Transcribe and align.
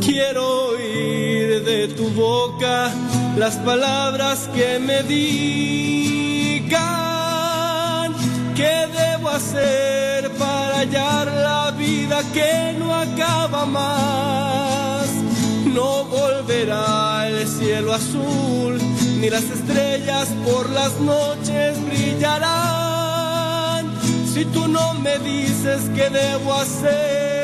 Quiero 0.00 0.70
oír 0.70 1.62
de 1.62 1.88
tu 1.88 2.08
boca 2.10 2.90
las 3.36 3.56
palabras 3.56 4.48
que 4.54 4.78
me 4.78 5.02
digan 5.02 6.80
qué 8.56 8.88
debo 8.92 9.28
hacer 9.28 10.30
para 10.38 10.78
hallar 10.78 11.26
la 11.26 11.70
vida 11.72 12.22
que 12.32 12.74
no 12.78 12.94
acaba 12.94 13.66
más. 13.66 15.06
No 15.66 16.04
volverá 16.04 17.28
el 17.28 17.46
cielo 17.46 17.92
azul, 17.92 18.78
ni 19.20 19.28
las 19.28 19.44
estrellas 19.44 20.28
por 20.46 20.70
las 20.70 20.98
noches 20.98 21.76
brillarán. 21.84 23.20
Si 24.32 24.46
tú 24.46 24.66
no 24.66 24.94
me 24.94 25.18
dices 25.18 25.90
qué 25.94 26.08
debo 26.08 26.54
hacer 26.54 27.39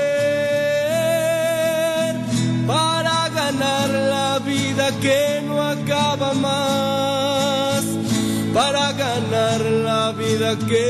ganar 3.59 3.89
la 3.91 4.39
vida 4.41 4.91
que 5.01 5.41
no 5.47 5.63
acaba 5.63 6.35
más, 6.35 7.85
para 8.53 8.93
ganar 8.93 9.61
la 9.61 10.13
vida 10.13 10.59
que 10.69 10.85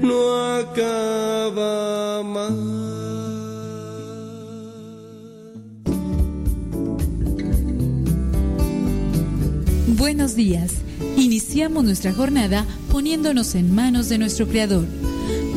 no 0.00 0.56
acaba 0.56 2.22
más. 2.22 2.52
Buenos 9.88 10.34
días. 10.34 10.72
Iniciamos 11.16 11.84
nuestra 11.84 12.14
jornada 12.14 12.64
poniéndonos 12.90 13.54
en 13.54 13.74
manos 13.74 14.08
de 14.08 14.16
nuestro 14.18 14.46
Creador 14.46 14.86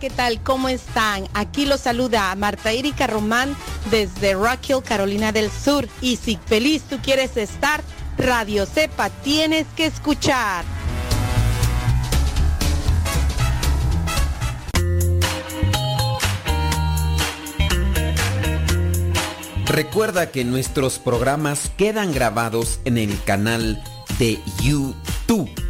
¿Qué 0.00 0.10
tal? 0.10 0.42
¿Cómo 0.42 0.68
están? 0.70 1.28
Aquí 1.34 1.66
los 1.66 1.82
saluda 1.82 2.34
Marta 2.34 2.72
Erika 2.72 3.06
Román 3.06 3.54
desde 3.90 4.32
Rock 4.32 4.70
Hill, 4.70 4.82
Carolina 4.82 5.30
del 5.30 5.50
Sur. 5.50 5.86
Y 6.00 6.16
si 6.16 6.38
feliz 6.46 6.82
tú 6.88 6.98
quieres 7.02 7.36
estar, 7.36 7.82
Radio 8.16 8.64
Cepa 8.64 9.10
tienes 9.10 9.66
que 9.76 9.84
escuchar. 9.86 10.64
Recuerda 19.66 20.32
que 20.32 20.44
nuestros 20.44 20.98
programas 20.98 21.70
quedan 21.76 22.12
grabados 22.12 22.80
en 22.84 22.96
el 22.98 23.22
canal 23.22 23.82
de 24.18 24.40
YouTube. 24.62 25.69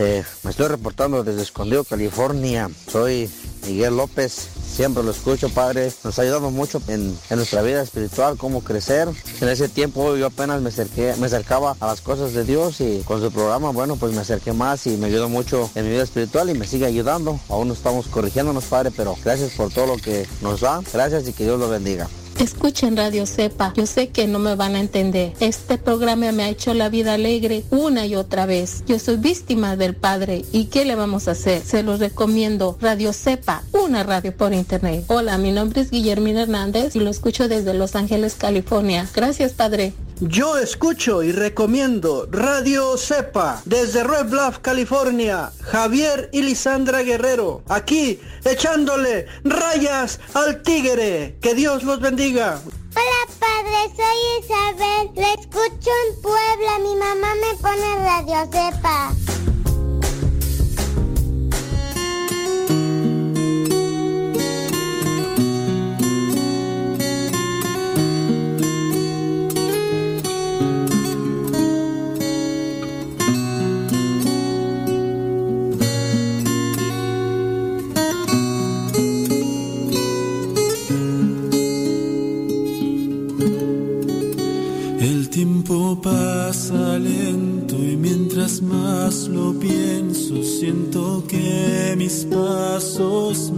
Eh, 0.00 0.22
me 0.44 0.52
estoy 0.52 0.68
reportando 0.68 1.24
desde 1.24 1.42
Escondido, 1.42 1.82
California. 1.82 2.70
Soy 2.88 3.28
Miguel 3.66 3.96
López. 3.96 4.48
Siempre 4.64 5.02
lo 5.02 5.10
escucho, 5.10 5.48
Padre. 5.48 5.92
Nos 6.04 6.16
ha 6.16 6.22
ayudado 6.22 6.52
mucho 6.52 6.80
en, 6.86 7.18
nuestra 7.30 7.62
vida 7.62 7.82
espiritual, 7.82 8.36
cómo 8.36 8.62
crecer. 8.62 9.08
En 9.40 9.48
ese 9.48 9.68
tiempo 9.68 10.14
yo 10.14 10.26
apenas 10.26 10.62
me, 10.62 10.70
me 11.16 11.26
acercaba 11.26 11.76
a 11.80 11.86
las 11.88 12.00
cosas 12.00 12.32
de 12.32 12.44
Dios 12.44 12.80
y 12.80 13.02
con 13.04 13.20
su 13.20 13.32
programa, 13.32 13.70
bueno, 13.70 13.96
pues 13.96 14.12
me 14.12 14.20
acerqué 14.20 14.52
más 14.52 14.86
y 14.86 14.96
me 14.96 15.08
ayudó 15.08 15.28
mucho 15.28 15.68
en 15.74 15.84
mi 15.84 15.90
vida 15.90 16.04
espiritual 16.04 16.48
y 16.48 16.54
me 16.54 16.68
sigue 16.68 16.86
ayudando. 16.86 17.40
Aún 17.48 17.66
no 17.66 17.74
estamos 17.74 18.06
corrigiéndonos, 18.06 18.66
Padre, 18.66 18.92
pero 18.96 19.16
gracias 19.24 19.50
por 19.54 19.72
todo 19.72 19.86
lo 19.86 19.96
que 19.96 20.28
nos 20.42 20.60
da. 20.60 20.80
Gracias 20.92 21.26
y 21.26 21.32
que 21.32 21.42
Dios 21.42 21.58
lo 21.58 21.68
bendiga. 21.68 22.08
Escuchen 22.38 22.96
Radio 22.96 23.26
Sepa. 23.26 23.72
Yo 23.74 23.84
sé 23.84 24.10
que 24.10 24.28
no 24.28 24.38
me 24.38 24.54
van 24.54 24.76
a 24.76 24.80
entender. 24.80 25.32
Este 25.40 25.76
programa 25.76 26.30
me 26.30 26.44
ha 26.44 26.48
hecho 26.48 26.72
la 26.72 26.88
vida 26.88 27.14
alegre 27.14 27.64
una 27.70 28.06
y 28.06 28.14
otra 28.14 28.46
vez. 28.46 28.84
Yo 28.86 29.00
soy 29.00 29.16
víctima 29.16 29.74
del 29.76 29.96
Padre. 29.96 30.44
¿Y 30.52 30.66
qué 30.66 30.84
le 30.84 30.94
vamos 30.94 31.26
a 31.26 31.32
hacer? 31.32 31.62
Se 31.62 31.82
los 31.82 31.98
recomiendo. 31.98 32.78
Radio 32.80 33.12
Sepa, 33.12 33.64
una 33.72 34.04
radio 34.04 34.32
por 34.36 34.52
internet. 34.52 35.04
Hola, 35.08 35.36
mi 35.36 35.50
nombre 35.50 35.80
es 35.80 35.90
Guillermina 35.90 36.42
Hernández 36.42 36.94
y 36.94 37.00
lo 37.00 37.10
escucho 37.10 37.48
desde 37.48 37.74
Los 37.74 37.96
Ángeles, 37.96 38.36
California. 38.36 39.08
Gracias, 39.12 39.52
Padre. 39.52 39.92
Yo 40.20 40.58
escucho 40.58 41.22
y 41.22 41.30
recomiendo 41.30 42.26
Radio 42.28 42.96
Cepa 42.96 43.62
desde 43.64 44.02
Red 44.02 44.26
Bluff, 44.30 44.58
California. 44.58 45.52
Javier 45.60 46.28
y 46.32 46.42
Lisandra 46.42 47.02
Guerrero. 47.02 47.62
Aquí 47.68 48.18
echándole 48.44 49.26
rayas 49.44 50.18
al 50.34 50.62
tigre. 50.62 51.36
Que 51.40 51.54
Dios 51.54 51.84
los 51.84 52.00
bendiga. 52.00 52.27
Hola 52.28 53.22
padre, 53.40 53.88
soy 53.96 54.20
Isabel. 54.44 55.10
Le 55.14 55.32
escucho 55.40 55.90
en 56.08 56.20
Puebla. 56.20 56.78
Mi 56.82 56.94
mamá 56.94 57.34
me 57.36 57.56
pone 57.56 57.96
Radio 58.04 58.44
Cepa. 58.52 59.12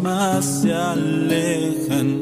más 0.02 0.62
se 0.62 0.73
alejan. 0.73 2.19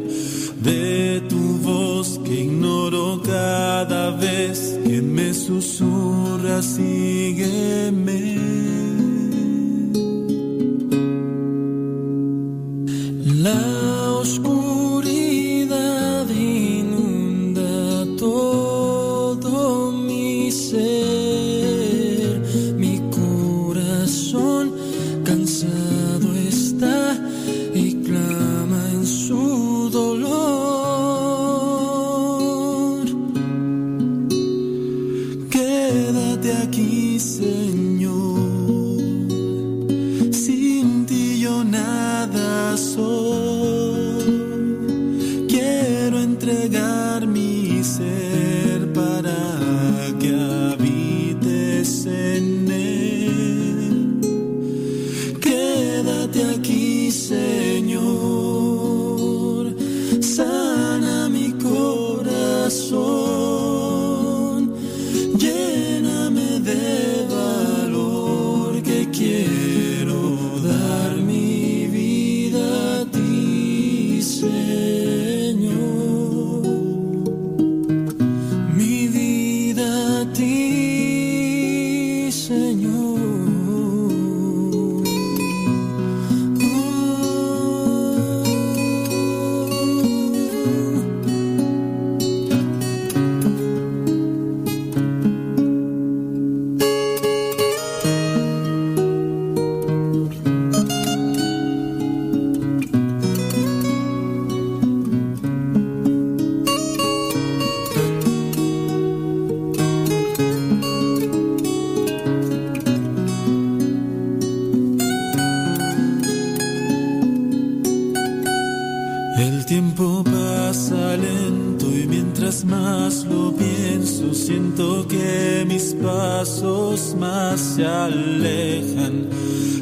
Mientras 122.49 122.65
más 122.65 123.27
lo 123.27 123.55
pienso, 123.55 124.33
siento 124.33 125.07
que 125.07 125.67
mis 125.69 125.95
pasos 126.03 127.15
más 127.21 127.61
se 127.61 127.85
alejan 127.85 129.29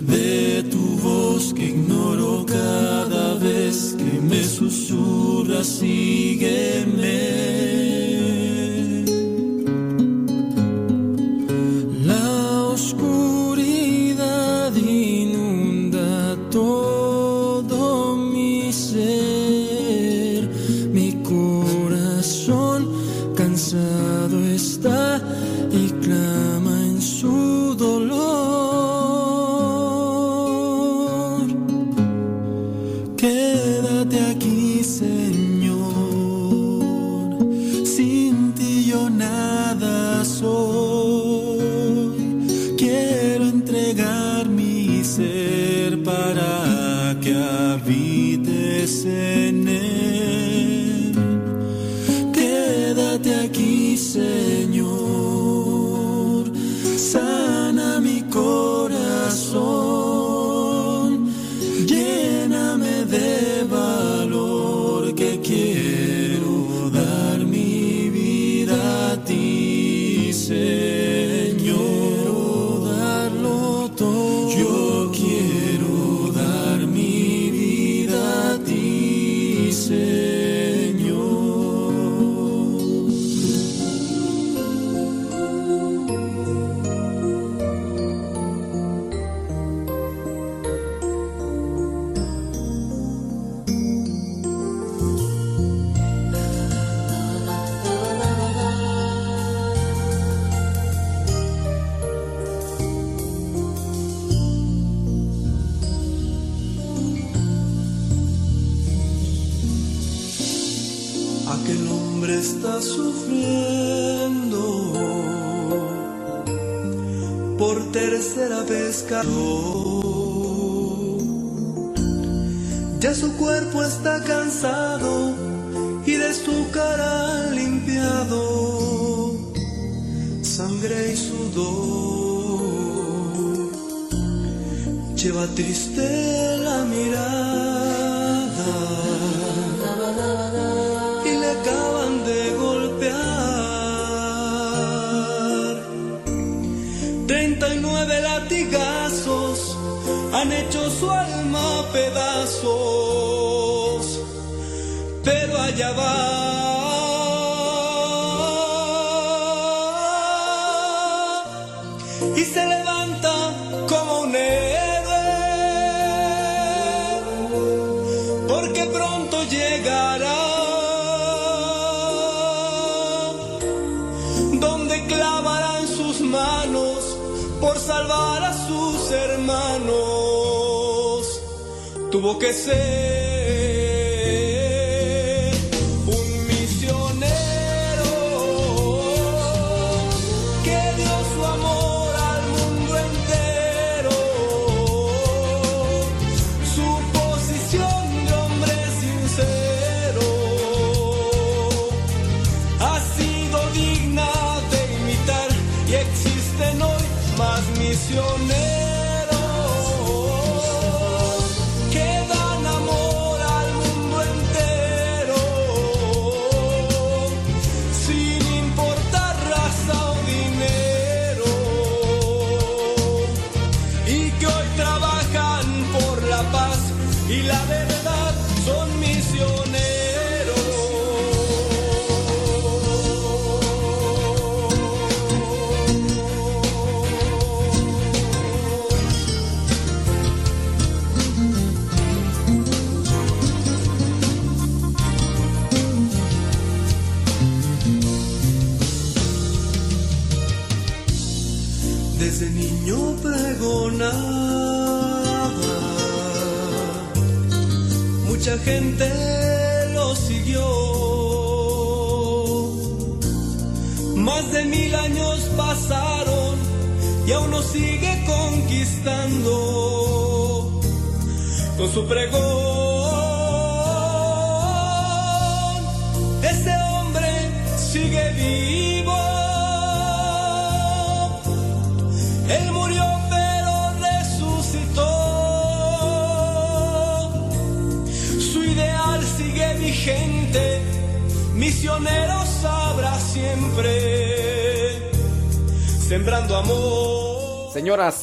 de 0.00 0.64
tu 0.68 0.98
voz 0.98 1.54
que 1.54 1.66
ignoro 1.66 2.44
cada 2.44 3.34
vez 3.34 3.94
que 3.96 4.20
me 4.20 4.42
susurras 4.42 5.80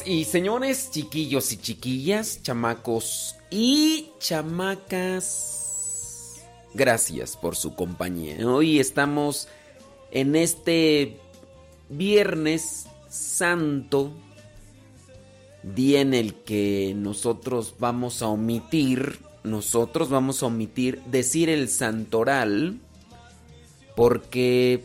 y 0.06 0.24
señores, 0.24 0.90
chiquillos 0.90 1.52
y 1.52 1.56
chiquillas, 1.56 2.42
chamacos 2.42 3.36
y 3.50 4.10
chamacas, 4.18 5.64
gracias 6.74 7.36
por 7.36 7.56
su 7.56 7.74
compañía. 7.74 8.46
Hoy 8.46 8.80
estamos 8.80 9.48
en 10.10 10.36
este 10.36 11.18
Viernes 11.88 12.86
Santo, 13.08 14.12
día 15.62 16.00
en 16.00 16.14
el 16.14 16.34
que 16.34 16.94
nosotros 16.96 17.74
vamos 17.78 18.22
a 18.22 18.28
omitir 18.28 19.18
nosotros 19.44 20.08
vamos 20.08 20.42
a 20.42 20.46
omitir 20.46 21.02
decir 21.02 21.50
el 21.50 21.68
santoral 21.68 22.78
porque 23.94 24.82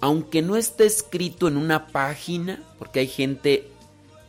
aunque 0.00 0.42
no 0.42 0.56
esté 0.56 0.86
escrito 0.86 1.46
en 1.46 1.56
una 1.56 1.86
página, 1.88 2.62
porque 2.78 3.00
hay 3.00 3.06
gente 3.06 3.69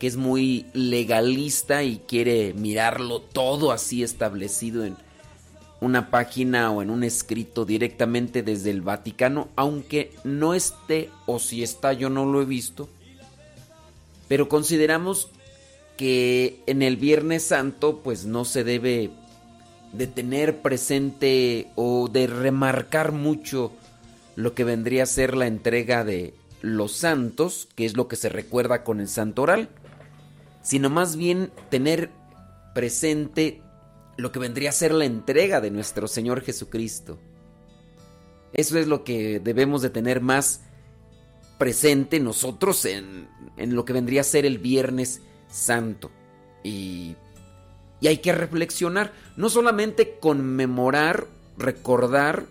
que 0.02 0.08
es 0.08 0.16
muy 0.16 0.66
legalista 0.72 1.84
y 1.84 1.98
quiere 2.08 2.54
mirarlo 2.54 3.20
todo 3.20 3.70
así 3.70 4.02
establecido 4.02 4.84
en 4.84 4.96
una 5.80 6.10
página 6.10 6.72
o 6.72 6.82
en 6.82 6.90
un 6.90 7.04
escrito 7.04 7.64
directamente 7.64 8.42
desde 8.42 8.70
el 8.70 8.82
Vaticano, 8.82 9.46
aunque 9.54 10.10
no 10.24 10.54
esté 10.54 11.08
o 11.26 11.38
si 11.38 11.62
está 11.62 11.92
yo 11.92 12.10
no 12.10 12.24
lo 12.24 12.42
he 12.42 12.44
visto, 12.44 12.88
pero 14.26 14.48
consideramos 14.48 15.30
que 15.96 16.58
en 16.66 16.82
el 16.82 16.96
Viernes 16.96 17.44
Santo 17.44 18.00
pues 18.02 18.24
no 18.24 18.44
se 18.44 18.64
debe 18.64 19.10
de 19.92 20.08
tener 20.08 20.62
presente 20.62 21.68
o 21.76 22.08
de 22.08 22.26
remarcar 22.26 23.12
mucho 23.12 23.70
lo 24.34 24.52
que 24.52 24.64
vendría 24.64 25.04
a 25.04 25.06
ser 25.06 25.36
la 25.36 25.46
entrega 25.46 26.02
de 26.02 26.34
los 26.60 26.90
santos, 26.90 27.68
que 27.76 27.84
es 27.84 27.96
lo 27.96 28.08
que 28.08 28.16
se 28.16 28.30
recuerda 28.30 28.82
con 28.82 28.98
el 28.98 29.06
santoral, 29.06 29.68
sino 30.62 30.90
más 30.90 31.16
bien 31.16 31.52
tener 31.70 32.10
presente 32.74 33.62
lo 34.16 34.32
que 34.32 34.38
vendría 34.38 34.70
a 34.70 34.72
ser 34.72 34.92
la 34.92 35.04
entrega 35.04 35.60
de 35.60 35.70
nuestro 35.70 36.08
Señor 36.08 36.42
Jesucristo. 36.42 37.18
Eso 38.52 38.78
es 38.78 38.86
lo 38.86 39.04
que 39.04 39.40
debemos 39.40 39.82
de 39.82 39.90
tener 39.90 40.20
más 40.20 40.62
presente 41.58 42.20
nosotros 42.20 42.84
en, 42.84 43.28
en 43.56 43.74
lo 43.74 43.84
que 43.84 43.92
vendría 43.92 44.20
a 44.20 44.24
ser 44.24 44.44
el 44.46 44.58
Viernes 44.58 45.22
Santo. 45.48 46.10
Y 46.62 47.16
y 48.02 48.08
hay 48.08 48.18
que 48.18 48.32
reflexionar, 48.32 49.12
no 49.36 49.48
solamente 49.48 50.18
conmemorar, 50.18 51.28
recordar, 51.56 52.46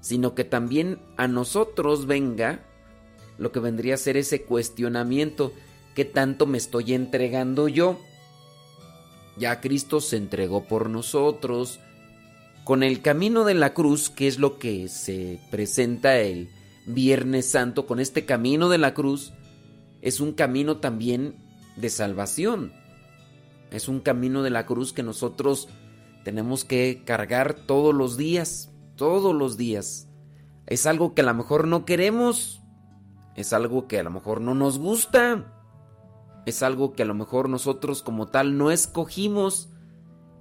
sino 0.00 0.36
que 0.36 0.44
también 0.44 1.00
a 1.16 1.26
nosotros 1.26 2.06
venga 2.06 2.60
lo 3.38 3.50
que 3.50 3.58
vendría 3.58 3.94
a 3.94 3.98
ser 3.98 4.16
ese 4.16 4.42
cuestionamiento, 4.42 5.52
¿qué 5.96 6.04
tanto 6.04 6.46
me 6.46 6.58
estoy 6.58 6.94
entregando 6.94 7.66
yo? 7.66 7.98
Ya 9.36 9.60
Cristo 9.60 10.00
se 10.00 10.16
entregó 10.16 10.68
por 10.68 10.88
nosotros, 10.88 11.80
con 12.62 12.84
el 12.84 13.02
camino 13.02 13.44
de 13.44 13.54
la 13.54 13.74
cruz, 13.74 14.08
que 14.08 14.28
es 14.28 14.38
lo 14.38 14.60
que 14.60 14.86
se 14.86 15.40
presenta 15.50 16.18
el 16.18 16.50
Viernes 16.86 17.50
Santo, 17.50 17.86
con 17.86 17.98
este 17.98 18.24
camino 18.24 18.68
de 18.68 18.78
la 18.78 18.94
cruz, 18.94 19.32
es 20.02 20.20
un 20.20 20.32
camino 20.32 20.76
también 20.76 21.34
de 21.76 21.90
salvación 21.90 22.72
es 23.70 23.88
un 23.88 24.00
camino 24.00 24.42
de 24.42 24.50
la 24.50 24.66
cruz 24.66 24.92
que 24.92 25.02
nosotros 25.02 25.68
tenemos 26.24 26.64
que 26.64 27.02
cargar 27.04 27.54
todos 27.54 27.94
los 27.94 28.16
días, 28.16 28.72
todos 28.96 29.34
los 29.34 29.56
días. 29.56 30.08
Es 30.66 30.86
algo 30.86 31.14
que 31.14 31.22
a 31.22 31.24
lo 31.24 31.34
mejor 31.34 31.66
no 31.66 31.84
queremos, 31.84 32.62
es 33.34 33.52
algo 33.52 33.86
que 33.86 33.98
a 33.98 34.02
lo 34.02 34.10
mejor 34.10 34.40
no 34.40 34.54
nos 34.54 34.78
gusta, 34.78 35.55
es 36.46 36.62
algo 36.62 36.92
que 36.92 37.02
a 37.02 37.06
lo 37.06 37.14
mejor 37.14 37.48
nosotros 37.48 38.02
como 38.02 38.28
tal 38.28 38.56
no 38.56 38.70
escogimos, 38.70 39.68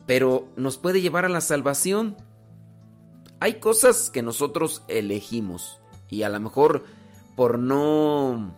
pero 0.06 0.48
nos 0.56 0.78
puede 0.78 1.02
llevar 1.02 1.26
a 1.26 1.30
la 1.30 1.42
salvación. 1.42 2.16
Hay 3.40 3.56
cosas 3.56 4.12
que 4.12 4.22
nosotros 4.22 4.84
elegimos 4.88 5.82
y 6.08 6.22
a 6.22 6.30
lo 6.30 6.40
mejor 6.40 6.86
por 7.36 7.60
no 7.60 8.56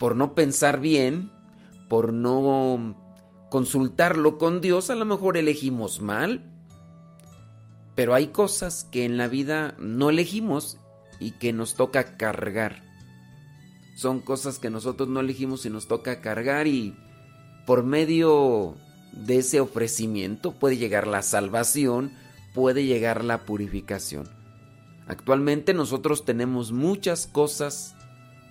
por 0.00 0.16
no 0.16 0.34
pensar 0.34 0.80
bien, 0.80 1.30
por 1.88 2.12
no 2.12 2.96
consultarlo 3.50 4.38
con 4.38 4.60
Dios, 4.60 4.90
a 4.90 4.94
lo 4.94 5.04
mejor 5.04 5.36
elegimos 5.36 6.00
mal. 6.00 6.50
Pero 7.94 8.14
hay 8.14 8.28
cosas 8.28 8.84
que 8.84 9.04
en 9.04 9.18
la 9.18 9.28
vida 9.28 9.76
no 9.78 10.10
elegimos 10.10 10.78
y 11.20 11.32
que 11.32 11.52
nos 11.52 11.74
toca 11.74 12.16
cargar. 12.16 12.82
Son 13.94 14.20
cosas 14.20 14.58
que 14.58 14.70
nosotros 14.70 15.08
no 15.08 15.20
elegimos 15.20 15.64
y 15.66 15.70
nos 15.70 15.86
toca 15.86 16.20
cargar 16.20 16.66
y 16.66 16.96
por 17.66 17.84
medio 17.84 18.74
de 19.12 19.38
ese 19.38 19.60
ofrecimiento 19.60 20.52
puede 20.52 20.76
llegar 20.76 21.06
la 21.06 21.22
salvación, 21.22 22.12
puede 22.52 22.84
llegar 22.84 23.24
la 23.24 23.44
purificación. 23.44 24.28
Actualmente 25.06 25.74
nosotros 25.74 26.24
tenemos 26.24 26.72
muchas 26.72 27.26
cosas 27.26 27.94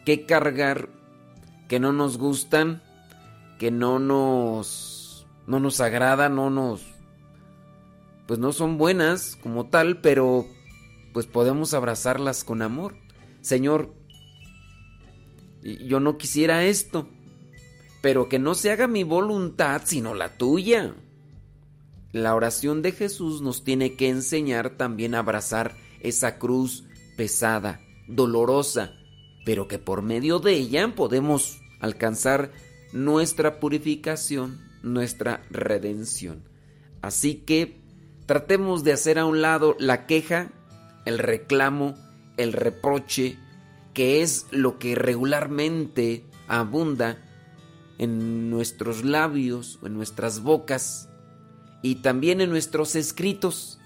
que 0.05 0.25
cargar 0.25 0.89
que 1.67 1.79
no 1.79 1.91
nos 1.91 2.17
gustan, 2.17 2.81
que 3.59 3.71
no 3.71 3.99
nos 3.99 5.25
no 5.45 5.59
nos 5.59 5.81
agrada, 5.81 6.29
no 6.29 6.49
nos 6.49 6.81
pues 8.27 8.39
no 8.39 8.53
son 8.53 8.77
buenas 8.77 9.37
como 9.41 9.65
tal, 9.65 9.99
pero 9.99 10.45
pues 11.13 11.25
podemos 11.25 11.73
abrazarlas 11.73 12.43
con 12.43 12.61
amor. 12.61 12.95
Señor, 13.41 13.93
yo 15.63 15.99
no 15.99 16.17
quisiera 16.17 16.65
esto, 16.65 17.07
pero 18.01 18.27
que 18.27 18.39
no 18.39 18.53
se 18.53 18.71
haga 18.71 18.87
mi 18.87 19.03
voluntad 19.03 19.81
sino 19.85 20.13
la 20.13 20.37
tuya. 20.37 20.93
La 22.11 22.35
oración 22.35 22.81
de 22.81 22.91
Jesús 22.91 23.41
nos 23.41 23.63
tiene 23.63 23.95
que 23.95 24.09
enseñar 24.09 24.71
también 24.71 25.15
a 25.15 25.19
abrazar 25.19 25.75
esa 26.01 26.37
cruz 26.37 26.83
pesada, 27.17 27.81
dolorosa, 28.07 28.93
pero 29.45 29.67
que 29.67 29.79
por 29.79 30.01
medio 30.01 30.39
de 30.39 30.53
ella 30.53 30.93
podemos 30.95 31.59
alcanzar 31.79 32.51
nuestra 32.91 33.59
purificación, 33.59 34.61
nuestra 34.83 35.43
redención. 35.49 36.43
Así 37.01 37.35
que 37.35 37.81
tratemos 38.25 38.83
de 38.83 38.93
hacer 38.93 39.17
a 39.17 39.25
un 39.25 39.41
lado 39.41 39.75
la 39.79 40.05
queja, 40.05 40.51
el 41.05 41.19
reclamo, 41.19 41.95
el 42.37 42.53
reproche, 42.53 43.37
que 43.93 44.21
es 44.21 44.47
lo 44.51 44.79
que 44.79 44.95
regularmente 44.95 46.25
abunda 46.47 47.17
en 47.97 48.49
nuestros 48.49 49.03
labios, 49.03 49.79
en 49.83 49.93
nuestras 49.93 50.41
bocas 50.41 51.09
y 51.81 51.95
también 51.95 52.41
en 52.41 52.49
nuestros 52.49 52.95
escritos. 52.95 53.79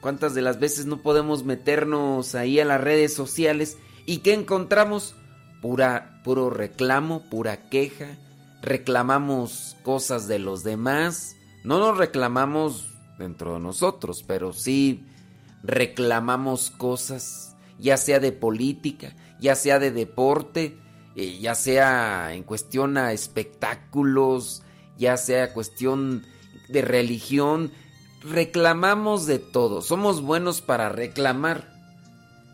¿Cuántas 0.00 0.34
de 0.34 0.42
las 0.42 0.58
veces 0.58 0.86
no 0.86 1.02
podemos 1.02 1.44
meternos 1.44 2.34
ahí 2.34 2.58
a 2.58 2.64
las 2.64 2.80
redes 2.80 3.14
sociales 3.14 3.78
y 4.06 4.18
qué 4.18 4.32
encontramos? 4.34 5.14
Pura, 5.60 6.20
puro 6.24 6.48
reclamo, 6.48 7.28
pura 7.28 7.68
queja. 7.68 8.18
Reclamamos 8.62 9.76
cosas 9.82 10.26
de 10.26 10.38
los 10.38 10.64
demás. 10.64 11.36
No 11.64 11.78
nos 11.78 11.98
reclamamos 11.98 12.88
dentro 13.18 13.54
de 13.54 13.60
nosotros, 13.60 14.24
pero 14.26 14.54
sí 14.54 15.04
reclamamos 15.62 16.70
cosas, 16.70 17.49
ya 17.80 17.96
sea 17.96 18.20
de 18.20 18.32
política, 18.32 19.14
ya 19.40 19.54
sea 19.54 19.78
de 19.78 19.90
deporte, 19.90 20.78
eh, 21.16 21.38
ya 21.40 21.54
sea 21.54 22.34
en 22.34 22.44
cuestión 22.44 22.96
a 22.96 23.12
espectáculos, 23.12 24.62
ya 24.98 25.16
sea 25.16 25.52
cuestión 25.52 26.24
de 26.68 26.82
religión, 26.82 27.72
reclamamos 28.22 29.26
de 29.26 29.38
todo. 29.38 29.82
Somos 29.82 30.22
buenos 30.22 30.60
para 30.60 30.88
reclamar, 30.88 31.68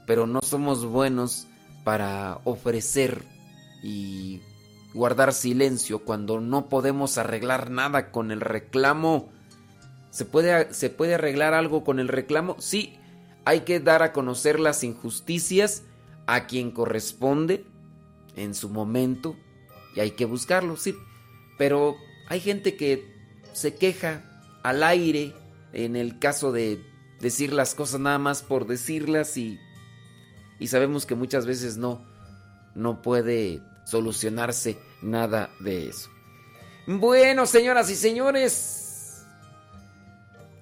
pero 0.06 0.26
no 0.26 0.40
somos 0.42 0.84
buenos 0.84 1.46
para 1.84 2.40
ofrecer 2.44 3.24
y 3.82 4.40
guardar 4.94 5.32
silencio 5.34 6.00
cuando 6.00 6.40
no 6.40 6.68
podemos 6.68 7.18
arreglar 7.18 7.70
nada 7.70 8.10
con 8.10 8.30
el 8.30 8.40
reclamo. 8.40 9.28
¿Se 10.10 10.24
puede, 10.24 10.72
¿Se 10.72 10.88
puede 10.88 11.14
arreglar 11.14 11.52
algo 11.52 11.84
con 11.84 12.00
el 12.00 12.08
reclamo? 12.08 12.56
Sí, 12.58 12.96
hay 13.46 13.60
que 13.60 13.78
dar 13.78 14.02
a 14.02 14.12
conocer 14.12 14.58
las 14.58 14.82
injusticias 14.82 15.84
a 16.26 16.48
quien 16.48 16.72
corresponde 16.72 17.64
en 18.34 18.56
su 18.56 18.68
momento 18.68 19.36
y 19.94 20.00
hay 20.00 20.10
que 20.10 20.24
buscarlo, 20.24 20.76
sí. 20.76 20.96
Pero 21.56 21.96
hay 22.28 22.40
gente 22.40 22.76
que 22.76 23.14
se 23.52 23.76
queja 23.76 24.24
al 24.64 24.82
aire 24.82 25.32
en 25.72 25.94
el 25.94 26.18
caso 26.18 26.50
de 26.50 26.84
decir 27.20 27.52
las 27.52 27.76
cosas 27.76 28.00
nada 28.00 28.18
más 28.18 28.42
por 28.42 28.66
decirlas 28.66 29.36
y, 29.36 29.60
y 30.58 30.66
sabemos 30.66 31.06
que 31.06 31.14
muchas 31.14 31.46
veces 31.46 31.76
no, 31.76 32.04
no 32.74 33.00
puede 33.00 33.62
solucionarse 33.84 34.76
nada 35.02 35.50
de 35.60 35.88
eso. 35.88 36.10
Bueno, 36.88 37.46
señoras 37.46 37.88
y 37.90 37.94
señores, 37.94 39.24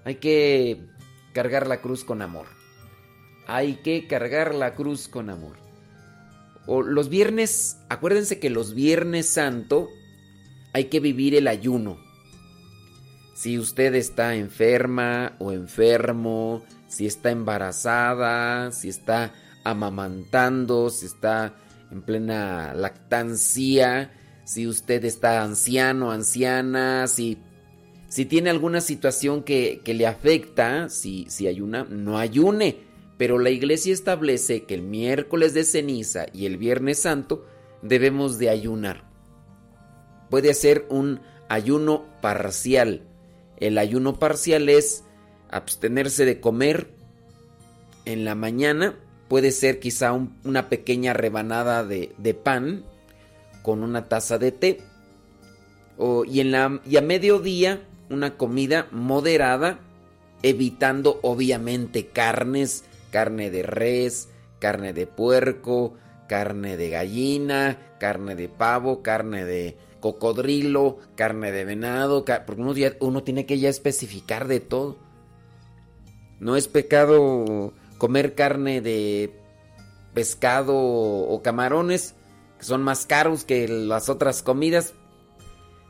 hay 0.05 0.17
que 0.17 0.87
cargar 1.33 1.67
la 1.67 1.81
cruz 1.81 2.05
con 2.05 2.21
amor. 2.21 2.45
Hay 3.47 3.77
que 3.77 4.07
cargar 4.07 4.55
la 4.55 4.75
cruz 4.75 5.09
con 5.09 5.31
amor. 5.31 5.57
O 6.67 6.83
los 6.83 7.09
viernes, 7.09 7.79
acuérdense 7.89 8.39
que 8.39 8.51
los 8.51 8.75
viernes 8.75 9.29
santo 9.29 9.89
hay 10.73 10.85
que 10.85 11.01
vivir 11.01 11.35
el 11.35 11.47
ayuno. 11.47 11.99
Si 13.35 13.59
usted 13.59 13.95
está 13.95 14.37
enferma 14.37 15.37
o 15.39 15.53
enfermo, 15.53 16.63
si 16.89 17.07
está 17.07 17.31
embarazada, 17.31 18.73
si 18.73 18.89
está 18.89 19.35
amamantando, 19.65 20.91
si 20.91 21.07
está 21.07 21.55
en 21.91 22.03
plena 22.03 22.73
lactancia, 22.75 24.13
si 24.45 24.67
usted 24.67 25.05
está 25.05 25.43
anciano, 25.43 26.11
anciana, 26.11 27.07
si, 27.07 27.39
si 28.09 28.25
tiene 28.27 28.51
alguna 28.51 28.81
situación 28.81 29.43
que, 29.43 29.81
le 29.85 30.07
afecta, 30.07 30.89
si, 30.89 31.27
si 31.29 31.47
ayuna, 31.47 31.85
no 31.89 32.19
ayune. 32.19 32.84
Pero 33.17 33.39
la 33.39 33.51
iglesia 33.51 33.93
establece 33.93 34.65
que 34.65 34.75
el 34.75 34.83
miércoles 34.83 35.55
de 35.55 35.65
ceniza 35.65 36.27
y 36.33 36.47
el 36.47 36.57
viernes 36.57 37.01
santo 37.01 37.45
debemos 37.83 38.39
de 38.39 38.51
ayunar. 38.51 39.05
Puede 40.31 40.55
ser 40.55 40.87
un 40.89 41.21
ayuno 41.49 42.05
parcial 42.21 43.03
el 43.59 43.79
ayuno 43.79 44.19
parcial 44.19 44.69
es 44.69 45.05
abstenerse 45.51 46.25
de 46.25 46.41
comer 46.41 46.91
en 48.05 48.25
la 48.25 48.35
mañana. 48.35 48.99
Puede 49.29 49.53
ser 49.53 49.81
quizá 49.81 50.13
una 50.13 50.69
pequeña 50.69 51.13
rebanada 51.13 51.85
de, 51.85 52.41
pan 52.43 52.85
con 53.63 53.83
una 53.83 54.09
taza 54.09 54.39
de 54.39 54.53
té. 54.53 54.81
Y, 56.29 56.41
y 56.41 56.97
a 56.97 57.01
mediodía 57.01 57.87
una 58.11 58.37
comida 58.37 58.89
moderada, 58.91 59.79
evitando 60.43 61.21
obviamente 61.23 62.09
carnes, 62.09 62.85
carne 63.15 63.49
de 63.53 63.63
res, 63.63 64.29
carne 64.59 64.93
de 64.93 65.07
puerco, 65.07 65.95
carne 66.27 66.77
de 66.77 66.91
gallina, 66.91 67.79
carne 68.01 68.35
de 68.35 68.49
pavo, 68.49 69.05
carne 69.05 69.45
de, 69.45 69.77
cocodrilo, 70.01 70.99
carne 71.15 71.53
de 71.53 71.65
venado, 71.65 72.25
porque 72.27 72.61
uno, 72.61 72.75
uno 72.99 73.23
tiene 73.23 73.47
que 73.47 73.61
ya 73.61 73.69
especificar 73.69 74.49
de 74.49 74.59
todo. 74.59 74.99
No 76.41 76.57
es 76.57 76.67
pecado 76.67 77.73
comer 77.99 78.35
carne 78.35 78.81
de 78.81 79.33
pescado 80.13 80.77
o 80.77 81.41
camarones, 81.41 82.17
que 82.59 82.65
son 82.65 82.83
más 82.83 83.07
caros 83.07 83.45
que 83.45 83.69
las 83.69 84.09
otras 84.09 84.43
comidas. 84.43 84.93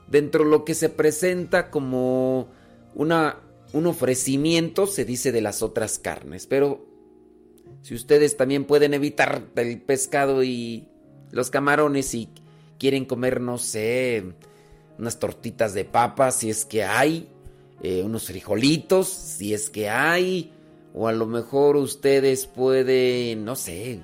Dentro 0.09 0.45
de 0.45 0.51
lo 0.51 0.65
que 0.65 0.75
se 0.75 0.91
presenta 0.91 1.71
como 1.71 2.49
una, 2.95 3.41
un 3.73 3.87
ofrecimiento, 3.87 4.87
se 4.87 5.07
dice 5.07 5.33
de 5.33 5.41
las 5.41 5.63
otras 5.63 5.99
carnes. 5.99 6.47
Pero 6.47 6.94
si 7.85 7.95
ustedes 7.95 8.39
también 8.39 8.65
pueden 8.65 8.95
evitar 8.95 9.43
el 9.57 9.79
pescado 9.79 10.43
y 10.43 10.89
los 11.31 11.51
camarones 11.51 12.15
y 12.15 12.31
quieren 12.79 13.05
comer, 13.05 13.43
no 13.43 13.59
sé, 13.59 14.25
unas 14.99 15.19
tortitas 15.19 15.75
de 15.75 15.85
papa, 15.85 16.31
si 16.31 16.49
es 16.49 16.65
que 16.65 16.83
hay, 16.83 17.29
eh, 17.83 18.03
unos 18.03 18.29
frijolitos, 18.29 19.09
si 19.09 19.53
es 19.53 19.69
que 19.69 19.91
hay, 19.91 20.51
o 20.95 21.09
a 21.09 21.13
lo 21.13 21.27
mejor 21.27 21.77
ustedes 21.77 22.47
pueden, 22.47 23.45
no 23.45 23.55
sé, 23.55 24.01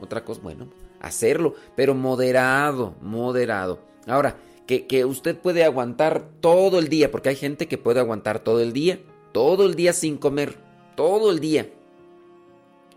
otra 0.00 0.24
cosa, 0.24 0.40
bueno, 0.42 0.72
hacerlo, 1.00 1.54
pero 1.76 1.94
moderado, 1.94 2.96
moderado. 3.00 3.78
Ahora, 4.08 4.38
que, 4.66 4.88
que 4.88 5.04
usted 5.04 5.38
puede 5.38 5.62
aguantar 5.62 6.30
todo 6.40 6.80
el 6.80 6.88
día, 6.88 7.12
porque 7.12 7.28
hay 7.28 7.36
gente 7.36 7.68
que 7.68 7.78
puede 7.78 8.00
aguantar 8.00 8.40
todo 8.40 8.60
el 8.60 8.72
día, 8.72 8.98
todo 9.30 9.66
el 9.66 9.76
día 9.76 9.92
sin 9.92 10.16
comer, 10.16 10.56
todo 10.96 11.30
el 11.30 11.38
día, 11.38 11.68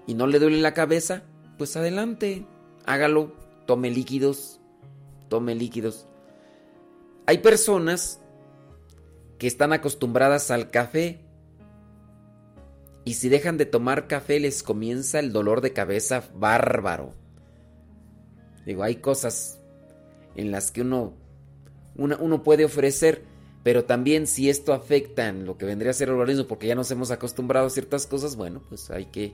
y 0.07 0.13
no 0.13 0.25
le 0.25 0.39
duele 0.39 0.61
la 0.61 0.73
cabeza, 0.73 1.23
pues 1.57 1.75
adelante, 1.75 2.47
hágalo, 2.85 3.33
tome 3.65 3.91
líquidos, 3.91 4.59
tome 5.29 5.53
líquidos. 5.53 6.07
Hay 7.25 7.39
personas 7.39 8.21
que 9.37 9.47
están 9.47 9.73
acostumbradas 9.73 10.49
al 10.49 10.71
café 10.71 11.19
y 13.03 13.15
si 13.15 13.29
dejan 13.29 13.57
de 13.57 13.65
tomar 13.65 14.07
café 14.07 14.39
les 14.39 14.63
comienza 14.63 15.19
el 15.19 15.31
dolor 15.31 15.61
de 15.61 15.73
cabeza 15.73 16.23
bárbaro. 16.35 17.13
Digo, 18.65 18.83
hay 18.83 18.97
cosas 18.97 19.59
en 20.35 20.51
las 20.51 20.71
que 20.71 20.81
uno, 20.81 21.13
uno, 21.95 22.43
puede 22.43 22.65
ofrecer, 22.65 23.23
pero 23.63 23.85
también 23.85 24.27
si 24.27 24.49
esto 24.49 24.73
afecta 24.73 25.27
en 25.27 25.45
lo 25.45 25.57
que 25.57 25.65
vendría 25.65 25.91
a 25.91 25.93
ser 25.93 26.09
el 26.09 26.15
organismo, 26.15 26.47
porque 26.47 26.67
ya 26.67 26.75
nos 26.75 26.91
hemos 26.91 27.11
acostumbrado 27.11 27.67
a 27.67 27.69
ciertas 27.69 28.07
cosas, 28.07 28.35
bueno, 28.35 28.61
pues 28.67 28.89
hay 28.91 29.05
que 29.05 29.33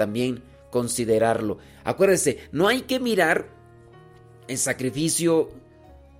también 0.00 0.42
considerarlo. 0.70 1.58
Acuérdense, 1.84 2.38
no 2.52 2.68
hay 2.68 2.82
que 2.82 2.98
mirar 2.98 3.50
el 4.48 4.56
sacrificio 4.56 5.50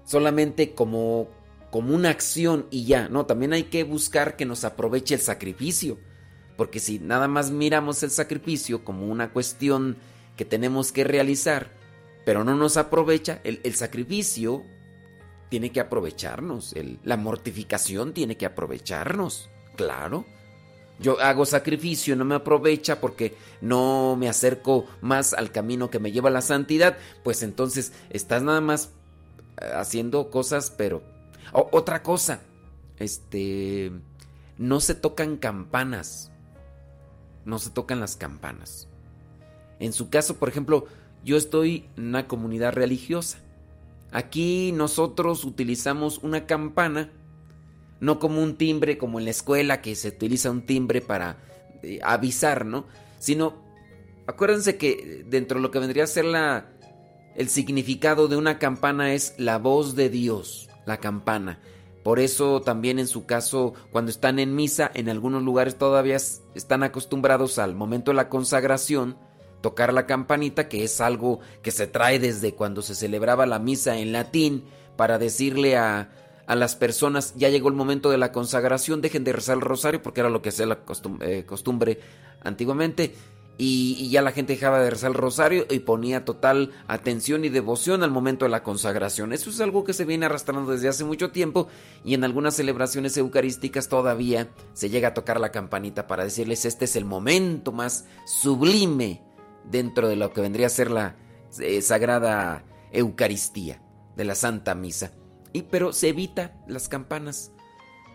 solamente 0.05 0.75
como, 0.75 1.31
como 1.71 1.95
una 1.95 2.11
acción 2.11 2.67
y 2.71 2.85
ya, 2.85 3.09
no, 3.09 3.25
también 3.25 3.55
hay 3.55 3.63
que 3.65 3.85
buscar 3.85 4.37
que 4.37 4.45
nos 4.45 4.65
aproveche 4.65 5.15
el 5.15 5.23
sacrificio, 5.23 5.99
porque 6.59 6.79
si 6.79 6.99
nada 6.99 7.27
más 7.27 7.51
miramos 7.51 8.03
el 8.03 8.11
sacrificio 8.11 8.85
como 8.85 9.07
una 9.07 9.33
cuestión 9.33 9.97
que 10.37 10.45
tenemos 10.45 10.93
que 10.93 11.05
realizar, 11.05 11.71
pero 12.27 12.45
no 12.45 12.55
nos 12.57 12.77
aprovecha, 12.77 13.41
el, 13.45 13.75
sacrificio 13.75 14.63
tiene 15.49 15.73
que 15.73 15.81
aprovecharnos, 15.81 16.75
la 17.03 17.17
mortificación 17.17 18.13
tiene 18.13 18.37
que 18.37 18.45
aprovecharnos, 18.45 19.49
claro. 19.75 20.27
Yo 21.01 21.19
hago 21.21 21.47
sacrificio, 21.47 22.15
no 22.15 22.25
me 22.25 22.35
aprovecha 22.35 23.01
porque 23.01 23.35
no 23.61 24.17
me 24.17 24.29
acerco 24.29 24.87
más 25.01 25.33
al 25.33 25.51
camino 25.51 25.91
que 25.91 25.99
me 25.99 26.13
lleva 26.13 26.29
a 26.29 26.33
la 26.33 26.43
santidad, 26.43 26.99
pues 27.25 27.43
entonces 27.43 27.93
estás 28.11 28.43
nada 28.43 28.61
más 28.61 28.91
eh, 29.61 29.73
haciendo 29.75 30.31
cosas, 30.31 30.73
pero... 30.77 31.03
otra 31.53 32.03
cosa, 32.03 32.41
este... 32.99 33.93
No 34.59 34.79
se 34.81 34.95
tocan 34.95 35.39
campanas. 35.39 36.31
No 37.47 37.59
se 37.59 37.71
tocan 37.71 37.99
las 37.99 38.17
campanas. 38.17 38.89
En 39.79 39.95
su 39.95 40.11
caso, 40.11 40.37
por 40.37 40.51
ejemplo, 40.51 40.85
yo 41.25 41.39
estoy 41.39 41.89
en 41.97 42.09
una 42.09 42.29
comunidad 42.29 42.75
religiosa. 42.75 43.39
Aquí 44.13 44.73
nosotros 44.73 45.47
utilizamos 45.47 46.19
una 46.19 46.45
campana 46.45 47.11
no 48.01 48.19
como 48.19 48.43
un 48.43 48.57
timbre 48.57 48.99
como 48.99 49.19
en 49.19 49.27
la 49.27 49.31
escuela 49.31 49.83
que 49.83 49.95
se 49.95 50.09
utiliza 50.09 50.51
un 50.51 50.67
timbre 50.67 51.01
para 51.01 51.37
eh, 51.83 52.01
avisar, 52.03 52.65
¿no? 52.65 52.87
Sino, 53.19 53.63
acuérdense 54.27 54.77
que 54.77 55.25
dentro 55.27 55.59
de 55.59 55.63
lo 55.63 55.71
que 55.71 55.79
vendría 55.79 56.05
a 56.05 56.09
ser 56.09 56.25
la, 56.25 56.71
el 57.37 57.49
significado 57.49 58.27
de 58.29 58.37
una 58.37 58.59
campana 58.59 59.13
es 59.13 59.35
la 59.37 59.59
voz 59.59 59.95
de 59.95 60.09
Dios, 60.09 60.69
la 60.87 60.99
campana. 60.99 61.61
Por 62.03 62.19
eso 62.19 62.63
también 62.63 62.99
en 62.99 63.07
su 63.07 63.27
caso, 63.27 63.75
cuando 63.93 64.11
están 64.11 64.39
en 64.39 64.55
misa, 64.55 64.91
en 64.95 65.11
algunos 65.11 65.43
lugares 65.43 65.77
todavía 65.77 66.17
están 66.17 66.83
acostumbrados 66.83 67.59
al 67.59 67.75
momento 67.75 68.11
de 68.11 68.17
la 68.17 68.31
consagración, 68.31 69.19
tocar 69.61 69.93
la 69.93 70.07
campanita, 70.07 70.69
que 70.69 70.83
es 70.83 71.03
algo 71.03 71.41
que 71.63 71.71
se 71.71 71.87
trae 71.87 72.19
desde 72.19 72.55
cuando 72.55 72.81
se 72.81 72.95
celebraba 72.95 73.45
la 73.45 73.59
misa 73.59 73.99
en 73.99 74.13
latín, 74.13 74.65
para 74.97 75.19
decirle 75.19 75.77
a, 75.77 76.11
a 76.51 76.57
las 76.57 76.75
personas, 76.75 77.33
ya 77.37 77.49
llegó 77.49 77.69
el 77.69 77.77
momento 77.77 78.11
de 78.11 78.19
la 78.19 78.33
consagración, 78.33 79.01
dejen 79.01 79.23
de 79.23 79.33
rezar 79.33 79.55
el 79.55 79.61
rosario 79.61 80.03
porque 80.03 80.19
era 80.19 80.31
lo 80.31 80.43
que 80.43 80.49
hacía 80.49 80.67
la 80.67 80.81
eh, 81.21 81.45
costumbre, 81.47 82.01
antiguamente. 82.43 83.15
Y, 83.57 84.11
ya 84.11 84.21
la 84.21 84.33
gente 84.33 84.55
dejaba 84.55 84.81
de 84.81 84.91
rezar 84.91 85.13
el 85.13 85.17
rosario 85.17 85.65
y 85.71 85.79
ponía 85.79 86.25
total 86.25 86.73
atención 86.89 87.45
y 87.45 87.51
devoción 87.51 88.03
al 88.03 88.11
momento 88.11 88.47
de 88.47 88.49
la 88.49 88.65
consagración. 88.65 89.33
Eso 89.33 89.51
es 89.51 89.61
algo 89.61 89.85
que 89.85 89.93
se 89.93 90.05
viene 90.05 90.27
arrastrando 90.27 90.73
desde 90.73 90.89
hace 90.89 91.05
mucho 91.05 91.31
tiempo 91.31 91.69
y 92.05 92.15
en 92.15 92.25
algunas 92.25 92.57
celebraciones 92.57 93.17
eucarísticas 93.17 93.89
todavía 93.89 94.49
se 94.73 94.91
llega 94.91 95.09
a 95.09 95.15
tocar 95.15 95.39
la 95.39 95.53
campanita 95.53 96.09
para 96.09 96.25
decirles 96.25 96.65
este 96.65 96.87
es 96.87 96.97
el 96.97 97.05
momento 97.05 97.71
más 97.71 98.07
sublime 98.27 99.23
dentro 99.71 100.09
de 100.09 100.17
lo 100.17 100.33
que 100.33 100.41
vendría 100.41 100.67
a 100.67 100.71
ser 100.71 100.91
la 100.91 101.15
eh, 101.61 101.81
sagrada 101.81 102.65
Eucaristía 102.91 103.81
de 104.17 104.25
la 104.25 104.35
Santa 104.35 104.75
Misa. 104.75 105.13
Y 105.53 105.63
pero 105.63 105.93
se 105.93 106.09
evita 106.09 106.55
las 106.67 106.89
campanas. 106.89 107.53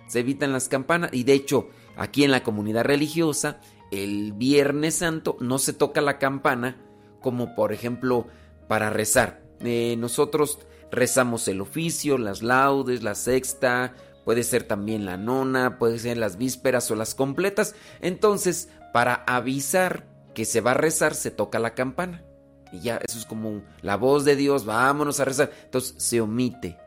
Se 0.07 0.19
evitan 0.19 0.53
las 0.53 0.69
campanas 0.69 1.11
y 1.13 1.23
de 1.23 1.33
hecho 1.33 1.69
aquí 1.97 2.23
en 2.23 2.31
la 2.31 2.43
comunidad 2.43 2.83
religiosa 2.83 3.59
el 3.91 4.33
Viernes 4.33 4.95
Santo 4.95 5.37
no 5.39 5.57
se 5.57 5.73
toca 5.73 6.01
la 6.01 6.19
campana 6.19 6.77
como 7.21 7.55
por 7.55 7.73
ejemplo 7.73 8.27
para 8.67 8.89
rezar. 8.89 9.41
Eh, 9.61 9.95
nosotros 9.97 10.59
rezamos 10.91 11.47
el 11.47 11.61
oficio, 11.61 12.17
las 12.17 12.43
laudes, 12.43 13.03
la 13.03 13.15
sexta, 13.15 13.95
puede 14.23 14.43
ser 14.43 14.63
también 14.63 15.05
la 15.05 15.17
nona, 15.17 15.77
puede 15.79 15.99
ser 15.99 16.17
las 16.17 16.37
vísperas 16.37 16.89
o 16.91 16.95
las 16.95 17.15
completas. 17.15 17.75
Entonces, 18.01 18.69
para 18.93 19.23
avisar 19.27 20.07
que 20.33 20.45
se 20.45 20.61
va 20.61 20.71
a 20.71 20.75
rezar, 20.75 21.15
se 21.15 21.31
toca 21.31 21.59
la 21.59 21.73
campana. 21.73 22.23
Y 22.71 22.79
ya, 22.81 22.97
eso 22.97 23.17
es 23.17 23.25
como 23.25 23.63
la 23.81 23.95
voz 23.95 24.25
de 24.25 24.35
Dios, 24.35 24.65
vámonos 24.65 25.19
a 25.19 25.25
rezar. 25.25 25.51
Entonces 25.63 25.95
se 25.97 26.21
omite 26.21 26.77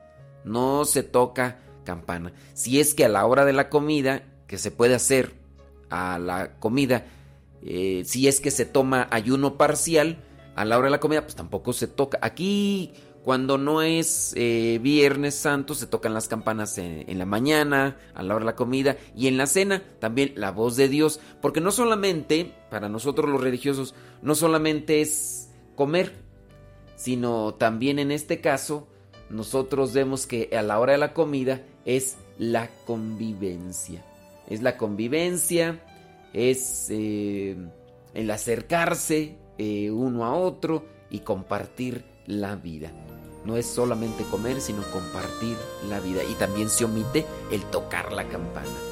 no 0.48 0.84
se 0.84 1.02
toca 1.02 1.58
campana. 1.84 2.32
Si 2.54 2.80
es 2.80 2.94
que 2.94 3.04
a 3.04 3.08
la 3.08 3.24
hora 3.26 3.44
de 3.44 3.52
la 3.52 3.68
comida, 3.68 4.22
que 4.46 4.58
se 4.58 4.70
puede 4.70 4.94
hacer 4.94 5.34
a 5.90 6.18
la 6.18 6.58
comida, 6.58 7.06
eh, 7.62 8.02
si 8.04 8.28
es 8.28 8.40
que 8.40 8.50
se 8.50 8.64
toma 8.64 9.08
ayuno 9.10 9.56
parcial, 9.56 10.24
a 10.54 10.64
la 10.64 10.76
hora 10.76 10.86
de 10.86 10.90
la 10.90 11.00
comida, 11.00 11.22
pues 11.22 11.36
tampoco 11.36 11.72
se 11.72 11.86
toca. 11.86 12.18
Aquí, 12.20 12.92
cuando 13.22 13.58
no 13.58 13.80
es 13.82 14.32
eh, 14.36 14.80
Viernes 14.82 15.36
Santo, 15.36 15.74
se 15.74 15.86
tocan 15.86 16.14
las 16.14 16.26
campanas 16.26 16.78
en, 16.78 17.04
en, 17.08 17.18
la 17.18 17.26
mañana, 17.26 17.96
a 18.14 18.22
la 18.24 18.34
hora 18.34 18.44
de 18.44 18.50
la 18.50 18.56
comida, 18.56 18.96
y 19.14 19.28
en 19.28 19.36
la 19.36 19.46
cena 19.46 19.82
también 20.00 20.32
la 20.34 20.50
voz 20.50 20.76
de 20.76 20.88
Dios, 20.88 21.20
porque 21.40 21.60
no 21.60 21.70
solamente, 21.70 22.54
para 22.70 22.88
nosotros 22.88 23.30
los 23.30 23.40
religiosos, 23.40 23.94
no 24.20 24.34
solamente 24.34 25.00
es 25.00 25.50
comer, 25.76 26.12
sino 26.96 27.54
también 27.54 28.00
en 28.00 28.10
este 28.10 28.40
caso, 28.40 28.88
nosotros 29.30 29.92
vemos 29.92 30.26
que 30.26 30.50
a 30.56 30.62
la 30.62 30.78
hora 30.78 30.92
de 30.92 30.98
la 30.98 31.12
comida 31.12 31.62
es 31.84 32.16
la 32.38 32.68
convivencia. 32.86 34.02
Es 34.48 34.62
la 34.62 34.76
convivencia, 34.76 35.80
es 36.32 36.86
eh, 36.90 37.56
el 38.14 38.30
acercarse 38.30 39.36
eh, 39.58 39.90
uno 39.90 40.24
a 40.24 40.34
otro 40.34 40.84
y 41.10 41.20
compartir 41.20 42.04
la 42.26 42.56
vida. 42.56 42.92
No 43.44 43.56
es 43.56 43.66
solamente 43.66 44.24
comer, 44.24 44.60
sino 44.60 44.82
compartir 44.90 45.56
la 45.88 46.00
vida. 46.00 46.22
Y 46.24 46.34
también 46.34 46.68
se 46.68 46.84
omite 46.84 47.24
el 47.50 47.62
tocar 47.64 48.12
la 48.12 48.24
campana. 48.28 48.87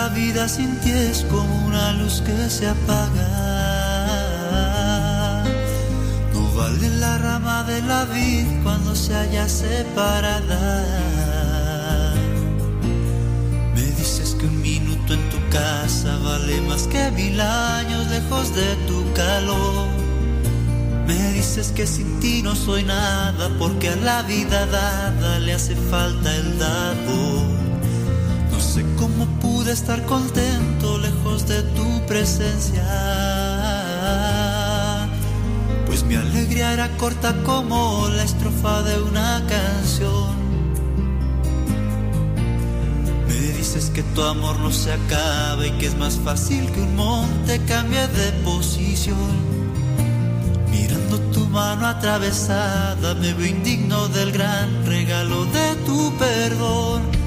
La 0.00 0.08
vida 0.08 0.48
sin 0.48 0.70
ti 0.80 0.90
es 0.90 1.26
como 1.30 1.52
una 1.66 1.92
luz 1.92 2.22
que 2.26 2.38
se 2.48 2.66
apaga. 2.66 3.28
No 6.32 6.42
vale 6.58 6.88
la 7.04 7.18
rama 7.18 7.64
de 7.64 7.82
la 7.82 8.04
vid 8.06 8.46
cuando 8.62 8.94
se 8.94 9.14
haya 9.14 9.46
separada. 9.46 10.64
Me 13.74 13.84
dices 14.00 14.36
que 14.38 14.46
un 14.46 14.62
minuto 14.62 15.12
en 15.12 15.24
tu 15.32 15.38
casa 15.50 16.10
vale 16.28 16.62
más 16.62 16.84
que 16.92 17.10
mil 17.10 17.38
años 17.38 18.06
lejos 18.08 18.54
de 18.54 18.68
tu 18.88 18.98
calor. 19.12 19.86
Me 21.08 21.32
dices 21.32 21.72
que 21.76 21.86
sin 21.86 22.20
ti 22.20 22.42
no 22.42 22.54
soy 22.56 22.84
nada 22.84 23.50
porque 23.58 23.90
a 23.90 23.96
la 23.96 24.22
vida 24.22 24.64
dada 24.66 25.38
le 25.40 25.52
hace 25.52 25.74
falta 25.90 26.28
el 26.34 26.58
dado 26.58 26.80
sé 27.00 27.06
cómo 27.06 27.59
pude 29.60 29.72
estar 29.72 30.02
contento 30.06 30.96
lejos 30.96 31.46
de 31.46 31.60
tu 31.76 32.06
presencia. 32.06 32.82
Pues 35.84 36.02
mi 36.02 36.14
alegría 36.14 36.72
era 36.72 36.88
corta 36.96 37.34
como 37.44 38.08
la 38.08 38.22
estrofa 38.22 38.82
de 38.82 39.02
una 39.02 39.42
canción. 39.46 40.30
Me 43.28 43.34
dices 43.58 43.90
que 43.90 44.02
tu 44.02 44.22
amor 44.22 44.58
no 44.60 44.70
se 44.72 44.94
acaba 44.94 45.66
y 45.66 45.72
que 45.72 45.88
es 45.88 45.96
más 45.98 46.18
fácil 46.24 46.64
que 46.72 46.80
un 46.80 46.96
monte 46.96 47.60
cambie 47.66 48.06
de 48.08 48.32
posición. 48.42 49.30
Mirando 50.70 51.18
tu 51.34 51.40
mano 51.48 51.86
atravesada 51.86 53.14
me 53.14 53.34
veo 53.34 53.46
indigno 53.46 54.08
del 54.08 54.32
gran 54.32 54.86
regalo 54.86 55.44
de 55.44 55.74
tu 55.84 56.16
perdón 56.16 57.19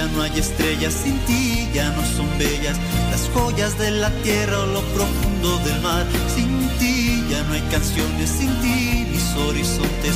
ya 0.00 0.06
no 0.06 0.22
hay 0.22 0.38
estrellas 0.38 0.94
sin 0.94 1.18
ti, 1.26 1.68
ya 1.74 1.90
no 1.90 2.02
son 2.16 2.26
bellas 2.38 2.78
las 3.10 3.28
joyas 3.34 3.76
de 3.76 3.90
la 3.90 4.08
tierra 4.22 4.60
o 4.60 4.66
lo 4.66 4.80
profundo 4.96 5.58
del 5.58 5.78
mar. 5.82 6.06
Sin 6.34 6.50
ti 6.78 7.22
ya 7.30 7.42
no 7.42 7.52
hay 7.52 7.60
canciones, 7.70 8.30
sin 8.30 8.48
ti 8.62 9.06
mis 9.12 9.28
horizontes 9.46 10.14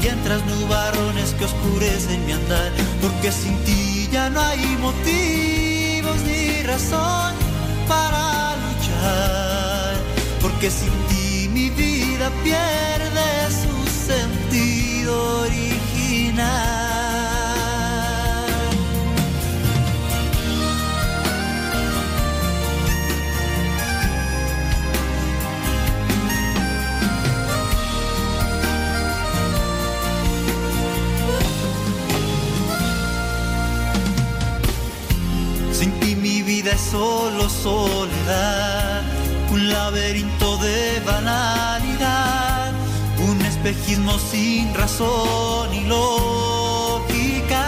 y 0.00 0.06
entras 0.06 0.46
nubarrones 0.46 1.34
que 1.36 1.44
oscurecen 1.44 2.24
mi 2.24 2.32
andar. 2.32 2.70
Porque 3.02 3.32
sin 3.32 3.56
ti 3.64 4.08
ya 4.12 4.30
no 4.30 4.40
hay 4.40 4.64
motivos 4.88 6.18
ni 6.22 6.62
razón 6.62 7.34
para 7.88 8.54
luchar. 8.62 9.96
Porque 10.40 10.70
sin 10.70 10.94
ti 11.08 11.48
mi 11.52 11.68
vida 11.70 12.30
pierde 12.44 13.28
su 13.62 13.74
sentido 14.12 15.40
original. 15.40 16.95
Es 36.68 36.80
solo 36.80 37.48
soledad, 37.48 39.02
un 39.52 39.68
laberinto 39.68 40.56
de 40.58 41.00
banalidad, 41.06 42.72
un 43.28 43.40
espejismo 43.42 44.18
sin 44.18 44.74
razón 44.74 45.72
y 45.72 45.84
lógica. 45.84 47.64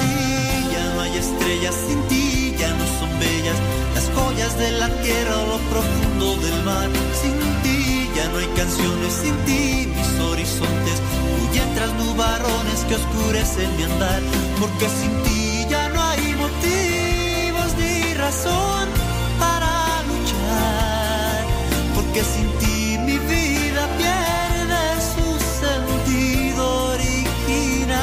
Sin 0.00 0.62
ti 0.62 0.74
ya 0.74 0.94
no 0.94 1.00
hay 1.02 1.18
estrella 1.18 1.70
estrellas 1.70 1.74
sin 1.86 2.02
ti 2.08 2.54
ya 2.58 2.70
no 2.70 2.86
son 2.98 3.18
bellas, 3.18 3.56
las 3.94 4.08
joyas 4.16 4.58
de 4.58 4.70
la 4.72 4.88
tierra 5.02 5.36
o 5.38 5.46
lo 5.46 5.58
profundo 5.70 6.36
del 6.36 6.62
mar. 6.64 6.88
Sin 7.20 7.38
ti 7.62 8.08
ya 8.16 8.28
no 8.28 8.38
hay 8.38 8.48
canciones, 8.56 9.12
sin 9.12 9.36
ti 9.44 9.86
mis 9.94 10.20
horizontes 10.20 11.02
huyen 11.42 11.74
tras 11.74 11.92
nubarrones 11.94 12.84
que 12.88 12.94
oscurecen 12.94 13.76
mi 13.76 13.82
andar, 13.82 14.22
porque 14.58 14.88
sin 14.88 15.22
ti 15.24 15.47
razón 18.28 18.88
para 19.40 20.02
luchar, 20.02 21.46
porque 21.94 22.20
sin 22.22 22.48
ti 22.60 22.98
mi 23.06 23.16
vida 23.32 23.82
pierde 23.96 24.84
su 25.12 25.26
sentido 25.64 26.62
original. 26.92 27.96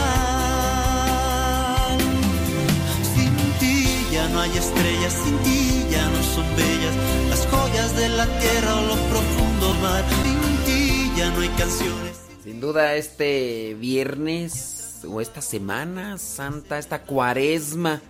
Sin 3.13 3.33
ti 3.59 3.77
ya 4.11 4.27
no 4.29 4.37
hay 4.41 4.53
estrellas, 4.57 5.13
sin 5.23 5.37
ti 5.45 5.85
ya 5.91 6.05
no 6.09 6.23
son 6.33 6.47
bellas 6.55 6.95
las 7.29 7.45
joyas 7.45 7.95
de 7.95 8.09
la 8.09 8.25
tierra 8.39 8.77
o 8.77 8.81
lo 8.81 8.95
profundo 9.13 9.73
mar. 9.83 10.03
Sin 10.23 10.41
ti 10.65 11.11
ya 11.15 11.29
no 11.29 11.41
hay 11.41 11.49
canciones. 11.49 12.15
Sin 12.43 12.59
duda 12.59 12.95
este 12.95 13.75
viernes 13.79 15.01
o 15.07 15.21
esta 15.21 15.41
semana 15.41 16.17
santa, 16.17 16.79
esta 16.79 17.03
cuaresma, 17.03 18.01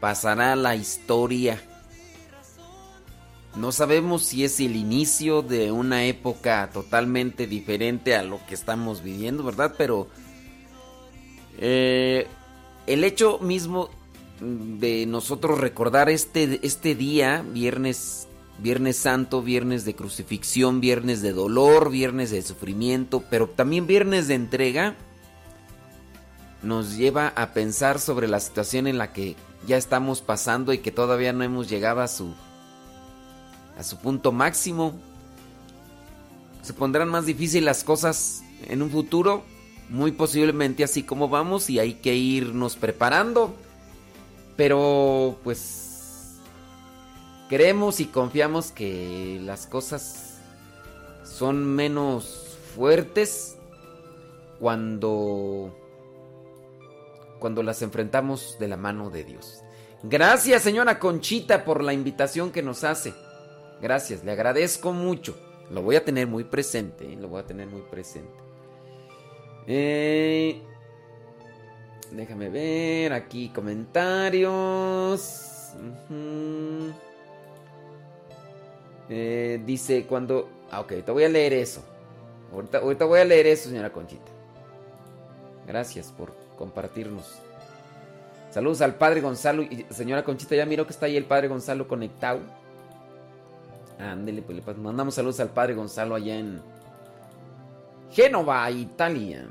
pasará 0.00 0.52
a 0.52 0.56
la 0.56 0.76
historia. 0.76 1.60
No 3.56 3.72
sabemos 3.72 4.22
si 4.22 4.44
es 4.44 4.60
el 4.60 4.76
inicio 4.76 5.42
de 5.42 5.72
una 5.72 6.04
época 6.04 6.68
totalmente 6.72 7.46
diferente 7.46 8.14
a 8.14 8.22
lo 8.22 8.44
que 8.46 8.54
estamos 8.54 9.02
viviendo, 9.02 9.42
¿verdad? 9.42 9.74
Pero 9.78 10.08
eh, 11.58 12.26
el 12.86 13.02
hecho 13.02 13.38
mismo 13.38 13.88
de 14.40 15.06
nosotros 15.06 15.58
recordar 15.58 16.10
este, 16.10 16.60
este 16.62 16.94
día, 16.94 17.42
viernes, 17.50 18.28
viernes 18.58 18.98
santo, 18.98 19.42
viernes 19.42 19.86
de 19.86 19.94
crucifixión, 19.94 20.80
viernes 20.80 21.22
de 21.22 21.32
dolor, 21.32 21.90
viernes 21.90 22.30
de 22.30 22.42
sufrimiento, 22.42 23.24
pero 23.30 23.48
también 23.48 23.86
viernes 23.86 24.28
de 24.28 24.34
entrega, 24.34 24.96
nos 26.62 26.96
lleva 26.96 27.28
a 27.28 27.52
pensar 27.52 28.00
sobre 28.00 28.28
la 28.28 28.40
situación 28.40 28.86
en 28.86 28.98
la 28.98 29.12
que 29.12 29.36
ya 29.66 29.76
estamos 29.76 30.20
pasando 30.20 30.72
y 30.72 30.78
que 30.78 30.90
todavía 30.90 31.32
no 31.32 31.44
hemos 31.44 31.68
llegado 31.68 32.00
a 32.00 32.08
su 32.08 32.34
a 33.78 33.82
su 33.82 33.98
punto 33.98 34.32
máximo. 34.32 34.94
Se 36.62 36.72
pondrán 36.72 37.08
más 37.08 37.26
difíciles 37.26 37.64
las 37.64 37.84
cosas 37.84 38.42
en 38.68 38.82
un 38.82 38.90
futuro, 38.90 39.44
muy 39.88 40.12
posiblemente 40.12 40.82
así 40.82 41.02
como 41.02 41.28
vamos 41.28 41.70
y 41.70 41.78
hay 41.78 41.94
que 41.94 42.14
irnos 42.14 42.76
preparando. 42.76 43.54
Pero 44.56 45.38
pues 45.44 46.36
creemos 47.48 48.00
y 48.00 48.06
confiamos 48.06 48.72
que 48.72 49.40
las 49.44 49.66
cosas 49.66 50.38
son 51.24 51.64
menos 51.64 52.58
fuertes 52.74 53.56
cuando 54.58 55.85
cuando 57.46 57.62
las 57.62 57.80
enfrentamos 57.80 58.56
de 58.58 58.66
la 58.66 58.76
mano 58.76 59.08
de 59.08 59.22
Dios. 59.22 59.62
Gracias, 60.02 60.62
señora 60.62 60.98
Conchita, 60.98 61.64
por 61.64 61.84
la 61.84 61.92
invitación 61.92 62.50
que 62.50 62.60
nos 62.60 62.82
hace. 62.82 63.14
Gracias, 63.80 64.24
le 64.24 64.32
agradezco 64.32 64.92
mucho. 64.92 65.38
Lo 65.70 65.80
voy 65.80 65.94
a 65.94 66.04
tener 66.04 66.26
muy 66.26 66.42
presente, 66.42 67.04
¿eh? 67.04 67.16
lo 67.16 67.28
voy 67.28 67.38
a 67.38 67.46
tener 67.46 67.68
muy 67.68 67.82
presente. 67.82 68.34
Eh, 69.68 70.60
déjame 72.10 72.48
ver 72.48 73.12
aquí 73.12 73.50
comentarios. 73.50 75.30
Eh, 79.08 79.62
dice 79.64 80.04
cuando... 80.04 80.48
Ah, 80.72 80.80
ok, 80.80 80.94
te 81.04 81.12
voy 81.12 81.22
a 81.22 81.28
leer 81.28 81.52
eso. 81.52 81.84
Ahorita 82.52 83.04
voy 83.04 83.20
a 83.20 83.24
leer 83.24 83.46
eso, 83.46 83.68
señora 83.68 83.92
Conchita. 83.92 84.32
Gracias 85.64 86.10
por 86.10 86.45
compartirnos. 86.56 87.40
Saludos 88.50 88.80
al 88.80 88.94
padre 88.94 89.20
Gonzalo. 89.20 89.62
Y 89.62 89.86
señora 89.90 90.24
Conchita, 90.24 90.56
ya 90.56 90.66
miro 90.66 90.86
que 90.86 90.92
está 90.92 91.06
ahí 91.06 91.16
el 91.16 91.24
padre 91.24 91.48
Gonzalo 91.48 91.86
conectado. 91.86 92.40
Ándele, 93.98 94.42
pues 94.42 94.64
le 94.66 94.74
mandamos 94.74 95.14
saludos 95.14 95.40
al 95.40 95.50
padre 95.50 95.74
Gonzalo 95.74 96.14
allá 96.14 96.38
en 96.38 96.60
Génova, 98.10 98.70
Italia. 98.70 99.48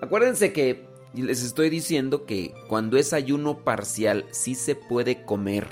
Acuérdense 0.00 0.52
que 0.52 0.86
les 1.14 1.42
estoy 1.42 1.70
diciendo 1.70 2.26
que 2.26 2.54
cuando 2.68 2.96
es 2.96 3.12
ayuno 3.12 3.64
parcial 3.64 4.26
sí 4.30 4.54
se 4.54 4.74
puede 4.74 5.24
comer, 5.24 5.66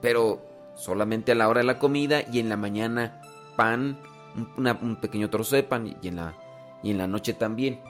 pero 0.00 0.42
solamente 0.76 1.32
a 1.32 1.34
la 1.34 1.48
hora 1.48 1.60
de 1.60 1.66
la 1.66 1.78
comida 1.78 2.22
y 2.30 2.38
en 2.38 2.48
la 2.48 2.56
mañana 2.56 3.20
pan, 3.56 3.98
un 4.36 4.96
pequeño 5.00 5.30
trozo 5.30 5.56
de 5.56 5.62
pan 5.62 5.96
y 6.00 6.08
en 6.08 6.16
la, 6.16 6.34
y 6.82 6.90
en 6.90 6.98
la 6.98 7.06
noche 7.06 7.34
también. 7.34 7.80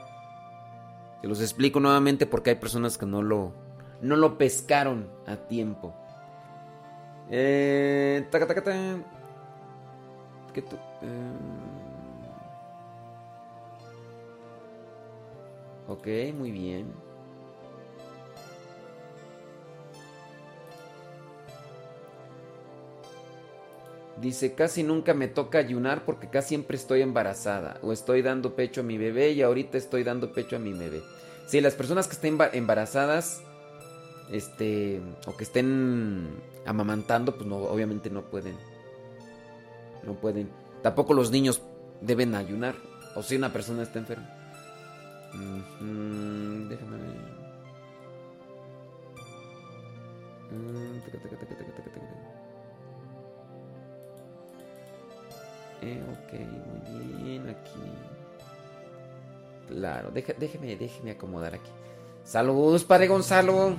Se 1.21 1.27
los 1.27 1.41
explico 1.41 1.79
nuevamente 1.79 2.25
porque 2.25 2.51
hay 2.51 2.55
personas 2.57 2.97
que 2.97 3.05
no 3.05 3.21
lo, 3.21 3.51
no 4.01 4.15
lo 4.15 4.37
pescaron 4.37 5.09
a 5.25 5.35
tiempo. 5.35 5.93
Eh, 7.29 8.27
taca, 8.29 8.47
taca, 8.47 8.63
ta. 8.63 8.97
¿Qué 10.53 10.61
tú? 10.61 10.75
Eh, 11.01 11.31
ok, 15.87 16.35
muy 16.37 16.51
bien. 16.51 17.04
Dice, 24.21 24.53
casi 24.55 24.81
nunca 24.83 25.13
me 25.13 25.27
toca 25.27 25.57
ayunar 25.57 26.05
porque 26.05 26.29
casi 26.29 26.49
siempre 26.49 26.77
estoy 26.77 27.01
embarazada 27.01 27.79
o 27.81 27.91
estoy 27.91 28.21
dando 28.21 28.55
pecho 28.55 28.79
a 28.81 28.83
mi 28.83 28.97
bebé 28.97 29.31
y 29.31 29.41
ahorita 29.41 29.77
estoy 29.77 30.03
dando 30.03 30.31
pecho 30.31 30.55
a 30.55 30.59
mi 30.59 30.71
bebé. 30.73 31.01
Sí, 31.47 31.59
las 31.59 31.73
personas 31.73 32.07
que 32.07 32.13
estén 32.13 32.37
emba- 32.37 32.49
embarazadas, 32.53 33.41
este, 34.31 35.01
o 35.27 35.35
que 35.35 35.43
estén 35.43 36.29
amamantando, 36.65 37.35
pues 37.35 37.45
no, 37.45 37.57
obviamente 37.57 38.09
no 38.09 38.23
pueden. 38.23 38.55
No 40.03 40.13
pueden. 40.13 40.49
Tampoco 40.81 41.13
los 41.13 41.29
niños 41.31 41.61
deben 42.01 42.35
ayunar. 42.35 42.75
O 43.15 43.23
si 43.23 43.35
una 43.35 43.51
persona 43.51 43.83
está 43.83 43.99
enferma. 43.99 44.29
Déjame 46.69 46.97
ver. 46.97 47.35
Taca, 51.05 51.17
taca, 51.19 51.37
taca, 51.37 51.55
taca, 51.75 52.44
ok, 56.11 56.33
muy 56.33 57.23
bien, 57.23 57.49
aquí. 57.49 57.79
Claro, 59.67 60.11
déjeme, 60.11 60.75
déjeme 60.75 61.11
acomodar 61.11 61.55
aquí. 61.55 61.71
Saludos, 62.23 62.83
padre 62.83 63.07
Gonzalo. 63.07 63.75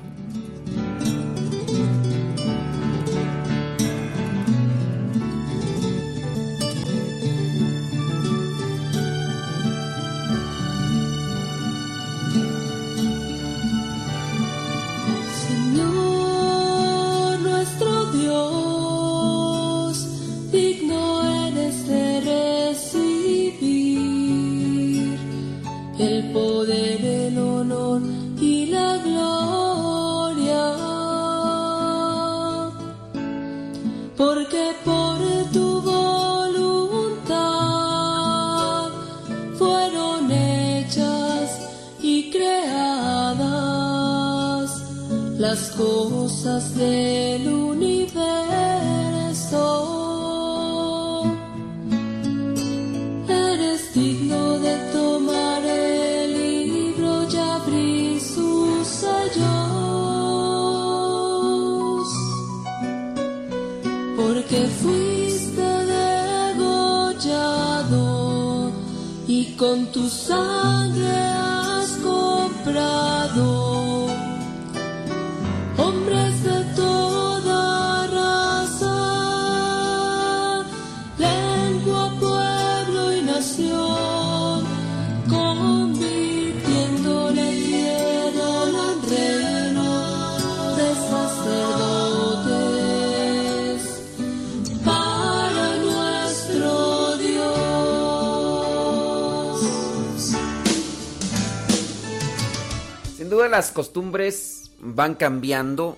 Las 103.56 103.70
costumbres 103.70 104.70
van 104.80 105.14
cambiando. 105.14 105.96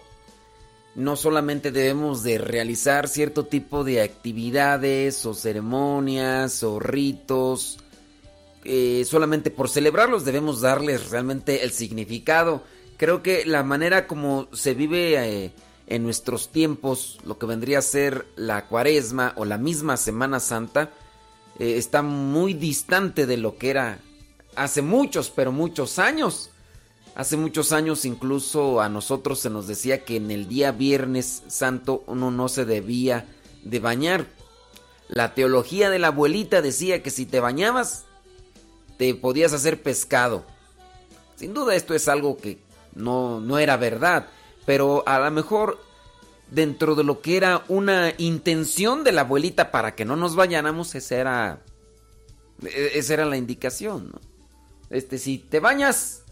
No 0.95 1.17
solamente 1.17 1.73
debemos 1.73 2.23
de 2.23 2.39
realizar 2.39 3.09
cierto 3.09 3.47
tipo 3.47 3.83
de 3.83 4.01
actividades 4.01 5.27
o 5.27 5.35
ceremonias 5.35 6.63
o 6.63 6.79
ritos. 6.79 7.79
eh, 8.65 9.05
solamente 9.05 9.51
por 9.51 9.69
celebrarlos 9.69 10.25
debemos 10.25 10.61
darles 10.61 11.11
realmente 11.11 11.65
el 11.65 11.73
significado. 11.73 12.63
Creo 12.97 13.25
que 13.25 13.45
la 13.45 13.65
manera 13.65 14.07
como 14.07 14.47
se 14.53 14.75
vive 14.75 15.17
eh, 15.17 15.53
en 15.89 16.05
nuestros 16.05 16.51
tiempos, 16.51 17.19
lo 17.25 17.39
que 17.39 17.47
vendría 17.47 17.81
a 17.81 17.83
ser 17.83 18.25
la 18.37 18.67
cuaresma 18.67 19.33
o 19.35 19.45
la 19.45 19.59
misma 19.59 19.97
Semana 19.97 20.39
Santa, 20.39 20.93
eh, 21.59 21.77
está 21.77 22.03
muy 22.03 22.55
distante 22.55 23.27
de 23.27 23.37
lo 23.37 23.59
que 23.59 23.71
era 23.71 23.99
hace 24.55 24.81
muchos, 24.81 25.29
pero 25.31 25.51
muchos 25.51 25.99
años. 25.99 26.53
Hace 27.19 27.37
muchos 27.37 27.73
años 27.73 28.05
incluso 28.05 28.81
a 28.81 28.89
nosotros 28.89 29.41
se 29.41 29.51
nos 29.51 29.67
decía 29.67 30.05
que 30.05 30.15
en 30.15 30.31
el 30.31 30.47
día 30.47 30.71
Viernes 30.71 31.43
Santo 31.49 32.05
uno 32.07 32.31
no 32.31 32.49
se 32.49 32.65
debía 32.65 33.27
de 33.65 33.81
bañar. 33.81 34.27
La 35.09 35.35
teología 35.35 35.91
de 35.91 35.99
la 35.99 36.07
abuelita 36.07 36.63
decía 36.63 37.03
que 37.03 37.11
si 37.11 37.27
te 37.27 37.41
bañabas 37.41 38.05
te 38.99 39.17
podías 39.17 39.53
hacer 39.53 39.83
pescado. 39.83 40.45
Sin 41.35 41.55
duda 41.55 41.75
esto 41.75 41.93
es 41.93 42.07
algo 42.07 42.37
que 42.37 42.61
no, 42.95 43.41
no 43.41 43.59
era 43.59 43.77
verdad, 43.77 44.29
pero 44.65 45.03
a 45.05 45.19
lo 45.19 45.31
mejor 45.33 45.81
dentro 46.53 46.95
de 46.95 47.03
lo 47.03 47.21
que 47.21 47.37
era 47.37 47.65
una 47.67 48.13
intención 48.19 49.03
de 49.03 49.11
la 49.11 49.23
abuelita 49.23 49.73
para 49.73 49.97
que 49.97 50.05
no 50.05 50.15
nos 50.15 50.37
bañáramos, 50.37 50.95
esa 50.95 51.17
era, 51.17 51.63
e- 52.63 52.93
esa 52.95 53.15
era 53.15 53.25
la 53.25 53.37
indicación. 53.37 54.13
Este, 54.89 55.19
si 55.19 55.39
te 55.39 55.59
bañas, 55.59 56.23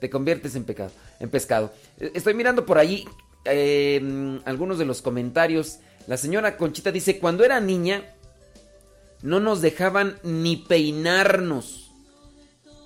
te 0.00 0.10
conviertes 0.10 0.54
en 0.54 0.64
pecado, 0.64 0.90
en 1.20 1.30
pescado. 1.30 1.72
Eh, 1.98 2.12
Estoy 2.14 2.34
mirando 2.34 2.66
por 2.66 2.78
ahí 2.78 3.04
eh, 3.44 4.40
algunos 4.44 4.78
de 4.78 4.84
los 4.84 5.02
comentarios. 5.02 5.78
La 6.06 6.16
señora 6.16 6.56
Conchita 6.56 6.92
dice, 6.92 7.18
cuando 7.18 7.44
era 7.44 7.60
niña, 7.60 8.14
no 9.22 9.40
nos 9.40 9.60
dejaban 9.60 10.18
ni 10.22 10.56
peinarnos, 10.56 11.90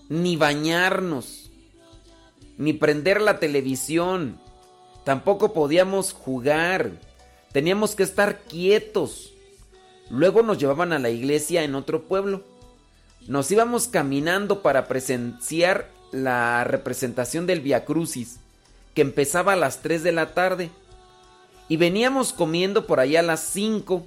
ni 0.08 0.36
bañarnos, 0.36 1.50
ni 2.56 2.72
prender 2.72 3.20
la 3.20 3.38
televisión. 3.38 4.40
Tampoco 5.04 5.52
podíamos 5.52 6.12
jugar. 6.12 6.92
Teníamos 7.52 7.94
que 7.94 8.02
estar 8.02 8.42
quietos. 8.42 9.32
Luego 10.08 10.42
nos 10.42 10.58
llevaban 10.58 10.92
a 10.92 10.98
la 10.98 11.10
iglesia 11.10 11.62
en 11.62 11.74
otro 11.74 12.02
pueblo. 12.02 12.44
Nos 13.26 13.50
íbamos 13.50 13.88
caminando 13.88 14.62
para 14.62 14.88
presenciar 14.88 15.90
la 16.12 16.64
representación 16.64 17.46
del 17.46 17.60
Via 17.60 17.84
Crucis, 17.84 18.38
que 18.94 19.02
empezaba 19.02 19.52
a 19.52 19.56
las 19.56 19.82
3 19.82 20.02
de 20.02 20.12
la 20.12 20.34
tarde. 20.34 20.70
Y 21.68 21.76
veníamos 21.76 22.32
comiendo 22.32 22.86
por 22.86 23.00
allá 23.00 23.20
a 23.20 23.24
las 23.24 23.40
5 23.40 24.04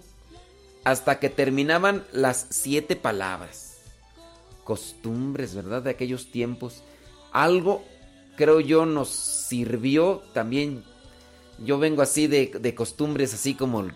hasta 0.84 1.20
que 1.20 1.30
terminaban 1.30 2.04
las 2.12 2.48
siete 2.50 2.96
palabras. 2.96 3.78
Costumbres, 4.64 5.56
¿verdad? 5.56 5.82
De 5.82 5.92
aquellos 5.92 6.32
tiempos. 6.32 6.84
Algo, 7.32 7.84
creo 8.36 8.60
yo, 8.60 8.86
nos 8.86 9.10
sirvió 9.10 10.22
también. 10.34 10.84
Yo 11.64 11.80
vengo 11.80 12.02
así 12.02 12.28
de, 12.28 12.52
de 12.60 12.76
costumbres, 12.76 13.34
así 13.34 13.56
como 13.56 13.88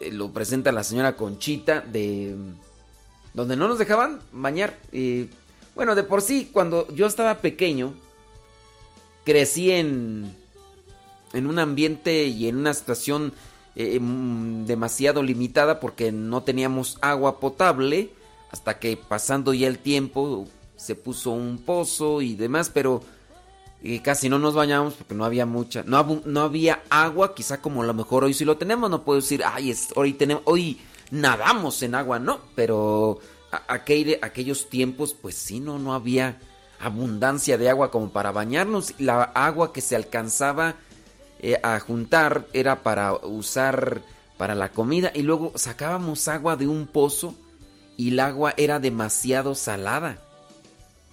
eh, 0.00 0.10
lo 0.10 0.32
presenta 0.32 0.72
la 0.72 0.84
señora 0.84 1.16
Conchita, 1.16 1.80
de 1.80 2.34
donde 3.34 3.56
no 3.56 3.68
nos 3.68 3.78
dejaban 3.78 4.20
bañar. 4.32 4.78
Y, 4.92 5.28
bueno, 5.74 5.94
de 5.94 6.02
por 6.04 6.22
sí, 6.22 6.48
cuando 6.52 6.86
yo 6.94 7.06
estaba 7.06 7.38
pequeño, 7.38 7.94
crecí 9.24 9.70
en, 9.70 10.34
en 11.32 11.46
un 11.46 11.58
ambiente 11.58 12.24
y 12.26 12.48
en 12.48 12.56
una 12.56 12.74
situación 12.74 13.32
eh, 13.76 13.98
mm, 14.00 14.66
demasiado 14.66 15.22
limitada 15.22 15.80
porque 15.80 16.12
no 16.12 16.42
teníamos 16.42 16.98
agua 17.00 17.40
potable 17.40 18.10
hasta 18.50 18.78
que 18.78 18.96
pasando 18.96 19.52
ya 19.52 19.66
el 19.66 19.78
tiempo 19.78 20.46
se 20.76 20.94
puso 20.94 21.30
un 21.30 21.58
pozo 21.58 22.20
y 22.22 22.34
demás, 22.36 22.70
pero 22.72 23.02
eh, 23.82 24.00
casi 24.02 24.28
no 24.28 24.38
nos 24.38 24.54
bañábamos 24.54 24.94
porque 24.94 25.14
no 25.14 25.24
había 25.24 25.44
mucha, 25.46 25.82
no, 25.84 26.40
había 26.40 26.82
agua, 26.88 27.34
quizá 27.34 27.60
como 27.60 27.82
a 27.82 27.86
lo 27.86 27.94
mejor 27.94 28.24
hoy 28.24 28.32
sí 28.34 28.44
lo 28.44 28.56
tenemos, 28.56 28.90
no 28.90 29.02
puedo 29.02 29.20
decir, 29.20 29.42
ay, 29.44 29.70
es- 29.70 29.88
hoy 29.96 30.12
tenemos, 30.12 30.42
hoy 30.46 30.78
nadamos 31.10 31.82
en 31.82 31.94
agua, 31.94 32.18
no, 32.18 32.40
pero 32.54 33.18
aquel- 33.68 34.18
aquellos 34.22 34.68
tiempos 34.68 35.14
pues 35.14 35.34
sí, 35.36 35.60
no, 35.60 35.78
no 35.78 35.94
había 35.94 36.38
abundancia 36.80 37.56
de 37.58 37.70
agua 37.70 37.90
como 37.90 38.10
para 38.10 38.32
bañarnos, 38.32 38.94
la 38.98 39.22
agua 39.22 39.72
que 39.72 39.80
se 39.80 39.96
alcanzaba 39.96 40.74
eh, 41.40 41.58
a 41.62 41.78
juntar 41.80 42.46
era 42.52 42.82
para 42.82 43.12
usar 43.14 44.02
para 44.36 44.54
la 44.54 44.70
comida 44.70 45.12
y 45.14 45.22
luego 45.22 45.52
sacábamos 45.56 46.26
agua 46.28 46.56
de 46.56 46.66
un 46.66 46.86
pozo 46.86 47.34
y 47.96 48.08
el 48.10 48.20
agua 48.20 48.54
era 48.56 48.80
demasiado 48.80 49.54
salada. 49.54 50.18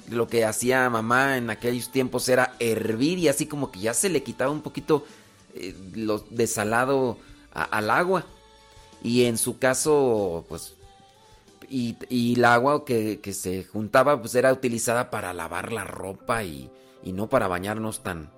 Lo 0.10 0.28
que 0.28 0.44
hacía 0.44 0.90
mamá 0.90 1.38
en 1.38 1.50
aquellos 1.50 1.92
tiempos 1.92 2.28
era 2.28 2.56
hervir 2.60 3.20
y 3.20 3.28
así 3.28 3.46
como 3.46 3.72
que 3.72 3.80
ya 3.80 3.94
se 3.94 4.10
le 4.10 4.24
quitaba 4.24 4.52
un 4.52 4.62
poquito 4.62 5.06
eh, 5.54 5.76
lo 5.94 6.20
de 6.30 6.48
salado 6.48 7.18
a- 7.54 7.64
al 7.64 7.90
agua. 7.92 8.26
Y 9.04 9.26
en 9.26 9.38
su 9.38 9.58
caso, 9.60 10.46
pues, 10.50 10.74
y, 11.70 11.98
y 12.10 12.36
el 12.36 12.46
agua 12.46 12.86
que, 12.86 13.20
que 13.22 13.34
se 13.34 13.64
juntaba, 13.64 14.20
pues 14.20 14.36
era 14.36 14.52
utilizada 14.52 15.10
para 15.10 15.34
lavar 15.34 15.72
la 15.72 15.84
ropa 15.84 16.44
y, 16.44 16.70
y 17.04 17.14
no 17.14 17.30
para 17.30 17.48
bañarnos 17.48 18.04
tan, 18.04 18.30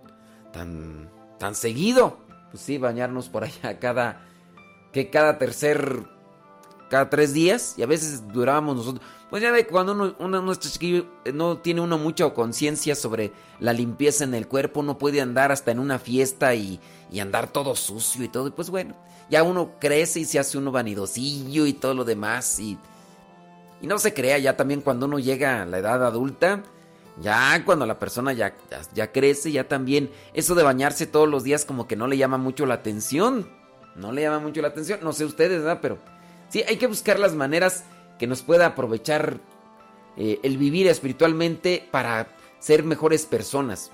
tan, 0.52 1.10
tan 1.40 1.56
seguido. 1.56 2.18
Pues 2.52 2.64
sí, 2.64 2.78
bañarnos 2.78 3.30
por 3.30 3.44
allá 3.44 3.80
cada, 3.80 4.22
que 4.92 5.10
cada 5.10 5.38
tercer, 5.38 6.04
cada 6.90 7.10
tres 7.10 7.34
días 7.34 7.76
y 7.78 7.84
a 7.84 7.88
veces 7.88 8.28
durábamos 8.32 8.78
nosotros. 8.78 9.06
Pues 9.30 9.42
ya 9.42 9.52
ve 9.52 9.66
cuando 9.66 9.94
uno, 9.94 10.16
uno, 10.20 10.40
uno 10.42 10.54
eh, 10.54 11.32
no 11.34 11.58
tiene 11.58 11.82
uno 11.82 11.98
mucha 11.98 12.32
conciencia 12.36 12.94
sobre 12.94 13.32
la 13.60 13.74
limpieza 13.74 14.24
en 14.26 14.36
el 14.36 14.48
cuerpo, 14.48 14.82
uno 14.82 15.00
puede 15.00 15.22
andar 15.22 15.52
hasta 15.52 15.72
en 15.72 15.80
una 15.80 15.98
fiesta 15.98 16.54
y, 16.54 16.80
y 17.12 17.20
andar 17.20 17.52
todo 17.52 17.76
sucio 17.76 18.24
y 18.24 18.28
todo. 18.28 18.48
Y 18.48 18.52
pues 18.52 18.70
bueno, 18.70 18.96
ya 19.32 19.42
uno 19.42 19.72
crece 19.80 20.20
y 20.20 20.26
se 20.26 20.38
hace 20.38 20.60
uno 20.60 20.72
vanidosillo 20.72 21.66
y 21.66 21.74
todo 21.74 21.96
lo 21.96 22.06
demás. 22.06 22.60
Y, 22.60 22.78
y 23.84 23.88
no 23.88 24.00
se 24.00 24.14
crea, 24.14 24.38
ya 24.38 24.56
también 24.56 24.80
cuando 24.80 25.08
uno 25.08 25.20
llega 25.20 25.62
a 25.62 25.66
la 25.66 25.78
edad 25.78 26.06
adulta, 26.06 26.64
ya 27.22 27.62
cuando 27.66 27.86
la 27.86 28.00
persona 28.00 28.32
ya, 28.32 28.56
ya, 28.94 29.12
crece, 29.12 29.52
ya 29.52 29.68
también 29.68 30.10
eso 30.34 30.56
de 30.56 30.64
bañarse 30.64 31.06
todos 31.06 31.28
los 31.28 31.44
días 31.44 31.66
como 31.66 31.86
que 31.86 31.98
no 31.98 32.08
le 32.08 32.16
llama 32.16 32.38
mucho 32.38 32.66
la 32.66 32.76
atención. 32.76 33.50
No 33.98 34.14
le 34.14 34.22
llama 34.22 34.40
mucho 34.40 34.62
la 34.62 34.70
atención, 34.70 35.02
no 35.04 35.12
sé 35.12 35.26
ustedes, 35.26 35.60
¿verdad? 35.60 35.80
Pero 35.82 35.98
sí, 36.48 36.64
hay 36.66 36.78
que 36.78 36.88
buscar 36.88 37.20
las 37.20 37.36
maneras 37.36 37.84
que 38.18 38.26
nos 38.26 38.42
pueda 38.42 38.68
aprovechar 38.68 39.42
eh, 40.16 40.40
el 40.44 40.58
vivir 40.58 40.88
espiritualmente 40.88 41.86
para 41.92 42.30
ser 42.60 42.86
mejores 42.86 43.26
personas. 43.26 43.92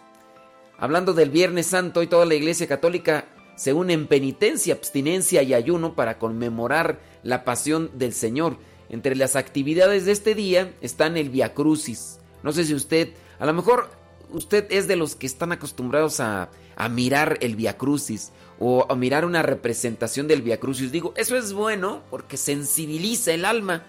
Hablando 0.78 1.14
del 1.14 1.32
Viernes 1.32 1.66
Santo, 1.66 2.02
hoy 2.02 2.08
toda 2.08 2.28
la 2.28 2.36
Iglesia 2.36 2.68
Católica 2.68 3.26
se 3.56 3.74
une 3.74 3.94
en 3.94 4.06
penitencia, 4.06 4.76
abstinencia 4.76 5.42
y 5.42 5.56
ayuno 5.56 5.96
para 5.96 6.20
conmemorar 6.20 7.00
la 7.24 7.44
pasión 7.44 7.90
del 7.96 8.14
Señor. 8.14 8.58
Entre 8.90 9.16
las 9.16 9.36
actividades 9.36 10.06
de 10.06 10.12
este 10.12 10.36
día 10.36 10.74
están 10.82 11.16
el 11.18 11.30
Via 11.30 11.54
Crucis. 11.54 12.20
No 12.44 12.52
sé 12.52 12.66
si 12.66 12.74
usted, 12.74 13.10
a 13.40 13.46
lo 13.46 13.54
mejor 13.54 13.90
usted 14.32 14.66
es 14.70 14.88
de 14.88 14.96
los 14.96 15.16
que 15.16 15.28
están 15.28 15.52
acostumbrados 15.52 16.20
a, 16.20 16.50
a 16.76 16.90
mirar 16.90 17.38
el 17.42 17.56
Via 17.56 17.78
Crucis 17.78 18.32
o 18.60 18.86
a 18.90 18.96
mirar 18.96 19.26
una 19.26 19.42
representación 19.42 20.28
del 20.28 20.42
Via 20.42 20.60
Crucis. 20.60 20.92
Digo, 20.92 21.14
eso 21.18 21.38
es 21.38 21.54
bueno 21.54 22.02
porque 22.10 22.38
sensibiliza 22.38 23.32
el 23.34 23.46
alma 23.46 23.86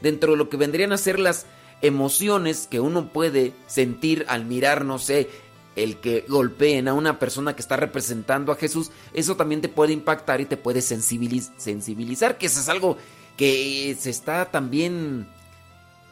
dentro 0.00 0.32
de 0.32 0.38
lo 0.38 0.48
que 0.48 0.56
vendrían 0.56 0.92
a 0.92 0.98
ser 0.98 1.18
las 1.18 1.46
emociones 1.82 2.66
que 2.70 2.80
uno 2.80 3.12
puede 3.12 3.52
sentir 3.66 4.24
al 4.28 4.44
mirar, 4.44 4.84
no 4.84 4.98
sé, 4.98 5.28
el 5.76 6.00
que 6.00 6.24
golpeen 6.28 6.88
a 6.88 6.94
una 6.94 7.20
persona 7.20 7.54
que 7.54 7.62
está 7.62 7.76
representando 7.76 8.50
a 8.50 8.56
Jesús, 8.56 8.90
eso 9.14 9.36
también 9.36 9.60
te 9.60 9.68
puede 9.68 9.92
impactar 9.92 10.40
y 10.40 10.44
te 10.46 10.56
puede 10.56 10.80
sensibiliz- 10.80 11.52
sensibilizar, 11.56 12.36
que 12.36 12.46
eso 12.46 12.58
es 12.58 12.68
algo 12.68 12.96
que 13.38 13.96
se 13.98 14.10
está 14.10 14.50
también 14.50 15.26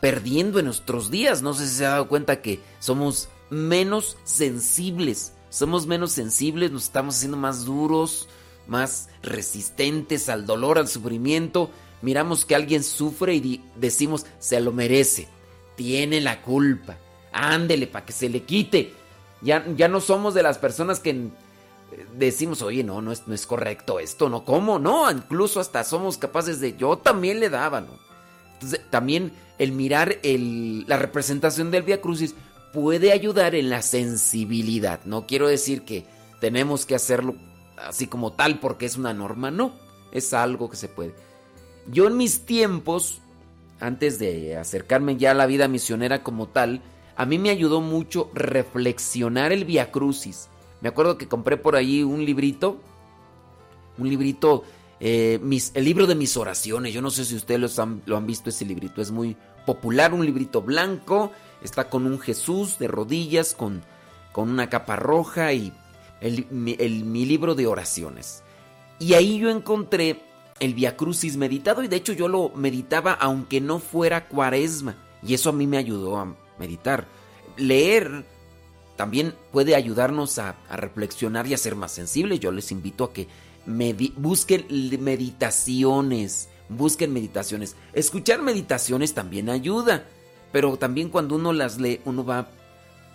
perdiendo 0.00 0.58
en 0.58 0.66
nuestros 0.66 1.10
días. 1.10 1.42
No 1.42 1.52
sé 1.52 1.66
si 1.66 1.74
se 1.74 1.86
ha 1.86 1.90
dado 1.90 2.08
cuenta 2.08 2.40
que 2.40 2.60
somos 2.78 3.28
menos 3.50 4.16
sensibles. 4.24 5.34
Somos 5.50 5.86
menos 5.86 6.12
sensibles, 6.12 6.70
nos 6.70 6.84
estamos 6.84 7.16
haciendo 7.16 7.36
más 7.36 7.64
duros, 7.64 8.28
más 8.66 9.08
resistentes 9.22 10.28
al 10.28 10.46
dolor, 10.46 10.78
al 10.78 10.88
sufrimiento. 10.88 11.70
Miramos 12.02 12.44
que 12.44 12.54
alguien 12.54 12.84
sufre 12.84 13.34
y 13.34 13.64
decimos, 13.74 14.26
se 14.38 14.60
lo 14.60 14.72
merece, 14.72 15.28
tiene 15.76 16.20
la 16.20 16.42
culpa, 16.42 16.98
ándele 17.32 17.86
para 17.86 18.04
que 18.04 18.12
se 18.12 18.28
le 18.28 18.42
quite. 18.42 18.92
Ya, 19.40 19.64
ya 19.76 19.88
no 19.88 20.00
somos 20.00 20.34
de 20.34 20.42
las 20.42 20.58
personas 20.58 21.00
que 21.00 21.30
decimos, 22.14 22.62
oye, 22.62 22.84
no, 22.84 23.00
no 23.02 23.12
es, 23.12 23.26
no 23.26 23.34
es 23.34 23.46
correcto 23.46 23.98
esto, 23.98 24.28
¿no? 24.28 24.44
¿Cómo? 24.44 24.78
No, 24.78 25.10
incluso 25.10 25.60
hasta 25.60 25.84
somos 25.84 26.18
capaces 26.18 26.60
de, 26.60 26.76
yo 26.76 26.98
también 26.98 27.40
le 27.40 27.50
daba, 27.50 27.80
¿no? 27.80 27.98
Entonces, 28.54 28.80
también 28.90 29.32
el 29.58 29.72
mirar 29.72 30.18
la 30.22 30.96
representación 30.96 31.70
del 31.70 31.82
Via 31.82 32.00
Crucis 32.00 32.34
puede 32.72 33.12
ayudar 33.12 33.54
en 33.54 33.70
la 33.70 33.82
sensibilidad. 33.82 35.00
No 35.04 35.26
quiero 35.26 35.48
decir 35.48 35.82
que 35.82 36.04
tenemos 36.40 36.86
que 36.86 36.94
hacerlo 36.94 37.36
así 37.76 38.06
como 38.06 38.32
tal 38.32 38.58
porque 38.60 38.86
es 38.86 38.96
una 38.96 39.14
norma, 39.14 39.50
no, 39.50 39.72
es 40.12 40.32
algo 40.34 40.70
que 40.70 40.76
se 40.76 40.88
puede. 40.88 41.14
Yo 41.88 42.06
en 42.06 42.16
mis 42.16 42.44
tiempos, 42.46 43.20
antes 43.80 44.18
de 44.18 44.56
acercarme 44.56 45.16
ya 45.16 45.30
a 45.30 45.34
la 45.34 45.46
vida 45.46 45.68
misionera 45.68 46.22
como 46.22 46.48
tal, 46.48 46.82
a 47.16 47.24
mí 47.24 47.38
me 47.38 47.50
ayudó 47.50 47.80
mucho 47.80 48.30
reflexionar 48.34 49.52
el 49.52 49.64
Via 49.64 49.90
Crucis. 49.90 50.48
Me 50.80 50.88
acuerdo 50.88 51.18
que 51.18 51.28
compré 51.28 51.56
por 51.56 51.76
ahí 51.76 52.02
un 52.02 52.24
librito, 52.24 52.78
un 53.98 54.08
librito, 54.08 54.64
eh, 55.00 55.40
el 55.74 55.84
libro 55.84 56.06
de 56.06 56.14
mis 56.14 56.36
oraciones. 56.36 56.92
Yo 56.92 57.02
no 57.02 57.10
sé 57.10 57.24
si 57.24 57.34
ustedes 57.34 57.78
lo 58.06 58.16
han 58.16 58.26
visto 58.26 58.50
ese 58.50 58.64
librito, 58.64 59.00
es 59.00 59.10
muy 59.10 59.36
popular, 59.64 60.14
un 60.14 60.24
librito 60.24 60.62
blanco 60.62 61.32
Está 61.62 61.88
con 61.88 62.06
un 62.06 62.18
Jesús 62.18 62.78
de 62.78 62.88
rodillas, 62.88 63.54
con, 63.54 63.82
con 64.32 64.50
una 64.50 64.68
capa 64.68 64.96
roja 64.96 65.52
y 65.52 65.72
el, 66.20 66.46
mi 66.50 67.24
libro 67.24 67.54
de 67.54 67.66
oraciones. 67.66 68.42
Y 68.98 69.14
ahí 69.14 69.38
yo 69.38 69.50
encontré 69.50 70.22
el 70.60 70.74
Via 70.74 70.96
Crucis 70.96 71.36
meditado 71.36 71.82
y 71.82 71.88
de 71.88 71.96
hecho 71.96 72.12
yo 72.12 72.28
lo 72.28 72.50
meditaba 72.50 73.12
aunque 73.12 73.60
no 73.60 73.78
fuera 73.78 74.28
cuaresma. 74.28 74.96
Y 75.22 75.34
eso 75.34 75.50
a 75.50 75.52
mí 75.52 75.66
me 75.66 75.78
ayudó 75.78 76.18
a 76.18 76.34
meditar. 76.58 77.06
Leer 77.56 78.24
también 78.96 79.34
puede 79.52 79.74
ayudarnos 79.74 80.38
a, 80.38 80.56
reflexionar 80.70 81.46
y 81.46 81.54
a 81.54 81.58
ser 81.58 81.76
más 81.76 81.92
sensibles. 81.92 82.40
Yo 82.40 82.50
les 82.50 82.72
invito 82.72 83.04
a 83.04 83.12
que 83.12 83.28
busquen 84.16 84.66
meditaciones. 85.00 86.48
Busquen 86.68 87.12
meditaciones. 87.12 87.76
Escuchar 87.92 88.42
meditaciones 88.42 89.14
también 89.14 89.48
ayuda 89.48 90.04
pero 90.56 90.76
también 90.78 91.10
cuando 91.10 91.34
uno 91.34 91.52
las 91.52 91.78
lee, 91.78 92.00
uno 92.06 92.24
va 92.24 92.48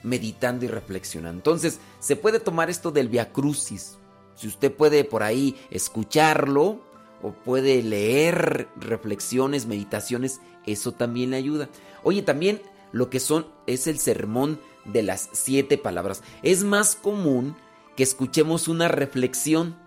meditando 0.03 0.63
y 0.65 0.67
reflexionando. 0.67 1.39
Entonces, 1.39 1.79
se 1.99 2.15
puede 2.15 2.39
tomar 2.39 2.69
esto 2.69 2.91
del 2.91 3.09
Via 3.09 3.31
Crucis. 3.31 3.97
Si 4.35 4.47
usted 4.47 4.71
puede 4.71 5.03
por 5.03 5.23
ahí 5.23 5.55
escucharlo 5.71 6.81
o 7.23 7.31
puede 7.31 7.81
leer 7.81 8.67
reflexiones, 8.75 9.65
meditaciones, 9.65 10.39
eso 10.67 10.91
también 10.91 11.31
le 11.31 11.37
ayuda. 11.37 11.69
Oye, 12.03 12.21
también 12.21 12.61
lo 12.91 13.09
que 13.09 13.19
son 13.19 13.47
es 13.67 13.87
el 13.87 13.97
sermón 13.97 14.59
de 14.85 15.03
las 15.03 15.29
siete 15.33 15.77
palabras. 15.77 16.23
Es 16.43 16.63
más 16.63 16.95
común 16.95 17.55
que 17.95 18.03
escuchemos 18.03 18.67
una 18.67 18.87
reflexión 18.87 19.77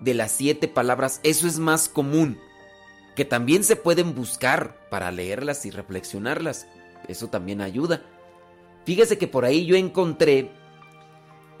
de 0.00 0.14
las 0.14 0.32
siete 0.32 0.68
palabras. 0.68 1.20
Eso 1.22 1.46
es 1.46 1.58
más 1.58 1.88
común 1.88 2.38
que 3.14 3.24
también 3.24 3.62
se 3.64 3.76
pueden 3.76 4.14
buscar 4.14 4.76
para 4.90 5.10
leerlas 5.10 5.66
y 5.66 5.70
reflexionarlas. 5.70 6.66
Eso 7.08 7.28
también 7.28 7.60
ayuda. 7.60 8.02
Fíjese 8.84 9.18
que 9.18 9.28
por 9.28 9.44
ahí 9.44 9.66
yo 9.66 9.76
encontré 9.76 10.50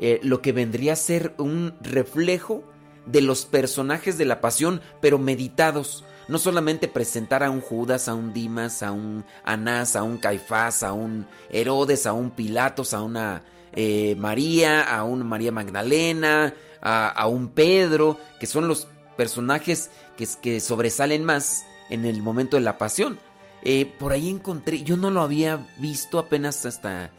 eh, 0.00 0.18
lo 0.22 0.42
que 0.42 0.52
vendría 0.52 0.94
a 0.94 0.96
ser 0.96 1.34
un 1.38 1.74
reflejo 1.80 2.64
de 3.06 3.20
los 3.20 3.44
personajes 3.44 4.18
de 4.18 4.24
la 4.24 4.40
pasión, 4.40 4.80
pero 5.00 5.18
meditados. 5.18 6.04
No 6.28 6.38
solamente 6.38 6.88
presentar 6.88 7.42
a 7.42 7.50
un 7.50 7.60
Judas, 7.60 8.08
a 8.08 8.14
un 8.14 8.32
Dimas, 8.32 8.82
a 8.82 8.92
un 8.92 9.24
Anás, 9.44 9.96
a 9.96 10.02
un 10.02 10.18
Caifás, 10.18 10.82
a 10.82 10.92
un 10.92 11.26
Herodes, 11.50 12.06
a 12.06 12.12
un 12.12 12.30
Pilatos, 12.30 12.94
a 12.94 13.02
una 13.02 13.42
eh, 13.72 14.14
María, 14.16 14.82
a 14.82 15.04
un 15.04 15.26
María 15.26 15.52
Magdalena, 15.52 16.54
a, 16.80 17.26
un 17.28 17.48
Pedro, 17.48 18.18
que 18.40 18.46
son 18.46 18.68
los 18.68 18.88
personajes 19.16 19.90
que, 20.16 20.26
que 20.40 20.60
sobresalen 20.60 21.24
más 21.24 21.64
en 21.90 22.04
el 22.04 22.22
momento 22.22 22.56
de 22.56 22.62
la 22.62 22.78
pasión. 22.78 23.18
Eh, 23.64 23.86
por 23.98 24.12
ahí 24.12 24.28
encontré, 24.28 24.82
yo 24.82 24.96
no 24.96 25.10
lo 25.10 25.20
había 25.20 25.64
visto 25.78 26.18
apenas 26.18 26.66
hasta, 26.66 27.10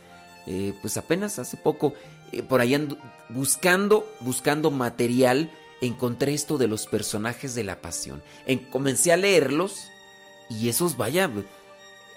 eh, 0.46 0.74
pues 0.82 0.98
apenas 0.98 1.40
hace 1.40 1.56
poco, 1.56 1.94
eh, 2.34 2.44
por 2.44 2.60
ahí 2.60 2.76
buscando, 3.30 4.06
buscando 4.20 4.70
material, 4.70 5.50
encontré 5.86 6.34
esto 6.34 6.58
de 6.58 6.68
los 6.68 6.88
personajes 6.88 7.56
de 7.56 7.64
la 7.64 7.82
pasión. 7.82 8.24
comencé 8.72 9.12
a 9.12 9.18
leerlos 9.18 9.88
y 10.50 10.70
esos, 10.70 10.98
vaya, 10.98 11.30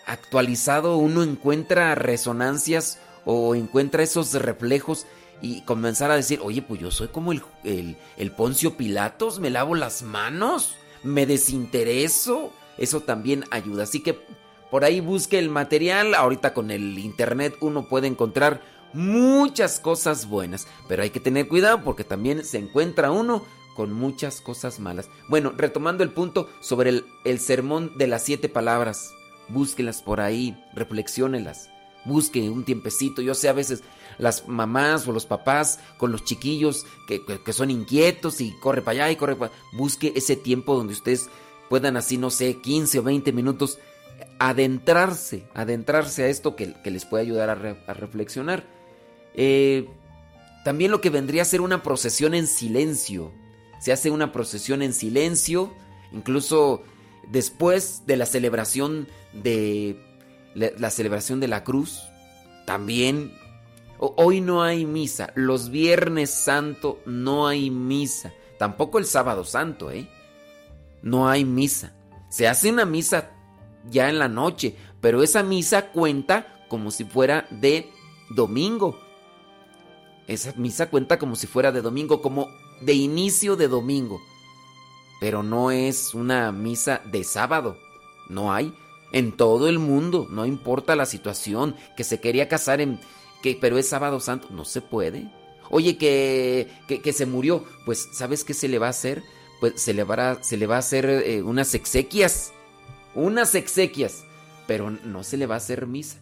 actualizado 0.06 0.96
uno 0.96 1.22
encuentra 1.22 1.94
resonancias 1.94 2.98
o 3.24 3.54
encuentra 3.54 4.02
esos 4.02 4.32
reflejos 4.34 5.06
y 5.42 5.62
comenzar 5.62 6.10
a 6.10 6.16
decir, 6.16 6.40
oye, 6.42 6.62
pues 6.62 6.80
yo 6.80 6.90
soy 6.90 7.08
como 7.08 7.32
el, 7.32 7.42
el, 8.16 8.30
Poncio 8.32 8.76
Pilatos, 8.76 9.40
me 9.40 9.50
lavo 9.50 9.74
las 9.74 10.02
manos, 10.02 10.76
me 11.02 11.26
desintereso. 11.26 12.52
Eso 12.78 13.00
también 13.00 13.44
ayuda. 13.50 13.82
Así 13.84 14.00
que 14.00 14.18
por 14.70 14.84
ahí 14.84 15.00
busque 15.00 15.38
el 15.38 15.48
material. 15.48 16.14
Ahorita 16.14 16.54
con 16.54 16.70
el 16.70 16.98
internet 16.98 17.54
uno 17.60 17.88
puede 17.88 18.06
encontrar 18.06 18.62
muchas 18.92 19.80
cosas 19.80 20.28
buenas. 20.28 20.66
Pero 20.88 21.02
hay 21.02 21.10
que 21.10 21.20
tener 21.20 21.48
cuidado 21.48 21.82
porque 21.82 22.04
también 22.04 22.44
se 22.44 22.58
encuentra 22.58 23.10
uno 23.10 23.44
con 23.74 23.92
muchas 23.92 24.40
cosas 24.40 24.80
malas. 24.80 25.08
Bueno, 25.28 25.52
retomando 25.56 26.02
el 26.02 26.10
punto 26.10 26.48
sobre 26.60 26.90
el, 26.90 27.04
el 27.24 27.38
sermón 27.38 27.96
de 27.98 28.06
las 28.06 28.22
siete 28.22 28.48
palabras. 28.48 29.12
Búsquelas 29.48 30.02
por 30.02 30.20
ahí, 30.20 30.56
reflexiónelas. 30.74 31.70
Busque 32.04 32.48
un 32.48 32.64
tiempecito. 32.64 33.20
Yo 33.20 33.34
sé 33.34 33.48
a 33.48 33.52
veces 33.52 33.82
las 34.18 34.48
mamás 34.48 35.06
o 35.06 35.12
los 35.12 35.26
papás 35.26 35.78
con 35.98 36.12
los 36.12 36.24
chiquillos 36.24 36.86
que, 37.06 37.52
son 37.52 37.70
inquietos 37.70 38.40
y 38.40 38.52
corre 38.60 38.82
para 38.82 38.92
allá 38.92 39.10
y 39.10 39.16
corre 39.16 39.36
para 39.36 39.52
Busque 39.72 40.12
ese 40.16 40.36
tiempo 40.36 40.74
donde 40.74 40.94
ustedes 40.94 41.28
puedan 41.68 41.96
así, 41.96 42.16
no 42.16 42.30
sé, 42.30 42.60
15 42.60 43.00
o 43.00 43.02
20 43.02 43.32
minutos 43.32 43.78
adentrarse, 44.38 45.44
adentrarse 45.54 46.24
a 46.24 46.28
esto 46.28 46.56
que, 46.56 46.74
les 46.84 47.04
puede 47.04 47.24
ayudar 47.24 47.50
a, 47.50 47.94
reflexionar. 47.94 48.64
Eh, 49.36 49.88
también 50.64 50.90
lo 50.90 51.00
que 51.00 51.10
vendría 51.10 51.42
a 51.42 51.46
ser 51.46 51.60
una 51.60 51.82
procesión 51.82 52.34
en 52.34 52.46
silencio. 52.46 53.32
Se 53.80 53.92
hace 53.92 54.10
una 54.10 54.32
procesión 54.32 54.82
en 54.82 54.92
silencio, 54.92 55.72
incluso 56.12 56.82
después 57.30 58.02
de 58.06 58.16
la 58.16 58.26
celebración 58.26 59.08
de 59.32 60.02
la 60.54 60.90
celebración 60.90 61.38
de 61.38 61.48
la 61.48 61.62
cruz. 61.62 62.02
También 62.66 63.32
Hoy 63.98 64.40
no 64.40 64.62
hay 64.62 64.84
misa. 64.84 65.32
Los 65.34 65.70
viernes 65.70 66.30
santo 66.30 67.00
no 67.06 67.46
hay 67.46 67.70
misa. 67.70 68.32
Tampoco 68.58 68.98
el 68.98 69.06
sábado 69.06 69.44
santo, 69.44 69.90
¿eh? 69.90 70.08
No 71.02 71.28
hay 71.28 71.44
misa. 71.44 71.94
Se 72.28 72.46
hace 72.48 72.70
una 72.70 72.84
misa 72.84 73.30
ya 73.88 74.08
en 74.08 74.18
la 74.18 74.28
noche, 74.28 74.76
pero 75.00 75.22
esa 75.22 75.42
misa 75.42 75.90
cuenta 75.92 76.66
como 76.68 76.90
si 76.90 77.04
fuera 77.04 77.46
de 77.50 77.90
domingo. 78.30 78.98
Esa 80.26 80.52
misa 80.56 80.90
cuenta 80.90 81.18
como 81.18 81.36
si 81.36 81.46
fuera 81.46 81.72
de 81.72 81.82
domingo, 81.82 82.20
como 82.20 82.50
de 82.80 82.94
inicio 82.94 83.56
de 83.56 83.68
domingo. 83.68 84.20
Pero 85.20 85.42
no 85.42 85.70
es 85.70 86.14
una 86.14 86.52
misa 86.52 87.00
de 87.04 87.24
sábado. 87.24 87.78
No 88.28 88.52
hay. 88.52 88.74
En 89.12 89.32
todo 89.32 89.68
el 89.68 89.78
mundo, 89.78 90.26
no 90.30 90.46
importa 90.46 90.96
la 90.96 91.06
situación, 91.06 91.76
que 91.96 92.04
se 92.04 92.20
quería 92.20 92.48
casar 92.48 92.80
en, 92.80 93.00
pero 93.60 93.78
es 93.78 93.88
sábado 93.88 94.20
santo, 94.20 94.48
no 94.50 94.64
se 94.64 94.80
puede. 94.80 95.30
Oye, 95.70 95.96
que, 95.96 96.68
que, 96.86 97.12
se 97.12 97.26
murió, 97.26 97.64
pues 97.84 98.08
¿sabes 98.12 98.44
qué 98.44 98.54
se 98.54 98.68
le 98.68 98.78
va 98.78 98.86
a 98.86 98.90
hacer? 98.90 99.22
Pues 99.60 99.80
se 99.80 99.94
le 99.94 100.04
va 100.04 100.30
a, 100.30 100.42
se 100.42 100.56
le 100.56 100.66
va 100.66 100.76
a 100.76 100.80
hacer 100.80 101.06
eh, 101.06 101.42
unas 101.42 101.74
exequias, 101.74 102.52
unas 103.14 103.54
exequias, 103.54 104.24
pero 104.66 104.90
no 104.90 105.24
se 105.24 105.36
le 105.36 105.46
va 105.46 105.54
a 105.54 105.58
hacer 105.58 105.86
misa. 105.86 106.18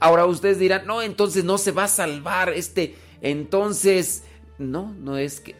Ahora 0.00 0.26
ustedes 0.26 0.58
dirán, 0.58 0.86
no, 0.86 1.02
entonces 1.02 1.44
no 1.44 1.58
se 1.58 1.72
va 1.72 1.84
a 1.84 1.88
salvar 1.88 2.50
este, 2.50 2.94
entonces, 3.20 4.22
no, 4.58 4.94
no 4.94 5.16
es 5.16 5.40
que, 5.40 5.54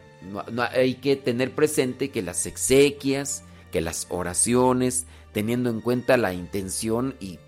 hay 0.73 0.95
que 0.95 1.15
tener 1.15 1.55
presente 1.55 2.09
que 2.09 2.21
las 2.21 2.45
exequias, 2.45 3.43
que 3.71 3.81
las 3.81 4.07
oraciones, 4.09 5.05
teniendo 5.33 5.69
en 5.69 5.81
cuenta 5.81 6.17
la 6.17 6.33
intención 6.33 7.15
y 7.19 7.39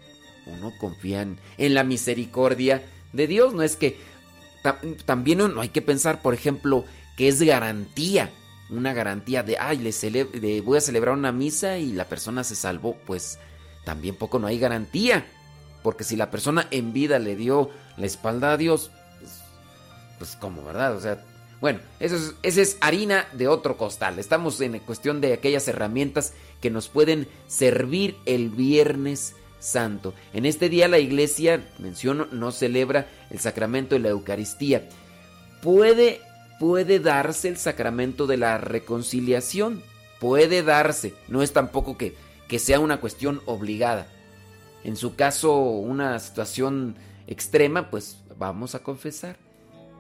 uno 0.46 0.72
confía 0.80 1.28
en 1.58 1.74
la 1.74 1.84
misericordia 1.84 2.84
de 3.14 3.28
Dios. 3.28 3.54
No 3.54 3.64
es 3.64 3.76
que 3.76 3.98
también 5.06 5.40
no 5.40 5.62
hay 5.62 5.70
que 5.70 5.82
pensar, 5.82 6.22
por 6.22 6.34
ejemplo, 6.34 6.86
que 7.18 7.28
es 7.28 7.42
garantía, 7.42 8.32
una 8.70 8.94
garantía 8.94 9.44
de, 9.44 9.58
ay, 9.58 9.78
le 9.78 10.62
voy 10.62 10.78
a 10.78 10.82
celebrar 10.82 11.16
una 11.16 11.32
misa 11.32 11.78
y 11.78 11.92
la 11.92 12.06
persona 12.06 12.44
se 12.44 12.56
salvó. 12.56 12.96
Pues 13.06 13.40
también 13.86 14.16
poco 14.16 14.40
no 14.40 14.48
hay 14.48 14.60
garantía. 14.60 15.26
Porque 15.84 16.04
si 16.04 16.16
la 16.16 16.30
persona 16.30 16.68
en 16.70 16.94
vida 16.94 17.18
le 17.18 17.36
dio 17.36 17.72
la 17.98 18.06
espalda 18.06 18.54
a 18.54 18.58
Dios, 18.58 18.92
pues, 20.22 20.36
¿cómo, 20.36 20.64
verdad? 20.64 20.96
O 20.96 21.02
sea, 21.02 21.20
bueno, 21.62 21.80
eso 22.00 22.16
es, 22.16 22.36
esa 22.44 22.62
es 22.62 22.78
harina 22.80 23.26
de 23.34 23.48
otro 23.48 23.76
costal. 23.76 24.20
Estamos 24.20 24.62
en 24.62 24.78
cuestión 24.78 25.20
de 25.20 25.34
aquellas 25.34 25.68
herramientas 25.68 26.34
que 26.62 26.70
nos 26.70 26.90
pueden 26.90 27.28
servir 27.48 28.18
el 28.28 28.52
Viernes 28.52 29.34
Santo. 29.58 30.14
En 30.32 30.46
este 30.46 30.70
día 30.70 30.88
la 30.88 31.00
iglesia, 31.00 31.68
menciono, 31.80 32.28
no 32.32 32.52
celebra 32.52 33.08
el 33.32 33.40
sacramento 33.40 33.96
de 33.96 34.02
la 34.02 34.10
Eucaristía. 34.10 34.88
Puede, 35.64 36.22
puede 36.60 37.00
darse 37.00 37.48
el 37.48 37.58
sacramento 37.58 38.28
de 38.28 38.38
la 38.38 38.60
reconciliación. 38.60 39.82
Puede 40.20 40.62
darse. 40.62 41.16
No 41.30 41.42
es 41.42 41.52
tampoco 41.52 41.98
que, 41.98 42.16
que 42.48 42.60
sea 42.60 42.80
una 42.80 43.02
cuestión 43.02 43.42
obligada. 43.48 44.06
En 44.84 44.96
su 44.96 45.16
caso, 45.16 45.56
una 45.56 46.20
situación 46.20 46.96
extrema, 47.26 47.90
pues 47.90 48.18
vamos 48.38 48.76
a 48.76 48.84
confesar. 48.84 49.38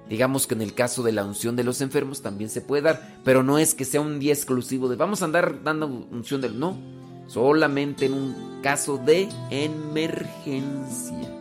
Digamos 0.09 0.45
que 0.45 0.55
en 0.55 0.61
el 0.61 0.73
caso 0.73 1.03
de 1.03 1.13
la 1.13 1.23
unción 1.23 1.55
de 1.55 1.63
los 1.63 1.81
enfermos 1.81 2.21
también 2.21 2.49
se 2.49 2.61
puede 2.61 2.81
dar, 2.81 3.19
pero 3.23 3.43
no 3.43 3.57
es 3.57 3.73
que 3.73 3.85
sea 3.85 4.01
un 4.01 4.19
día 4.19 4.33
exclusivo 4.33 4.89
de 4.89 4.97
vamos 4.97 5.21
a 5.21 5.25
andar 5.25 5.63
dando 5.63 5.87
unción 5.87 6.41
del 6.41 6.59
no, 6.59 6.77
solamente 7.27 8.05
en 8.07 8.13
un 8.13 8.61
caso 8.61 8.97
de 8.97 9.29
emergencia. 9.49 11.40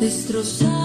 destrozado 0.00 0.75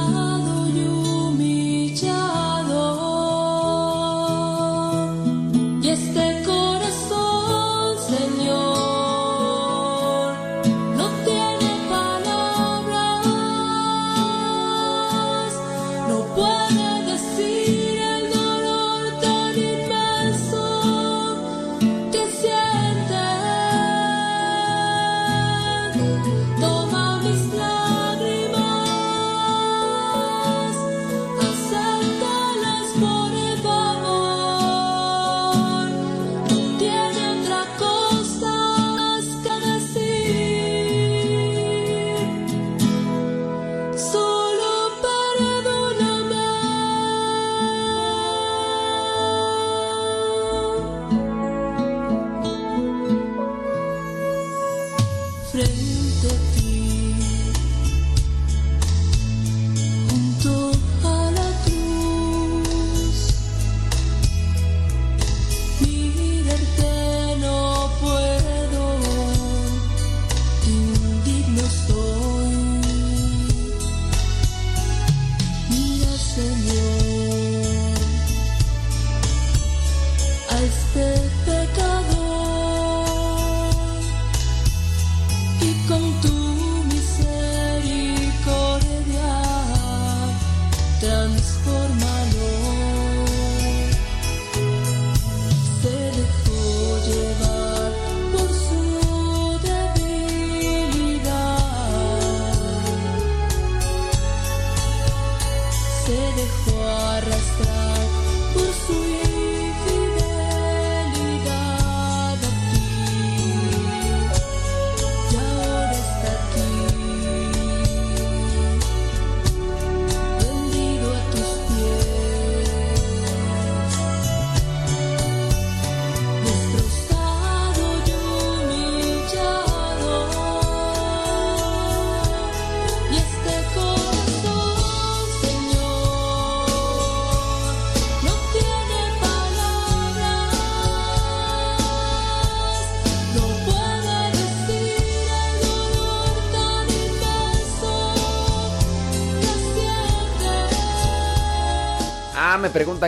Frente 55.52 56.51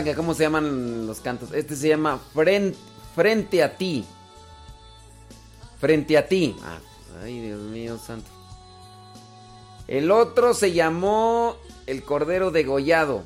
Que 0.02 0.16
cómo 0.16 0.34
se 0.34 0.42
llaman 0.42 1.06
los 1.06 1.20
cantos. 1.20 1.52
Este 1.52 1.76
se 1.76 1.88
llama 1.88 2.18
Frente, 2.34 2.76
frente 3.14 3.62
a 3.62 3.76
ti. 3.76 4.04
Frente 5.78 6.18
a 6.18 6.26
ti. 6.26 6.56
Ah, 6.64 6.78
ay, 7.22 7.40
Dios 7.40 7.60
mío, 7.60 7.96
santo. 8.04 8.28
El 9.86 10.10
otro 10.10 10.52
se 10.52 10.72
llamó 10.72 11.56
El 11.86 12.02
Cordero 12.02 12.50
Degollado. 12.50 13.22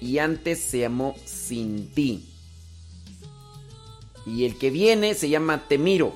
Y 0.00 0.18
antes 0.18 0.60
se 0.60 0.78
llamó 0.78 1.16
Sin 1.24 1.92
ti. 1.92 2.32
Y 4.26 4.44
el 4.44 4.56
que 4.58 4.70
viene 4.70 5.14
se 5.14 5.28
llama 5.28 5.64
Te 5.66 5.76
miro. 5.76 6.12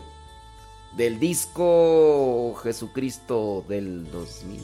del 0.97 1.19
disco 1.19 2.55
Jesucristo 2.63 3.65
del 3.69 4.11
2000. 4.11 4.61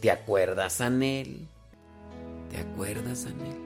¿Te 0.00 0.10
acuerdas, 0.10 0.80
Anel? 0.80 1.46
¿Te 2.52 2.58
acuerdas, 2.58 3.24
Anel? 3.24 3.61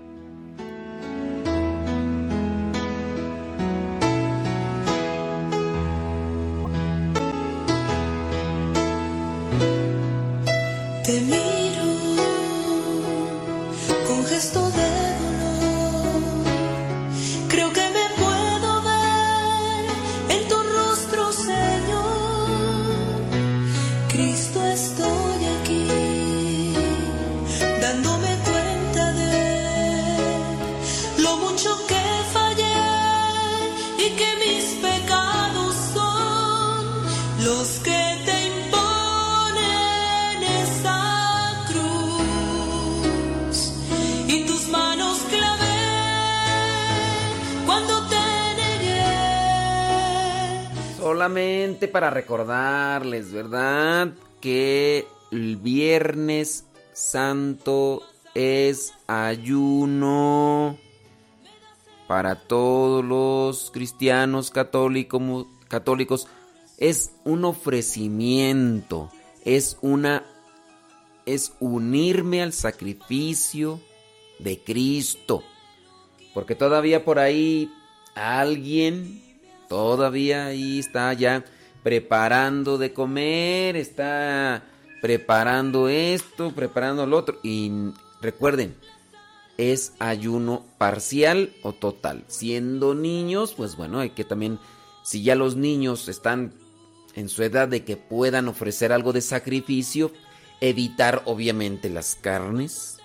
Para 51.97 52.11
recordarles, 52.11 53.33
¿verdad? 53.33 54.13
Que 54.43 55.07
el 55.33 55.57
viernes 55.57 56.67
santo 56.93 58.03
es 58.35 58.93
ayuno 59.07 60.77
para 62.07 62.35
todos 62.35 63.03
los 63.03 63.71
cristianos 63.71 64.51
católicos, 64.51 65.47
católicos. 65.69 66.29
Es 66.77 67.13
un 67.25 67.47
ofrecimiento, 67.47 69.11
es 69.47 69.79
una 69.81 70.23
es 71.25 71.55
unirme 71.61 72.43
al 72.43 72.53
sacrificio 72.53 73.81
de 74.39 74.63
Cristo. 74.63 75.43
Porque 76.35 76.55
todavía 76.55 77.07
por 77.07 77.19
ahí 77.19 77.73
alguien, 78.15 79.23
todavía 79.71 80.45
ahí 80.45 80.79
está 80.79 81.15
ya 81.15 81.43
preparando 81.87 82.79
de 82.79 82.93
comer, 82.93 83.77
está 83.77 84.65
preparando 85.01 85.89
esto, 85.89 86.51
preparando 86.51 87.07
lo 87.07 87.17
otro. 87.17 87.39
Y 87.45 87.71
recuerden, 88.21 88.75
es 89.57 89.93
ayuno 90.01 90.65
parcial 90.79 91.53
o 91.63 91.75
total. 91.75 92.25
Siendo 92.27 92.97
niños, 92.97 93.55
pues 93.57 93.77
bueno, 93.77 94.01
hay 94.01 94.11
que 94.11 94.25
también, 94.25 94.59
si 95.05 95.23
ya 95.23 95.37
los 95.37 95.55
niños 95.55 96.09
están 96.09 96.55
en 97.15 97.29
su 97.29 97.45
edad 97.45 97.69
de 97.69 97.85
que 97.85 97.97
puedan 97.97 98.49
ofrecer 98.49 98.91
algo 98.91 99.13
de 99.13 99.21
sacrificio, 99.21 100.11
evitar 100.61 101.23
obviamente 101.25 101.89
las 101.89 102.17
carnes, 102.17 102.99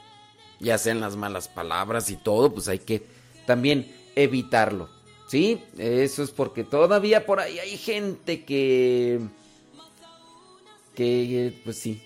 ya 0.59 0.79
sean 0.79 1.01
las 1.01 1.15
malas 1.15 1.49
palabras 1.49 2.09
y 2.09 2.15
todo, 2.15 2.51
pues 2.51 2.67
hay 2.67 2.79
que 2.79 3.05
también 3.45 3.95
evitarlo. 4.15 4.89
¿Sí? 5.31 5.63
Eso 5.77 6.23
es 6.23 6.31
porque 6.31 6.65
todavía 6.65 7.25
por 7.25 7.39
ahí 7.39 7.57
hay 7.57 7.77
gente 7.77 8.43
que... 8.43 9.21
Que, 10.93 11.57
pues 11.63 11.77
sí. 11.77 12.01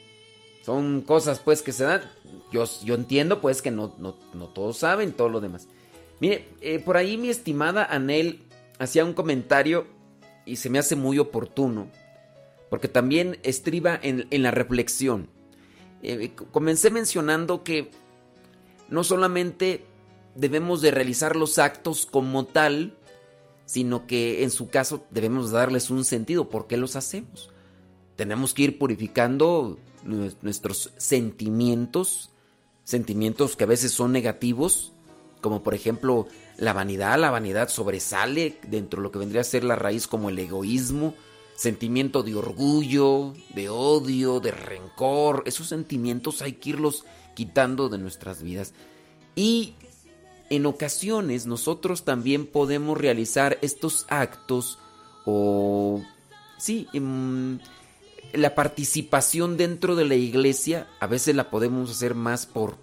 Son 0.63 1.01
cosas 1.01 1.39
pues 1.39 1.63
que 1.63 1.71
se 1.71 1.85
dan. 1.85 2.03
Yo, 2.51 2.65
yo 2.83 2.93
entiendo 2.93 3.41
pues 3.41 3.63
que 3.63 3.71
no, 3.71 3.95
no, 3.97 4.15
no 4.35 4.49
todos 4.49 4.77
saben 4.77 5.11
todo 5.11 5.29
lo 5.29 5.41
demás. 5.41 5.67
Mire, 6.19 6.49
eh, 6.61 6.77
por 6.77 6.97
ahí 6.97 7.17
mi 7.17 7.29
estimada 7.29 7.85
Anel 7.85 8.43
hacía 8.77 9.03
un 9.03 9.13
comentario 9.13 9.87
y 10.45 10.57
se 10.57 10.69
me 10.69 10.77
hace 10.77 10.95
muy 10.95 11.17
oportuno. 11.17 11.87
Porque 12.69 12.89
también 12.89 13.39
estriba 13.41 13.99
en, 14.03 14.27
en 14.29 14.43
la 14.43 14.51
reflexión. 14.51 15.29
Eh, 16.03 16.33
comencé 16.51 16.91
mencionando 16.91 17.63
que 17.63 17.89
no 18.87 19.03
solamente 19.03 19.83
debemos 20.35 20.83
de 20.83 20.91
realizar 20.91 21.35
los 21.35 21.57
actos 21.57 22.05
como 22.05 22.45
tal, 22.45 22.95
sino 23.65 24.07
que 24.07 24.43
en 24.43 24.51
su 24.51 24.69
caso 24.69 25.05
debemos 25.11 25.51
darles 25.51 25.89
un 25.89 26.05
sentido. 26.05 26.49
¿Por 26.49 26.67
qué 26.67 26.77
los 26.77 26.95
hacemos? 26.95 27.49
Tenemos 28.15 28.53
que 28.53 28.63
ir 28.63 28.79
purificando 28.79 29.77
nuestros 30.03 30.91
sentimientos, 30.97 32.29
sentimientos 32.83 33.55
que 33.55 33.63
a 33.63 33.67
veces 33.67 33.91
son 33.91 34.11
negativos, 34.11 34.93
como 35.41 35.63
por 35.63 35.73
ejemplo 35.73 36.27
la 36.57 36.73
vanidad. 36.73 37.19
La 37.19 37.31
vanidad 37.31 37.69
sobresale 37.69 38.59
dentro 38.67 38.99
de 38.99 39.03
lo 39.03 39.11
que 39.11 39.19
vendría 39.19 39.41
a 39.41 39.45
ser 39.45 39.63
la 39.63 39.75
raíz 39.75 40.07
como 40.07 40.29
el 40.29 40.39
egoísmo, 40.39 41.15
sentimiento 41.55 42.23
de 42.23 42.35
orgullo, 42.35 43.33
de 43.53 43.69
odio, 43.69 44.39
de 44.39 44.51
rencor. 44.51 45.43
Esos 45.45 45.67
sentimientos 45.67 46.41
hay 46.41 46.53
que 46.53 46.71
irlos 46.71 47.03
quitando 47.33 47.89
de 47.89 47.97
nuestras 47.97 48.41
vidas. 48.41 48.73
Y 49.35 49.75
en 50.49 50.65
ocasiones 50.65 51.45
nosotros 51.45 52.03
también 52.03 52.45
podemos 52.45 52.97
realizar 52.97 53.57
estos 53.61 54.05
actos 54.09 54.79
o 55.25 56.03
sí, 56.57 56.87
em, 56.93 57.59
la 58.33 58.55
participación 58.55 59.57
dentro 59.57 59.95
de 59.95 60.05
la 60.05 60.15
iglesia 60.15 60.87
a 60.99 61.07
veces 61.07 61.35
la 61.35 61.49
podemos 61.49 61.89
hacer 61.89 62.15
más 62.15 62.45
por 62.45 62.77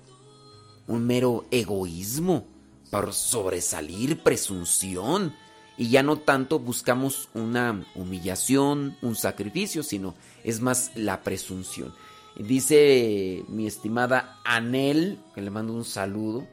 un 0.87 1.07
mero 1.07 1.47
egoísmo, 1.51 2.47
por 2.91 3.13
sobresalir, 3.13 4.23
presunción, 4.23 5.35
y 5.77 5.89
ya 5.89 6.03
no 6.03 6.19
tanto 6.19 6.59
buscamos 6.59 7.29
una 7.35 7.87
humillación, 7.95 8.97
un 9.01 9.17
sacrificio, 9.17 9.83
sino 9.83 10.15
es 10.45 10.61
más 10.61 10.93
la 10.95 11.23
presunción. 11.23 11.95
Dice 12.37 13.45
mi 13.49 13.67
estimada 13.67 14.39
Anel, 14.45 15.19
que 15.35 15.43
le 15.43 15.51
mando 15.51 15.73
un 15.73 15.85
saludo, 15.85 16.47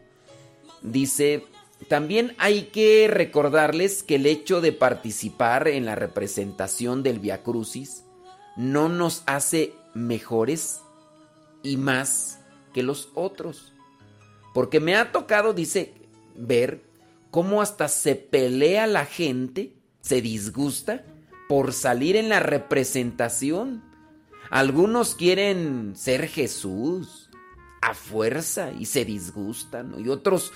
dice, 0.81 1.45
también 1.87 2.35
hay 2.37 2.63
que 2.65 3.07
recordarles 3.07 4.03
que 4.03 4.15
el 4.15 4.25
hecho 4.25 4.61
de 4.61 4.73
participar 4.73 5.67
en 5.67 5.85
la 5.85 5.95
representación 5.95 7.03
del 7.03 7.19
Via 7.19 7.41
Crucis 7.43 8.03
no 8.57 8.89
nos 8.89 9.23
hace 9.25 9.73
mejores 9.93 10.81
y 11.63 11.77
más 11.77 12.39
que 12.73 12.83
los 12.83 13.09
otros. 13.15 13.73
Porque 14.53 14.79
me 14.79 14.95
ha 14.95 15.11
tocado, 15.11 15.53
dice, 15.53 15.93
ver 16.35 16.83
cómo 17.31 17.61
hasta 17.61 17.87
se 17.87 18.15
pelea 18.15 18.87
la 18.87 19.05
gente, 19.05 19.73
se 20.01 20.21
disgusta 20.21 21.05
por 21.47 21.73
salir 21.73 22.15
en 22.15 22.29
la 22.29 22.39
representación. 22.39 23.83
Algunos 24.49 25.15
quieren 25.15 25.95
ser 25.95 26.27
Jesús 26.27 27.29
a 27.81 27.93
fuerza 27.93 28.71
y 28.77 28.85
se 28.85 29.05
disgustan, 29.05 29.95
y 29.97 30.09
otros 30.09 30.51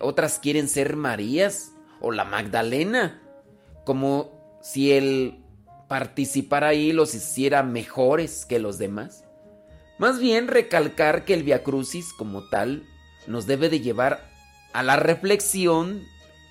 otras 0.00 0.38
quieren 0.38 0.68
ser 0.68 0.96
Marías 0.96 1.72
o 2.00 2.12
la 2.12 2.24
Magdalena, 2.24 3.22
como 3.84 4.58
si 4.62 4.92
el 4.92 5.42
participar 5.88 6.64
ahí 6.64 6.92
los 6.92 7.14
hiciera 7.14 7.62
mejores 7.62 8.44
que 8.46 8.58
los 8.58 8.78
demás. 8.78 9.24
Más 9.98 10.18
bien 10.18 10.48
recalcar 10.48 11.24
que 11.24 11.34
el 11.34 11.42
Via 11.42 11.62
Crucis 11.62 12.12
como 12.12 12.48
tal 12.48 12.84
nos 13.26 13.46
debe 13.46 13.68
de 13.68 13.80
llevar 13.80 14.30
a 14.72 14.82
la 14.82 14.96
reflexión 14.96 16.02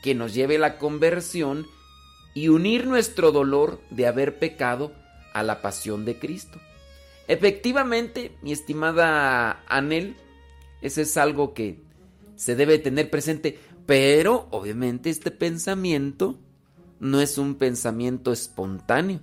que 0.01 0.15
nos 0.15 0.33
lleve 0.33 0.55
a 0.55 0.59
la 0.59 0.77
conversión 0.77 1.67
y 2.33 2.49
unir 2.49 2.87
nuestro 2.87 3.31
dolor 3.31 3.79
de 3.91 4.07
haber 4.07 4.39
pecado 4.39 4.91
a 5.33 5.43
la 5.43 5.61
pasión 5.61 6.05
de 6.05 6.17
Cristo. 6.17 6.59
Efectivamente, 7.27 8.31
mi 8.41 8.51
estimada 8.51 9.63
Anel, 9.67 10.15
ese 10.81 11.03
es 11.03 11.17
algo 11.17 11.53
que 11.53 11.84
se 12.35 12.55
debe 12.55 12.79
tener 12.79 13.09
presente, 13.09 13.59
pero 13.85 14.47
obviamente 14.51 15.09
este 15.09 15.31
pensamiento 15.31 16.37
no 16.99 17.21
es 17.21 17.37
un 17.37 17.55
pensamiento 17.55 18.31
espontáneo, 18.31 19.19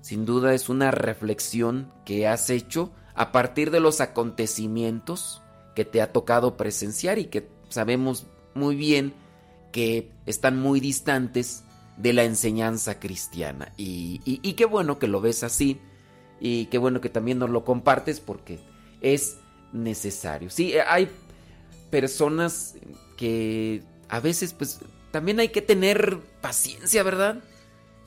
sin 0.00 0.24
duda 0.24 0.54
es 0.54 0.68
una 0.68 0.90
reflexión 0.90 1.92
que 2.04 2.26
has 2.26 2.50
hecho 2.50 2.92
a 3.14 3.32
partir 3.32 3.70
de 3.70 3.80
los 3.80 4.00
acontecimientos 4.00 5.42
que 5.74 5.84
te 5.84 6.00
ha 6.02 6.12
tocado 6.12 6.56
presenciar 6.56 7.18
y 7.18 7.26
que 7.26 7.48
sabemos 7.68 8.26
muy 8.54 8.76
bien 8.76 9.14
que 9.72 10.10
están 10.26 10.58
muy 10.58 10.80
distantes 10.80 11.64
de 11.96 12.12
la 12.12 12.24
enseñanza 12.24 12.98
cristiana. 12.98 13.72
Y, 13.76 14.20
y, 14.24 14.52
qué 14.54 14.64
bueno 14.64 14.98
que 14.98 15.06
lo 15.06 15.20
ves 15.20 15.44
así 15.44 15.80
y 16.40 16.66
qué 16.66 16.78
bueno 16.78 17.00
que 17.00 17.10
también 17.10 17.38
nos 17.38 17.50
lo 17.50 17.64
compartes 17.64 18.20
porque 18.20 18.58
es 19.00 19.36
necesario. 19.72 20.50
Sí, 20.50 20.74
hay 20.86 21.08
personas 21.90 22.76
que 23.16 23.82
a 24.08 24.20
veces 24.20 24.54
pues 24.54 24.80
también 25.10 25.40
hay 25.40 25.48
que 25.48 25.62
tener 25.62 26.18
paciencia, 26.40 27.02
¿verdad? 27.02 27.42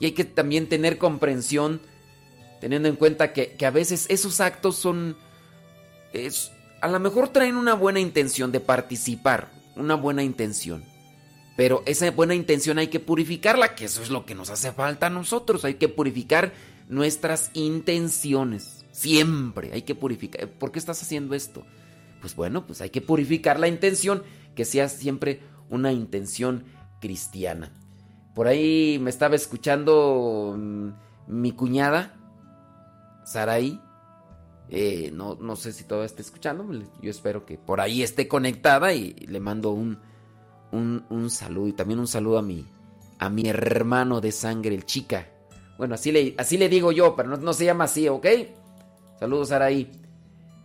Y 0.00 0.06
hay 0.06 0.12
que 0.12 0.24
también 0.24 0.68
tener 0.68 0.98
comprensión, 0.98 1.80
teniendo 2.60 2.88
en 2.88 2.96
cuenta 2.96 3.32
que, 3.32 3.56
a 3.64 3.70
veces 3.70 4.06
esos 4.08 4.40
actos 4.40 4.76
son... 4.76 5.16
Es, 6.12 6.52
a 6.80 6.88
lo 6.88 7.00
mejor 7.00 7.28
traen 7.28 7.56
una 7.56 7.74
buena 7.74 8.00
intención 8.00 8.52
de 8.52 8.60
participar, 8.60 9.50
una 9.76 9.94
buena 9.94 10.22
intención. 10.22 10.84
Pero 11.56 11.82
esa 11.86 12.10
buena 12.10 12.34
intención 12.34 12.78
hay 12.78 12.88
que 12.88 13.00
purificarla, 13.00 13.74
que 13.74 13.84
eso 13.84 14.02
es 14.02 14.10
lo 14.10 14.26
que 14.26 14.34
nos 14.34 14.50
hace 14.50 14.72
falta 14.72 15.06
a 15.06 15.10
nosotros. 15.10 15.64
Hay 15.64 15.74
que 15.74 15.88
purificar 15.88 16.52
nuestras 16.88 17.50
intenciones. 17.54 18.84
Siempre 18.92 19.70
hay 19.72 19.82
que 19.82 19.94
purificar. 19.94 20.48
¿Por 20.48 20.72
qué 20.72 20.78
estás 20.78 21.00
haciendo 21.02 21.34
esto? 21.34 21.64
Pues 22.24 22.36
bueno, 22.36 22.66
pues 22.66 22.80
hay 22.80 22.88
que 22.88 23.02
purificar 23.02 23.60
la 23.60 23.68
intención, 23.68 24.22
que 24.54 24.64
sea 24.64 24.88
siempre 24.88 25.42
una 25.68 25.92
intención 25.92 26.64
cristiana. 26.98 27.70
Por 28.34 28.46
ahí 28.46 28.98
me 28.98 29.10
estaba 29.10 29.36
escuchando 29.36 30.54
mm, 30.56 30.88
mi 31.26 31.52
cuñada, 31.52 32.14
Saraí. 33.26 33.78
Eh, 34.70 35.10
no, 35.12 35.34
no 35.34 35.54
sé 35.54 35.74
si 35.74 35.84
todavía 35.84 36.06
está 36.06 36.22
escuchando. 36.22 36.66
Yo 37.02 37.10
espero 37.10 37.44
que 37.44 37.58
por 37.58 37.82
ahí 37.82 38.02
esté 38.02 38.26
conectada 38.26 38.94
y 38.94 39.12
le 39.12 39.38
mando 39.38 39.72
un, 39.72 39.98
un, 40.72 41.28
saludo. 41.28 41.68
Y 41.68 41.74
también 41.74 42.00
un 42.00 42.08
saludo 42.08 42.38
a 42.38 42.42
mi, 42.42 42.64
a 43.18 43.28
mi 43.28 43.46
hermano 43.50 44.22
de 44.22 44.32
sangre, 44.32 44.74
el 44.74 44.86
chica. 44.86 45.28
Bueno, 45.76 45.94
así 45.94 46.10
le, 46.10 46.34
así 46.38 46.56
le 46.56 46.70
digo 46.70 46.90
yo, 46.90 47.14
pero 47.14 47.28
no, 47.28 47.36
no 47.36 47.52
se 47.52 47.66
llama 47.66 47.84
así, 47.84 48.08
¿ok? 48.08 48.26
Saludos, 49.20 49.50
Saraí. 49.50 50.03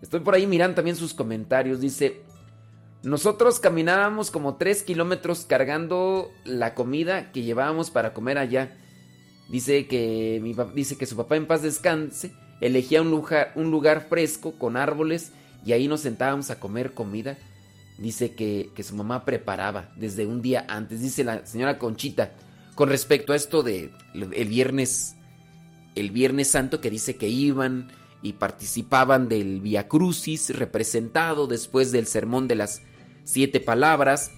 Estoy 0.01 0.21
por 0.21 0.33
ahí 0.33 0.47
mirando 0.47 0.75
también 0.75 0.95
sus 0.95 1.13
comentarios. 1.13 1.81
Dice, 1.81 2.21
nosotros 3.03 3.59
caminábamos 3.59 4.31
como 4.31 4.55
3 4.55 4.83
kilómetros 4.83 5.45
cargando 5.45 6.31
la 6.45 6.73
comida 6.73 7.31
que 7.31 7.43
llevábamos 7.43 7.89
para 7.91 8.13
comer 8.13 8.37
allá. 8.37 8.77
Dice 9.49 9.87
que, 9.87 10.41
dice 10.75 10.97
que 10.97 11.05
su 11.05 11.15
papá 11.15 11.35
en 11.35 11.47
paz 11.47 11.61
descanse 11.61 12.33
elegía 12.61 13.01
un 13.01 13.09
lugar, 13.09 13.51
un 13.55 13.71
lugar 13.71 14.07
fresco 14.09 14.51
con 14.57 14.77
árboles 14.77 15.31
y 15.65 15.71
ahí 15.71 15.87
nos 15.87 16.01
sentábamos 16.01 16.49
a 16.49 16.59
comer 16.59 16.93
comida. 16.93 17.37
Dice 17.97 18.33
que, 18.33 18.69
que 18.75 18.83
su 18.83 18.95
mamá 18.95 19.25
preparaba 19.25 19.91
desde 19.95 20.25
un 20.25 20.41
día 20.41 20.65
antes. 20.69 21.01
Dice 21.01 21.23
la 21.23 21.45
señora 21.45 21.77
Conchita, 21.77 22.31
con 22.75 22.89
respecto 22.89 23.33
a 23.33 23.35
esto 23.35 23.63
de 23.63 23.91
el 24.13 24.47
viernes, 24.47 25.15
el 25.95 26.11
viernes 26.11 26.49
santo 26.49 26.79
que 26.79 26.89
dice 26.89 27.17
que 27.17 27.27
iban 27.27 27.91
y 28.21 28.33
participaban 28.33 29.29
del 29.29 29.61
Via 29.61 29.87
Crucis 29.87 30.49
representado 30.49 31.47
después 31.47 31.91
del 31.91 32.07
sermón 32.07 32.47
de 32.47 32.55
las 32.55 32.81
siete 33.23 33.59
palabras 33.59 34.31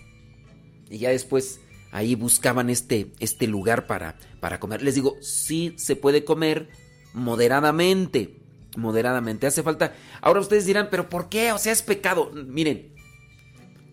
y 0.89 0.99
ya 0.99 1.09
después 1.09 1.61
ahí 1.91 2.15
buscaban 2.15 2.69
este, 2.69 3.11
este 3.19 3.47
lugar 3.47 3.87
para, 3.87 4.17
para 4.39 4.59
comer. 4.59 4.81
Les 4.81 4.95
digo, 4.95 5.15
sí 5.21 5.73
se 5.77 5.95
puede 5.95 6.23
comer 6.23 6.69
moderadamente, 7.13 8.37
moderadamente. 8.77 9.47
Hace 9.47 9.63
falta... 9.63 9.93
Ahora 10.21 10.41
ustedes 10.41 10.65
dirán, 10.65 10.89
pero 10.91 11.09
¿por 11.09 11.29
qué? 11.29 11.51
O 11.53 11.57
sea, 11.57 11.71
es 11.71 11.81
pecado. 11.81 12.31
Miren, 12.33 12.93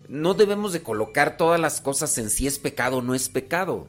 no 0.07 0.33
debemos 0.33 0.73
de 0.73 0.81
colocar 0.81 1.37
todas 1.37 1.59
las 1.59 1.81
cosas 1.81 2.17
en 2.17 2.29
si 2.29 2.47
es 2.47 2.59
pecado 2.59 2.97
o 2.97 3.01
no 3.01 3.15
es 3.15 3.29
pecado. 3.29 3.87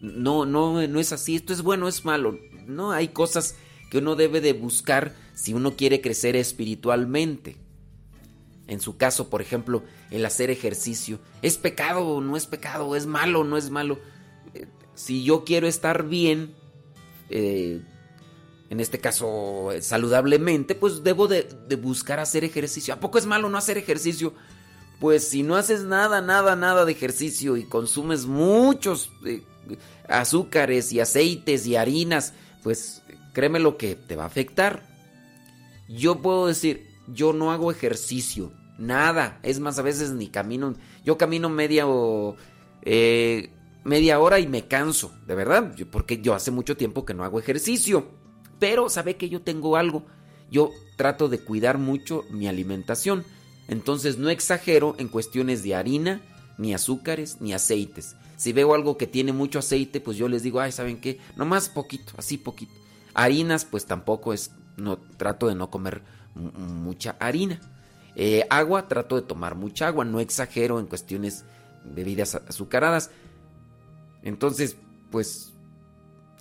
No, 0.00 0.46
no, 0.46 0.86
no 0.86 1.00
es 1.00 1.12
así. 1.12 1.36
Esto 1.36 1.52
es 1.52 1.62
bueno, 1.62 1.88
es 1.88 2.04
malo. 2.04 2.38
No, 2.66 2.92
hay 2.92 3.08
cosas 3.08 3.56
que 3.90 3.98
uno 3.98 4.16
debe 4.16 4.40
de 4.40 4.52
buscar 4.52 5.14
si 5.34 5.54
uno 5.54 5.76
quiere 5.76 6.00
crecer 6.00 6.36
espiritualmente. 6.36 7.56
En 8.66 8.80
su 8.80 8.98
caso, 8.98 9.30
por 9.30 9.40
ejemplo, 9.40 9.82
el 10.10 10.26
hacer 10.26 10.50
ejercicio. 10.50 11.18
¿Es 11.40 11.56
pecado 11.56 12.00
o 12.06 12.20
no 12.20 12.36
es 12.36 12.46
pecado? 12.46 12.94
¿Es 12.96 13.06
malo 13.06 13.40
o 13.40 13.44
no 13.44 13.56
es 13.56 13.70
malo? 13.70 13.98
Eh, 14.54 14.66
si 14.94 15.24
yo 15.24 15.44
quiero 15.44 15.66
estar 15.66 16.06
bien, 16.06 16.54
eh, 17.30 17.80
en 18.68 18.80
este 18.80 18.98
caso 18.98 19.72
eh, 19.72 19.80
saludablemente, 19.80 20.74
pues 20.74 21.02
debo 21.02 21.28
de, 21.28 21.48
buscar 21.80 22.20
hacer 22.20 22.44
ejercicio. 22.44 22.92
¿A 22.92 23.00
poco 23.00 23.16
es 23.16 23.24
malo 23.24 23.48
no 23.48 23.56
hacer 23.56 23.78
ejercicio? 23.78 24.34
Pues 25.00 25.26
si 25.26 25.42
no 25.42 25.56
haces 25.56 25.84
nada, 25.84 26.20
nada, 26.20 26.54
nada 26.54 26.84
de 26.84 26.92
ejercicio 26.92 27.56
y 27.56 27.64
consumes 27.64 28.26
muchos 28.26 29.10
azúcares 30.08 30.92
y 30.92 31.00
aceites 31.00 31.66
y 31.66 31.76
harinas, 31.76 32.34
pues 32.62 33.02
créeme 33.38 33.60
lo 33.60 33.76
que 33.76 33.94
te 33.94 34.16
va 34.16 34.24
a 34.24 34.26
afectar. 34.26 34.82
Yo 35.88 36.22
puedo 36.22 36.48
decir, 36.48 36.88
yo 37.06 37.32
no 37.32 37.52
hago 37.52 37.70
ejercicio, 37.70 38.52
nada. 38.78 39.38
Es 39.44 39.60
más, 39.60 39.78
a 39.78 39.82
veces 39.82 40.10
ni 40.10 40.26
camino. 40.26 40.74
Yo 41.04 41.16
camino 41.18 41.48
media 41.48 41.86
o 41.86 42.34
eh, 42.82 43.52
media 43.84 44.18
hora 44.18 44.40
y 44.40 44.48
me 44.48 44.66
canso, 44.66 45.12
de 45.24 45.36
verdad, 45.36 45.72
porque 45.92 46.20
yo 46.20 46.34
hace 46.34 46.50
mucho 46.50 46.76
tiempo 46.76 47.04
que 47.04 47.14
no 47.14 47.22
hago 47.22 47.38
ejercicio. 47.38 48.08
Pero 48.58 48.88
sabe 48.88 49.16
que 49.16 49.28
yo 49.28 49.40
tengo 49.40 49.76
algo. 49.76 50.04
Yo 50.50 50.72
trato 50.96 51.28
de 51.28 51.38
cuidar 51.38 51.78
mucho 51.78 52.24
mi 52.32 52.48
alimentación. 52.48 53.24
Entonces 53.68 54.18
no 54.18 54.30
exagero 54.30 54.96
en 54.98 55.06
cuestiones 55.06 55.62
de 55.62 55.76
harina, 55.76 56.22
ni 56.58 56.74
azúcares, 56.74 57.40
ni 57.40 57.52
aceites. 57.52 58.16
Si 58.36 58.52
veo 58.52 58.74
algo 58.74 58.98
que 58.98 59.06
tiene 59.06 59.32
mucho 59.32 59.60
aceite, 59.60 60.00
pues 60.00 60.16
yo 60.16 60.26
les 60.26 60.42
digo, 60.42 60.58
ay, 60.58 60.72
¿saben 60.72 61.00
qué? 61.00 61.20
Nomás 61.36 61.68
poquito, 61.68 62.14
así 62.16 62.36
poquito. 62.36 62.87
Harinas, 63.18 63.64
pues 63.64 63.84
tampoco 63.84 64.32
es, 64.32 64.52
no, 64.76 64.96
trato 64.96 65.48
de 65.48 65.56
no 65.56 65.70
comer 65.70 66.02
mucha 66.36 67.16
harina. 67.18 67.60
Eh, 68.14 68.46
agua, 68.48 68.86
trato 68.86 69.16
de 69.16 69.22
tomar 69.22 69.56
mucha 69.56 69.88
agua, 69.88 70.04
no 70.04 70.20
exagero 70.20 70.78
en 70.78 70.86
cuestiones 70.86 71.44
bebidas 71.84 72.36
azucaradas. 72.36 73.10
Entonces, 74.22 74.76
pues 75.10 75.52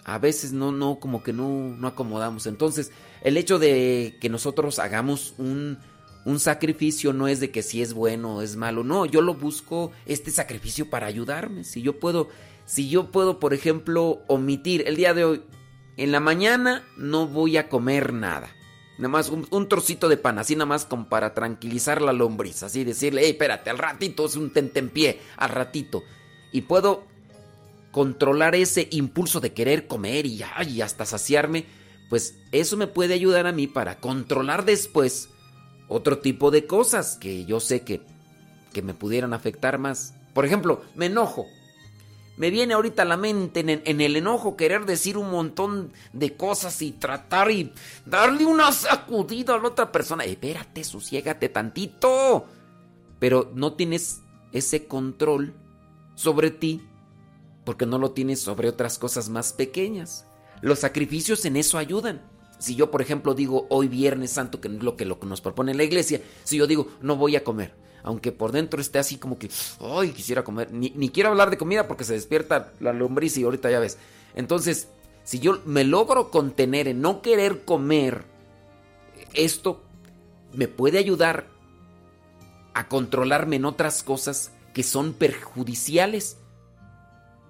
a 0.04 0.20
veces 0.20 0.54
no, 0.54 0.72
no, 0.72 1.00
como 1.00 1.24
que 1.24 1.34
no, 1.34 1.50
no 1.50 1.88
acomodamos. 1.88 2.46
Entonces, 2.46 2.92
el 3.24 3.38
hecho 3.38 3.58
de 3.58 4.16
que 4.22 4.30
nosotros 4.30 4.78
hagamos 4.78 5.34
un, 5.40 5.80
un 6.26 6.40
sacrificio 6.40 7.12
no 7.12 7.28
es 7.28 7.40
de 7.40 7.50
que 7.50 7.64
si 7.64 7.82
es 7.82 7.96
bueno 7.96 8.36
o 8.36 8.42
es 8.44 8.56
malo. 8.56 8.84
No, 8.84 9.08
yo 9.08 9.22
lo 9.22 9.34
busco 9.34 9.92
este 10.06 10.30
sacrificio 10.30 10.92
para 10.92 11.08
ayudarme. 11.08 11.64
Si 11.64 11.82
yo 11.82 12.00
puedo, 12.00 12.30
si 12.66 12.88
yo 12.88 13.10
puedo, 13.10 13.40
por 13.40 13.56
ejemplo, 13.56 14.22
omitir 14.28 14.84
el 14.86 14.96
día 14.96 15.16
de 15.16 15.26
hoy, 15.26 15.42
en 15.98 16.12
la 16.12 16.20
mañana 16.20 16.84
no 16.96 17.28
voy 17.28 17.58
a 17.58 17.70
comer 17.70 18.14
nada. 18.14 18.50
Nada 18.98 19.10
más 19.10 19.30
un, 19.30 19.70
trocito 19.70 20.10
de 20.10 20.18
pan, 20.18 20.40
así 20.40 20.56
nada 20.56 20.66
más 20.66 20.86
como 20.86 21.08
para 21.08 21.34
tranquilizar 21.34 22.02
la 22.02 22.14
lombriz. 22.14 22.64
Así 22.64 22.84
decirle, 22.84 23.22
hey, 23.24 23.32
espérate, 23.32 23.70
al 23.70 23.78
ratito 23.78 24.26
es 24.26 24.36
un 24.36 24.52
tentempié, 24.52 25.20
al 25.38 25.50
ratito. 25.50 26.04
Y 26.52 26.62
puedo 26.62 27.04
controlar 27.92 28.56
ese 28.56 28.88
impulso 28.92 29.40
de 29.40 29.54
querer 29.54 29.88
comer 29.88 30.26
y, 30.26 30.42
hasta 30.82 31.06
saciarme. 31.06 31.66
Pues 32.10 32.40
eso 32.52 32.78
me 32.78 32.88
puede 32.88 33.14
ayudar 33.14 33.46
a 33.46 33.52
mí 33.52 33.68
para 33.68 34.00
controlar 34.00 34.66
después 34.66 35.30
otro 35.88 36.20
tipo 36.20 36.52
de 36.52 36.66
cosas 36.66 37.18
que 37.18 37.46
yo 37.46 37.60
sé 37.60 37.82
que, 37.82 38.02
que 38.74 38.82
me 38.82 38.94
pudieran 38.94 39.34
afectar 39.34 39.78
más. 39.78 40.14
Por 40.34 40.46
ejemplo, 40.46 40.82
me 40.96 41.08
enojo 41.08 41.46
me 42.38 42.52
viene 42.52 42.76
ahorita 42.76 43.04
la 43.04 43.18
mente 43.18 43.60
en, 43.62 44.02
el 44.02 44.16
enojo 44.16 44.56
querer 44.56 44.86
decir 44.86 45.18
un 45.18 45.32
montón 45.32 45.92
de 46.14 46.38
cosas 46.38 46.82
y 46.84 46.92
tratar 46.92 47.50
y 47.50 47.74
darle 48.06 48.46
una 48.46 48.72
sacudida 48.72 49.56
a 49.56 49.58
la 49.58 49.70
otra 49.70 49.92
persona. 49.92 50.24
Espérate, 50.24 50.84
sosiégate 50.84 51.50
tantito. 51.50 52.46
Pero 53.20 53.52
no 53.56 53.74
tienes 53.74 54.22
ese 54.52 54.86
control 54.86 55.56
sobre 56.14 56.52
ti 56.52 56.82
porque 57.66 57.88
no 57.88 57.98
lo 57.98 58.12
tienes 58.12 58.40
sobre 58.40 58.70
otras 58.70 59.00
cosas 59.00 59.30
más 59.30 59.52
pequeñas. 59.52 60.28
Los 60.62 60.80
sacrificios 60.80 61.44
en 61.46 61.58
eso 61.58 61.80
ayudan. 61.80 62.22
Si 62.60 62.76
yo, 62.76 62.92
por 62.92 63.02
ejemplo, 63.02 63.34
digo 63.34 63.66
hoy 63.70 63.88
Viernes 63.88 64.32
Santo, 64.32 64.62
que 64.62 64.68
es 64.68 64.74
que, 64.96 65.06
lo 65.06 65.20
que 65.20 65.26
nos 65.26 65.42
propone 65.42 65.74
la 65.74 65.84
iglesia, 65.84 66.22
si 66.44 66.58
yo 66.58 66.68
digo 66.68 66.88
no 67.02 67.16
voy 67.16 67.36
a 67.36 67.44
comer, 67.44 67.74
aunque 68.04 68.32
por 68.32 68.52
dentro 68.52 68.80
esté 68.80 69.00
así 69.00 69.18
como 69.18 69.38
que, 69.38 69.50
ay, 69.80 70.12
quisiera 70.12 70.44
comer, 70.44 70.72
ni, 70.72 71.10
quiero 71.10 71.30
hablar 71.30 71.50
de 71.50 71.58
comida 71.58 71.88
porque 71.88 72.04
se 72.04 72.14
despierta 72.14 72.72
la 72.80 72.94
lombriz 72.94 73.38
y 73.38 73.44
ahorita 73.44 73.70
ya 73.70 73.80
ves. 73.80 73.98
Entonces, 74.36 74.88
si 75.24 75.40
yo 75.40 75.62
me 75.66 75.84
logro 75.84 76.32
contener 76.32 76.88
en 76.88 77.02
no 77.02 77.22
querer 77.22 77.66
comer, 77.66 78.26
esto 79.34 79.82
me 80.54 80.68
puede 80.68 81.00
ayudar 81.00 81.48
a 82.74 82.88
controlarme 82.88 83.58
en 83.58 83.66
otras 83.66 84.04
cosas 84.04 84.52
que 84.74 84.84
son 84.84 85.14
perjudiciales. 85.14 86.38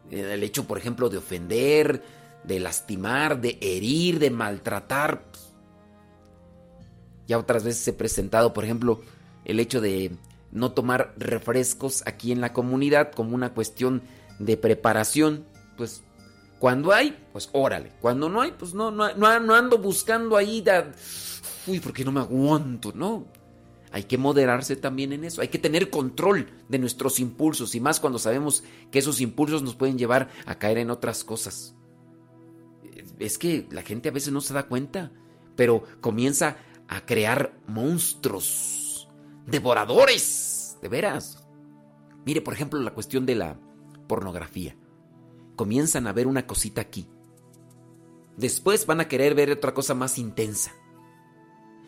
El 0.09 0.41
hecho, 0.43 0.65
por 0.65 0.77
ejemplo, 0.77 1.09
de 1.09 1.17
ofender, 1.17 2.01
de 2.43 2.59
lastimar, 2.59 3.41
de 3.41 3.57
herir, 3.61 4.19
de 4.19 4.31
maltratar. 4.31 5.23
Ya 7.27 7.37
otras 7.37 7.63
veces 7.63 7.85
he 7.87 7.93
presentado, 7.93 8.53
por 8.53 8.63
ejemplo, 8.63 9.01
el 9.43 9.59
hecho 9.59 9.81
de 9.81 10.11
no 10.51 10.71
tomar 10.71 11.13
refrescos 11.17 12.03
aquí 12.05 12.31
en 12.31 12.41
la 12.41 12.53
comunidad 12.53 13.11
como 13.11 13.35
una 13.35 13.53
cuestión 13.53 14.01
de 14.39 14.57
preparación. 14.57 15.45
Pues 15.77 16.03
cuando 16.59 16.91
hay, 16.91 17.17
pues 17.31 17.49
órale. 17.51 17.91
Cuando 18.01 18.29
no 18.29 18.41
hay, 18.41 18.51
pues 18.51 18.73
no, 18.73 18.91
no, 18.91 19.13
no, 19.15 19.53
ando 19.53 19.77
buscando 19.77 20.37
ahí. 20.37 20.63
uy, 21.67 21.79
porque 21.79 22.03
no 22.03 22.11
me 22.11 22.21
aguanto, 22.21 22.91
¿no? 22.93 23.25
Hay 23.91 24.03
que 24.03 24.17
moderarse 24.17 24.75
también 24.75 25.13
en 25.13 25.23
eso. 25.23 25.41
Hay 25.41 25.47
que 25.47 25.59
tener 25.59 25.89
control 25.89 26.49
de 26.67 26.79
nuestros 26.79 27.19
impulsos 27.19 27.73
y 27.75 27.79
más 27.79 27.99
cuando 27.99 28.19
sabemos 28.19 28.63
que 28.91 28.99
esos 28.99 29.21
impulsos 29.21 29.61
nos 29.61 29.75
pueden 29.75 29.97
llevar 29.97 30.29
a 30.45 30.57
caer 30.57 30.77
en 30.77 30.91
otras 30.91 31.23
cosas. 31.23 31.75
es 33.19 33.37
que 33.37 33.67
la 33.71 33.83
gente 33.83 34.09
a 34.09 34.11
veces 34.11 34.33
no 34.33 34.41
se 34.41 34.53
da 34.53 34.67
cuenta, 34.67 35.11
pero 35.55 35.83
comienza 36.01 36.57
a 36.87 37.05
crear 37.05 37.57
monstruos, 37.67 38.76
devoradores, 39.47 40.77
de 40.81 40.87
veras. 40.87 41.47
Mire, 42.25 42.41
por 42.41 42.53
ejemplo, 42.53 42.79
la 42.79 42.93
cuestión 42.93 43.25
de 43.25 43.35
la 43.35 43.59
pornografía. 44.07 44.75
Comienzan 45.55 46.05
a 46.05 46.13
ver 46.13 46.27
una 46.27 46.45
cosita 46.45 46.81
aquí. 46.81 47.07
Después 48.35 48.85
van 48.85 48.99
a 48.99 49.07
querer 49.07 49.33
ver 49.33 49.49
otra 49.51 49.73
cosa 49.73 49.95
más 49.95 50.19
intensa. 50.19 50.71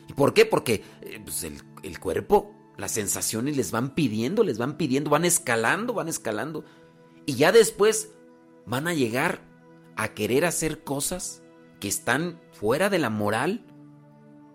¿Y 0.07 0.13
por 0.13 0.33
qué? 0.33 0.45
Porque 0.45 0.83
eh, 1.01 1.21
pues, 1.23 1.43
el, 1.43 1.61
el 1.83 1.99
cuerpo, 1.99 2.55
las 2.77 2.93
sensaciones 2.93 3.55
les 3.55 3.71
van 3.71 3.93
pidiendo, 3.93 4.43
les 4.43 4.57
van 4.57 4.77
pidiendo, 4.77 5.11
van 5.11 5.25
escalando, 5.25 5.93
van 5.93 6.07
escalando. 6.07 6.65
Y 7.27 7.35
ya 7.35 7.51
después 7.51 8.11
van 8.65 8.87
a 8.87 8.93
llegar 8.93 9.41
a 9.95 10.13
querer 10.13 10.45
hacer 10.45 10.83
cosas 10.83 11.43
que 11.79 11.87
están 11.87 12.39
fuera 12.51 12.89
de 12.89 12.99
la 12.99 13.09
moral, 13.09 13.65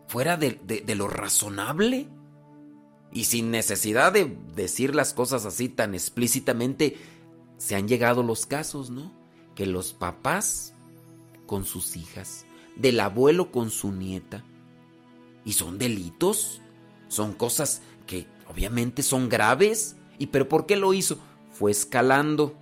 fuera 0.09 0.37
de, 0.37 0.83
lo 0.97 1.09
razonable. 1.09 2.09
Y 3.15 3.25
sin 3.25 3.51
necesidad 3.51 4.13
de 4.13 4.37
decir 4.55 4.95
las 4.95 5.15
cosas 5.15 5.47
así 5.47 5.71
tan 5.71 5.95
explícitamente, 5.95 6.99
se 7.57 7.77
han 7.77 7.89
llegado 7.89 8.23
los 8.23 8.45
casos, 8.45 8.91
¿no? 8.91 9.11
Que 9.55 9.65
los 9.65 9.95
papás 9.95 10.75
con 11.47 11.65
sus 11.65 11.97
hijas, 11.97 12.45
del 12.77 13.01
abuelo 13.01 13.51
con 13.51 13.71
su 13.71 13.93
nieta, 13.93 14.45
y 15.45 15.53
son 15.53 15.79
delitos, 15.79 16.61
son 17.09 17.33
cosas 17.33 17.83
que 18.07 18.27
obviamente 18.49 19.03
son 19.03 19.29
graves. 19.29 19.97
¿Y 20.19 20.29
pero 20.29 20.49
por 20.49 20.67
qué 20.67 20.77
lo 20.77 20.95
hizo? 20.95 21.19
Fue 21.53 21.71
escalando. 21.71 22.55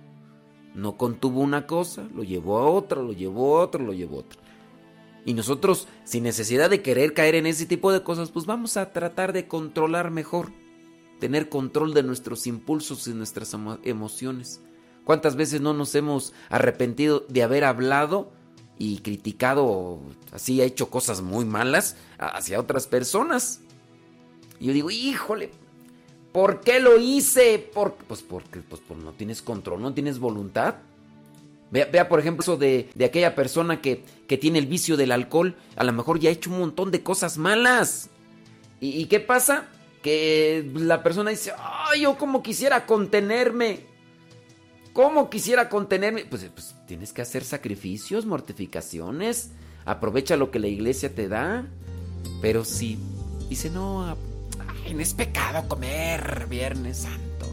No 0.75 0.97
contuvo 0.97 1.39
una 1.41 1.67
cosa, 1.67 2.07
lo 2.13 2.23
llevó 2.23 2.57
a 2.57 2.69
otra, 2.69 3.01
lo 3.01 3.13
llevó 3.13 3.57
a 3.57 3.63
otra, 3.63 3.81
lo 3.81 3.93
llevó 3.93 4.17
a 4.17 4.19
otra. 4.19 4.41
Y 5.25 5.33
nosotros, 5.33 5.87
sin 6.03 6.23
necesidad 6.23 6.69
de 6.69 6.81
querer 6.81 7.13
caer 7.13 7.35
en 7.35 7.45
ese 7.45 7.65
tipo 7.65 7.91
de 7.91 8.03
cosas, 8.03 8.31
pues 8.31 8.45
vamos 8.45 8.75
a 8.75 8.91
tratar 8.91 9.31
de 9.31 9.47
controlar 9.47 10.11
mejor, 10.11 10.51
tener 11.19 11.47
control 11.49 11.93
de 11.93 12.03
nuestros 12.03 12.45
impulsos 12.45 13.07
y 13.07 13.13
nuestras 13.13 13.55
emociones. 13.83 14.61
¿Cuántas 15.05 15.35
veces 15.35 15.61
no 15.61 15.73
nos 15.73 15.95
hemos 15.95 16.33
arrepentido 16.49 17.25
de 17.29 17.43
haber 17.43 17.63
hablado 17.63 18.31
y 18.77 18.99
criticado, 18.99 20.01
así 20.31 20.61
ha 20.61 20.65
hecho 20.65 20.89
cosas 20.89 21.21
muy 21.21 21.45
malas 21.45 21.95
hacia 22.17 22.59
otras 22.59 22.87
personas? 22.87 23.61
Y 24.59 24.67
yo 24.67 24.73
digo, 24.73 24.91
híjole, 24.91 25.51
¿por 26.31 26.61
qué 26.61 26.79
lo 26.79 26.99
hice? 26.99 27.69
pues 28.07 28.21
porque 28.21 28.59
pues, 28.59 28.81
no 28.97 29.11
tienes 29.13 29.41
control, 29.41 29.81
no 29.81 29.93
tienes 29.93 30.19
voluntad. 30.19 30.75
Vea, 31.73 32.07
por 32.07 32.19
ejemplo, 32.19 32.43
eso 32.43 32.55
de, 32.55 32.87
aquella 33.03 33.33
persona 33.33 33.81
que, 33.81 34.05
que, 34.27 34.37
tiene 34.37 34.59
el 34.59 34.67
vicio 34.67 34.95
del 34.95 35.11
alcohol. 35.11 35.55
A 35.75 35.83
lo 35.83 35.91
mejor 35.91 36.19
ya 36.19 36.29
ha 36.29 36.33
hecho 36.33 36.51
un 36.51 36.59
montón 36.59 36.91
de 36.91 37.01
cosas 37.01 37.39
malas. 37.39 38.11
¿Y, 38.79 39.07
qué 39.07 39.19
pasa? 39.19 39.65
Que 40.03 40.69
la 40.75 41.01
persona 41.01 41.31
dice, 41.31 41.51
ay, 41.57 42.01
yo 42.01 42.15
como 42.15 42.43
quisiera 42.43 42.85
contenerme. 42.85 43.87
¿Cómo 44.93 45.31
quisiera 45.31 45.67
contenerme? 45.67 46.25
Pues, 46.25 46.47
pues 46.53 46.75
tienes 46.85 47.11
que 47.11 47.23
hacer 47.23 47.43
sacrificios, 47.43 48.27
mortificaciones. 48.27 49.49
Aprovecha 49.83 50.37
lo 50.37 50.51
que 50.51 50.59
la 50.59 50.67
iglesia 50.67 51.15
te 51.15 51.27
da. 51.27 51.65
Pero 52.39 52.65
si 52.65 52.99
dice, 53.49 53.71
no, 53.71 54.15
ay, 54.85 54.93
no 54.93 55.01
es 55.01 55.15
pecado 55.15 55.67
comer 55.67 56.45
Viernes 56.47 56.97
Santo. 56.97 57.47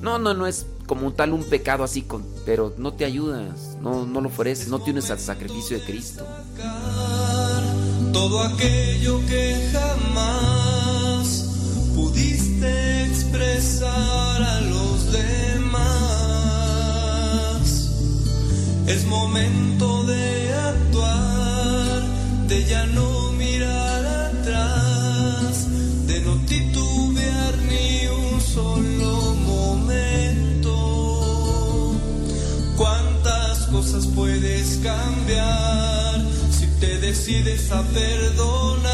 No, 0.00 0.18
no, 0.18 0.34
no 0.34 0.48
es 0.48 0.66
como 0.90 1.12
tal 1.12 1.32
un 1.32 1.44
pecado 1.44 1.84
así, 1.84 2.02
con, 2.02 2.26
pero 2.44 2.74
no 2.76 2.94
te 2.94 3.04
ayudas, 3.04 3.76
no, 3.80 4.04
no 4.06 4.20
lo 4.20 4.26
ofreces, 4.28 4.66
no 4.66 4.80
tienes 4.80 5.08
al 5.12 5.20
sacrificio 5.20 5.78
de 5.78 5.84
Cristo. 5.84 6.26
Todo 8.12 8.42
aquello 8.42 9.24
que 9.28 9.70
jamás 9.72 11.44
pudiste 11.94 13.04
expresar 13.04 14.42
a 14.42 14.60
los 14.62 15.12
demás. 15.12 15.70
Es 18.88 19.06
momento 19.06 20.02
de 20.06 20.52
actuar, 20.54 22.02
de 22.48 22.64
ya 22.64 22.84
no 22.86 23.29
puedes 34.20 34.68
cambiar 34.82 36.20
si 36.50 36.66
te 36.78 36.98
decides 36.98 37.72
a 37.72 37.82
perdonar 37.82 38.90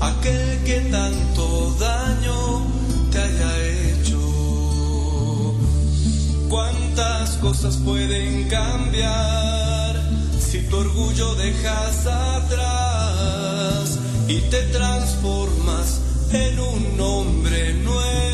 aquel 0.00 0.62
que 0.64 0.78
tanto 0.92 1.74
daño 1.80 2.62
te 3.10 3.18
haya 3.18 3.52
hecho. 3.80 4.20
Cuántas 6.48 7.30
cosas 7.38 7.76
pueden 7.78 8.48
cambiar 8.48 9.92
si 10.38 10.60
tu 10.68 10.76
orgullo 10.76 11.34
dejas 11.34 12.06
atrás 12.06 13.98
y 14.28 14.38
te 14.52 14.62
transformas 14.78 16.00
en 16.30 16.60
un 16.60 17.00
hombre 17.00 17.74
nuevo 17.74 18.28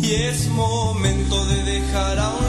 y 0.00 0.14
es 0.14 0.48
momento 0.48 1.44
de 1.44 1.64
dejar 1.64 2.18
a 2.18 2.30
un 2.30 2.47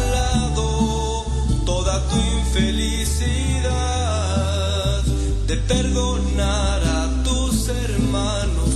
perdonar 5.69 6.81
a 6.83 7.23
tus 7.23 7.69
hermanos 7.69 8.71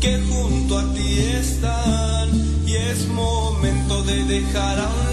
que 0.00 0.20
junto 0.28 0.78
a 0.78 0.84
ti 0.94 1.18
están. 1.42 2.28
Y 2.64 2.76
es 2.76 3.08
momento 3.08 4.02
de 4.04 4.24
dejar 4.24 4.78
a 4.78 4.86
un 4.86 5.05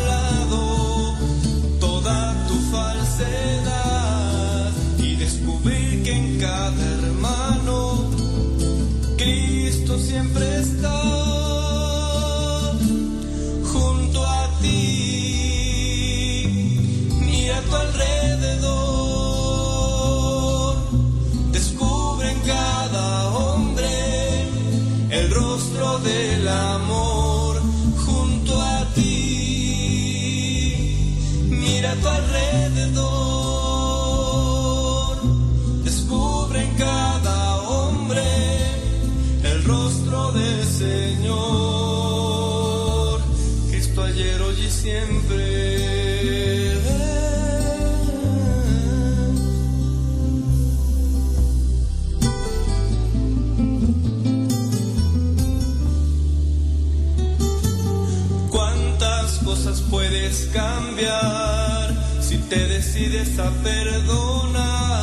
a 63.40 63.50
perdonar 63.64 65.00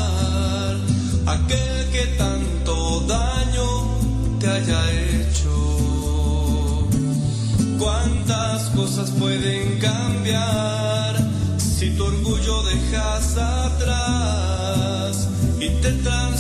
aquel 1.27 1.91
que 1.91 2.07
tanto 2.17 3.01
daño 3.01 3.99
te 4.39 4.49
haya 4.49 4.81
hecho. 4.93 6.89
Cuántas 7.79 8.71
cosas 8.71 9.11
pueden 9.11 9.79
cambiar 9.79 11.17
si 11.59 11.91
tu 11.97 12.05
orgullo 12.05 12.63
dejas 12.63 13.37
atrás 13.37 15.29
y 15.59 15.69
te 15.81 15.91
transformas 15.93 16.40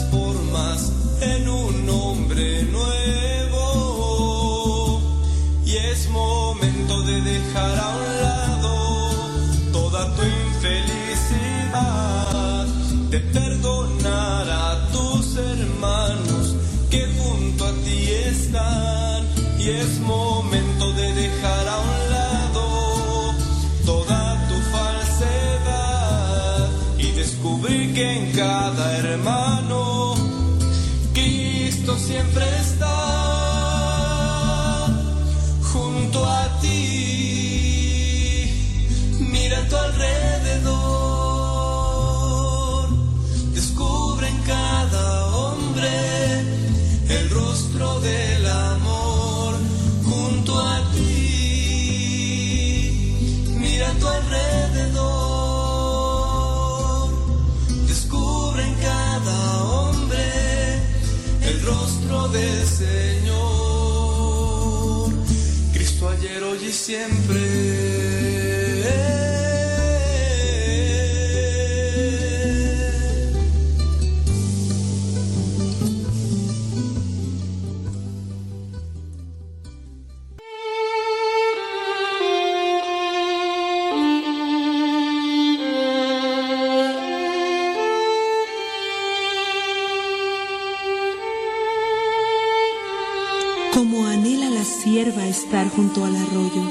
junto 95.80 96.04
al 96.04 96.14
arroyo, 96.14 96.62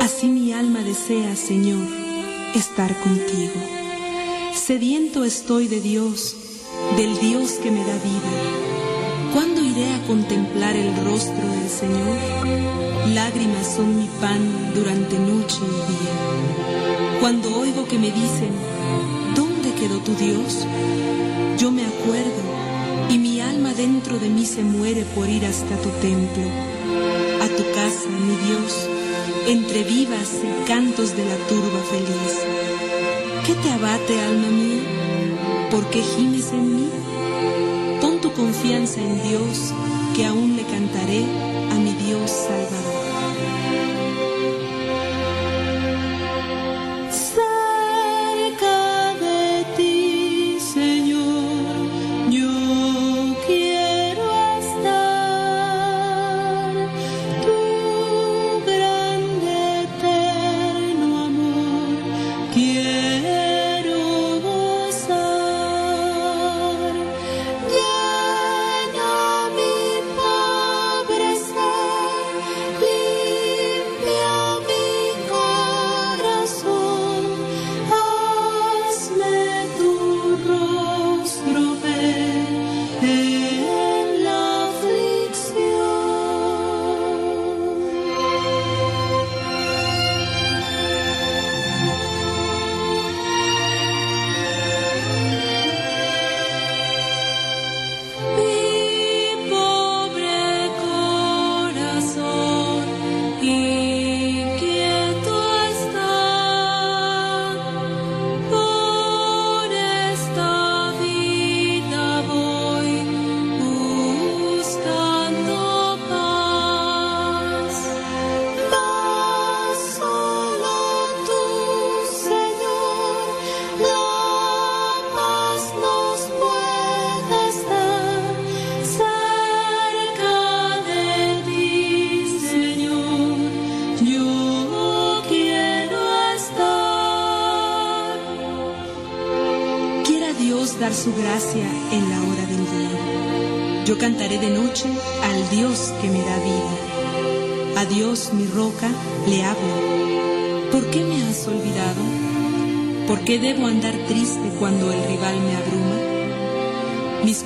así 0.00 0.28
mi 0.28 0.52
alma 0.52 0.78
desea, 0.84 1.34
Señor, 1.34 1.84
estar 2.54 2.96
contigo. 3.00 3.58
Sediento 4.54 5.24
estoy 5.24 5.66
de 5.66 5.80
Dios, 5.80 6.36
del 6.96 7.18
Dios 7.18 7.54
que 7.54 7.72
me 7.72 7.80
da 7.80 7.94
vida. 7.94 8.32
¿Cuándo 9.32 9.60
iré 9.60 9.92
a 9.94 10.06
contemplar 10.06 10.76
el 10.76 10.94
rostro 11.04 11.48
del 11.48 11.68
Señor? 11.68 12.16
Lágrimas 13.12 13.66
son 13.74 13.96
mi 13.96 14.08
pan 14.20 14.72
durante 14.72 15.18
noche 15.18 15.58
y 15.60 15.90
día. 15.90 17.18
Cuando 17.20 17.58
oigo 17.58 17.88
que 17.88 17.98
me 17.98 18.12
dicen, 18.12 18.52
¿dónde 19.34 19.74
quedó 19.74 19.98
tu 19.98 20.14
Dios? 20.14 20.64
Yo 21.58 21.72
me 21.72 21.84
acuerdo 21.84 22.42
y 23.10 23.18
mi 23.18 23.40
alma 23.40 23.74
dentro 23.74 24.16
de 24.20 24.28
mí 24.28 24.46
se 24.46 24.62
muere 24.62 25.04
por 25.16 25.28
ir 25.28 25.44
hasta 25.44 25.76
tu 25.78 25.88
templo, 26.00 26.44
mi 28.20 28.36
Dios, 28.46 28.88
entre 29.46 29.84
vivas 29.84 30.30
y 30.42 30.66
cantos 30.66 31.16
de 31.16 31.24
la 31.24 31.36
turba 31.48 31.80
feliz. 31.90 32.34
¿Qué 33.46 33.54
te 33.54 33.70
abate, 33.70 34.20
alma 34.20 34.48
mía? 34.48 34.82
¿Por 35.70 35.88
qué 35.90 36.02
gimes 36.02 36.52
en 36.52 36.76
mí? 36.76 36.88
Pon 38.00 38.20
tu 38.20 38.32
confianza 38.32 39.00
en 39.00 39.22
Dios, 39.22 39.72
que 40.14 40.26
aún 40.26 40.56
le 40.56 40.62
cantaré 40.64 41.24
a 41.70 41.74
mi 41.74 41.92
Dios 42.04 42.30
Salvador. 42.30 42.81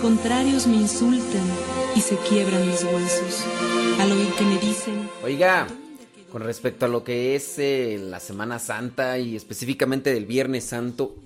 Contrarios 0.07 0.69
me 0.69 0.77
insultan 0.77 1.43
y 1.97 2.01
se 2.01 2.17
quiebran 2.19 2.65
mis 2.65 2.85
huesos. 2.85 3.45
Al 3.99 4.13
oír 4.13 4.29
que 4.35 4.45
me 4.45 4.59
dicen, 4.59 5.11
Oiga, 5.25 5.67
con 6.31 6.43
respecto 6.43 6.87
a 6.87 6.89
lo 6.89 7.03
que 7.03 7.35
es 7.35 7.59
eh, 7.59 7.99
la 8.01 8.21
Semana 8.21 8.61
Santa 8.61 9.19
y 9.19 9.35
específicamente 9.35 10.15
del 10.15 10.25
Viernes 10.25 10.63
Santo, 10.63 11.17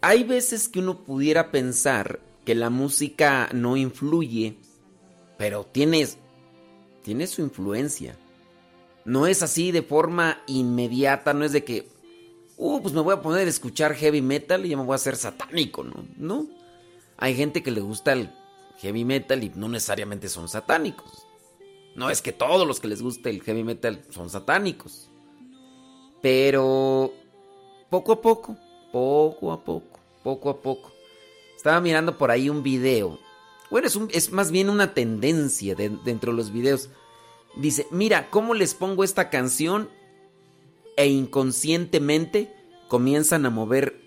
hay 0.00 0.24
veces 0.24 0.66
que 0.66 0.80
uno 0.80 1.04
pudiera 1.04 1.52
pensar 1.52 2.18
que 2.44 2.56
la 2.56 2.68
música 2.68 3.48
no 3.52 3.76
influye, 3.76 4.56
pero 5.38 5.64
tiene, 5.64 6.08
tiene 7.04 7.28
su 7.28 7.42
influencia. 7.42 8.16
No 9.04 9.28
es 9.28 9.40
así 9.44 9.70
de 9.70 9.82
forma 9.82 10.42
inmediata, 10.48 11.32
no 11.32 11.44
es 11.44 11.52
de 11.52 11.62
que, 11.62 11.86
uh, 12.56 12.82
pues 12.82 12.92
me 12.92 13.02
voy 13.02 13.14
a 13.14 13.22
poner 13.22 13.46
a 13.46 13.50
escuchar 13.50 13.94
heavy 13.94 14.20
metal 14.20 14.66
y 14.66 14.70
ya 14.70 14.76
me 14.76 14.82
voy 14.82 14.94
a 14.94 14.96
hacer 14.96 15.14
satánico, 15.14 15.84
¿no? 15.84 16.04
No. 16.16 16.61
Hay 17.22 17.36
gente 17.36 17.62
que 17.62 17.70
le 17.70 17.80
gusta 17.80 18.14
el 18.14 18.32
heavy 18.80 19.04
metal 19.04 19.44
y 19.44 19.52
no 19.54 19.68
necesariamente 19.68 20.28
son 20.28 20.48
satánicos. 20.48 21.24
No 21.94 22.10
es 22.10 22.20
que 22.20 22.32
todos 22.32 22.66
los 22.66 22.80
que 22.80 22.88
les 22.88 23.00
guste 23.00 23.30
el 23.30 23.42
heavy 23.42 23.62
metal 23.62 24.02
son 24.10 24.28
satánicos. 24.28 25.08
Pero 26.20 27.12
poco 27.90 28.12
a 28.12 28.20
poco, 28.20 28.56
poco 28.90 29.52
a 29.52 29.62
poco, 29.62 30.00
poco 30.24 30.50
a 30.50 30.60
poco. 30.60 30.92
Estaba 31.56 31.80
mirando 31.80 32.18
por 32.18 32.32
ahí 32.32 32.48
un 32.50 32.64
video. 32.64 33.20
Bueno, 33.70 33.86
es, 34.10 34.32
más 34.32 34.50
bien 34.50 34.68
una 34.68 34.92
tendencia 34.92 35.76
de- 35.76 35.90
dentro 36.04 36.32
de 36.32 36.38
los 36.38 36.50
videos. 36.50 36.90
Dice, 37.54 37.86
mira, 37.92 38.30
¿cómo 38.30 38.52
les 38.52 38.74
pongo 38.74 39.04
esta 39.04 39.30
canción? 39.30 39.88
E 40.96 41.06
inconscientemente 41.06 42.52
comienzan 42.88 43.46
a 43.46 43.50
mover 43.50 44.00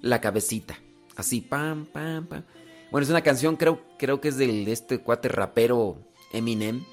la 0.00 0.20
cabecita. 0.20 0.78
Así, 1.16 1.40
pam, 1.40 1.86
pam, 1.86 2.26
pam. 2.26 2.44
Bueno, 2.90 3.04
es 3.04 3.10
una 3.10 3.22
canción, 3.22 3.56
creo, 3.56 3.82
creo 3.98 4.20
que 4.20 4.28
es 4.28 4.36
del, 4.36 4.64
de 4.64 4.72
este 4.72 4.98
cuate 4.98 5.28
rapero 5.28 5.98
Eminem. 6.32 6.84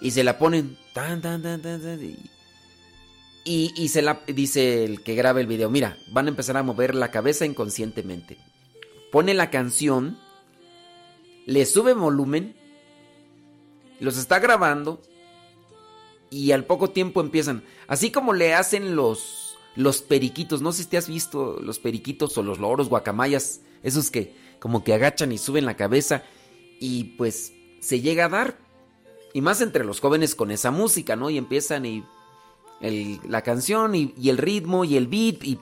Y 0.00 0.10
se 0.10 0.24
la 0.24 0.38
ponen. 0.38 0.78
Tan, 0.92 1.20
tan, 1.20 1.42
tan, 1.42 1.60
tan, 1.60 1.82
tan, 1.82 2.00
y, 3.44 3.72
Y, 3.76 3.88
se 3.88 4.02
la 4.02 4.22
dice 4.26 4.84
el 4.84 5.02
que 5.02 5.14
graba 5.14 5.40
el 5.40 5.46
video, 5.46 5.68
mira, 5.70 5.98
van 6.10 6.26
a 6.26 6.30
empezar 6.30 6.56
a 6.56 6.62
mover 6.62 6.94
la 6.94 7.10
cabeza 7.10 7.44
inconscientemente. 7.44 8.38
Pone 9.10 9.34
la 9.34 9.50
canción, 9.50 10.18
le 11.46 11.66
sube 11.66 11.92
volumen, 11.92 12.56
los 14.00 14.16
está 14.16 14.38
grabando 14.38 15.00
y 16.30 16.52
al 16.52 16.64
poco 16.64 16.90
tiempo 16.90 17.20
empiezan, 17.20 17.62
así 17.86 18.10
como 18.10 18.32
le 18.32 18.54
hacen 18.54 18.96
los 18.96 19.43
los 19.76 20.02
periquitos, 20.02 20.62
no 20.62 20.72
sé 20.72 20.84
si 20.84 20.88
te 20.88 20.96
has 20.96 21.08
visto 21.08 21.60
los 21.60 21.78
periquitos 21.78 22.36
o 22.38 22.42
los 22.42 22.58
loros 22.58 22.88
guacamayas, 22.88 23.60
esos 23.82 24.10
que 24.10 24.34
como 24.58 24.84
que 24.84 24.94
agachan 24.94 25.32
y 25.32 25.38
suben 25.38 25.66
la 25.66 25.76
cabeza 25.76 26.22
y 26.80 27.04
pues 27.16 27.52
se 27.80 28.00
llega 28.00 28.26
a 28.26 28.28
dar 28.28 28.58
y 29.32 29.40
más 29.40 29.60
entre 29.60 29.84
los 29.84 30.00
jóvenes 30.00 30.34
con 30.34 30.50
esa 30.50 30.70
música, 30.70 31.16
¿no? 31.16 31.28
Y 31.28 31.38
empiezan 31.38 31.84
y 31.84 32.04
la 33.28 33.42
canción 33.42 33.94
y, 33.94 34.14
el 34.24 34.38
ritmo 34.38 34.84
y 34.84 34.96
el 34.96 35.06
beat 35.06 35.42
y 35.44 35.58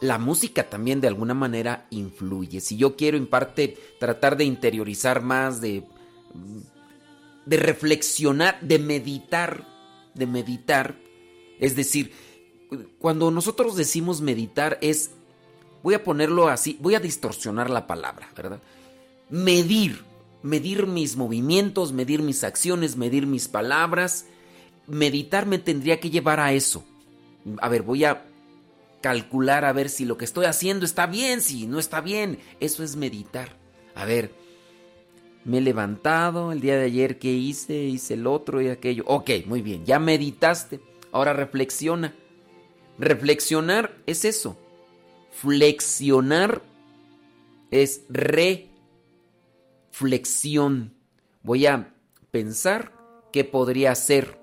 la 0.00 0.18
música 0.18 0.68
también 0.68 1.00
de 1.00 1.08
alguna 1.08 1.34
manera 1.34 1.86
influye. 1.90 2.60
Si 2.60 2.76
yo 2.76 2.96
quiero 2.96 3.16
en 3.16 3.26
parte 3.26 3.76
tratar 4.00 4.36
de 4.36 4.44
interiorizar 4.44 5.22
más, 5.22 5.60
de, 5.60 5.84
de 7.46 7.56
reflexionar, 7.56 8.60
de 8.60 8.78
meditar, 8.78 9.66
de 10.14 10.26
meditar, 10.26 10.98
es 11.60 11.76
decir, 11.76 12.12
cuando 12.98 13.30
nosotros 13.30 13.76
decimos 13.76 14.20
meditar 14.20 14.78
es, 14.80 15.10
voy 15.82 15.94
a 15.94 16.04
ponerlo 16.04 16.48
así, 16.48 16.78
voy 16.80 16.94
a 16.94 17.00
distorsionar 17.00 17.70
la 17.70 17.86
palabra, 17.86 18.30
¿verdad? 18.36 18.60
Medir, 19.30 20.04
medir 20.42 20.86
mis 20.86 21.16
movimientos, 21.16 21.92
medir 21.92 22.22
mis 22.22 22.44
acciones, 22.44 22.96
medir 22.96 23.26
mis 23.26 23.48
palabras, 23.48 24.26
meditar 24.86 25.46
me 25.46 25.58
tendría 25.58 26.00
que 26.00 26.10
llevar 26.10 26.40
a 26.40 26.52
eso. 26.52 26.84
A 27.60 27.68
ver, 27.68 27.82
voy 27.82 28.04
a 28.04 28.24
calcular 29.00 29.64
a 29.64 29.72
ver 29.72 29.88
si 29.88 30.04
lo 30.04 30.16
que 30.16 30.24
estoy 30.24 30.46
haciendo 30.46 30.84
está 30.84 31.06
bien, 31.06 31.40
si 31.40 31.66
no 31.66 31.78
está 31.78 32.00
bien. 32.00 32.38
Eso 32.60 32.84
es 32.84 32.96
meditar. 32.96 33.56
A 33.94 34.04
ver, 34.04 34.32
me 35.44 35.58
he 35.58 35.60
levantado 35.60 36.52
el 36.52 36.60
día 36.60 36.76
de 36.76 36.84
ayer, 36.84 37.18
¿qué 37.18 37.32
hice? 37.32 37.74
Hice 37.74 38.14
el 38.14 38.26
otro 38.26 38.62
y 38.62 38.68
aquello. 38.68 39.04
Ok, 39.06 39.30
muy 39.46 39.60
bien, 39.60 39.84
ya 39.84 39.98
meditaste. 39.98 40.80
Ahora 41.10 41.32
reflexiona. 41.32 42.14
Reflexionar 43.02 43.96
es 44.06 44.24
eso. 44.24 44.56
Flexionar 45.32 46.62
es 47.72 48.02
reflexión. 49.90 50.94
Voy 51.42 51.66
a 51.66 51.92
pensar 52.30 52.92
qué 53.32 53.42
podría 53.42 53.94
ser 53.96 54.40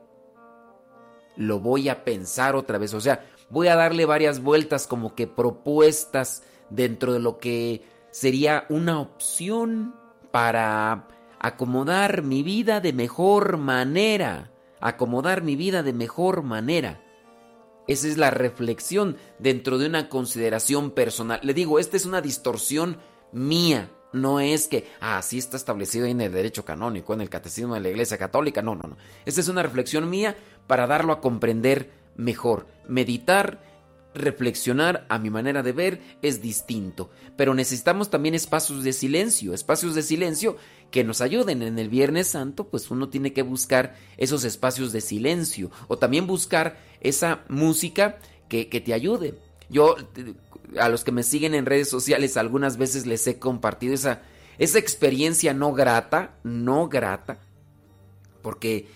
lo 1.37 1.61
voy 1.61 1.87
a 1.87 2.03
pensar 2.03 2.57
otra 2.57 2.77
vez. 2.77 2.93
O 2.93 2.99
sea, 2.99 3.25
voy 3.49 3.69
a 3.69 3.77
darle 3.77 4.05
varias 4.05 4.43
vueltas 4.43 4.87
como 4.87 5.15
que 5.15 5.25
propuestas 5.25 6.43
dentro 6.69 7.13
de 7.13 7.19
lo 7.21 7.37
que 7.37 7.81
sería 8.11 8.65
una 8.67 8.99
opción 8.99 9.95
para 10.31 11.07
acomodar 11.39 12.23
mi 12.23 12.43
vida 12.43 12.81
de 12.81 12.91
mejor 12.91 13.55
manera. 13.55 14.51
Acomodar 14.81 15.41
mi 15.43 15.55
vida 15.55 15.81
de 15.81 15.93
mejor 15.93 16.43
manera. 16.43 17.01
Esa 17.89 18.07
es 18.07 18.17
la 18.17 18.29
reflexión 18.29 19.17
dentro 19.39 19.79
de 19.79 19.87
una 19.87 20.09
consideración 20.09 20.91
personal. 20.91 21.39
Le 21.41 21.55
digo, 21.55 21.79
esta 21.79 21.97
es 21.97 22.05
una 22.05 22.21
distorsión 22.21 22.97
mía. 23.31 23.89
No 24.13 24.39
es 24.39 24.67
que, 24.67 24.87
ah, 25.01 25.19
sí 25.23 25.39
está 25.39 25.57
establecido 25.57 26.05
en 26.05 26.21
el 26.21 26.31
derecho 26.31 26.63
canónico, 26.63 27.15
en 27.15 27.21
el 27.21 27.31
catecismo 27.31 27.73
de 27.73 27.79
la 27.79 27.89
Iglesia 27.89 28.19
Católica. 28.19 28.61
No, 28.61 28.75
no, 28.75 28.83
no. 28.89 28.97
Esta 29.25 29.41
es 29.41 29.47
una 29.47 29.63
reflexión 29.63 30.07
mía 30.07 30.37
para 30.67 30.85
darlo 30.85 31.13
a 31.13 31.19
comprender 31.19 31.89
mejor. 32.15 32.67
Meditar, 32.87 33.59
reflexionar 34.13 35.05
a 35.09 35.19
mi 35.19 35.29
manera 35.29 35.61
de 35.63 35.71
ver 35.71 36.01
es 36.21 36.41
distinto, 36.41 37.09
pero 37.35 37.53
necesitamos 37.53 38.09
también 38.09 38.35
espacios 38.35 38.83
de 38.83 38.93
silencio, 38.93 39.53
espacios 39.53 39.95
de 39.95 40.01
silencio 40.01 40.57
que 40.91 41.03
nos 41.03 41.21
ayuden 41.21 41.61
en 41.61 41.77
el 41.77 41.89
Viernes 41.89 42.27
Santo, 42.27 42.67
pues 42.67 42.89
uno 42.89 43.09
tiene 43.09 43.33
que 43.33 43.43
buscar 43.43 43.95
esos 44.17 44.43
espacios 44.43 44.91
de 44.91 45.01
silencio 45.01 45.69
o 45.87 45.97
también 45.97 46.25
buscar 46.25 46.79
esa 47.01 47.43
música 47.47 48.17
que, 48.47 48.65
te 48.65 48.93
ayude. 48.93 49.35
Yo, 49.69 49.95
a 50.79 50.89
los 50.89 51.03
que 51.03 51.11
me 51.11 51.23
siguen 51.23 51.53
en 51.53 51.67
redes 51.67 51.89
sociales, 51.89 52.37
algunas 52.37 52.77
veces 52.77 53.05
les 53.05 53.25
he 53.27 53.37
compartido 53.37 53.93
esa, 53.93 54.23
esa 54.57 54.79
experiencia 54.79 55.53
no 55.53 55.73
grata, 55.73 56.35
no 56.43 56.89
grata, 56.89 57.39
porque 58.41 58.87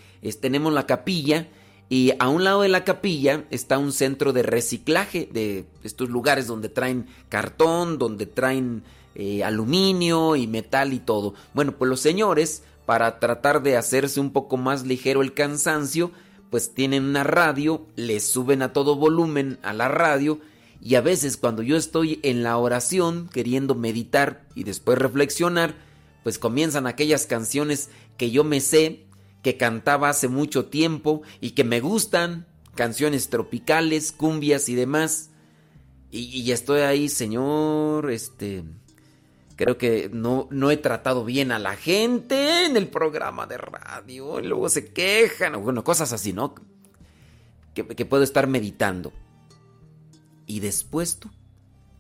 tenemos 0.42 0.74
la 0.74 0.88
capilla 0.88 1.48
y 1.90 2.14
a 2.20 2.30
un 2.30 2.44
lado 2.44 2.62
de 2.62 2.70
la 2.70 2.84
capilla 2.84 3.46
está 3.52 3.78
un 3.78 3.92
centro 3.92 4.34
de 4.34 4.44
reciclaje 4.44 5.30
de 5.32 5.66
estos 5.84 6.10
lugares 6.10 6.48
donde 6.48 6.70
traen 6.70 7.08
cartón, 7.30 7.98
donde 7.98 8.26
traen 8.26 8.84
eh, 9.16 9.44
aluminio 9.44 10.36
y 10.36 10.48
metal 10.48 10.94
y 10.94 11.00
todo. 11.00 11.36
Bueno, 11.54 11.74
pues 11.74 11.90
los 11.90 12.00
señores, 12.00 12.64
para 12.86 13.20
tratar 13.20 13.62
de 13.62 13.78
hacerse 13.78 14.20
un 14.20 14.32
poco 14.32 14.58
más 14.58 14.86
ligero 14.86 15.22
el 15.22 15.34
cansancio, 15.34 16.12
pues 16.50 16.74
tienen 16.74 17.04
una 17.04 17.24
radio, 17.24 17.86
le 17.96 18.20
suben 18.20 18.62
a 18.62 18.74
todo 18.74 18.96
volumen 18.96 19.60
a 19.62 19.74
la 19.74 19.88
radio 19.88 20.40
y 20.82 20.96
a 20.96 21.02
veces 21.02 21.38
cuando 21.38 21.62
yo 21.64 21.78
estoy 21.78 22.20
en 22.24 22.44
la 22.44 22.58
oración 22.58 23.30
queriendo 23.32 23.74
meditar 23.76 24.46
y 24.54 24.64
después 24.64 24.98
reflexionar, 24.98 25.76
pues 26.24 26.40
comienzan 26.40 26.88
aquellas 26.88 27.26
canciones 27.26 27.90
que 28.18 28.32
yo 28.32 28.44
me 28.44 28.60
sé 28.60 29.06
que 29.44 29.58
cantaba 29.58 30.10
hace 30.10 30.30
mucho 30.30 30.66
tiempo 30.66 31.22
y 31.42 31.52
que 31.52 31.64
me 31.64 31.82
gustan, 31.82 32.48
canciones 32.74 33.30
tropicales, 33.30 34.12
cumbias 34.12 34.70
y 34.70 34.76
demás. 34.76 35.30
Y, 36.10 36.52
estoy 36.52 36.82
ahí, 36.82 37.10
señor, 37.10 38.10
este... 38.10 38.64
Creo 39.56 39.78
que 39.78 40.10
no, 40.12 40.48
no 40.50 40.72
he 40.72 40.78
tratado 40.78 41.26
bien 41.26 41.52
a 41.52 41.60
la 41.60 41.76
gente 41.76 42.66
en 42.66 42.76
el 42.76 42.88
programa 42.88 43.46
de 43.46 43.58
radio. 43.58 44.40
Y 44.40 44.48
luego 44.48 44.68
se 44.68 44.92
quejan, 44.92 45.62
bueno, 45.64 45.84
cosas 45.84 46.12
así, 46.12 46.34
¿no? 46.34 46.56
Que, 47.76 47.86
que 47.86 48.06
puedo 48.06 48.24
estar 48.24 48.48
meditando. 48.48 49.14
Y 50.48 50.60
después 50.60 51.18
tú 51.18 51.30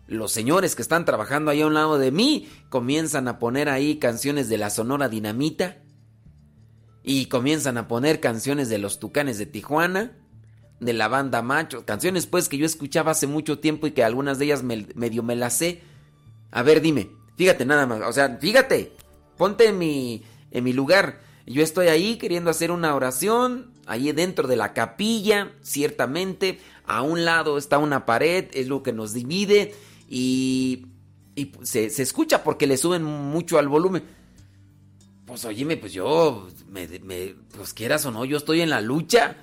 los 0.08 0.32
señores 0.32 0.76
que 0.76 0.82
están 0.82 1.06
trabajando 1.06 1.52
ahí 1.52 1.62
a 1.62 1.68
un 1.68 1.74
lado 1.76 1.98
de 1.98 2.12
mí 2.12 2.50
comienzan 2.70 3.28
a 3.28 3.40
poner 3.40 3.70
ahí 3.70 3.98
canciones 3.98 4.50
de 4.50 4.58
la 4.58 4.70
Sonora 4.70 5.10
Dinamita 5.10 5.83
y 7.04 7.26
comienzan 7.26 7.78
a 7.78 7.88
poner 7.88 8.20
canciones 8.20 8.70
de 8.70 8.78
los 8.78 9.00
Tucanes 9.00 9.38
de 9.38 9.46
Tijuana, 9.46 10.14
de 10.80 10.94
la 10.94 11.08
banda 11.08 11.42
Macho, 11.42 11.86
canciones 11.86 12.26
pues 12.26 12.50
que 12.50 12.58
yo 12.58 12.66
escuchaba 12.66 13.12
hace 13.12 13.28
mucho 13.28 13.60
tiempo 13.60 13.88
y 13.88 13.92
que 13.92 14.04
algunas 14.04 14.40
de 14.40 14.46
ellas 14.46 14.64
medio 14.64 15.24
me 15.24 15.36
las 15.36 15.58
sé. 15.58 15.82
A 16.52 16.64
ver, 16.64 16.82
dime, 16.82 17.10
fíjate 17.38 17.66
nada 17.66 17.86
más, 17.86 18.02
o 18.02 18.14
sea, 18.14 18.38
fíjate, 18.40 18.94
ponte 19.38 19.68
en 19.68 19.78
mi, 19.78 20.24
en 20.52 20.64
mi 20.64 20.74
lugar. 20.74 21.20
Yo 21.46 21.62
estoy 21.62 21.88
ahí 21.88 22.18
queriendo 22.18 22.50
hacer 22.50 22.72
una 22.72 22.96
oración, 22.96 23.74
ahí 23.86 24.12
dentro 24.14 24.48
de 24.48 24.56
la 24.56 24.74
capilla, 24.74 25.52
ciertamente, 25.62 26.60
a 26.86 27.02
un 27.02 27.26
lado 27.26 27.58
está 27.58 27.80
una 27.80 28.06
pared, 28.06 28.46
es 28.54 28.68
lo 28.68 28.82
que 28.82 28.94
nos 28.94 29.14
divide 29.14 29.74
y, 30.10 30.88
y 31.36 31.52
se, 31.64 31.90
se 31.90 32.04
escucha 32.04 32.44
porque 32.44 32.68
le 32.68 32.78
suben 32.78 33.04
mucho 33.04 33.60
al 33.60 33.68
volumen. 33.68 34.04
Pues 35.34 35.46
oíme, 35.46 35.78
pues 35.78 35.94
yo, 35.94 36.48
me, 36.70 36.88
pues 37.58 37.74
quieras 37.74 38.06
o 38.06 38.12
no, 38.12 38.24
yo 38.24 38.38
estoy 38.38 38.62
en 38.62 38.70
la 38.70 38.82
lucha. 38.82 39.36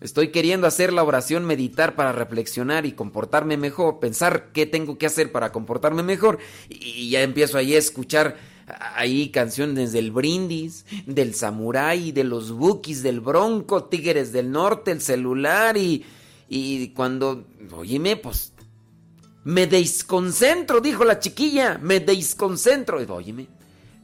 Estoy 0.00 0.28
queriendo 0.28 0.68
hacer 0.68 0.92
la 0.92 1.02
oración, 1.02 1.44
meditar 1.44 1.96
para 1.96 2.12
reflexionar 2.12 2.86
y 2.86 2.92
comportarme 2.92 3.56
mejor, 3.56 3.98
pensar 3.98 4.52
qué 4.52 4.64
tengo 4.64 4.96
que 4.96 5.06
hacer 5.06 5.32
para 5.32 5.50
comportarme 5.50 6.04
mejor. 6.04 6.38
Y, 6.68 7.10
ya 7.10 7.22
empiezo 7.22 7.58
ahí 7.58 7.74
a 7.74 7.78
escuchar 7.80 8.36
ahí 8.94 9.30
canciones 9.30 9.90
del 9.90 10.12
brindis, 10.12 10.86
del 11.04 11.34
samurái, 11.34 12.12
de 12.12 12.22
los 12.22 12.52
bookies, 12.52 13.02
del 13.02 13.18
bronco, 13.18 13.86
tigres 13.86 14.30
del 14.30 14.52
norte, 14.52 14.92
el 14.92 15.00
celular 15.00 15.76
y, 15.76 16.04
y 16.48 16.90
cuando, 16.90 17.44
oíme, 17.72 18.14
pues 18.14 18.52
me 19.42 19.66
desconcentro, 19.66 20.80
dijo 20.80 21.04
la 21.04 21.18
chiquilla, 21.18 21.76
me 21.82 21.98
desconcentro. 21.98 23.02
Y, 23.02 23.06
óyeme, 23.06 23.48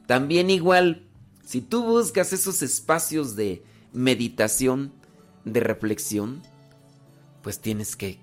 también 0.06 0.50
igual, 0.50 1.03
si 1.44 1.60
tú 1.60 1.84
buscas 1.84 2.32
esos 2.32 2.62
espacios 2.62 3.36
de 3.36 3.62
meditación, 3.92 4.92
de 5.44 5.60
reflexión, 5.60 6.42
pues 7.42 7.60
tienes 7.60 7.96
que, 7.96 8.18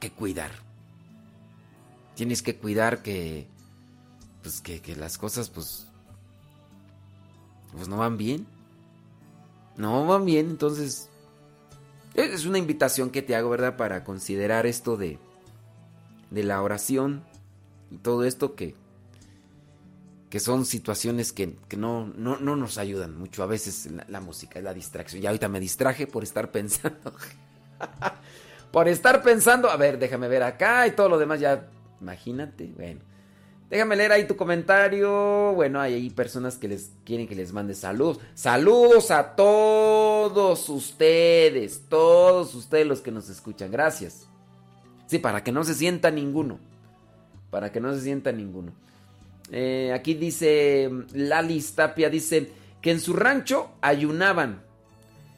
que 0.00 0.10
cuidar. 0.10 0.50
Tienes 2.16 2.42
que 2.42 2.56
cuidar 2.56 3.02
que, 3.02 3.46
pues 4.42 4.60
que, 4.60 4.80
que 4.80 4.96
las 4.96 5.18
cosas, 5.18 5.48
pues, 5.48 5.86
pues 7.72 7.88
no 7.88 7.98
van 7.98 8.16
bien. 8.16 8.46
No 9.76 10.06
van 10.06 10.24
bien, 10.24 10.50
entonces 10.50 11.08
es 12.14 12.46
una 12.46 12.58
invitación 12.58 13.10
que 13.10 13.22
te 13.22 13.34
hago, 13.34 13.50
¿verdad? 13.50 13.76
Para 13.76 14.04
considerar 14.04 14.66
esto 14.66 14.96
de, 14.96 15.18
de 16.30 16.44
la 16.44 16.62
oración 16.62 17.24
y 17.90 17.96
todo 17.98 18.24
esto 18.24 18.54
que, 18.54 18.76
que 20.34 20.40
son 20.40 20.66
situaciones 20.66 21.32
que, 21.32 21.54
no, 21.76 22.08
no, 22.08 22.56
nos 22.56 22.76
ayudan 22.76 23.16
mucho. 23.16 23.44
A 23.44 23.46
veces 23.46 23.88
la, 24.08 24.20
música 24.20 24.58
es 24.58 24.64
la 24.64 24.74
distracción. 24.74 25.22
Ya 25.22 25.28
ahorita 25.28 25.48
me 25.48 25.60
distraje 25.60 26.08
por 26.08 26.24
estar 26.24 26.50
pensando. 26.50 27.12
por 28.72 28.88
estar 28.88 29.22
pensando, 29.22 29.70
a 29.70 29.76
ver, 29.76 29.96
déjame 29.96 30.26
ver 30.26 30.42
acá 30.42 30.88
y 30.88 30.90
todo 30.90 31.08
lo 31.08 31.18
demás 31.18 31.38
ya, 31.38 31.68
imagínate, 32.00 32.72
bueno. 32.76 32.98
Déjame 33.70 33.94
leer 33.94 34.10
ahí 34.10 34.26
tu 34.26 34.34
comentario. 34.34 35.52
Bueno, 35.52 35.80
hay 35.80 36.10
personas 36.10 36.56
que 36.56 36.66
les 36.66 36.90
quieren 37.04 37.28
que 37.28 37.36
les 37.36 37.52
mande 37.52 37.74
saludos. 37.76 38.18
Saludos 38.34 39.12
a 39.12 39.36
todos 39.36 40.68
ustedes, 40.68 41.82
todos 41.88 42.56
ustedes 42.56 42.88
los 42.88 43.00
que 43.00 43.12
nos 43.12 43.28
escuchan. 43.28 43.70
Gracias. 43.70 44.26
Sí, 45.06 45.20
para 45.20 45.44
que 45.44 45.52
no 45.52 45.62
se 45.62 45.74
sienta 45.74 46.10
ninguno. 46.10 46.58
Para 47.52 47.70
que 47.70 47.78
no 47.78 47.94
se 47.94 48.00
sienta 48.00 48.32
ninguno. 48.32 48.72
Eh, 49.50 49.92
aquí 49.94 50.14
dice 50.14 50.90
Lali 51.12 51.60
Tapia, 51.60 52.10
dice 52.10 52.50
que 52.80 52.90
en 52.90 53.00
su 53.00 53.12
rancho 53.12 53.70
ayunaban. 53.80 54.62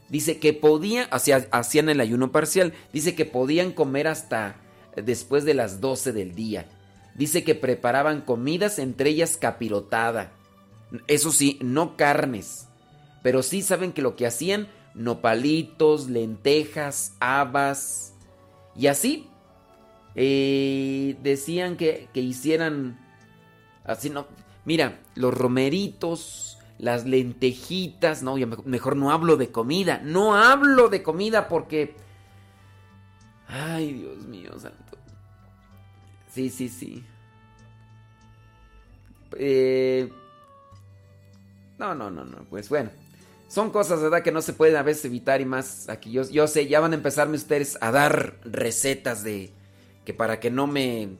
Dice 0.09 0.39
que 0.39 0.53
podían, 0.53 1.09
hacían 1.11 1.89
el 1.89 2.01
ayuno 2.01 2.31
parcial. 2.31 2.73
Dice 2.93 3.15
que 3.15 3.25
podían 3.25 3.73
comer 3.73 4.07
hasta 4.07 4.57
después 4.95 5.45
de 5.45 5.55
las 5.55 5.81
12 5.81 6.13
del 6.13 6.35
día. 6.35 6.67
Dice 7.15 7.45
que 7.45 7.55
preparaban 7.55 8.21
comidas, 8.21 8.79
entre 8.79 9.11
ellas 9.11 9.37
capirotada. 9.37 10.33
Eso 11.09 11.33
sí, 11.33 11.59
no 11.63 11.97
carnes. 11.97 12.69
Pero 13.23 13.43
sí 13.43 13.63
saben 13.63 13.93
que 13.93 14.03
lo 14.03 14.15
que 14.17 14.27
hacían, 14.27 14.69
nopalitos, 14.95 16.09
lentejas, 16.09 17.15
habas. 17.19 18.15
Y 18.77 18.87
así. 18.87 19.29
Eh, 20.15 21.17
decían 21.23 21.77
que, 21.77 22.09
que 22.15 22.21
hicieran 22.21 23.06
Así 23.87 24.11
no. 24.11 24.27
Mira, 24.65 24.99
los 25.15 25.33
romeritos, 25.33 26.59
las 26.79 27.07
lentejitas. 27.07 28.23
No, 28.23 28.37
mejor 28.65 28.97
no 28.97 29.11
hablo 29.11 29.37
de 29.37 29.51
comida. 29.51 30.01
No 30.03 30.35
hablo 30.35 30.89
de 30.89 31.03
comida 31.03 31.49
porque. 31.49 31.95
Ay, 33.49 33.93
Dios 33.93 34.27
mío, 34.27 34.59
santo. 34.59 34.99
Sí, 36.33 36.51
sí, 36.51 36.69
sí. 36.69 37.05
Eh, 39.39 40.13
no, 41.79 41.95
no, 41.95 42.11
no, 42.11 42.25
no. 42.25 42.45
Pues 42.51 42.69
bueno. 42.69 42.91
Son 43.49 43.71
cosas, 43.71 44.03
¿verdad? 44.03 44.23
Que 44.23 44.33
no 44.33 44.43
se 44.43 44.53
pueden 44.53 44.77
a 44.77 44.83
veces 44.83 45.05
evitar 45.05 45.41
y 45.41 45.45
más 45.45 45.89
aquí. 45.89 46.11
Yo, 46.11 46.29
yo 46.29 46.49
sé, 46.49 46.67
ya 46.67 46.81
van 46.81 46.93
a 46.93 46.97
empezarme 46.97 47.37
ustedes 47.37 47.79
a 47.81 47.93
dar 47.93 48.39
recetas 48.45 49.23
de... 49.23 49.53
Que 50.05 50.13
para 50.13 50.41
que 50.41 50.51
no 50.51 50.67
me... 50.67 51.17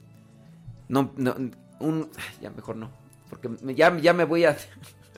No, 0.89 1.13
no, 1.15 1.35
un... 1.79 2.09
Ya 2.41 2.49
mejor 2.49 2.75
no, 2.75 2.89
porque 3.29 3.49
ya, 3.75 3.97
ya 3.97 4.13
me 4.13 4.25
voy 4.25 4.45
a, 4.45 4.57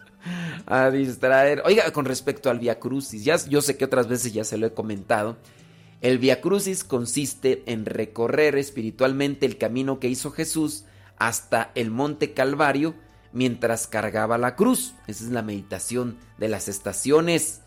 a 0.65 0.89
distraer. 0.91 1.61
Oiga, 1.65 1.91
con 1.91 2.05
respecto 2.05 2.49
al 2.49 2.59
Via 2.59 2.79
Crucis, 2.79 3.23
ya, 3.23 3.37
yo 3.47 3.61
sé 3.61 3.77
que 3.77 3.85
otras 3.85 4.07
veces 4.07 4.33
ya 4.33 4.43
se 4.43 4.57
lo 4.57 4.67
he 4.67 4.73
comentado. 4.73 5.37
El 6.01 6.17
Via 6.17 6.39
Crucis 6.39 6.83
consiste 6.83 7.63
en 7.65 7.85
recorrer 7.85 8.57
espiritualmente 8.57 9.45
el 9.45 9.57
camino 9.57 9.99
que 9.99 10.07
hizo 10.07 10.31
Jesús 10.31 10.85
hasta 11.17 11.71
el 11.75 11.91
monte 11.91 12.33
Calvario 12.33 12.95
mientras 13.33 13.87
cargaba 13.87 14.37
la 14.37 14.55
cruz. 14.55 14.93
Esa 15.07 15.25
es 15.25 15.31
la 15.31 15.41
meditación 15.41 16.17
de 16.37 16.47
las 16.47 16.67
estaciones. 16.69 17.61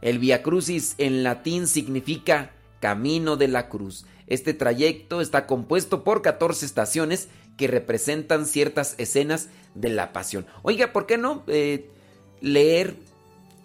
El 0.00 0.18
Via 0.18 0.42
Crucis 0.42 0.94
en 0.98 1.22
latín 1.22 1.66
significa 1.66 2.52
camino 2.80 3.36
de 3.36 3.48
la 3.48 3.68
cruz. 3.68 4.06
Este 4.26 4.54
trayecto 4.54 5.20
está 5.20 5.46
compuesto 5.46 6.04
por 6.04 6.22
14 6.22 6.64
estaciones 6.64 7.28
que 7.56 7.66
representan 7.66 8.46
ciertas 8.46 8.94
escenas 8.98 9.48
de 9.74 9.90
la 9.90 10.12
pasión. 10.12 10.46
Oiga, 10.62 10.92
¿por 10.92 11.06
qué 11.06 11.18
no 11.18 11.42
eh, 11.46 11.90
leer, 12.40 12.96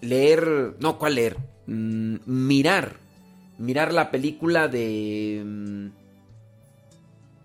leer, 0.01 0.75
no, 0.79 0.97
¿cuál 0.97 1.15
leer? 1.15 1.37
Mm, 1.67 2.17
mirar, 2.25 2.97
mirar 3.57 3.93
la 3.93 4.11
película 4.11 4.67
de, 4.67 5.43
mm, 5.45 5.87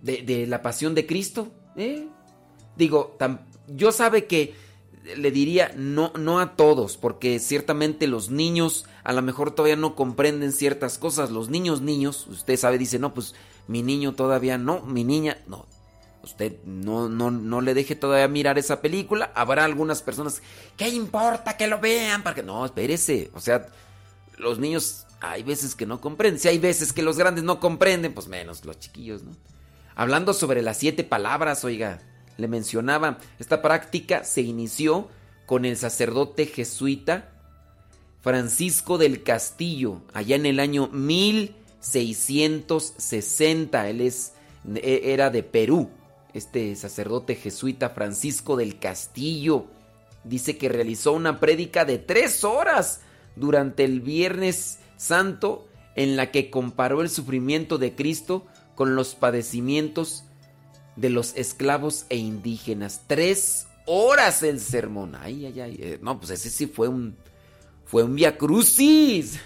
de, 0.02 0.22
de, 0.22 0.46
la 0.46 0.62
pasión 0.62 0.94
de 0.94 1.06
Cristo? 1.06 1.48
¿eh? 1.76 2.06
Digo, 2.76 3.16
yo 3.68 3.92
sabe 3.92 4.26
que 4.26 4.54
le 5.16 5.30
diría 5.30 5.72
no, 5.76 6.12
no 6.18 6.40
a 6.40 6.56
todos, 6.56 6.96
porque 6.96 7.38
ciertamente 7.38 8.06
los 8.06 8.30
niños 8.30 8.86
a 9.02 9.12
lo 9.12 9.20
mejor 9.20 9.50
todavía 9.50 9.76
no 9.76 9.94
comprenden 9.94 10.52
ciertas 10.52 10.98
cosas. 10.98 11.30
Los 11.30 11.50
niños, 11.50 11.82
niños, 11.82 12.26
usted 12.26 12.56
sabe, 12.56 12.78
dice, 12.78 12.98
no, 12.98 13.12
pues 13.12 13.34
mi 13.68 13.82
niño 13.82 14.14
todavía 14.14 14.56
no, 14.56 14.80
mi 14.80 15.04
niña, 15.04 15.38
no, 15.46 15.66
Usted 16.24 16.56
no, 16.64 17.08
no, 17.08 17.30
no 17.30 17.60
le 17.60 17.74
deje 17.74 17.94
todavía 17.94 18.28
mirar 18.28 18.58
esa 18.58 18.80
película. 18.80 19.32
Habrá 19.34 19.64
algunas 19.64 20.02
personas, 20.02 20.42
¿qué 20.76 20.88
importa 20.88 21.56
que 21.56 21.66
lo 21.66 21.78
vean? 21.78 22.22
Porque 22.22 22.42
no, 22.42 22.64
espérese. 22.64 23.30
O 23.34 23.40
sea, 23.40 23.66
los 24.36 24.58
niños 24.58 25.06
hay 25.20 25.42
veces 25.42 25.74
que 25.74 25.86
no 25.86 26.00
comprenden. 26.00 26.40
Si 26.40 26.48
hay 26.48 26.58
veces 26.58 26.92
que 26.92 27.02
los 27.02 27.16
grandes 27.16 27.44
no 27.44 27.60
comprenden, 27.60 28.12
pues 28.12 28.28
menos 28.28 28.64
los 28.64 28.78
chiquillos, 28.78 29.22
¿no? 29.22 29.32
Hablando 29.94 30.34
sobre 30.34 30.62
las 30.62 30.78
siete 30.78 31.04
palabras, 31.04 31.64
oiga, 31.64 32.00
le 32.36 32.48
mencionaba, 32.48 33.18
esta 33.38 33.62
práctica 33.62 34.24
se 34.24 34.42
inició 34.42 35.08
con 35.46 35.64
el 35.64 35.76
sacerdote 35.76 36.46
jesuita 36.46 37.30
Francisco 38.20 38.98
del 38.98 39.22
Castillo, 39.22 40.02
allá 40.12 40.34
en 40.36 40.46
el 40.46 40.58
año 40.58 40.88
1660. 40.88 43.88
Él 43.88 44.00
es, 44.00 44.32
e, 44.74 45.12
era 45.12 45.30
de 45.30 45.42
Perú 45.42 45.90
este 46.34 46.74
sacerdote 46.76 47.36
jesuita 47.36 47.90
Francisco 47.90 48.56
del 48.56 48.78
Castillo. 48.78 49.66
Dice 50.24 50.58
que 50.58 50.68
realizó 50.68 51.12
una 51.12 51.40
prédica 51.40 51.84
de 51.84 51.98
tres 51.98 52.44
horas 52.44 53.00
durante 53.36 53.84
el 53.84 54.00
Viernes 54.00 54.78
Santo 54.96 55.66
en 55.96 56.16
la 56.16 56.30
que 56.30 56.50
comparó 56.50 57.02
el 57.02 57.08
sufrimiento 57.08 57.78
de 57.78 57.94
Cristo 57.94 58.44
con 58.74 58.96
los 58.96 59.14
padecimientos 59.14 60.24
de 60.96 61.10
los 61.10 61.36
esclavos 61.36 62.06
e 62.08 62.16
indígenas. 62.16 63.02
Tres 63.06 63.66
horas 63.86 64.42
el 64.42 64.60
sermón. 64.60 65.14
Ay, 65.14 65.46
ay, 65.46 65.60
ay. 65.60 65.76
Eh, 65.80 65.98
no, 66.02 66.18
pues 66.18 66.30
ese 66.30 66.50
sí 66.50 66.66
fue 66.66 66.88
un. 66.88 67.16
Fue 67.84 68.02
un 68.02 68.14
via 68.14 68.36
crucis. 68.36 69.38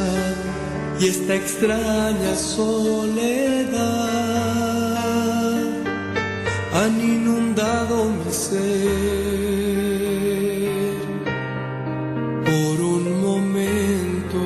y 0.99 1.09
esta 1.09 1.35
extraña 1.35 2.35
soledad 2.37 3.73
han 6.75 7.01
inundado 7.01 8.05
mi 8.05 8.33
ser. 8.33 9.73
Por 12.45 12.81
un 12.81 13.21
momento 13.21 14.41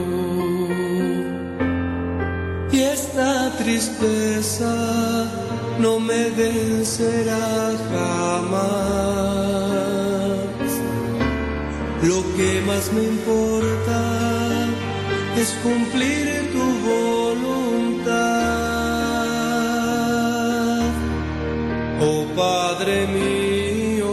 y 2.72 2.80
esta 2.80 3.52
tristeza 3.58 5.45
no 5.86 5.94
me 6.00 6.22
vencerá 6.30 7.46
jamás. 7.90 8.66
Lo 12.10 12.18
que 12.36 12.50
más 12.68 12.84
me 12.94 13.02
importa 13.14 14.00
es 15.40 15.48
cumplir 15.66 16.24
tu 16.54 16.66
voluntad. 16.90 18.16
Oh 22.08 22.22
Padre 22.42 22.96
mío, 23.18 24.12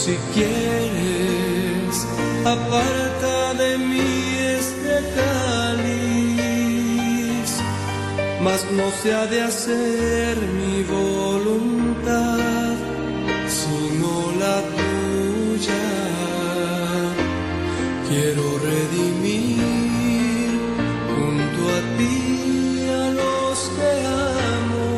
si 0.00 0.14
quieres, 0.34 1.96
aparece 2.54 3.03
mas 8.44 8.70
no 8.70 8.90
se 9.00 9.14
ha 9.14 9.26
de 9.26 9.40
hacer 9.40 10.36
mi 10.58 10.82
voluntad, 10.82 12.74
sino 13.58 14.10
la 14.42 14.56
tuya. 14.76 15.86
Quiero 18.08 18.44
redimir 18.68 20.50
junto 21.10 21.60
a 21.78 21.80
ti 21.96 22.20
a 23.02 23.04
los 23.20 23.56
que 23.76 23.90
amo, 24.60 24.88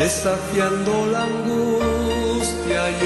desafiando 0.00 0.92
la 1.12 1.22
angustia 1.22 2.80
y 2.90 3.02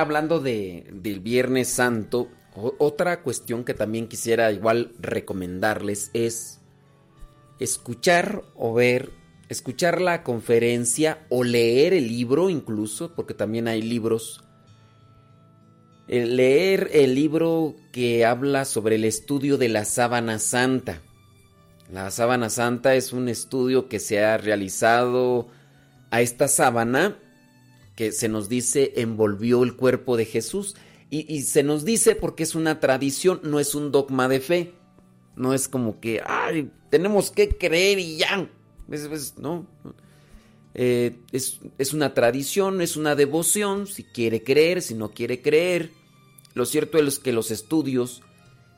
Hablando 0.00 0.40
de, 0.40 0.86
del 0.92 1.20
Viernes 1.20 1.68
Santo, 1.68 2.28
otra 2.78 3.22
cuestión 3.22 3.64
que 3.64 3.74
también 3.74 4.08
quisiera 4.08 4.52
igual 4.52 4.92
recomendarles 5.00 6.10
es 6.14 6.60
escuchar 7.58 8.42
o 8.54 8.74
ver, 8.74 9.10
escuchar 9.48 10.00
la 10.00 10.22
conferencia 10.22 11.26
o 11.30 11.44
leer 11.44 11.94
el 11.94 12.08
libro 12.08 12.50
incluso, 12.50 13.14
porque 13.14 13.34
también 13.34 13.68
hay 13.68 13.82
libros. 13.82 14.42
leer 16.06 16.90
el 16.92 17.14
libro 17.14 17.74
que 17.90 18.24
habla 18.24 18.64
sobre 18.66 18.96
el 18.96 19.04
estudio 19.04 19.58
de 19.58 19.68
la 19.68 19.84
sábana 19.84 20.38
santa. 20.38 21.00
La 21.90 22.10
sábana 22.10 22.50
santa 22.50 22.94
es 22.94 23.12
un 23.12 23.28
estudio 23.28 23.88
que 23.88 23.98
se 23.98 24.22
ha 24.22 24.36
realizado 24.36 25.48
a 26.10 26.20
esta 26.20 26.46
sábana 26.46 27.18
que 27.96 28.12
se 28.12 28.28
nos 28.28 28.48
dice 28.48 28.92
envolvió 28.96 29.62
el 29.62 29.76
cuerpo 29.76 30.16
de 30.16 30.24
Jesús. 30.24 30.76
Y, 31.10 31.42
se 31.42 31.62
nos 31.62 31.84
dice 31.84 32.16
porque 32.16 32.42
es 32.42 32.56
una 32.56 32.80
tradición, 32.80 33.40
no 33.44 33.60
es 33.60 33.76
un 33.76 33.92
dogma 33.92 34.26
de 34.26 34.40
fe. 34.40 34.72
No 35.36 35.54
es 35.54 35.68
como 35.68 36.00
que, 36.00 36.20
ay, 36.26 36.70
tenemos 36.90 37.30
que 37.30 37.50
creer 37.50 38.00
y 38.00 38.16
ya. 38.16 38.48
no. 39.38 39.66
Eh, 40.74 41.16
es, 41.30 41.60
es 41.78 41.92
una 41.92 42.14
tradición, 42.14 42.80
es 42.80 42.96
una 42.96 43.14
devoción, 43.14 43.86
si 43.86 44.02
quiere 44.02 44.42
creer, 44.42 44.82
si 44.82 44.94
no 44.94 45.10
quiere 45.12 45.40
creer. 45.40 45.90
Lo 46.54 46.66
cierto 46.66 46.98
es 46.98 47.20
que 47.20 47.32
los 47.32 47.52
estudios 47.52 48.22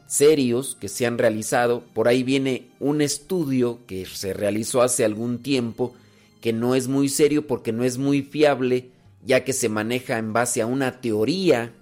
serios 0.06 0.76
que 0.78 0.88
se 0.88 1.06
han 1.06 1.18
realizado, 1.18 1.82
por 1.94 2.08
ahí 2.08 2.22
viene 2.22 2.70
un 2.80 3.00
estudio 3.00 3.80
que 3.86 4.06
se 4.06 4.32
realizó 4.32 4.82
hace 4.82 5.04
algún 5.04 5.42
tiempo, 5.42 5.94
que 6.40 6.52
no 6.52 6.74
es 6.74 6.88
muy 6.88 7.08
serio 7.08 7.46
porque 7.46 7.72
no 7.72 7.84
es 7.84 7.98
muy 7.98 8.22
fiable, 8.22 8.90
ya 9.26 9.44
que 9.44 9.52
se 9.52 9.68
maneja 9.68 10.18
en 10.18 10.32
base 10.32 10.62
a 10.62 10.66
una 10.66 11.00
teoría, 11.00 11.74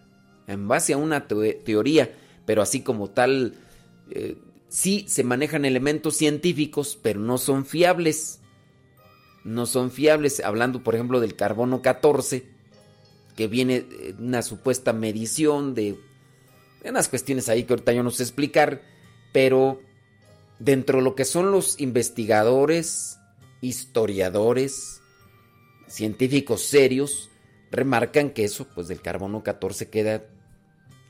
en 0.46 0.66
base 0.66 0.94
a 0.94 0.96
una 0.96 1.28
teoría, 1.28 2.10
pero 2.46 2.62
así 2.62 2.80
como 2.80 3.10
tal, 3.10 3.54
eh, 4.10 4.38
sí 4.68 5.04
se 5.08 5.24
manejan 5.24 5.66
elementos 5.66 6.16
científicos, 6.16 6.98
pero 7.00 7.20
no 7.20 7.36
son 7.36 7.66
fiables. 7.66 8.40
No 9.44 9.66
son 9.66 9.90
fiables, 9.90 10.40
hablando 10.40 10.82
por 10.82 10.94
ejemplo 10.94 11.20
del 11.20 11.36
carbono 11.36 11.82
14, 11.82 12.46
que 13.36 13.46
viene 13.46 13.84
una 14.18 14.40
supuesta 14.40 14.94
medición 14.94 15.74
de 15.74 15.98
unas 16.82 17.10
cuestiones 17.10 17.50
ahí 17.50 17.64
que 17.64 17.74
ahorita 17.74 17.92
yo 17.92 18.02
no 18.02 18.10
sé 18.10 18.22
explicar, 18.22 18.80
pero 19.32 19.82
dentro 20.58 20.98
de 20.98 21.04
lo 21.04 21.14
que 21.14 21.26
son 21.26 21.50
los 21.50 21.78
investigadores, 21.78 23.18
historiadores, 23.60 25.02
científicos 25.88 26.62
serios, 26.62 27.30
remarcan 27.74 28.30
que 28.30 28.44
eso, 28.44 28.66
pues 28.74 28.88
del 28.88 29.00
carbono 29.00 29.42
14 29.42 29.88
queda 29.88 30.24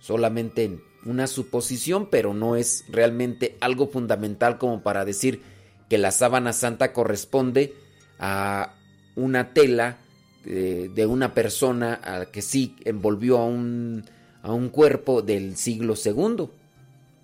solamente 0.00 0.64
en 0.64 0.82
una 1.04 1.26
suposición, 1.26 2.08
pero 2.10 2.34
no 2.34 2.56
es 2.56 2.84
realmente 2.88 3.56
algo 3.60 3.88
fundamental 3.88 4.58
como 4.58 4.82
para 4.82 5.04
decir 5.04 5.42
que 5.88 5.98
la 5.98 6.10
sábana 6.10 6.52
santa 6.52 6.92
corresponde 6.92 7.74
a 8.18 8.74
una 9.16 9.52
tela 9.52 9.98
de, 10.44 11.06
una 11.06 11.34
persona 11.34 12.00
a 12.02 12.26
que 12.26 12.42
sí 12.42 12.76
envolvió 12.84 13.38
a 13.38 13.46
un, 13.46 14.04
a 14.42 14.52
un 14.52 14.68
cuerpo 14.68 15.22
del 15.22 15.56
siglo 15.56 15.96
segundo. 15.96 16.52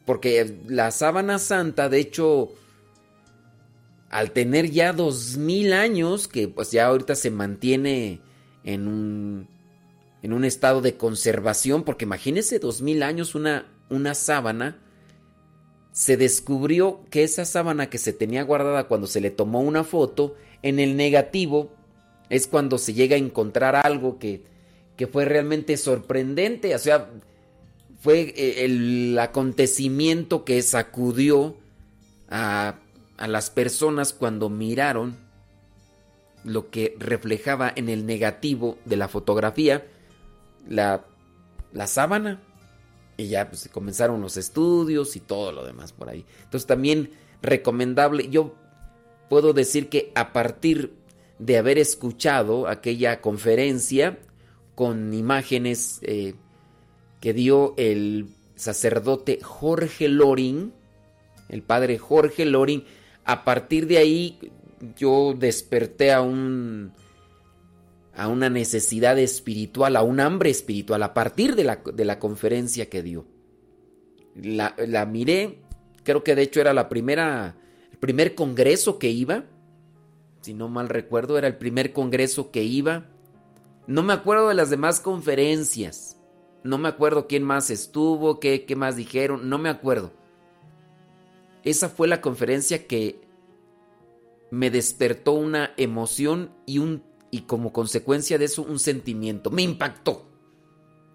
Porque 0.06 0.56
la 0.66 0.90
sábana 0.90 1.38
santa, 1.38 1.88
de 1.88 2.00
hecho, 2.00 2.52
al 4.10 4.32
tener 4.32 4.70
ya 4.70 4.92
dos 4.92 5.36
mil 5.36 5.72
años, 5.72 6.28
que 6.28 6.48
pues 6.48 6.70
ya 6.72 6.86
ahorita 6.86 7.14
se 7.14 7.30
mantiene 7.30 8.20
en 8.64 8.86
un, 8.86 9.48
en 10.22 10.32
un 10.32 10.44
estado 10.44 10.80
de 10.80 10.96
conservación, 10.96 11.82
porque 11.82 12.04
imagínense 12.04 12.58
dos 12.58 12.82
mil 12.82 13.02
años 13.02 13.34
una, 13.34 13.66
una 13.88 14.14
sábana, 14.14 14.78
se 15.92 16.16
descubrió 16.16 17.00
que 17.10 17.24
esa 17.24 17.44
sábana 17.44 17.90
que 17.90 17.98
se 17.98 18.12
tenía 18.12 18.42
guardada 18.42 18.86
cuando 18.86 19.06
se 19.06 19.20
le 19.20 19.30
tomó 19.30 19.60
una 19.60 19.84
foto, 19.84 20.36
en 20.62 20.78
el 20.78 20.96
negativo 20.96 21.72
es 22.28 22.46
cuando 22.46 22.78
se 22.78 22.94
llega 22.94 23.16
a 23.16 23.18
encontrar 23.18 23.74
algo 23.74 24.18
que, 24.18 24.44
que 24.96 25.06
fue 25.06 25.24
realmente 25.24 25.76
sorprendente, 25.76 26.74
o 26.74 26.78
sea, 26.78 27.10
fue 28.00 28.32
eh, 28.36 28.64
el 28.64 29.18
acontecimiento 29.18 30.44
que 30.44 30.62
sacudió 30.62 31.56
a, 32.28 32.76
a 33.16 33.28
las 33.28 33.50
personas 33.50 34.12
cuando 34.12 34.48
miraron 34.48 35.16
lo 36.44 36.70
que 36.70 36.96
reflejaba 36.98 37.72
en 37.74 37.88
el 37.88 38.06
negativo 38.06 38.78
de 38.84 38.96
la 38.96 39.08
fotografía 39.08 39.86
la, 40.68 41.04
la 41.72 41.86
sábana. 41.86 42.40
Y 43.16 43.28
ya 43.28 43.50
pues, 43.50 43.68
comenzaron 43.68 44.20
los 44.22 44.36
estudios 44.36 45.14
y 45.16 45.20
todo 45.20 45.52
lo 45.52 45.64
demás 45.64 45.92
por 45.92 46.08
ahí. 46.08 46.24
Entonces 46.44 46.66
también 46.66 47.10
recomendable, 47.42 48.28
yo 48.30 48.54
puedo 49.28 49.52
decir 49.52 49.88
que 49.88 50.10
a 50.14 50.32
partir 50.32 50.94
de 51.38 51.56
haber 51.58 51.78
escuchado 51.78 52.68
aquella 52.68 53.20
conferencia 53.20 54.18
con 54.74 55.12
imágenes 55.14 56.00
eh, 56.02 56.34
que 57.20 57.32
dio 57.32 57.74
el 57.76 58.28
sacerdote 58.56 59.38
Jorge 59.42 60.08
Loring, 60.08 60.72
el 61.48 61.62
padre 61.62 61.98
Jorge 61.98 62.44
Loring, 62.44 62.84
a 63.24 63.44
partir 63.44 63.86
de 63.86 63.98
ahí 63.98 64.38
yo 64.96 65.34
desperté 65.36 66.12
a 66.12 66.20
un 66.22 66.92
a 68.14 68.28
una 68.28 68.50
necesidad 68.50 69.18
espiritual, 69.18 69.96
a 69.96 70.02
un 70.02 70.20
hambre 70.20 70.50
espiritual 70.50 71.02
a 71.02 71.14
partir 71.14 71.54
de 71.54 71.64
la, 71.64 71.76
de 71.76 72.04
la 72.04 72.18
conferencia 72.18 72.90
que 72.90 73.02
dio. 73.02 73.26
La, 74.34 74.74
la, 74.78 75.06
miré, 75.06 75.62
creo 76.04 76.22
que 76.22 76.34
de 76.34 76.42
hecho 76.42 76.60
era 76.60 76.74
la 76.74 76.88
primera, 76.88 77.56
el 77.90 77.98
primer 77.98 78.34
congreso 78.34 78.98
que 78.98 79.10
iba, 79.10 79.44
si 80.42 80.54
no 80.54 80.68
mal 80.68 80.88
recuerdo, 80.88 81.38
era 81.38 81.46
el 81.46 81.56
primer 81.56 81.92
congreso 81.92 82.50
que 82.50 82.62
iba. 82.62 83.06
No 83.86 84.02
me 84.02 84.12
acuerdo 84.12 84.48
de 84.48 84.54
las 84.54 84.70
demás 84.70 85.00
conferencias, 85.00 86.18
no 86.62 86.78
me 86.78 86.88
acuerdo 86.88 87.26
quién 87.26 87.42
más 87.42 87.70
estuvo, 87.70 88.38
qué, 88.40 88.64
qué 88.66 88.76
más 88.76 88.96
dijeron, 88.96 89.48
no 89.48 89.58
me 89.58 89.68
acuerdo. 89.68 90.12
Esa 91.62 91.88
fue 91.88 92.08
la 92.08 92.20
conferencia 92.20 92.86
que 92.86 93.29
me 94.50 94.70
despertó 94.70 95.32
una 95.32 95.72
emoción 95.76 96.50
y, 96.66 96.78
un, 96.78 97.02
y 97.30 97.42
como 97.42 97.72
consecuencia 97.72 98.38
de 98.38 98.46
eso 98.46 98.62
un 98.62 98.78
sentimiento. 98.78 99.50
Me 99.50 99.62
impactó. 99.62 100.26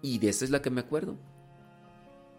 Y 0.02 0.18
de 0.18 0.28
esa 0.28 0.44
es 0.44 0.50
la 0.50 0.62
que 0.62 0.70
me 0.70 0.80
acuerdo. 0.80 1.16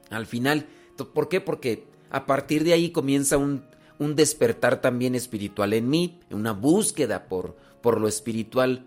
Al 0.09 0.25
final, 0.25 0.67
¿por 1.13 1.29
qué? 1.29 1.41
Porque 1.41 1.85
a 2.09 2.25
partir 2.25 2.63
de 2.63 2.73
ahí 2.73 2.91
comienza 2.91 3.37
un, 3.37 3.63
un 3.99 4.15
despertar 4.15 4.81
también 4.81 5.15
espiritual 5.15 5.73
en 5.73 5.89
mí, 5.89 6.19
una 6.31 6.53
búsqueda 6.53 7.27
por, 7.27 7.57
por 7.81 7.99
lo 7.99 8.07
espiritual, 8.07 8.85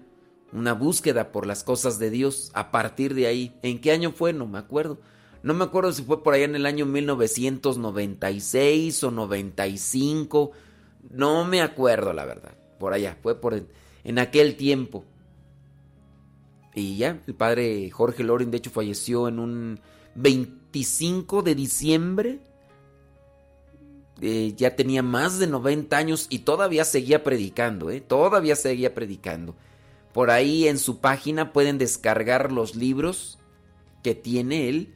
una 0.52 0.72
búsqueda 0.72 1.32
por 1.32 1.46
las 1.46 1.62
cosas 1.62 1.98
de 1.98 2.08
Dios. 2.10 2.50
A 2.54 2.70
partir 2.70 3.14
de 3.14 3.26
ahí, 3.26 3.54
¿en 3.62 3.78
qué 3.80 3.92
año 3.92 4.12
fue? 4.12 4.32
No 4.32 4.46
me 4.46 4.58
acuerdo. 4.58 4.98
No 5.42 5.52
me 5.54 5.64
acuerdo 5.64 5.92
si 5.92 6.02
fue 6.02 6.22
por 6.22 6.34
allá 6.34 6.44
en 6.44 6.56
el 6.56 6.66
año 6.66 6.86
1996 6.86 9.04
o 9.04 9.10
95 9.10 10.52
no 11.08 11.44
me 11.44 11.62
acuerdo, 11.62 12.12
la 12.12 12.24
verdad. 12.24 12.52
Por 12.78 12.92
allá, 12.92 13.16
fue 13.22 13.40
por 13.40 13.62
en, 14.04 14.18
aquel 14.18 14.56
tiempo. 14.56 15.04
Y 16.74 16.96
ya, 16.96 17.20
el 17.26 17.34
padre 17.34 17.90
Jorge 17.90 18.22
Loren, 18.22 18.50
de 18.50 18.58
hecho, 18.58 18.70
falleció 18.70 19.28
en 19.28 19.38
un 19.38 19.80
25 20.14 21.42
de 21.42 21.54
diciembre. 21.54 22.40
Eh, 24.20 24.52
ya 24.56 24.76
tenía 24.76 25.02
más 25.02 25.38
de 25.38 25.46
90 25.46 25.96
años 25.96 26.26
y 26.28 26.40
todavía 26.40 26.84
seguía 26.84 27.24
predicando, 27.24 27.90
¿eh? 27.90 28.00
Todavía 28.00 28.54
seguía 28.54 28.94
predicando. 28.94 29.54
Por 30.12 30.30
ahí 30.30 30.68
en 30.68 30.78
su 30.78 31.00
página 31.00 31.52
pueden 31.52 31.78
descargar 31.78 32.52
los 32.52 32.74
libros 32.76 33.38
que 34.02 34.14
tiene 34.14 34.68
él. 34.68 34.94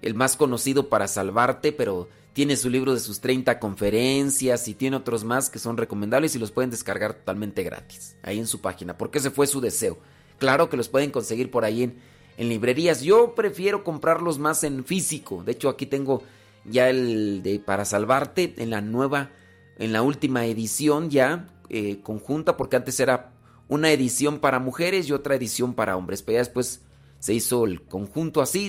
El 0.00 0.14
más 0.14 0.36
conocido 0.36 0.88
para 0.88 1.08
salvarte, 1.08 1.72
pero 1.72 2.08
tiene 2.32 2.56
su 2.56 2.70
libro 2.70 2.94
de 2.94 3.00
sus 3.00 3.20
30 3.20 3.58
conferencias 3.58 4.66
y 4.68 4.74
tiene 4.74 4.96
otros 4.96 5.24
más 5.24 5.50
que 5.50 5.58
son 5.58 5.76
recomendables 5.76 6.34
y 6.34 6.38
los 6.38 6.50
pueden 6.50 6.70
descargar 6.70 7.14
totalmente 7.14 7.62
gratis 7.62 8.16
ahí 8.22 8.38
en 8.38 8.46
su 8.46 8.60
página, 8.60 8.96
porque 8.96 9.18
ese 9.18 9.30
fue 9.30 9.46
su 9.46 9.60
deseo. 9.60 9.98
Claro 10.38 10.68
que 10.68 10.76
los 10.76 10.88
pueden 10.88 11.10
conseguir 11.10 11.50
por 11.50 11.64
ahí 11.64 11.82
en, 11.84 12.48
librerías. 12.48 13.02
Yo 13.02 13.34
prefiero 13.34 13.84
comprarlos 13.84 14.38
más 14.38 14.64
en 14.64 14.84
físico. 14.84 15.44
De 15.44 15.52
hecho, 15.52 15.68
aquí 15.68 15.86
tengo 15.86 16.22
ya 16.64 16.90
el 16.90 17.42
de 17.42 17.60
Para 17.60 17.84
Salvarte 17.84 18.54
en 18.56 18.70
la 18.70 18.80
nueva, 18.80 19.30
en 19.78 19.92
la 19.92 20.02
última 20.02 20.44
edición 20.46 21.10
ya 21.10 21.46
eh, 21.68 22.00
conjunta, 22.02 22.56
porque 22.56 22.74
antes 22.74 22.98
era 22.98 23.32
una 23.68 23.92
edición 23.92 24.40
para 24.40 24.58
mujeres 24.58 25.08
y 25.08 25.12
otra 25.12 25.36
edición 25.36 25.74
para 25.74 25.96
hombres. 25.96 26.22
Pero 26.22 26.36
ya 26.36 26.40
después 26.40 26.80
se 27.20 27.34
hizo 27.34 27.64
el 27.64 27.82
conjunto 27.82 28.42
así 28.42 28.68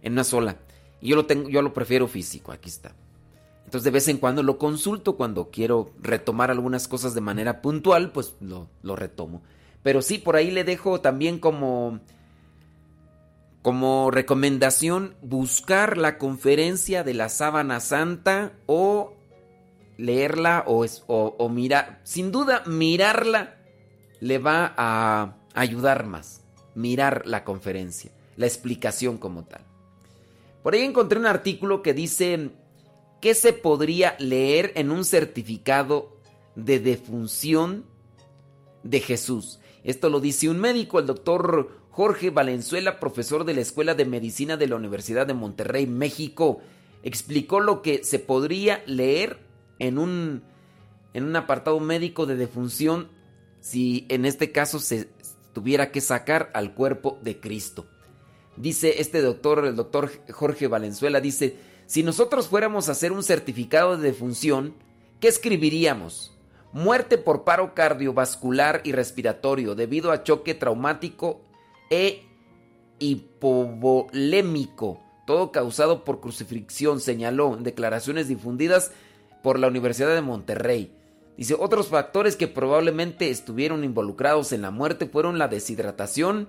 en 0.00 0.14
una 0.14 0.24
sola. 0.24 0.56
Y 1.02 1.08
yo 1.08 1.16
lo 1.16 1.26
tengo, 1.26 1.50
yo 1.50 1.60
lo 1.60 1.74
prefiero 1.74 2.08
físico, 2.08 2.52
aquí 2.52 2.70
está. 2.70 2.94
Entonces 3.64 3.84
de 3.84 3.90
vez 3.90 4.08
en 4.08 4.18
cuando 4.18 4.42
lo 4.42 4.56
consulto 4.56 5.16
cuando 5.16 5.50
quiero 5.50 5.90
retomar 6.00 6.50
algunas 6.50 6.88
cosas 6.88 7.14
de 7.14 7.20
manera 7.20 7.60
puntual, 7.60 8.12
pues 8.12 8.34
lo, 8.40 8.68
lo 8.82 8.96
retomo. 8.96 9.42
Pero 9.82 10.00
sí, 10.00 10.18
por 10.18 10.36
ahí 10.36 10.50
le 10.50 10.64
dejo 10.64 11.00
también 11.00 11.38
como 11.38 12.00
como 13.62 14.10
recomendación, 14.10 15.14
buscar 15.22 15.96
la 15.96 16.18
conferencia 16.18 17.04
de 17.04 17.14
la 17.14 17.28
sábana 17.28 17.78
santa 17.78 18.52
o 18.66 19.14
leerla 19.96 20.64
o, 20.66 20.84
o, 21.06 21.48
mirar. 21.48 22.00
Sin 22.02 22.32
duda, 22.32 22.64
mirarla 22.66 23.54
le 24.20 24.38
va 24.38 24.74
a 24.76 25.36
ayudar 25.54 26.06
más. 26.06 26.42
Mirar 26.74 27.26
la 27.26 27.44
conferencia, 27.44 28.10
la 28.36 28.46
explicación 28.46 29.18
como 29.18 29.44
tal. 29.44 29.62
Por 30.62 30.74
ahí 30.74 30.82
encontré 30.82 31.18
un 31.18 31.26
artículo 31.26 31.82
que 31.82 31.94
dice 31.94 32.50
que 33.20 33.34
se 33.34 33.52
podría 33.52 34.16
leer 34.18 34.72
en 34.76 34.90
un 34.90 35.04
certificado 35.04 36.16
de 36.54 36.80
defunción 36.80 37.84
de 38.82 39.00
Jesús. 39.00 39.60
Esto 39.84 40.10
lo 40.10 40.20
dice 40.20 40.48
un 40.48 40.60
médico, 40.60 40.98
el 40.98 41.06
doctor 41.06 41.70
Jorge 41.90 42.30
Valenzuela, 42.30 43.00
profesor 43.00 43.44
de 43.44 43.54
la 43.54 43.60
Escuela 43.60 43.94
de 43.94 44.04
Medicina 44.04 44.56
de 44.56 44.66
la 44.66 44.76
Universidad 44.76 45.26
de 45.26 45.34
Monterrey, 45.34 45.86
México, 45.86 46.60
explicó 47.02 47.60
lo 47.60 47.82
que 47.82 48.04
se 48.04 48.18
podría 48.18 48.82
leer 48.86 49.38
en 49.78 49.98
un, 49.98 50.42
en 51.14 51.24
un 51.24 51.36
apartado 51.36 51.80
médico 51.80 52.26
de 52.26 52.36
defunción 52.36 53.08
si 53.60 54.06
en 54.08 54.24
este 54.24 54.52
caso 54.52 54.78
se 54.78 55.08
tuviera 55.52 55.90
que 55.90 56.00
sacar 56.00 56.50
al 56.54 56.74
cuerpo 56.74 57.18
de 57.22 57.40
Cristo. 57.40 57.86
Dice 58.56 59.00
este 59.00 59.22
doctor, 59.22 59.64
el 59.64 59.76
doctor 59.76 60.10
Jorge 60.30 60.66
Valenzuela, 60.66 61.20
dice, 61.20 61.56
si 61.86 62.02
nosotros 62.02 62.48
fuéramos 62.48 62.88
a 62.88 62.92
hacer 62.92 63.12
un 63.12 63.22
certificado 63.22 63.96
de 63.96 64.08
defunción, 64.08 64.74
¿qué 65.20 65.28
escribiríamos? 65.28 66.36
Muerte 66.72 67.18
por 67.18 67.44
paro 67.44 67.74
cardiovascular 67.74 68.80
y 68.84 68.92
respiratorio 68.92 69.74
debido 69.74 70.10
a 70.10 70.22
choque 70.22 70.54
traumático 70.54 71.42
e 71.90 72.24
hipovolémico, 72.98 75.00
todo 75.26 75.52
causado 75.52 76.04
por 76.04 76.20
crucifixión, 76.20 77.00
señaló 77.00 77.54
en 77.56 77.62
declaraciones 77.62 78.28
difundidas 78.28 78.90
por 79.42 79.58
la 79.58 79.68
Universidad 79.68 80.14
de 80.14 80.22
Monterrey. 80.22 80.92
Dice, 81.36 81.56
otros 81.58 81.88
factores 81.88 82.36
que 82.36 82.48
probablemente 82.48 83.30
estuvieron 83.30 83.84
involucrados 83.84 84.52
en 84.52 84.62
la 84.62 84.70
muerte 84.70 85.06
fueron 85.06 85.38
la 85.38 85.48
deshidratación, 85.48 86.48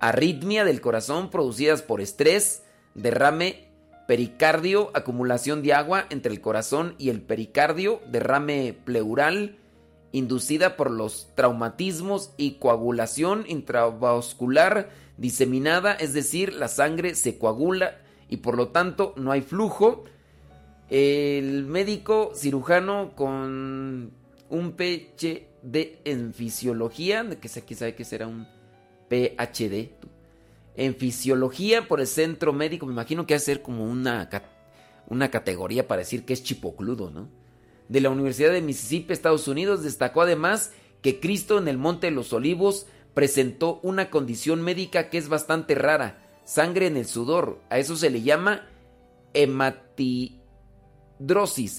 arritmia 0.00 0.64
del 0.64 0.80
corazón 0.80 1.30
producidas 1.30 1.82
por 1.82 2.00
estrés, 2.00 2.62
derrame 2.94 3.68
pericardio, 4.06 4.90
acumulación 4.94 5.62
de 5.62 5.72
agua 5.72 6.06
entre 6.10 6.32
el 6.32 6.40
corazón 6.40 6.94
y 6.98 7.08
el 7.08 7.22
pericardio, 7.22 8.00
derrame 8.10 8.76
pleural, 8.84 9.56
inducida 10.12 10.76
por 10.76 10.90
los 10.90 11.28
traumatismos 11.34 12.32
y 12.36 12.52
coagulación 12.52 13.44
intravascular 13.48 14.90
diseminada, 15.16 15.92
es 15.94 16.12
decir, 16.12 16.52
la 16.52 16.68
sangre 16.68 17.14
se 17.14 17.38
coagula 17.38 17.98
y 18.28 18.38
por 18.38 18.56
lo 18.56 18.68
tanto 18.68 19.14
no 19.16 19.32
hay 19.32 19.42
flujo. 19.42 20.04
El 20.90 21.64
médico 21.64 22.32
cirujano 22.34 23.12
con 23.16 24.12
un 24.50 24.72
PhD 24.72 25.98
en 26.04 26.34
fisiología, 26.34 27.28
que 27.40 27.48
aquí 27.58 27.74
sabe 27.74 27.94
que 27.94 28.04
será 28.04 28.26
un 28.26 28.46
PhD, 29.14 29.90
en 30.76 30.94
fisiología 30.96 31.86
por 31.86 32.00
el 32.00 32.06
centro 32.06 32.52
médico, 32.52 32.86
me 32.86 32.92
imagino 32.92 33.26
que 33.26 33.34
va 33.34 33.38
a 33.38 33.40
ser 33.40 33.62
como 33.62 33.84
una, 33.84 34.28
una 35.06 35.30
categoría 35.30 35.86
para 35.86 36.00
decir 36.00 36.24
que 36.24 36.32
es 36.32 36.42
chipocludo, 36.42 37.10
¿no? 37.10 37.28
de 37.88 38.00
la 38.00 38.10
Universidad 38.10 38.52
de 38.52 38.62
Mississippi, 38.62 39.12
Estados 39.12 39.48
Unidos, 39.48 39.82
destacó 39.82 40.22
además 40.22 40.72
que 41.02 41.20
Cristo 41.20 41.58
en 41.58 41.68
el 41.68 41.78
Monte 41.78 42.06
de 42.08 42.12
los 42.12 42.32
Olivos 42.32 42.86
presentó 43.12 43.80
una 43.82 44.08
condición 44.10 44.62
médica 44.62 45.10
que 45.10 45.18
es 45.18 45.28
bastante 45.28 45.74
rara, 45.74 46.26
sangre 46.44 46.86
en 46.86 46.96
el 46.96 47.06
sudor. 47.06 47.60
A 47.70 47.78
eso 47.78 47.96
se 47.96 48.10
le 48.10 48.22
llama 48.22 48.66
hematidrosis, 49.34 50.42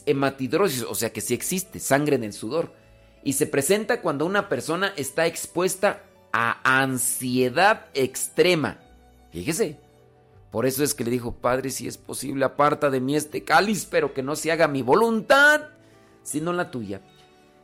hematidrosis, 0.05 0.83
o 0.83 0.95
sea 0.95 1.11
que 1.11 1.21
sí 1.21 1.33
existe, 1.33 1.79
sangre 1.79 2.17
en 2.17 2.23
el 2.23 2.33
sudor. 2.33 2.73
Y 3.23 3.33
se 3.33 3.47
presenta 3.47 4.01
cuando 4.01 4.25
una 4.25 4.47
persona 4.47 4.93
está 4.95 5.25
expuesta 5.25 6.03
a 6.37 6.81
ansiedad 6.81 7.85
extrema. 7.93 8.77
Fíjese. 9.31 9.79
Por 10.51 10.65
eso 10.65 10.83
es 10.83 10.93
que 10.93 11.05
le 11.05 11.11
dijo, 11.11 11.31
Padre, 11.33 11.69
si 11.69 11.87
es 11.87 11.97
posible, 11.97 12.43
aparta 12.43 12.89
de 12.89 12.99
mí 12.99 13.15
este 13.15 13.45
cáliz, 13.45 13.87
pero 13.89 14.13
que 14.13 14.21
no 14.21 14.35
se 14.35 14.51
haga 14.51 14.67
mi 14.67 14.81
voluntad, 14.81 15.61
sino 16.23 16.51
la 16.51 16.71
tuya. 16.71 16.99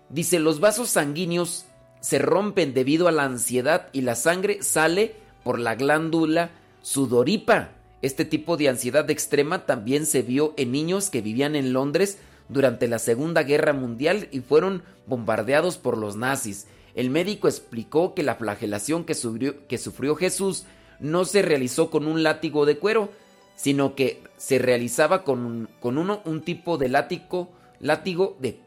Dice, 0.08 0.40
los 0.40 0.62
vasos 0.62 0.90
sanguíneos 0.90 1.66
se 2.00 2.20
rompen 2.20 2.74
debido 2.74 3.10
a 3.10 3.12
la 3.12 3.26
ansiedad 3.26 3.90
y 3.92 4.02
la 4.02 4.16
sangre 4.16 4.64
sale 4.64 5.16
por 5.44 5.60
la 5.60 5.76
glándula 5.76 6.52
sudoripa. 6.82 7.72
Este 8.02 8.24
tipo 8.24 8.56
de 8.56 8.70
ansiedad 8.70 9.10
extrema 9.10 9.66
también 9.66 10.06
se 10.06 10.22
vio 10.22 10.54
en 10.56 10.72
niños 10.72 11.10
que 11.10 11.22
vivían 11.22 11.58
en 11.58 11.74
Londres 11.74 12.20
durante 12.48 12.88
la 12.88 13.00
Segunda 13.00 13.44
Guerra 13.44 13.74
Mundial 13.74 14.30
y 14.32 14.40
fueron 14.40 14.84
bombardeados 15.08 15.78
por 15.78 15.98
los 15.98 16.16
nazis. 16.16 16.68
El 16.96 17.10
médico 17.10 17.48
explicó 17.48 18.14
que 18.14 18.24
la 18.24 18.36
flagelación 18.36 19.06
que 19.06 19.16
sufrió, 19.16 20.16
Jesús 20.16 20.66
no 21.00 21.26
se 21.26 21.42
realizó 21.42 21.90
con 21.90 22.08
un 22.08 22.24
látigo 22.24 22.66
de 22.66 22.78
cuero, 22.78 23.10
sino 23.56 23.96
que 23.96 24.22
se 24.38 24.60
realizaba 24.60 25.24
con, 25.24 25.70
un 25.82 26.42
tipo 26.42 26.78
de 26.78 26.90
látigo 26.90 27.50
látigo 27.80 28.38
de, 28.40 28.60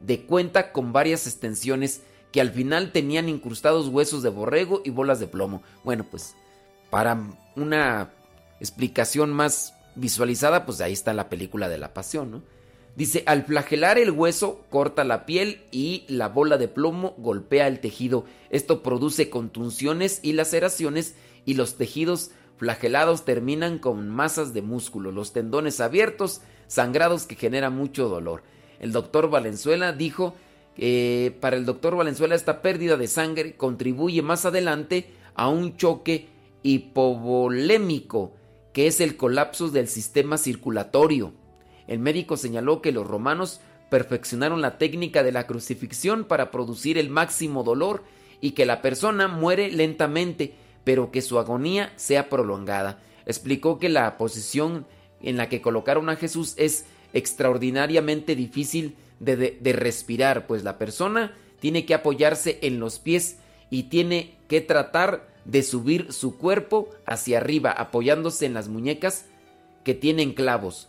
de 0.00 0.22
cuenta 0.22 0.72
con 0.72 0.92
varias 0.92 1.26
extensiones 1.26 2.02
que 2.32 2.40
al 2.40 2.50
final 2.50 2.92
tenían 2.92 3.28
incrustados 3.28 3.88
huesos 3.88 4.22
de 4.22 4.30
borrego 4.30 4.82
y 4.84 4.90
bolas 4.90 5.20
de 5.20 5.26
plomo. 5.26 5.62
Bueno, 5.84 6.06
pues 6.10 6.34
para 6.90 7.18
una 7.56 8.10
explicación 8.60 9.32
más 9.32 9.74
visualizada, 9.94 10.66
pues 10.66 10.80
ahí 10.80 10.92
está 10.92 11.12
la 11.12 11.28
película 11.28 11.68
de 11.68 11.78
la 11.78 11.92
pasión, 11.92 12.30
¿no? 12.30 12.42
Dice, 13.00 13.22
al 13.24 13.44
flagelar 13.44 13.96
el 13.98 14.10
hueso 14.10 14.66
corta 14.68 15.04
la 15.04 15.24
piel 15.24 15.62
y 15.70 16.04
la 16.06 16.28
bola 16.28 16.58
de 16.58 16.68
plomo 16.68 17.14
golpea 17.16 17.66
el 17.66 17.80
tejido. 17.80 18.26
Esto 18.50 18.82
produce 18.82 19.30
contunciones 19.30 20.20
y 20.22 20.34
laceraciones 20.34 21.14
y 21.46 21.54
los 21.54 21.76
tejidos 21.76 22.30
flagelados 22.58 23.24
terminan 23.24 23.78
con 23.78 24.10
masas 24.10 24.52
de 24.52 24.60
músculo, 24.60 25.12
los 25.12 25.32
tendones 25.32 25.80
abiertos 25.80 26.42
sangrados 26.66 27.24
que 27.24 27.36
generan 27.36 27.74
mucho 27.74 28.10
dolor. 28.10 28.42
El 28.80 28.92
doctor 28.92 29.30
Valenzuela 29.30 29.94
dijo 29.94 30.34
que 30.76 31.34
para 31.40 31.56
el 31.56 31.64
doctor 31.64 31.96
Valenzuela 31.96 32.34
esta 32.34 32.60
pérdida 32.60 32.98
de 32.98 33.08
sangre 33.08 33.56
contribuye 33.56 34.20
más 34.20 34.44
adelante 34.44 35.06
a 35.34 35.48
un 35.48 35.78
choque 35.78 36.28
hipovolémico, 36.62 38.34
que 38.74 38.88
es 38.88 39.00
el 39.00 39.16
colapso 39.16 39.70
del 39.70 39.88
sistema 39.88 40.36
circulatorio. 40.36 41.39
El 41.90 41.98
médico 41.98 42.36
señaló 42.36 42.80
que 42.80 42.92
los 42.92 43.04
romanos 43.04 43.60
perfeccionaron 43.90 44.60
la 44.62 44.78
técnica 44.78 45.24
de 45.24 45.32
la 45.32 45.48
crucifixión 45.48 46.22
para 46.22 46.52
producir 46.52 46.98
el 46.98 47.10
máximo 47.10 47.64
dolor 47.64 48.04
y 48.40 48.52
que 48.52 48.64
la 48.64 48.80
persona 48.80 49.26
muere 49.26 49.72
lentamente, 49.72 50.54
pero 50.84 51.10
que 51.10 51.20
su 51.20 51.40
agonía 51.40 51.92
sea 51.96 52.28
prolongada. 52.28 53.02
Explicó 53.26 53.80
que 53.80 53.88
la 53.88 54.18
posición 54.18 54.86
en 55.20 55.36
la 55.36 55.48
que 55.48 55.60
colocaron 55.60 56.08
a 56.10 56.16
Jesús 56.16 56.54
es 56.58 56.86
extraordinariamente 57.12 58.36
difícil 58.36 58.94
de, 59.18 59.58
respirar, 59.74 60.46
pues 60.46 60.62
la 60.62 60.78
persona 60.78 61.34
tiene 61.58 61.86
que 61.86 61.94
apoyarse 61.94 62.60
en 62.62 62.78
los 62.78 63.00
pies 63.00 63.38
y 63.68 63.84
tiene 63.84 64.36
que 64.46 64.60
tratar 64.60 65.28
de 65.44 65.64
subir 65.64 66.12
su 66.12 66.38
cuerpo 66.38 66.88
hacia 67.04 67.38
arriba, 67.38 67.72
apoyándose 67.72 68.46
en 68.46 68.54
las 68.54 68.68
muñecas 68.68 69.26
que 69.82 69.94
tienen 69.94 70.34
clavos. 70.34 70.86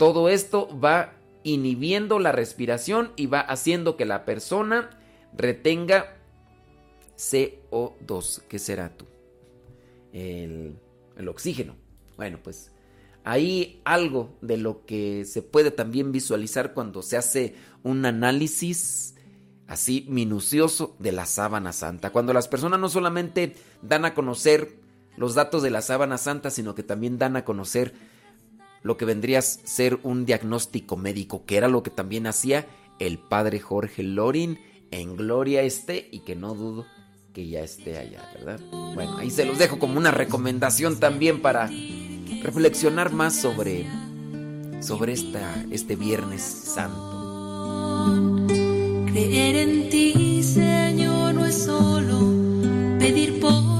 Todo 0.00 0.30
esto 0.30 0.66
va 0.80 1.12
inhibiendo 1.42 2.18
la 2.18 2.32
respiración 2.32 3.12
y 3.16 3.26
va 3.26 3.40
haciendo 3.40 3.98
que 3.98 4.06
la 4.06 4.24
persona 4.24 4.98
retenga 5.36 6.16
CO2, 7.18 8.40
que 8.48 8.58
será 8.58 8.96
tú? 8.96 9.04
El, 10.14 10.78
el 11.18 11.28
oxígeno. 11.28 11.76
Bueno, 12.16 12.38
pues 12.42 12.72
Ahí 13.24 13.82
algo 13.84 14.38
de 14.40 14.56
lo 14.56 14.86
que 14.86 15.26
se 15.26 15.42
puede 15.42 15.70
también 15.70 16.12
visualizar 16.12 16.72
cuando 16.72 17.02
se 17.02 17.18
hace 17.18 17.54
un 17.82 18.06
análisis 18.06 19.14
así 19.66 20.06
minucioso 20.08 20.96
de 20.98 21.12
la 21.12 21.26
sábana 21.26 21.72
santa. 21.74 22.10
Cuando 22.10 22.32
las 22.32 22.48
personas 22.48 22.80
no 22.80 22.88
solamente 22.88 23.54
dan 23.82 24.06
a 24.06 24.14
conocer 24.14 24.78
los 25.18 25.34
datos 25.34 25.62
de 25.62 25.68
la 25.68 25.82
sábana 25.82 26.16
santa, 26.16 26.50
sino 26.50 26.74
que 26.74 26.82
también 26.82 27.18
dan 27.18 27.36
a 27.36 27.44
conocer 27.44 27.92
lo 28.82 28.96
que 28.96 29.04
vendría 29.04 29.38
a 29.38 29.42
ser 29.42 29.98
un 30.02 30.24
diagnóstico 30.24 30.96
médico, 30.96 31.44
que 31.44 31.56
era 31.56 31.68
lo 31.68 31.82
que 31.82 31.90
también 31.90 32.26
hacía 32.26 32.66
el 32.98 33.18
padre 33.18 33.60
Jorge 33.60 34.02
Lorin 34.02 34.58
en 34.90 35.16
Gloria 35.16 35.62
esté 35.62 36.08
y 36.10 36.20
que 36.20 36.36
no 36.36 36.54
dudo 36.54 36.86
que 37.32 37.48
ya 37.48 37.60
esté 37.60 37.98
allá, 37.98 38.28
¿verdad? 38.34 38.60
Bueno, 38.94 39.16
ahí 39.18 39.30
se 39.30 39.44
los 39.44 39.58
dejo 39.58 39.78
como 39.78 39.98
una 39.98 40.10
recomendación 40.10 40.98
también 40.98 41.40
para 41.40 41.70
reflexionar 42.42 43.12
más 43.12 43.40
sobre, 43.40 43.86
sobre 44.80 45.12
esta, 45.12 45.64
este 45.70 45.94
Viernes 45.96 46.42
Santo. 46.42 47.18
Creer 49.06 49.56
en 49.56 49.90
ti, 49.90 50.42
Señor, 50.42 51.34
no 51.34 51.46
es 51.46 51.64
solo 51.64 52.18
pedir 52.98 53.40
por 53.40 53.79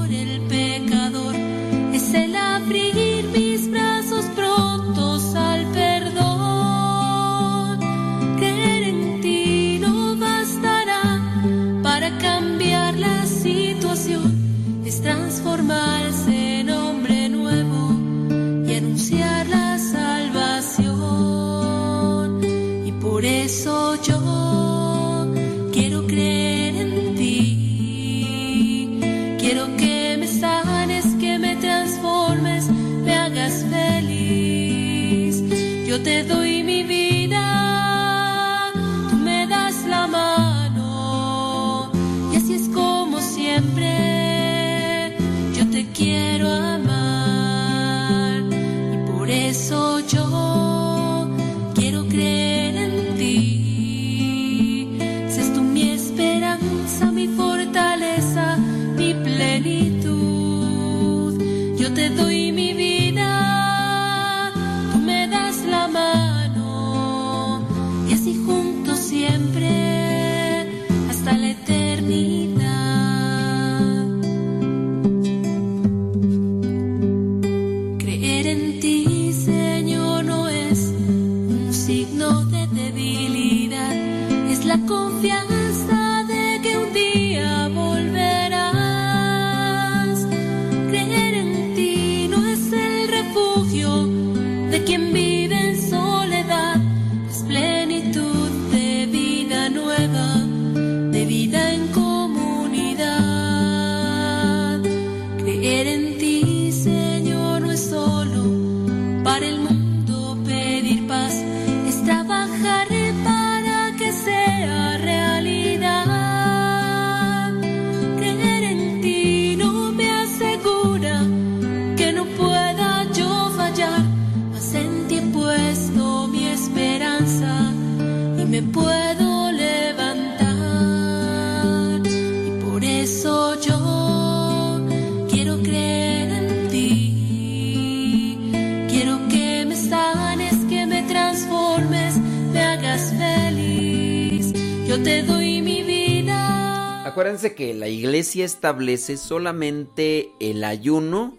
Acuérdense 147.21 147.53
que 147.53 147.75
la 147.75 147.87
iglesia 147.87 148.43
establece 148.43 149.15
solamente 149.15 150.31
el 150.39 150.63
ayuno, 150.63 151.37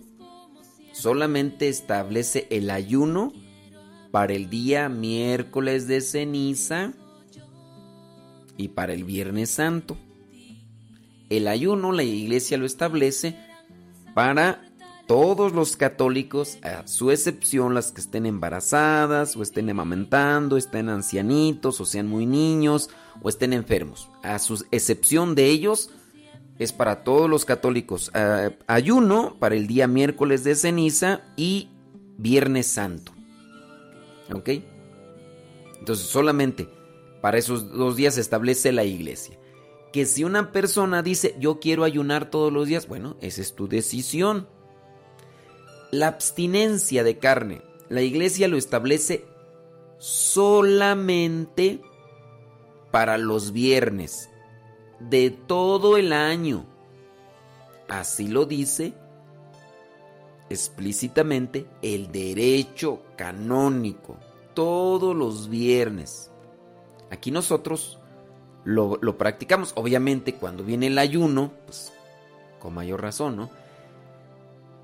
solamente 0.93 1.69
establece 1.69 2.47
el 2.51 2.71
ayuno 2.71 3.33
para 4.13 4.33
el 4.33 4.49
día 4.49 4.89
miércoles 4.89 5.89
de 5.89 6.01
ceniza 6.01 6.93
y 8.57 8.69
para 8.69 8.93
el 8.93 9.03
viernes 9.03 9.51
santo. 9.51 9.97
El 11.31 11.49
ayuno 11.49 11.91
la 11.91 12.05
iglesia 12.05 12.59
lo 12.59 12.67
establece 12.67 13.37
para 14.15 14.63
todos 15.09 15.53
los 15.53 15.77
católicos, 15.77 16.59
a 16.63 16.87
su 16.87 17.11
excepción 17.11 17.75
las 17.75 17.91
que 17.91 18.03
estén 18.03 18.27
embarazadas 18.27 19.35
o 19.37 19.43
estén 19.43 19.69
amamentando, 19.69 20.57
estén 20.57 20.89
ancianitos 20.89 21.81
o 21.81 21.85
sean 21.85 22.07
muy 22.07 22.25
niños 22.25 22.89
o 23.23 23.28
estén 23.28 23.53
enfermos. 23.53 24.11
A 24.23 24.39
su 24.39 24.65
excepción 24.70 25.35
de 25.35 25.47
ellos 25.47 25.90
es 26.59 26.73
para 26.73 27.05
todos 27.05 27.28
los 27.28 27.44
católicos. 27.44 28.11
Ah, 28.15 28.51
ayuno 28.66 29.36
para 29.39 29.55
el 29.55 29.66
día 29.66 29.86
miércoles 29.86 30.44
de 30.44 30.55
ceniza 30.55 31.23
y 31.36 31.70
viernes 32.19 32.66
santo. 32.66 33.12
¿Ok? 34.32 34.51
Entonces 35.78 36.07
solamente 36.07 36.69
para 37.20 37.39
esos 37.39 37.73
dos 37.73 37.97
días 37.97 38.15
se 38.15 38.20
establece 38.20 38.73
la 38.73 38.85
iglesia. 38.85 39.39
Que 39.93 40.07
si 40.07 40.24
una 40.24 40.53
persona 40.53 41.03
dice 41.03 41.36
yo 41.39 41.61
quiero 41.61 41.85
ayunar 41.85 42.31
todos 42.31 42.53
los 42.53 42.66
días, 42.66 42.89
bueno, 42.89 43.16
esa 43.20 43.40
es 43.40 43.55
tu 43.55 43.69
decisión. 43.69 44.49
La 45.90 46.09
abstinencia 46.09 47.05
de 47.05 47.19
carne, 47.19 47.62
la 47.90 48.01
iglesia 48.01 48.49
lo 48.49 48.57
establece 48.57 49.27
solamente 49.99 51.82
para 52.93 53.19
los 53.19 53.52
viernes 53.52 54.31
de 55.01 55.31
todo 55.31 55.97
el 55.97 56.12
año. 56.12 56.64
Así 57.89 58.28
lo 58.28 58.47
dice 58.47 58.94
explícitamente 60.48 61.66
el 61.81 62.12
derecho 62.12 63.02
canónico, 63.16 64.16
todos 64.55 65.16
los 65.16 65.48
viernes. 65.48 66.31
Aquí 67.10 67.31
nosotros 67.31 67.98
lo, 68.64 68.98
lo 69.01 69.19
practicamos, 69.19 69.73
obviamente 69.74 70.35
cuando 70.35 70.62
viene 70.62 70.86
el 70.86 70.98
ayuno, 70.98 71.52
pues 71.66 71.93
con 72.60 72.74
mayor 72.74 73.02
razón, 73.02 73.36
¿no? 73.36 73.51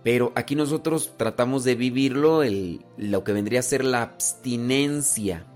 Pero 0.02 0.32
aquí 0.34 0.54
nosotros 0.54 1.12
tratamos 1.16 1.64
de 1.64 1.74
vivirlo 1.74 2.42
el, 2.42 2.84
lo 2.96 3.24
que 3.24 3.32
vendría 3.32 3.60
a 3.60 3.62
ser 3.62 3.84
la 3.84 4.02
abstinencia, 4.02 5.46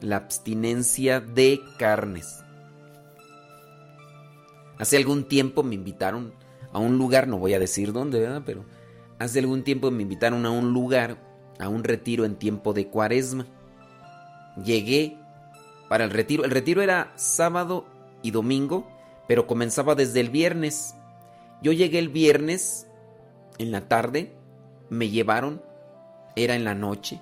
la 0.00 0.16
abstinencia 0.16 1.20
de 1.20 1.60
carnes. 1.78 2.44
Hace 4.78 4.96
algún 4.96 5.24
tiempo 5.24 5.62
me 5.62 5.74
invitaron 5.74 6.32
a 6.72 6.78
un 6.78 6.98
lugar, 6.98 7.26
no 7.26 7.38
voy 7.38 7.54
a 7.54 7.58
decir 7.58 7.92
dónde, 7.92 8.20
¿verdad? 8.20 8.42
Pero 8.44 8.64
hace 9.18 9.40
algún 9.40 9.64
tiempo 9.64 9.90
me 9.90 10.02
invitaron 10.02 10.46
a 10.46 10.50
un 10.50 10.72
lugar, 10.72 11.18
a 11.58 11.68
un 11.68 11.82
retiro 11.82 12.24
en 12.24 12.36
tiempo 12.36 12.72
de 12.72 12.88
cuaresma. 12.88 13.46
Llegué 14.64 15.16
para 15.88 16.04
el 16.04 16.10
retiro. 16.10 16.44
El 16.44 16.50
retiro 16.50 16.82
era 16.82 17.12
sábado 17.16 17.86
y 18.22 18.30
domingo, 18.30 18.86
pero 19.26 19.46
comenzaba 19.46 19.94
desde 19.94 20.20
el 20.20 20.30
viernes. 20.30 20.94
Yo 21.62 21.72
llegué 21.72 21.98
el 21.98 22.08
viernes 22.08 22.86
en 23.58 23.72
la 23.72 23.88
tarde, 23.88 24.32
me 24.90 25.10
llevaron, 25.10 25.62
era 26.36 26.54
en 26.54 26.64
la 26.64 26.74
noche. 26.74 27.20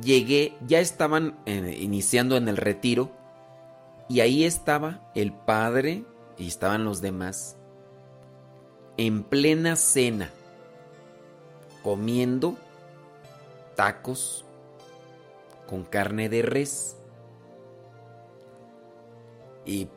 Llegué, 0.00 0.56
ya 0.66 0.80
estaban 0.80 1.38
eh, 1.46 1.76
iniciando 1.80 2.36
en 2.36 2.48
el 2.48 2.56
retiro 2.56 3.12
y 4.08 4.20
ahí 4.20 4.44
estaba 4.44 5.10
el 5.14 5.32
padre 5.32 6.04
y 6.36 6.48
estaban 6.48 6.84
los 6.84 7.00
demás 7.00 7.56
en 8.96 9.22
plena 9.22 9.76
cena 9.76 10.30
comiendo 11.82 12.56
tacos 13.74 14.44
con 15.68 15.84
carne 15.84 16.28
de 16.28 16.42
res. 16.42 16.96
Y 19.66 19.88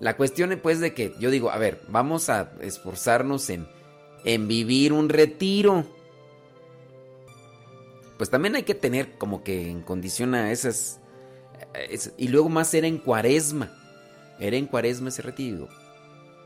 la 0.00 0.16
cuestión 0.16 0.52
es 0.52 0.60
pues 0.60 0.80
de 0.80 0.94
que 0.94 1.14
yo 1.18 1.30
digo, 1.30 1.50
a 1.50 1.58
ver, 1.58 1.80
vamos 1.88 2.28
a 2.28 2.52
esforzarnos 2.60 3.50
en, 3.50 3.66
en 4.24 4.48
vivir 4.48 4.92
un 4.92 5.08
retiro. 5.08 5.86
Pues 8.16 8.30
también 8.30 8.54
hay 8.56 8.62
que 8.62 8.74
tener 8.74 9.18
como 9.18 9.42
que 9.44 9.70
en 9.70 9.82
condición 9.82 10.34
a 10.34 10.50
esas... 10.50 11.00
es- 11.90 12.12
y 12.16 12.28
luego 12.28 12.48
más 12.48 12.72
era 12.74 12.86
en 12.86 12.98
cuaresma. 12.98 13.70
Era 14.38 14.56
en 14.56 14.66
cuaresma 14.66 15.08
ese 15.08 15.22
retiro. 15.22 15.68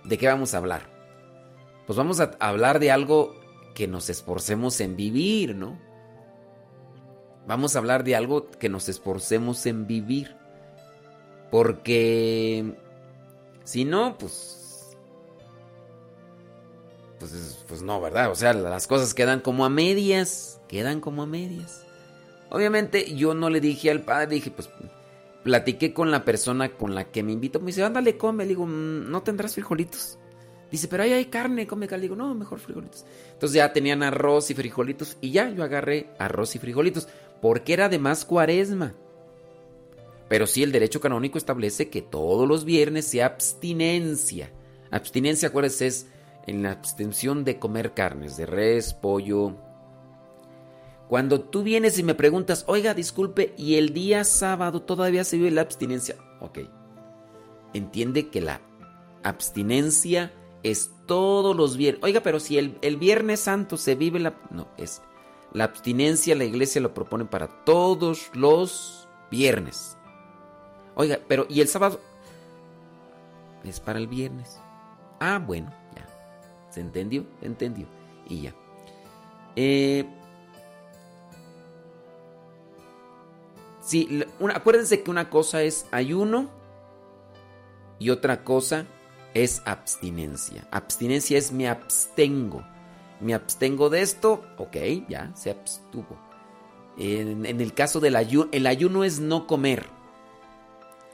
¿De 0.04 0.18
qué 0.18 0.26
vamos 0.26 0.54
a 0.54 0.58
hablar? 0.58 0.88
Pues 1.86 1.96
vamos 1.96 2.20
a 2.20 2.36
hablar 2.40 2.78
de 2.78 2.90
algo 2.90 3.34
que 3.74 3.86
nos 3.88 4.10
esforcemos 4.10 4.80
en 4.80 4.96
vivir, 4.96 5.54
¿no? 5.54 5.78
Vamos 7.46 7.74
a 7.74 7.78
hablar 7.80 8.04
de 8.04 8.14
algo 8.16 8.48
que 8.50 8.68
nos 8.68 8.88
esforcemos 8.88 9.66
en 9.66 9.86
vivir. 9.86 10.36
Porque 11.50 12.74
si 13.64 13.84
no, 13.84 14.16
pues 14.18 14.96
pues, 17.18 17.32
es- 17.32 17.64
pues 17.68 17.82
no, 17.82 18.00
¿verdad? 18.00 18.30
O 18.30 18.34
sea, 18.34 18.52
las 18.52 18.86
cosas 18.86 19.14
quedan 19.14 19.40
como 19.40 19.64
a 19.64 19.68
medias, 19.68 20.59
quedan 20.70 21.00
como 21.00 21.22
a 21.22 21.26
medias. 21.26 21.84
Obviamente 22.48 23.16
yo 23.16 23.34
no 23.34 23.50
le 23.50 23.60
dije 23.60 23.90
al 23.90 24.02
padre, 24.02 24.36
dije, 24.36 24.52
pues 24.52 24.70
platiqué 25.42 25.92
con 25.92 26.12
la 26.12 26.24
persona 26.24 26.68
con 26.68 26.94
la 26.94 27.10
que 27.10 27.24
me 27.24 27.32
invitó, 27.32 27.58
me 27.58 27.66
dice, 27.66 27.82
ándale, 27.82 28.16
come, 28.16 28.44
le 28.44 28.50
digo, 28.50 28.66
"Mm, 28.66 29.10
¿no 29.10 29.22
tendrás 29.22 29.54
frijolitos? 29.54 30.18
Dice, 30.70 30.86
pero 30.86 31.02
ahí 31.02 31.12
hay 31.12 31.24
carne, 31.24 31.66
come. 31.66 31.88
Le 31.88 31.98
digo, 31.98 32.14
no, 32.14 32.32
mejor 32.34 32.60
frijolitos. 32.60 33.04
Entonces 33.32 33.56
ya 33.56 33.72
tenían 33.72 34.04
arroz 34.04 34.50
y 34.50 34.54
frijolitos 34.54 35.16
y 35.20 35.32
ya 35.32 35.50
yo 35.50 35.64
agarré 35.64 36.10
arroz 36.18 36.54
y 36.54 36.60
frijolitos, 36.60 37.08
porque 37.42 37.72
era 37.72 37.86
además 37.86 38.24
cuaresma. 38.24 38.94
Pero 40.28 40.46
sí, 40.46 40.62
el 40.62 40.70
derecho 40.70 41.00
canónico 41.00 41.38
establece 41.38 41.90
que 41.90 42.02
todos 42.02 42.46
los 42.46 42.64
viernes 42.64 43.04
sea 43.06 43.26
abstinencia. 43.26 44.52
Abstinencia, 44.92 45.48
acuérdense, 45.48 45.88
es 45.88 46.06
en 46.46 46.62
la 46.62 46.70
abstención 46.70 47.42
de 47.42 47.58
comer 47.58 47.92
carnes, 47.92 48.36
de 48.36 48.46
res, 48.46 48.94
pollo. 48.94 49.56
Cuando 51.10 51.40
tú 51.40 51.64
vienes 51.64 51.98
y 51.98 52.04
me 52.04 52.14
preguntas, 52.14 52.62
oiga, 52.68 52.94
disculpe, 52.94 53.52
¿y 53.58 53.74
el 53.74 53.92
día 53.92 54.22
sábado 54.22 54.82
todavía 54.82 55.24
se 55.24 55.38
vive 55.38 55.50
la 55.50 55.62
abstinencia? 55.62 56.14
Ok. 56.38 56.60
Entiende 57.74 58.28
que 58.28 58.40
la 58.40 58.60
abstinencia 59.24 60.32
es 60.62 60.92
todos 61.06 61.56
los 61.56 61.76
viernes. 61.76 62.04
Oiga, 62.04 62.20
pero 62.20 62.38
si 62.38 62.58
el, 62.58 62.78
el 62.80 62.96
Viernes 62.96 63.40
Santo 63.40 63.76
se 63.76 63.96
vive 63.96 64.20
la... 64.20 64.34
No, 64.52 64.68
es 64.76 65.02
la 65.52 65.64
abstinencia, 65.64 66.36
la 66.36 66.44
iglesia 66.44 66.80
lo 66.80 66.94
propone 66.94 67.24
para 67.24 67.64
todos 67.64 68.30
los 68.34 69.08
viernes. 69.32 69.96
Oiga, 70.94 71.18
pero 71.26 71.44
¿y 71.48 71.60
el 71.60 71.66
sábado? 71.66 71.98
Es 73.64 73.80
para 73.80 73.98
el 73.98 74.06
viernes. 74.06 74.60
Ah, 75.18 75.42
bueno, 75.44 75.74
ya. 75.96 76.06
¿Se 76.70 76.80
entendió? 76.80 77.24
¿Se 77.40 77.46
entendió? 77.46 77.88
Y 78.28 78.42
ya. 78.42 78.54
Eh, 79.56 80.06
sí, 83.90 84.24
acuérdense 84.54 85.02
que 85.02 85.10
una 85.10 85.30
cosa 85.30 85.62
es 85.62 85.86
ayuno 85.90 86.48
y 87.98 88.10
otra 88.10 88.44
cosa 88.44 88.86
es 89.34 89.62
abstinencia. 89.64 90.66
Abstinencia 90.70 91.36
es 91.36 91.50
me 91.50 91.68
abstengo. 91.68 92.64
Me 93.20 93.34
abstengo 93.34 93.90
de 93.90 94.00
esto, 94.00 94.44
ok, 94.56 94.76
ya, 95.08 95.32
se 95.34 95.50
abstuvo. 95.50 96.18
En, 96.96 97.44
el 97.44 97.74
caso 97.74 98.00
del 98.00 98.16
ayuno, 98.16 98.48
el 98.52 98.66
ayuno 98.66 99.04
es 99.04 99.18
no 99.20 99.46
comer. 99.46 99.86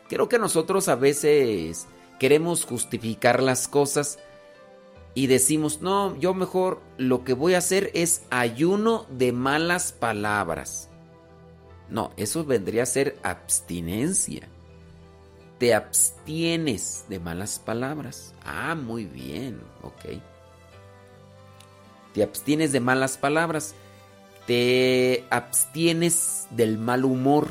Creo 0.08 0.28
que 0.28 0.38
nosotros 0.38 0.88
a 0.88 0.94
veces 0.94 1.86
queremos 2.20 2.64
justificar 2.64 3.42
las 3.42 3.66
cosas 3.68 4.18
y 5.14 5.26
decimos, 5.26 5.80
no, 5.80 6.16
yo 6.18 6.34
mejor 6.34 6.80
lo 6.98 7.24
que 7.24 7.32
voy 7.32 7.54
a 7.54 7.58
hacer 7.58 7.90
es 7.94 8.22
ayuno 8.30 9.06
de 9.10 9.32
malas 9.32 9.92
palabras. 9.92 10.90
No, 11.88 12.12
eso 12.16 12.44
vendría 12.44 12.82
a 12.82 12.86
ser 12.86 13.16
abstinencia. 13.22 14.48
Te 15.58 15.74
abstienes 15.74 17.04
de 17.08 17.18
malas 17.18 17.58
palabras. 17.58 18.34
Ah, 18.44 18.74
muy 18.74 19.04
bien, 19.04 19.60
ok. 19.82 20.20
Te 22.12 22.22
abstienes 22.22 22.72
de 22.72 22.80
malas 22.80 23.16
palabras. 23.16 23.74
Te 24.46 25.24
abstienes 25.30 26.46
del 26.50 26.76
mal 26.78 27.04
humor. 27.04 27.48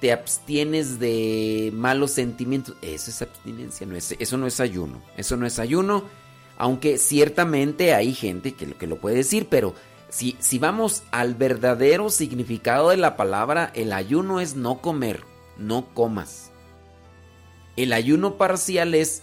Te 0.00 0.12
abstienes 0.12 0.98
de 0.98 1.70
malos 1.74 2.12
sentimientos. 2.12 2.76
Eso 2.80 3.10
es 3.10 3.20
abstinencia, 3.20 3.86
no 3.86 3.96
es, 3.96 4.12
eso 4.18 4.38
no 4.38 4.46
es 4.46 4.60
ayuno. 4.60 5.02
Eso 5.16 5.36
no 5.36 5.46
es 5.46 5.58
ayuno. 5.58 6.04
Aunque 6.56 6.98
ciertamente 6.98 7.94
hay 7.94 8.14
gente 8.14 8.52
que, 8.52 8.72
que 8.72 8.86
lo 8.86 8.96
puede 8.96 9.16
decir, 9.16 9.48
pero 9.50 9.74
si, 10.10 10.36
si 10.40 10.58
vamos 10.58 11.04
al 11.12 11.34
verdadero 11.34 12.10
significado 12.10 12.90
de 12.90 12.96
la 12.96 13.16
palabra, 13.16 13.70
el 13.74 13.92
ayuno 13.92 14.40
es 14.40 14.56
no 14.56 14.80
comer, 14.80 15.24
no 15.56 15.86
comas. 15.94 16.50
El 17.76 17.92
ayuno 17.92 18.36
parcial 18.36 18.94
es 18.94 19.22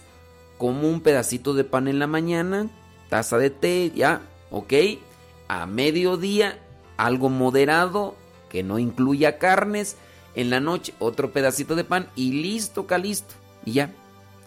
como 0.56 0.88
un 0.88 1.00
pedacito 1.00 1.54
de 1.54 1.64
pan 1.64 1.88
en 1.88 1.98
la 1.98 2.06
mañana, 2.06 2.68
taza 3.10 3.38
de 3.38 3.50
té, 3.50 3.92
ya, 3.94 4.22
¿ok? 4.50 4.72
A 5.46 5.66
mediodía, 5.66 6.58
algo 6.96 7.28
moderado, 7.28 8.16
que 8.48 8.62
no 8.62 8.78
incluya 8.78 9.38
carnes. 9.38 9.96
En 10.34 10.50
la 10.50 10.60
noche, 10.60 10.94
otro 10.98 11.32
pedacito 11.32 11.74
de 11.74 11.84
pan 11.84 12.08
y 12.14 12.32
listo, 12.42 12.86
calisto. 12.86 13.34
Y 13.64 13.72
ya. 13.72 13.92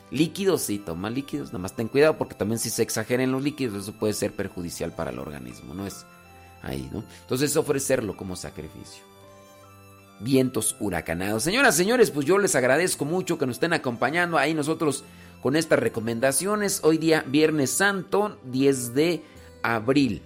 Líquidos, 0.10 0.62
sí, 0.62 0.80
toma 0.80 1.10
líquidos. 1.10 1.48
Nada 1.50 1.60
más 1.60 1.76
ten 1.76 1.88
cuidado 1.88 2.18
porque 2.18 2.36
también 2.36 2.60
si 2.60 2.70
se 2.70 2.84
exageren 2.84 3.32
los 3.32 3.44
líquidos, 3.44 3.84
eso 3.84 3.94
puede 3.94 4.14
ser 4.14 4.34
perjudicial 4.34 4.94
para 4.94 5.12
el 5.12 5.20
organismo. 5.20 5.74
No 5.74 5.86
es 5.86 6.06
ahí, 6.62 6.90
¿no? 6.92 7.04
Entonces 7.22 7.56
ofrecerlo 7.56 8.16
como 8.16 8.36
sacrificio. 8.36 9.04
Vientos 10.20 10.76
huracanados. 10.80 11.44
Señoras, 11.44 11.76
señores, 11.76 12.12
pues 12.12 12.26
yo 12.26 12.38
les 12.38 12.56
agradezco 12.56 13.06
mucho 13.06 13.38
que 13.38 13.48
nos 13.48 13.56
estén 13.56 13.74
acompañando 13.74 14.38
ahí 14.38 14.54
nosotros 14.54 15.04
con 15.42 15.56
estas 15.56 15.80
recomendaciones. 15.80 16.82
Hoy 16.84 16.98
día, 16.98 17.26
Viernes 17.28 17.72
Santo, 17.72 18.38
10 18.46 18.94
de 18.94 19.24
abril. 19.64 20.22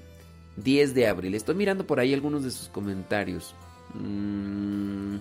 10 0.57 0.93
de 0.93 1.07
abril. 1.07 1.35
Estoy 1.35 1.55
mirando 1.55 1.85
por 1.85 1.99
ahí 1.99 2.13
algunos 2.13 2.43
de 2.43 2.51
sus 2.51 2.67
comentarios. 2.69 3.55
Mm, 3.93 5.17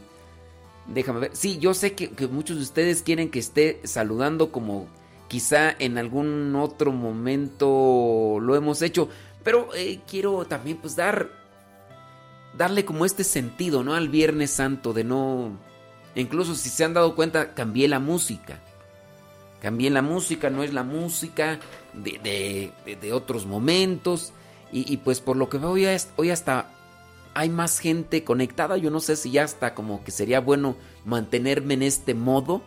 déjame 0.88 1.20
ver. 1.20 1.30
Sí, 1.34 1.58
yo 1.58 1.74
sé 1.74 1.94
que, 1.94 2.10
muchos 2.28 2.56
de 2.56 2.62
ustedes 2.62 3.02
quieren 3.02 3.30
que 3.30 3.38
esté 3.38 3.80
saludando 3.84 4.50
como 4.50 4.88
quizá 5.28 5.74
en 5.78 5.98
algún 5.98 6.54
otro 6.56 6.92
momento 6.92 8.38
lo 8.40 8.56
hemos 8.56 8.82
hecho. 8.82 9.08
Pero 9.44 9.68
eh, 9.74 10.00
quiero 10.08 10.44
también 10.46 10.78
pues 10.78 10.96
dar... 10.96 11.30
Darle 12.56 12.84
como 12.84 13.04
este 13.04 13.24
sentido, 13.24 13.82
¿no? 13.82 13.94
Al 13.94 14.08
Viernes 14.08 14.50
Santo 14.50 14.92
de 14.92 15.04
no... 15.04 15.58
Incluso 16.14 16.54
si 16.54 16.68
se 16.68 16.84
han 16.84 16.94
dado 16.94 17.16
cuenta, 17.16 17.52
cambié 17.54 17.88
la 17.88 17.98
música. 17.98 18.60
Cambié 19.60 19.90
la 19.90 20.02
música, 20.02 20.50
no 20.50 20.62
es 20.62 20.72
la 20.72 20.84
música 20.84 21.58
de, 21.92 22.72
otros 23.12 23.46
momentos. 23.46 24.32
Y, 24.70 24.96
pues 24.98 25.20
por 25.20 25.36
lo 25.36 25.48
que 25.48 25.58
veo 25.58 25.70
hoy, 25.70 25.86
hoy 26.16 26.30
hasta 26.30 26.70
hay 27.34 27.48
más 27.48 27.78
gente 27.80 28.24
conectada. 28.24 28.76
Yo 28.76 28.90
no 28.90 29.00
sé 29.00 29.16
si 29.16 29.32
ya 29.32 29.44
hasta 29.44 29.74
como 29.74 30.02
que 30.04 30.10
sería 30.10 30.40
bueno 30.40 30.76
mantenerme 31.04 31.74
en 31.74 31.82
este 31.82 32.14
modo. 32.14 32.62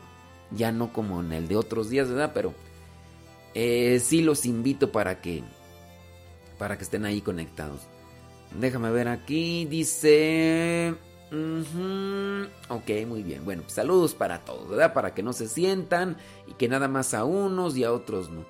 Ya 0.51 0.71
no 0.71 0.93
como 0.93 1.21
en 1.21 1.33
el 1.33 1.47
de 1.47 1.55
otros 1.55 1.89
días, 1.89 2.09
¿verdad? 2.09 2.31
Pero 2.33 2.53
eh, 3.53 3.99
sí 4.03 4.21
los 4.21 4.45
invito 4.45 4.91
para 4.91 5.19
que, 5.21 5.43
para 6.57 6.77
que 6.77 6.83
estén 6.83 7.05
ahí 7.05 7.21
conectados. 7.21 7.81
Déjame 8.59 8.91
ver 8.91 9.07
aquí. 9.07 9.65
Dice... 9.65 10.95
Ok, 12.69 12.89
muy 13.05 13.21
bien. 13.23 13.43
Bueno, 13.43 13.63
pues 13.63 13.73
saludos 13.73 14.13
para 14.13 14.45
todos, 14.45 14.69
¿verdad? 14.69 14.93
Para 14.93 15.13
que 15.13 15.23
no 15.23 15.33
se 15.33 15.47
sientan 15.47 16.17
y 16.47 16.53
que 16.53 16.69
nada 16.69 16.87
más 16.87 17.13
a 17.13 17.25
unos 17.25 17.75
y 17.75 17.83
a 17.83 17.91
otros 17.91 18.29
no. 18.29 18.45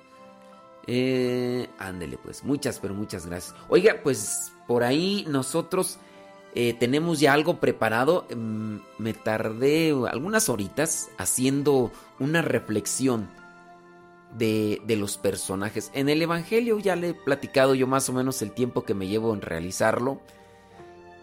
Eh, 0.86 1.68
ándele 1.78 2.16
pues, 2.18 2.44
muchas, 2.44 2.78
pero 2.78 2.94
muchas 2.94 3.26
gracias. 3.26 3.54
Oiga, 3.68 4.00
pues 4.02 4.52
por 4.66 4.84
ahí 4.84 5.26
nosotros 5.28 5.98
eh, 6.54 6.74
tenemos 6.74 7.20
ya 7.20 7.32
algo 7.32 7.58
preparado. 7.60 8.26
Mm, 8.34 8.76
me 8.98 9.12
tardé 9.12 9.94
algunas 10.10 10.48
horitas 10.48 11.10
haciendo 11.18 11.90
una 12.18 12.42
reflexión 12.42 13.28
de, 14.36 14.80
los 14.96 15.16
personajes. 15.16 15.90
En 15.94 16.08
el 16.08 16.22
Evangelio 16.22 16.78
ya 16.78 16.96
le 16.96 17.10
he 17.10 17.14
platicado 17.14 17.74
yo 17.74 17.86
más 17.86 18.08
o 18.08 18.12
menos 18.12 18.42
el 18.42 18.52
tiempo 18.52 18.84
que 18.84 18.94
me 18.94 19.06
llevo 19.06 19.32
en 19.34 19.40
realizarlo. 19.40 20.20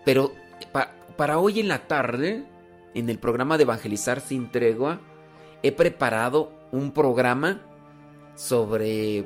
Pero 0.04 0.34
para 1.18 1.40
hoy 1.40 1.60
en 1.60 1.68
la 1.68 1.88
tarde, 1.88 2.46
en 2.94 3.10
el 3.10 3.20
programa 3.20 3.58
de 3.58 3.64
Evangelizar 3.64 4.22
sin 4.22 4.52
tregua, 4.52 5.00
he 5.64 5.72
preparado 5.72 6.52
un 6.72 6.92
programa 6.92 7.62
sobre 8.36 9.26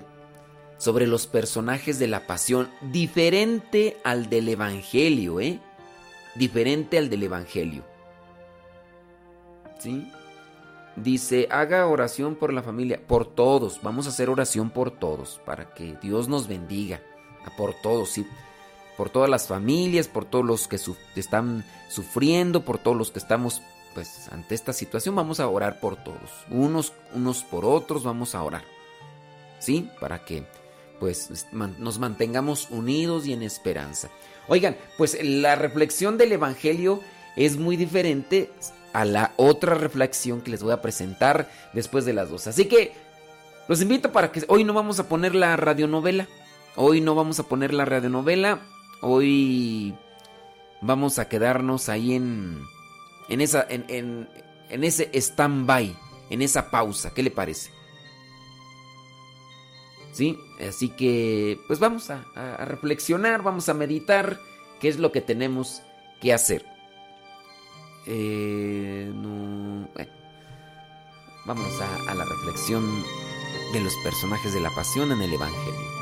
sobre 0.80 1.08
los 1.08 1.28
personajes 1.28 2.00
de 2.00 2.08
la 2.08 2.26
pasión, 2.26 2.70
diferente 2.82 3.98
al 4.06 4.30
del 4.30 4.48
Evangelio, 4.48 5.42
¿eh? 5.42 5.60
Diferente 6.36 6.98
al 6.98 7.10
del 7.10 7.24
Evangelio. 7.24 7.84
¿Sí? 9.78 10.10
Dice, 10.96 11.48
haga 11.52 11.88
oración 11.88 12.36
por 12.36 12.52
la 12.52 12.64
familia, 12.64 13.00
por 13.06 13.26
todos, 13.26 13.80
vamos 13.82 14.06
a 14.06 14.10
hacer 14.10 14.30
oración 14.30 14.70
por 14.70 14.92
todos, 14.92 15.40
para 15.46 15.74
que 15.74 15.96
Dios 16.02 16.28
nos 16.28 16.48
bendiga, 16.48 17.02
por 17.58 17.74
todos, 17.74 18.10
sí, 18.10 18.28
por 18.98 19.10
todas 19.10 19.30
las 19.30 19.48
familias, 19.48 20.08
por 20.08 20.26
todos 20.26 20.44
los 20.44 20.68
que 20.68 20.78
están 21.16 21.64
sufriendo, 21.90 22.66
por 22.66 22.80
todos 22.80 22.98
los 22.98 23.12
que 23.12 23.20
estamos, 23.20 23.62
pues, 23.94 24.28
ante 24.32 24.56
esta 24.56 24.74
situación, 24.74 25.16
vamos 25.16 25.40
a 25.40 25.48
orar 25.48 25.80
por 25.80 25.96
todos, 25.96 26.46
unos, 26.50 26.92
unos 27.14 27.44
por 27.44 27.64
otros, 27.64 28.04
vamos 28.04 28.36
a 28.36 28.44
orar, 28.44 28.64
¿sí? 29.60 29.90
Para 30.00 30.26
que 30.26 30.44
pues 31.00 31.48
nos 31.54 31.98
mantengamos 31.98 32.70
unidos 32.70 33.26
y 33.26 33.32
en 33.32 33.42
esperanza. 33.42 34.10
Oigan, 34.50 34.76
pues 34.98 35.18
la 35.24 35.56
reflexión 35.56 36.18
del 36.18 36.34
Evangelio 36.34 37.00
es 37.38 37.58
muy 37.58 37.78
diferente 37.78 38.52
a 38.94 39.06
la 39.06 39.34
otra 39.38 39.76
reflexión 39.76 40.42
que 40.42 40.52
les 40.52 40.64
voy 40.64 40.74
a 40.74 40.82
presentar 40.82 41.50
después 41.74 42.06
de 42.06 42.14
las 42.14 42.30
dos. 42.30 42.48
Así 42.48 42.66
que 42.66 42.94
los 43.68 43.82
invito 43.82 44.12
para 44.12 44.32
que 44.32 44.44
hoy 44.48 44.64
no 44.64 44.74
vamos 44.74 45.00
a 45.00 45.08
poner 45.08 45.36
la 45.36 45.56
radionovela. 45.56 46.28
Hoy 46.76 47.02
no 47.02 47.16
vamos 47.16 47.40
a 47.40 47.44
poner 47.44 47.74
la 47.74 47.86
radionovela. 47.86 48.62
Hoy 49.02 49.96
vamos 50.82 51.20
a 51.20 51.28
quedarnos 51.28 51.90
ahí 51.90 52.16
en, 52.16 52.64
en, 53.30 53.42
esa, 53.42 53.66
en, 53.70 53.86
en, 54.70 54.84
ese 54.84 55.10
stand-by, 55.14 55.96
en 56.30 56.42
esa 56.42 56.72
pausa. 56.72 57.14
¿Qué 57.14 57.24
le 57.24 57.32
parece? 57.32 57.72
¿sí? 60.20 60.38
Así 60.68 60.90
que, 60.90 61.60
pues 61.68 61.80
vamos 61.80 62.10
a, 62.10 62.26
reflexionar, 62.66 63.42
vamos 63.42 63.70
a 63.70 63.74
meditar 63.74 64.38
qué 64.82 64.90
es 64.90 65.00
lo 65.00 65.14
que 65.14 65.22
tenemos 65.22 65.82
que 66.20 66.34
hacer. 66.34 66.66
Eh, 68.12 69.12
vámonos 71.46 71.82
a 71.82 72.16
la 72.16 72.26
reflexión 72.26 72.84
de 73.74 73.82
los 73.82 73.96
personajes 74.04 74.52
de 74.54 74.62
la 74.62 74.72
pasión 74.72 75.12
en 75.12 75.22
el 75.22 75.34
Evangelio. 75.34 75.99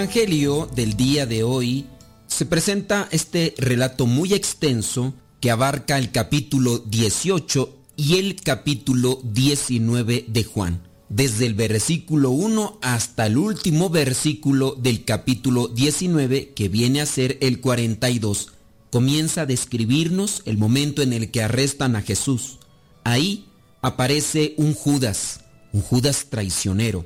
Evangelio 0.00 0.66
del 0.74 0.96
día 0.96 1.26
de 1.26 1.42
hoy 1.42 1.84
se 2.26 2.46
presenta 2.46 3.06
este 3.10 3.54
relato 3.58 4.06
muy 4.06 4.32
extenso 4.32 5.12
que 5.40 5.50
abarca 5.50 5.98
el 5.98 6.10
capítulo 6.10 6.78
18 6.78 7.76
y 7.96 8.16
el 8.16 8.36
capítulo 8.36 9.20
19 9.22 10.24
de 10.26 10.44
Juan, 10.44 10.80
desde 11.10 11.44
el 11.44 11.52
versículo 11.52 12.30
1 12.30 12.78
hasta 12.80 13.26
el 13.26 13.36
último 13.36 13.90
versículo 13.90 14.74
del 14.74 15.04
capítulo 15.04 15.68
19 15.68 16.54
que 16.54 16.70
viene 16.70 17.02
a 17.02 17.06
ser 17.06 17.36
el 17.42 17.60
42. 17.60 18.52
Comienza 18.90 19.42
a 19.42 19.46
describirnos 19.46 20.40
el 20.46 20.56
momento 20.56 21.02
en 21.02 21.12
el 21.12 21.30
que 21.30 21.42
arrestan 21.42 21.94
a 21.94 22.00
Jesús. 22.00 22.58
Ahí 23.04 23.48
aparece 23.82 24.54
un 24.56 24.72
Judas, 24.72 25.40
un 25.74 25.82
Judas 25.82 26.28
traicionero. 26.30 27.04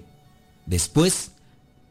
Después, 0.67 1.33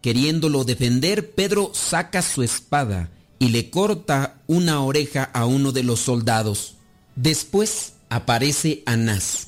queriéndolo 0.03 0.65
defender, 0.65 1.31
Pedro 1.31 1.71
saca 1.73 2.21
su 2.21 2.43
espada 2.43 3.09
y 3.39 3.49
le 3.49 3.69
corta 3.69 4.41
una 4.47 4.81
oreja 4.83 5.23
a 5.23 5.45
uno 5.45 5.71
de 5.71 5.81
los 5.81 6.01
soldados. 6.01 6.75
Después 7.15 7.93
aparece 8.09 8.83
Anás. 8.85 9.47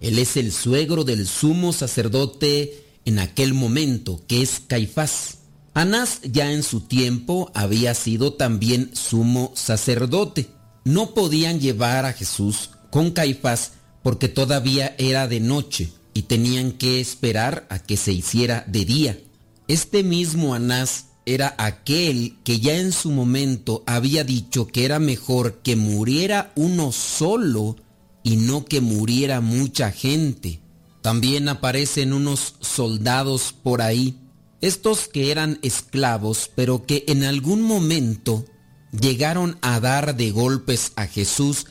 Él 0.00 0.20
es 0.20 0.36
el 0.36 0.52
suegro 0.52 1.02
del 1.02 1.26
sumo 1.26 1.72
sacerdote 1.72 2.84
en 3.04 3.18
aquel 3.18 3.52
momento, 3.52 4.22
que 4.28 4.42
es 4.42 4.62
Caifás. 4.64 5.38
Anás 5.74 6.20
ya 6.22 6.52
en 6.52 6.62
su 6.62 6.82
tiempo 6.82 7.50
había 7.52 7.92
sido 7.94 8.32
también 8.32 8.90
sumo 8.94 9.52
sacerdote. 9.56 10.46
No 10.84 11.14
podían 11.14 11.58
llevar 11.58 12.04
a 12.04 12.12
Jesús 12.12 12.70
con 12.90 13.10
Caifás 13.10 13.72
porque 14.04 14.28
todavía 14.28 14.94
era 14.98 15.26
de 15.26 15.40
noche 15.40 15.90
y 16.14 16.22
tenían 16.22 16.70
que 16.70 17.00
esperar 17.00 17.66
a 17.70 17.80
que 17.80 17.96
se 17.96 18.12
hiciera 18.12 18.64
de 18.68 18.84
día. 18.84 19.18
Este 19.68 20.02
mismo 20.02 20.54
Anás 20.54 21.06
era 21.24 21.54
aquel 21.58 22.38
que 22.44 22.60
ya 22.60 22.76
en 22.76 22.92
su 22.92 23.10
momento 23.10 23.82
había 23.86 24.22
dicho 24.22 24.68
que 24.68 24.84
era 24.84 25.00
mejor 25.00 25.60
que 25.62 25.74
muriera 25.74 26.52
uno 26.54 26.92
solo 26.92 27.76
y 28.22 28.36
no 28.36 28.64
que 28.64 28.80
muriera 28.80 29.40
mucha 29.40 29.90
gente. 29.90 30.60
También 31.02 31.48
aparecen 31.48 32.12
unos 32.12 32.54
soldados 32.60 33.54
por 33.62 33.82
ahí, 33.82 34.16
estos 34.60 35.08
que 35.08 35.30
eran 35.30 35.58
esclavos, 35.62 36.50
pero 36.54 36.86
que 36.86 37.04
en 37.08 37.24
algún 37.24 37.62
momento 37.62 38.44
llegaron 38.92 39.58
a 39.62 39.80
dar 39.80 40.16
de 40.16 40.30
golpes 40.30 40.92
a 40.96 41.06
Jesús 41.06 41.66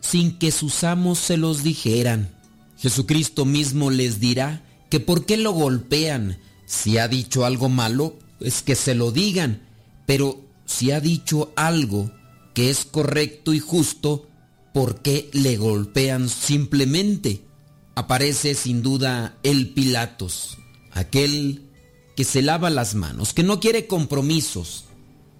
sin 0.00 0.38
que 0.38 0.50
sus 0.50 0.84
amos 0.84 1.18
se 1.18 1.36
los 1.36 1.62
dijeran. 1.62 2.34
Jesucristo 2.76 3.44
mismo 3.44 3.90
les 3.90 4.20
dirá 4.20 4.64
que 4.90 5.00
por 5.00 5.26
qué 5.26 5.36
lo 5.36 5.52
golpean. 5.52 6.38
Si 6.66 6.98
ha 6.98 7.08
dicho 7.08 7.46
algo 7.46 7.68
malo, 7.68 8.18
es 8.40 8.62
que 8.62 8.74
se 8.74 8.94
lo 8.94 9.12
digan, 9.12 9.62
pero 10.04 10.44
si 10.66 10.90
ha 10.90 11.00
dicho 11.00 11.52
algo 11.56 12.10
que 12.54 12.70
es 12.70 12.84
correcto 12.84 13.54
y 13.54 13.60
justo, 13.60 14.28
¿por 14.74 15.00
qué 15.00 15.30
le 15.32 15.56
golpean 15.56 16.28
simplemente? 16.28 17.42
Aparece 17.94 18.54
sin 18.54 18.82
duda 18.82 19.38
el 19.42 19.70
Pilatos, 19.70 20.58
aquel 20.92 21.62
que 22.16 22.24
se 22.24 22.42
lava 22.42 22.68
las 22.68 22.94
manos, 22.94 23.32
que 23.32 23.42
no 23.42 23.60
quiere 23.60 23.86
compromisos. 23.86 24.86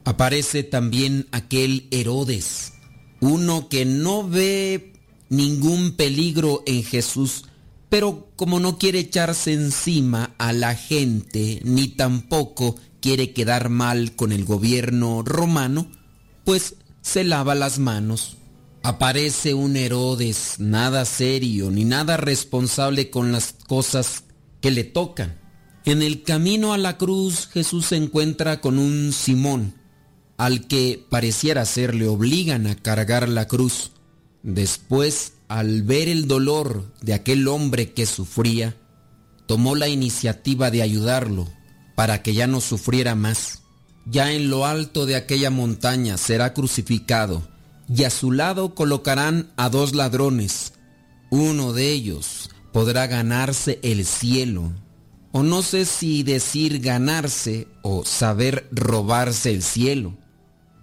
Aparece 0.04 0.62
también 0.62 1.26
aquel 1.32 1.88
Herodes, 1.90 2.74
uno 3.20 3.68
que 3.68 3.84
no 3.84 4.28
ve 4.28 4.92
ningún 5.28 5.92
peligro 5.96 6.62
en 6.66 6.84
Jesús, 6.84 7.46
pero 7.96 8.28
como 8.36 8.60
no 8.60 8.76
quiere 8.76 8.98
echarse 8.98 9.54
encima 9.54 10.34
a 10.36 10.52
la 10.52 10.74
gente, 10.74 11.62
ni 11.64 11.88
tampoco 11.88 12.76
quiere 13.00 13.32
quedar 13.32 13.70
mal 13.70 14.14
con 14.14 14.32
el 14.32 14.44
gobierno 14.44 15.22
romano, 15.22 15.90
pues 16.44 16.74
se 17.00 17.24
lava 17.24 17.54
las 17.54 17.78
manos. 17.78 18.36
Aparece 18.82 19.54
un 19.54 19.78
Herodes 19.78 20.56
nada 20.58 21.06
serio 21.06 21.70
ni 21.70 21.86
nada 21.86 22.18
responsable 22.18 23.08
con 23.08 23.32
las 23.32 23.54
cosas 23.66 24.24
que 24.60 24.70
le 24.70 24.84
tocan. 24.84 25.40
En 25.86 26.02
el 26.02 26.22
camino 26.22 26.74
a 26.74 26.76
la 26.76 26.98
cruz 26.98 27.46
Jesús 27.46 27.86
se 27.86 27.96
encuentra 27.96 28.60
con 28.60 28.78
un 28.78 29.14
Simón, 29.14 29.72
al 30.36 30.66
que 30.66 31.02
pareciera 31.08 31.64
ser 31.64 31.94
le 31.94 32.08
obligan 32.08 32.66
a 32.66 32.76
cargar 32.76 33.26
la 33.26 33.48
cruz. 33.48 33.92
Después 34.42 35.32
al 35.48 35.82
ver 35.82 36.08
el 36.08 36.26
dolor 36.26 36.92
de 37.00 37.14
aquel 37.14 37.46
hombre 37.48 37.92
que 37.92 38.06
sufría, 38.06 38.76
tomó 39.46 39.74
la 39.74 39.88
iniciativa 39.88 40.70
de 40.70 40.82
ayudarlo 40.82 41.48
para 41.94 42.22
que 42.22 42.34
ya 42.34 42.46
no 42.46 42.60
sufriera 42.60 43.14
más. 43.14 43.62
Ya 44.04 44.32
en 44.32 44.50
lo 44.50 44.66
alto 44.66 45.06
de 45.06 45.16
aquella 45.16 45.50
montaña 45.50 46.16
será 46.16 46.52
crucificado 46.52 47.42
y 47.88 48.04
a 48.04 48.10
su 48.10 48.32
lado 48.32 48.74
colocarán 48.74 49.52
a 49.56 49.68
dos 49.68 49.94
ladrones. 49.94 50.74
Uno 51.30 51.72
de 51.72 51.90
ellos 51.90 52.50
podrá 52.72 53.06
ganarse 53.06 53.80
el 53.82 54.04
cielo. 54.04 54.72
O 55.32 55.42
no 55.42 55.62
sé 55.62 55.84
si 55.84 56.22
decir 56.22 56.80
ganarse 56.80 57.68
o 57.82 58.04
saber 58.04 58.68
robarse 58.70 59.50
el 59.50 59.62
cielo. 59.62 60.16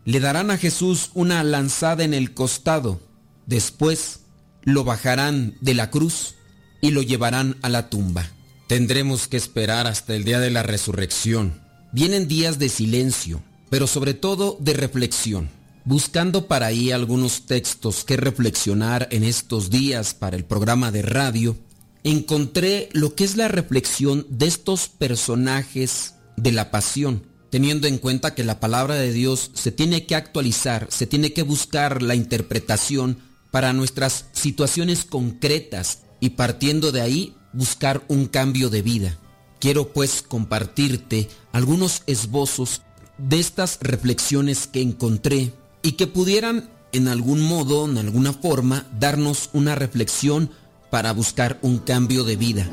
Le 0.06 0.20
darán 0.20 0.52
a 0.52 0.58
Jesús 0.58 1.12
una 1.14 1.44
lanzada 1.44 2.04
en 2.04 2.14
el 2.14 2.34
costado. 2.34 3.02
Después 3.46 4.23
lo 4.64 4.84
bajarán 4.84 5.56
de 5.62 5.74
la 5.74 5.90
cruz 5.90 6.36
y 6.82 6.92
lo 6.92 7.02
llevarán 7.02 7.58
a 7.62 7.70
la 7.70 7.90
tumba. 7.90 8.30
Tendremos 8.68 9.28
que 9.28 9.38
esperar 9.38 9.88
hasta 9.88 10.16
el 10.16 10.24
día 10.24 10.40
de 10.40 10.50
la 10.50 10.64
resurrección. 10.64 11.62
Vienen 11.92 12.28
días 12.28 12.60
de 12.60 12.70
silencio, 12.70 13.44
pero 13.70 13.88
sobre 13.88 14.14
todo 14.14 14.58
de 14.60 14.74
reflexión. 14.74 15.50
Buscando 15.86 16.48
para 16.48 16.68
ahí 16.68 16.92
algunos 16.92 17.46
textos 17.46 18.04
que 18.04 18.16
reflexionar 18.16 19.08
en 19.12 19.24
estos 19.24 19.70
días 19.70 20.14
para 20.14 20.38
el 20.38 20.46
programa 20.46 20.92
de 20.92 21.02
radio, 21.02 21.58
encontré 22.04 22.90
lo 22.94 23.16
que 23.16 23.26
es 23.26 23.36
la 23.36 23.50
reflexión 23.50 24.26
de 24.30 24.48
estos 24.48 24.88
personajes 24.88 26.16
de 26.38 26.52
la 26.52 26.72
pasión, 26.72 27.24
teniendo 27.50 27.88
en 27.88 27.98
cuenta 27.98 28.34
que 28.34 28.44
la 28.44 28.60
palabra 28.60 28.96
de 28.96 29.12
Dios 29.12 29.52
se 29.54 29.72
tiene 29.72 30.06
que 30.06 30.16
actualizar, 30.16 30.88
se 30.90 31.06
tiene 31.06 31.34
que 31.34 31.44
buscar 31.44 32.02
la 32.02 32.16
interpretación 32.16 33.20
para 33.54 33.72
nuestras 33.72 34.26
situaciones 34.32 35.06
concretas 35.06 36.00
y 36.20 36.32
partiendo 36.32 36.92
de 36.92 37.02
ahí 37.02 37.36
buscar 37.54 38.04
un 38.08 38.26
cambio 38.26 38.72
de 38.72 38.82
vida. 38.82 39.16
Quiero 39.60 39.94
pues 39.94 40.24
compartirte 40.24 41.30
algunos 41.52 42.02
esbozos 42.08 42.82
de 43.20 43.40
estas 43.40 43.78
reflexiones 43.80 44.66
que 44.66 44.82
encontré 44.82 45.54
y 45.84 45.92
que 45.92 46.08
pudieran 46.08 46.72
en 46.94 47.08
algún 47.08 47.42
modo, 47.42 47.86
en 47.86 48.00
alguna 48.00 48.34
forma, 48.34 48.88
darnos 49.00 49.52
una 49.54 49.76
reflexión 49.76 50.50
para 50.90 51.14
buscar 51.14 51.60
un 51.62 51.78
cambio 51.78 52.24
de 52.24 52.36
vida. 52.36 52.68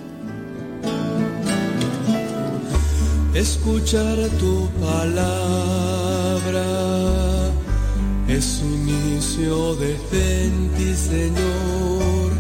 Escuchar 3.35 4.17
tu 4.39 4.67
palabra 4.81 6.80
es 8.31 8.61
inicio 8.63 9.75
de 9.77 9.97
fe 10.11 10.51
Señor. 10.95 12.31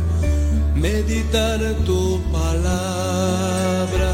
Meditar 0.74 1.60
tu 1.84 2.20
palabra 2.32 4.12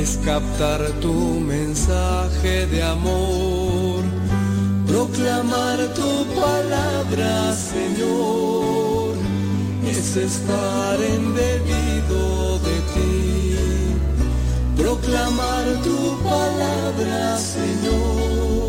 es 0.00 0.18
captar 0.24 0.80
tu 1.00 1.40
mensaje 1.40 2.66
de 2.66 2.82
amor. 2.82 4.02
Proclamar 4.86 5.78
tu 5.94 6.12
palabra, 6.40 7.52
Señor, 7.54 9.14
es 9.86 10.16
estar 10.16 10.98
en 11.02 11.34
debido 11.34 12.58
de 12.68 12.76
ti. 12.92 13.56
Proclamar 14.76 15.64
tu 15.82 15.98
palabra, 16.22 17.38
Señor 17.38 18.65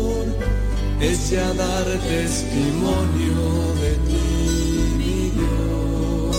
es 1.00 1.30
ya 1.30 1.54
dar 1.54 1.84
testimonio 2.00 3.74
de 3.80 3.92
ti, 4.08 4.18
mi 4.98 5.30
Dios. 5.30 6.36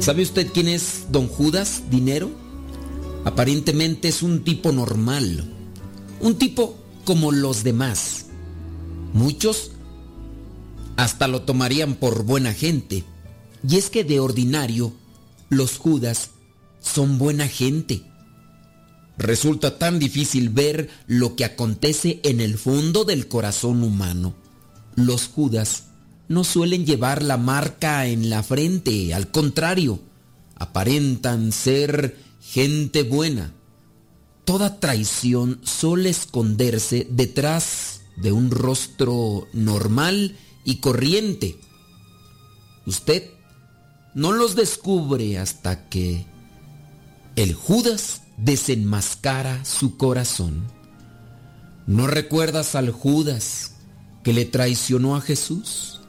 ¿Sabe 0.00 0.22
usted 0.22 0.50
quién 0.52 0.68
es 0.68 1.06
don 1.10 1.28
Judas 1.28 1.82
Dinero? 1.90 2.30
Aparentemente 3.24 4.08
es 4.08 4.22
un 4.22 4.42
tipo 4.44 4.72
normal, 4.72 5.52
un 6.20 6.36
tipo 6.36 6.76
como 7.04 7.32
los 7.32 7.64
demás. 7.64 8.26
Muchos 9.12 9.72
hasta 10.96 11.28
lo 11.28 11.42
tomarían 11.42 11.94
por 11.94 12.24
buena 12.24 12.54
gente. 12.54 13.04
Y 13.68 13.76
es 13.76 13.90
que 13.90 14.04
de 14.04 14.20
ordinario, 14.20 14.92
los 15.50 15.76
Judas 15.78 16.30
son 16.88 17.18
buena 17.18 17.48
gente. 17.48 18.02
Resulta 19.18 19.78
tan 19.78 19.98
difícil 19.98 20.48
ver 20.48 20.88
lo 21.06 21.34
que 21.34 21.44
acontece 21.44 22.20
en 22.22 22.40
el 22.40 22.56
fondo 22.56 23.04
del 23.04 23.26
corazón 23.26 23.82
humano. 23.82 24.34
Los 24.94 25.26
Judas 25.26 25.84
no 26.28 26.44
suelen 26.44 26.86
llevar 26.86 27.22
la 27.22 27.36
marca 27.36 28.06
en 28.06 28.30
la 28.30 28.42
frente, 28.42 29.14
al 29.14 29.30
contrario, 29.30 30.00
aparentan 30.54 31.52
ser 31.52 32.16
gente 32.40 33.02
buena. 33.02 33.52
Toda 34.44 34.78
traición 34.78 35.60
suele 35.64 36.10
esconderse 36.10 37.06
detrás 37.10 38.02
de 38.16 38.32
un 38.32 38.50
rostro 38.50 39.46
normal 39.52 40.36
y 40.64 40.76
corriente. 40.76 41.58
Usted 42.86 43.30
no 44.14 44.32
los 44.32 44.54
descubre 44.54 45.38
hasta 45.38 45.88
que 45.88 46.26
el 47.38 47.54
Judas 47.54 48.22
desenmascara 48.36 49.64
su 49.64 49.96
corazón. 49.96 50.64
¿No 51.86 52.08
recuerdas 52.08 52.74
al 52.74 52.90
Judas 52.90 53.74
que 54.24 54.32
le 54.32 54.44
traicionó 54.44 55.14
a 55.14 55.20
Jesús? 55.20 56.00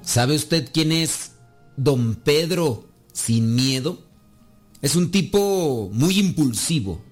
¿Sabe 0.00 0.34
usted 0.34 0.70
quién 0.72 0.90
es 0.90 1.32
don 1.76 2.14
Pedro 2.14 2.88
sin 3.12 3.54
miedo? 3.54 4.04
Es 4.80 4.96
un 4.96 5.10
tipo 5.10 5.90
muy 5.92 6.18
impulsivo. 6.18 7.02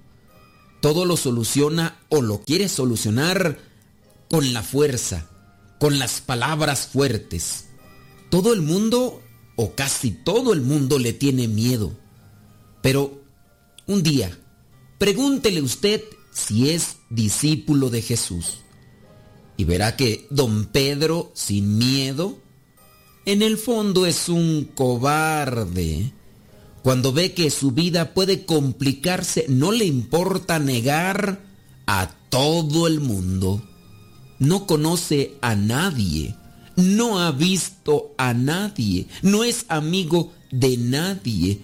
Todo 0.81 1.05
lo 1.05 1.15
soluciona 1.15 1.99
o 2.09 2.23
lo 2.23 2.41
quiere 2.41 2.67
solucionar 2.67 3.59
con 4.31 4.51
la 4.51 4.63
fuerza, 4.63 5.29
con 5.79 5.99
las 5.99 6.21
palabras 6.21 6.87
fuertes. 6.87 7.67
Todo 8.31 8.51
el 8.51 8.63
mundo, 8.63 9.21
o 9.57 9.75
casi 9.75 10.09
todo 10.09 10.53
el 10.53 10.61
mundo, 10.61 10.97
le 10.97 11.13
tiene 11.13 11.47
miedo. 11.47 11.95
Pero 12.85 13.19
un 13.87 14.03
día, 14.03 14.37
pregúntele 14.99 15.59
usted 15.63 16.03
si 16.31 16.69
es 16.69 16.97
discípulo 17.09 17.89
de 17.89 18.03
Jesús. 18.03 18.57
Y 19.57 19.63
verá 19.63 19.95
que 19.95 20.27
don 20.29 20.65
Pedro, 20.65 21.31
sin 21.33 21.79
miedo, 21.79 22.37
en 23.25 23.41
el 23.41 23.57
fondo 23.57 24.05
es 24.05 24.29
un 24.29 24.65
cobarde. 24.75 26.13
Cuando 26.83 27.11
ve 27.11 27.33
que 27.33 27.49
su 27.49 27.71
vida 27.71 28.13
puede 28.13 28.45
complicarse, 28.45 29.47
no 29.49 29.71
le 29.71 29.85
importa 29.85 30.59
negar 30.59 31.43
a 31.87 32.11
todo 32.29 32.85
el 32.85 32.99
mundo. 32.99 33.67
No 34.37 34.67
conoce 34.67 35.33
a 35.41 35.55
nadie, 35.55 36.35
no 36.75 37.19
ha 37.19 37.31
visto 37.31 38.13
a 38.19 38.35
nadie, 38.35 39.07
no 39.23 39.43
es 39.43 39.65
amigo 39.69 40.33
de 40.51 40.77
nadie, 40.77 41.61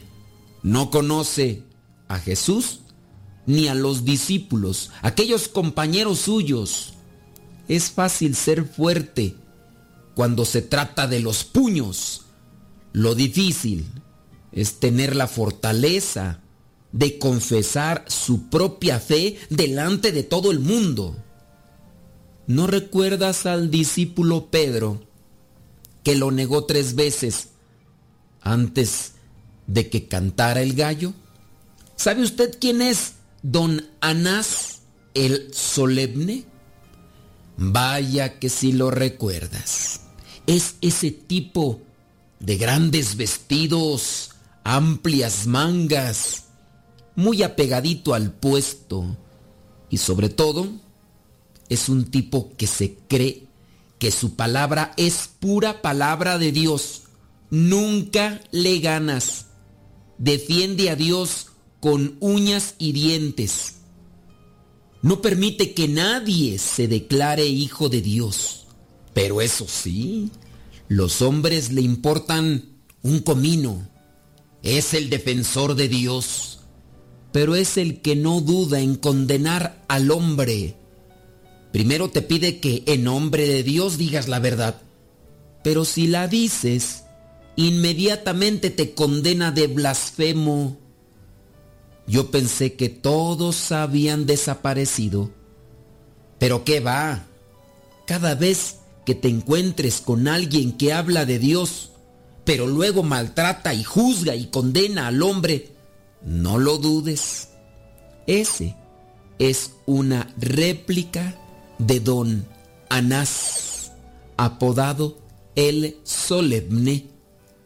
no 0.64 0.90
conoce 0.90 1.64
a 2.08 2.20
Jesús 2.20 2.82
ni 3.46 3.68
a 3.68 3.76
los 3.76 4.06
discípulos, 4.06 4.92
aquellos 5.02 5.48
compañeros 5.48 6.20
suyos. 6.20 6.94
Es 7.68 7.92
fácil 7.92 8.36
ser 8.36 8.66
fuerte 8.66 9.36
cuando 10.16 10.46
se 10.46 10.62
trata 10.62 11.08
de 11.08 11.20
los 11.20 11.44
puños. 11.44 12.26
Lo 12.94 13.16
difícil 13.16 13.86
es 14.52 14.80
tener 14.80 15.16
la 15.16 15.28
fortaleza 15.28 16.42
de 16.92 17.18
confesar 17.18 18.04
su 18.08 18.50
propia 18.50 19.00
fe 19.00 19.40
delante 19.50 20.12
de 20.12 20.24
todo 20.24 20.52
el 20.52 20.60
mundo. 20.60 21.16
¿No 22.48 22.68
recuerdas 22.68 23.46
al 23.46 23.72
discípulo 23.72 24.52
Pedro 24.52 25.02
que 26.04 26.16
lo 26.16 26.32
negó 26.32 26.66
tres 26.66 26.96
veces 26.96 27.50
antes 28.42 29.14
de 29.74 29.90
que 29.90 30.08
cantara 30.08 30.62
el 30.62 30.74
gallo? 30.74 31.14
¿Sabe 31.96 32.24
usted 32.24 32.58
quién 32.60 32.82
es 32.82 33.14
don 33.42 33.86
Anás 34.02 34.82
el 35.14 35.54
solemne? 35.54 36.46
Vaya 37.58 38.40
que 38.40 38.50
si 38.50 38.72
lo 38.72 38.92
recuerdas. 38.92 40.02
Es 40.48 40.76
ese 40.82 41.12
tipo 41.12 41.80
de 42.40 42.58
grandes 42.58 43.16
vestidos, 43.16 44.32
amplias 44.64 45.46
mangas, 45.46 46.46
muy 47.16 47.44
apegadito 47.44 48.14
al 48.14 48.32
puesto 48.32 49.16
y 49.90 49.98
sobre 49.98 50.30
todo 50.30 50.68
es 51.70 51.88
un 51.88 52.06
tipo 52.10 52.52
que 52.58 52.68
se 52.68 52.98
cree 53.08 53.48
que 54.00 54.12
su 54.12 54.36
palabra 54.36 54.94
es 54.98 55.30
pura 55.40 55.82
palabra 55.84 56.40
de 56.40 56.52
Dios. 56.52 57.04
Nunca 57.52 58.42
le 58.50 58.80
ganas. 58.80 59.51
Defiende 60.22 60.92
a 60.92 60.96
Dios 60.96 61.48
con 61.80 62.16
uñas 62.20 62.76
y 62.78 62.92
dientes. 62.92 63.78
No 65.02 65.20
permite 65.20 65.74
que 65.74 65.88
nadie 65.88 66.60
se 66.60 66.88
declare 66.88 67.48
hijo 67.48 67.90
de 67.90 68.04
Dios. 68.04 68.68
Pero 69.16 69.42
eso 69.42 69.66
sí, 69.68 70.30
los 70.88 71.24
hombres 71.24 71.72
le 71.72 71.82
importan 71.82 72.70
un 73.02 73.22
comino. 73.22 73.90
Es 74.62 74.94
el 74.94 75.10
defensor 75.10 75.74
de 75.74 75.88
Dios, 75.88 76.60
pero 77.32 77.56
es 77.56 77.78
el 77.78 78.04
que 78.04 78.16
no 78.16 78.42
duda 78.42 78.80
en 78.80 78.98
condenar 78.98 79.84
al 79.88 80.12
hombre. 80.12 80.76
Primero 81.72 82.12
te 82.12 82.22
pide 82.22 82.60
que 82.60 82.84
en 82.86 83.06
nombre 83.06 83.48
de 83.48 83.64
Dios 83.64 83.98
digas 83.98 84.28
la 84.28 84.38
verdad, 84.38 84.84
pero 85.64 85.84
si 85.84 86.06
la 86.06 86.28
dices, 86.28 87.06
inmediatamente 87.62 88.70
te 88.70 88.94
condena 88.94 89.52
de 89.52 89.68
blasfemo. 89.68 90.78
Yo 92.08 92.32
pensé 92.32 92.74
que 92.74 92.90
todos 92.90 93.72
habían 93.72 94.26
desaparecido, 94.26 95.32
pero 96.40 96.64
¿qué 96.64 96.80
va? 96.80 97.26
Cada 98.06 98.36
vez 98.36 98.78
que 99.06 99.16
te 99.16 99.30
encuentres 99.30 100.02
con 100.02 100.28
alguien 100.28 100.74
que 100.74 100.94
habla 100.94 101.26
de 101.26 101.40
Dios, 101.40 101.92
pero 102.44 102.68
luego 102.68 103.04
maltrata 103.04 103.74
y 103.74 103.84
juzga 103.84 104.36
y 104.36 104.48
condena 104.48 105.08
al 105.08 105.22
hombre, 105.22 105.70
no 106.24 106.58
lo 106.58 106.78
dudes. 106.78 107.50
Ese 108.28 108.76
es 109.40 109.72
una 109.86 110.34
réplica 110.38 111.36
de 111.78 112.00
don 112.00 112.46
Anás, 112.90 113.92
apodado 114.38 115.18
el 115.56 115.98
Solemne, 116.04 117.08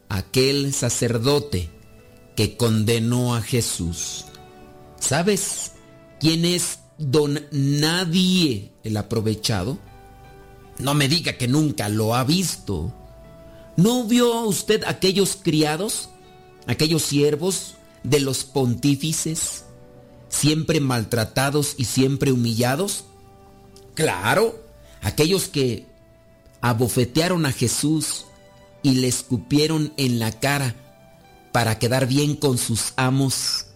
aquel 0.08 0.72
sacerdote 0.72 1.70
que 2.34 2.56
condenó 2.56 3.34
a 3.34 3.42
Jesús. 3.42 4.26
¿Sabes 5.00 5.72
quién 6.20 6.44
es 6.44 6.80
don 6.98 7.40
Nadie 7.50 8.72
el 8.84 8.96
aprovechado? 8.96 9.78
No 10.78 10.94
me 10.94 11.08
diga 11.08 11.34
que 11.34 11.48
nunca 11.48 11.88
lo 11.88 12.14
ha 12.14 12.24
visto. 12.24 12.92
¿No 13.76 14.04
vio 14.04 14.42
usted 14.42 14.84
aquellos 14.84 15.36
criados, 15.42 16.10
aquellos 16.66 17.02
siervos 17.02 17.74
de 18.02 18.20
los 18.20 18.44
pontífices, 18.44 19.64
siempre 20.28 20.80
maltratados 20.80 21.74
y 21.78 21.84
siempre 21.84 22.32
humillados? 22.32 23.04
Claro, 23.94 24.62
aquellos 25.02 25.48
que 25.48 25.86
abofetearon 26.60 27.46
a 27.46 27.52
Jesús 27.52 28.26
y 28.86 28.94
le 28.94 29.08
escupieron 29.08 29.92
en 29.96 30.20
la 30.20 30.30
cara 30.30 30.76
para 31.50 31.76
quedar 31.80 32.06
bien 32.06 32.36
con 32.36 32.56
sus 32.56 32.92
amos. 32.94 33.66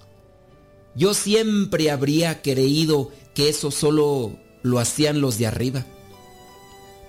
Yo 0.94 1.14
siempre 1.14 1.90
habría 1.90 2.42
creído 2.42 3.10
que 3.34 3.48
eso 3.48 3.72
solo 3.72 4.38
lo 4.62 4.78
hacían 4.78 5.20
los 5.20 5.36
de 5.36 5.48
arriba. 5.48 5.84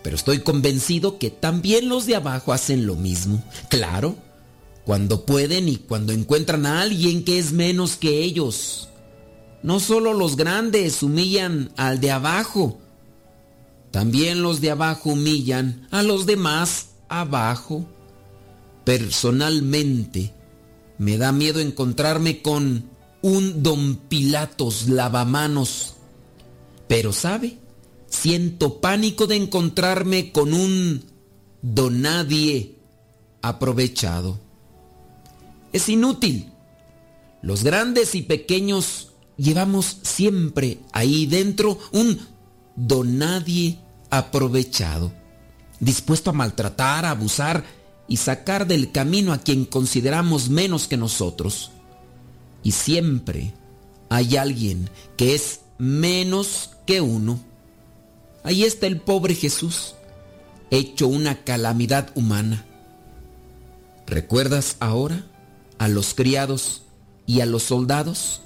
Pero 0.01 0.15
estoy 0.15 0.39
convencido 0.39 1.19
que 1.19 1.29
también 1.29 1.89
los 1.89 2.07
de 2.07 2.15
abajo 2.15 2.53
hacen 2.53 2.87
lo 2.87 2.95
mismo. 2.95 3.43
Claro, 3.69 4.15
cuando 4.83 5.23
pueden 5.23 5.69
y 5.69 5.75
cuando 5.75 6.11
encuentran 6.11 6.65
a 6.65 6.81
alguien 6.81 7.23
que 7.23 7.37
es 7.37 7.51
menos 7.51 7.97
que 7.97 8.23
ellos. 8.23 8.89
No 9.61 9.79
solo 9.79 10.15
los 10.15 10.37
grandes 10.37 11.03
humillan 11.03 11.71
al 11.77 11.99
de 11.99 12.09
abajo, 12.09 12.79
también 13.91 14.41
los 14.41 14.59
de 14.59 14.71
abajo 14.71 15.11
humillan 15.11 15.87
a 15.91 16.01
los 16.01 16.25
demás 16.25 16.87
abajo. 17.11 17.85
Personalmente, 18.83 20.33
me 20.97 21.17
da 21.17 21.31
miedo 21.31 21.59
encontrarme 21.59 22.41
con 22.41 22.89
un 23.21 23.61
don 23.61 23.95
Pilatos 23.95 24.88
lavamanos. 24.88 25.95
Pero 26.88 27.13
sabe, 27.13 27.59
siento 28.07 28.81
pánico 28.81 29.27
de 29.27 29.35
encontrarme 29.35 30.31
con 30.31 30.53
un 30.53 31.03
don 31.61 32.01
nadie 32.01 32.75
aprovechado. 33.41 34.39
Es 35.73 35.88
inútil. 35.89 36.51
Los 37.41 37.63
grandes 37.63 38.15
y 38.15 38.23
pequeños 38.23 39.13
llevamos 39.38 39.97
siempre 40.03 40.79
ahí 40.91 41.25
dentro 41.25 41.77
un 41.91 42.19
don 42.75 43.17
nadie 43.17 43.79
aprovechado, 44.09 45.13
dispuesto 45.81 46.29
a 46.29 46.33
maltratar, 46.33 47.03
a 47.03 47.11
abusar 47.11 47.65
y 48.07 48.17
sacar 48.17 48.67
del 48.67 48.91
camino 48.91 49.33
a 49.33 49.39
quien 49.39 49.65
consideramos 49.65 50.49
menos 50.49 50.87
que 50.87 50.95
nosotros. 50.95 51.71
Y 52.63 52.71
siempre 52.71 53.53
hay 54.09 54.37
alguien 54.37 54.89
que 55.17 55.35
es 55.35 55.61
menos 55.77 56.71
que 56.85 57.01
uno. 57.01 57.41
Ahí 58.43 58.63
está 58.63 58.87
el 58.87 59.01
pobre 59.01 59.35
Jesús, 59.35 59.95
hecho 60.69 61.07
una 61.07 61.43
calamidad 61.43 62.11
humana. 62.15 62.65
¿Recuerdas 64.07 64.77
ahora 64.79 65.25
a 65.79 65.87
los 65.87 66.13
criados 66.13 66.83
y 67.25 67.41
a 67.41 67.45
los 67.45 67.63
soldados 67.63 68.41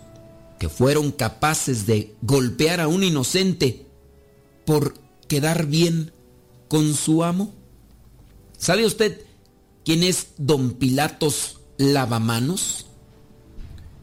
que 0.60 0.70
fueron 0.70 1.12
capaces 1.12 1.86
de 1.86 2.16
golpear 2.22 2.80
a 2.80 2.88
un 2.88 3.04
inocente 3.04 3.86
por 4.66 4.94
quedar 5.28 5.66
bien 5.66 6.14
con 6.68 6.94
su 6.94 7.24
amo? 7.24 7.54
¿Sabe 8.58 8.86
usted 8.86 9.26
quién 9.84 10.04
es 10.04 10.30
don 10.38 10.72
Pilatos 10.72 11.60
Lavamanos? 11.78 12.86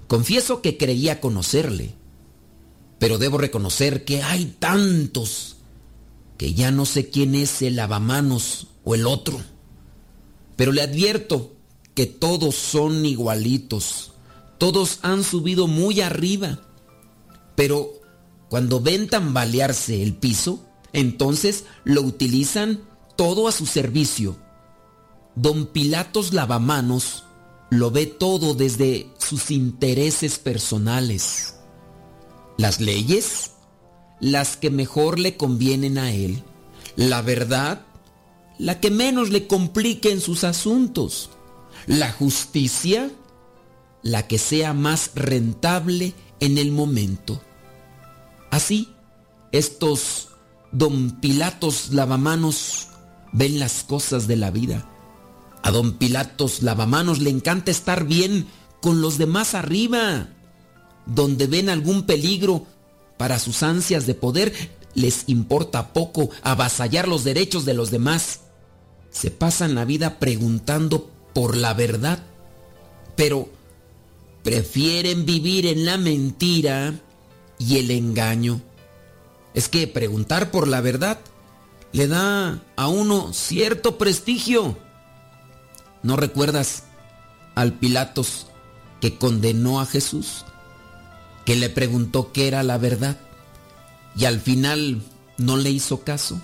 Confieso 0.08 0.60
que 0.60 0.76
creía 0.76 1.20
conocerle, 1.20 1.94
pero 2.98 3.18
debo 3.18 3.38
reconocer 3.38 4.04
que 4.04 4.22
hay 4.22 4.44
tantos 4.58 5.56
que 6.36 6.54
ya 6.54 6.70
no 6.70 6.86
sé 6.86 7.08
quién 7.08 7.34
es 7.34 7.62
el 7.62 7.76
lavamanos 7.76 8.66
o 8.84 8.94
el 8.94 9.06
otro. 9.06 9.40
Pero 10.56 10.72
le 10.72 10.82
advierto 10.82 11.54
que 11.94 12.06
todos 12.06 12.54
son 12.54 13.06
igualitos, 13.06 14.12
todos 14.58 14.98
han 15.02 15.24
subido 15.24 15.66
muy 15.66 16.00
arriba, 16.00 16.60
pero 17.54 17.92
cuando 18.48 18.80
ven 18.80 19.08
tambalearse 19.08 20.02
el 20.02 20.14
piso, 20.14 20.66
entonces 20.92 21.64
lo 21.84 22.02
utilizan 22.02 22.80
todo 23.16 23.48
a 23.48 23.52
su 23.52 23.66
servicio. 23.66 24.36
Don 25.34 25.66
Pilatos 25.66 26.32
Lavamanos 26.32 27.24
lo 27.70 27.90
ve 27.90 28.06
todo 28.06 28.54
desde 28.54 29.08
sus 29.18 29.50
intereses 29.50 30.38
personales. 30.38 31.54
Las 32.58 32.80
leyes, 32.80 33.52
las 34.20 34.56
que 34.56 34.70
mejor 34.70 35.18
le 35.18 35.36
convienen 35.36 35.96
a 35.96 36.12
él. 36.12 36.42
La 36.96 37.22
verdad, 37.22 37.86
la 38.58 38.78
que 38.78 38.90
menos 38.90 39.30
le 39.30 39.46
complique 39.46 40.12
en 40.12 40.20
sus 40.20 40.44
asuntos. 40.44 41.30
La 41.86 42.12
justicia, 42.12 43.10
la 44.02 44.28
que 44.28 44.36
sea 44.38 44.74
más 44.74 45.12
rentable 45.14 46.12
en 46.40 46.58
el 46.58 46.72
momento. 46.72 47.40
Así, 48.50 48.90
estos 49.50 50.31
don 50.72 51.12
Pilatos 51.20 51.90
lavamanos 51.92 52.88
ven 53.32 53.58
las 53.58 53.84
cosas 53.84 54.26
de 54.26 54.36
la 54.36 54.50
vida. 54.50 54.88
A 55.62 55.70
don 55.70 55.92
Pilatos 55.92 56.62
lavamanos 56.62 57.20
le 57.20 57.30
encanta 57.30 57.70
estar 57.70 58.04
bien 58.04 58.46
con 58.80 59.00
los 59.00 59.18
demás 59.18 59.54
arriba. 59.54 60.28
Donde 61.06 61.46
ven 61.46 61.68
algún 61.68 62.04
peligro 62.04 62.66
para 63.18 63.38
sus 63.38 63.62
ansias 63.62 64.06
de 64.06 64.14
poder, 64.14 64.52
les 64.94 65.24
importa 65.28 65.92
poco 65.92 66.30
avasallar 66.42 67.06
los 67.06 67.24
derechos 67.24 67.64
de 67.64 67.74
los 67.74 67.90
demás. 67.90 68.40
Se 69.10 69.30
pasan 69.30 69.74
la 69.74 69.84
vida 69.84 70.18
preguntando 70.18 71.10
por 71.34 71.56
la 71.56 71.74
verdad, 71.74 72.22
pero 73.14 73.48
prefieren 74.42 75.26
vivir 75.26 75.66
en 75.66 75.84
la 75.84 75.98
mentira 75.98 76.94
y 77.58 77.78
el 77.78 77.90
engaño. 77.90 78.60
Es 79.54 79.68
que 79.68 79.86
preguntar 79.86 80.50
por 80.50 80.68
la 80.68 80.80
verdad 80.80 81.18
le 81.92 82.08
da 82.08 82.62
a 82.76 82.88
uno 82.88 83.32
cierto 83.32 83.98
prestigio. 83.98 84.78
¿No 86.02 86.16
recuerdas 86.16 86.84
al 87.54 87.74
Pilatos 87.74 88.46
que 89.00 89.16
condenó 89.18 89.80
a 89.80 89.86
Jesús? 89.86 90.44
Que 91.44 91.56
le 91.56 91.68
preguntó 91.68 92.32
qué 92.32 92.48
era 92.48 92.62
la 92.62 92.78
verdad 92.78 93.16
y 94.16 94.24
al 94.24 94.40
final 94.40 95.02
no 95.38 95.56
le 95.56 95.70
hizo 95.70 96.00
caso. 96.00 96.40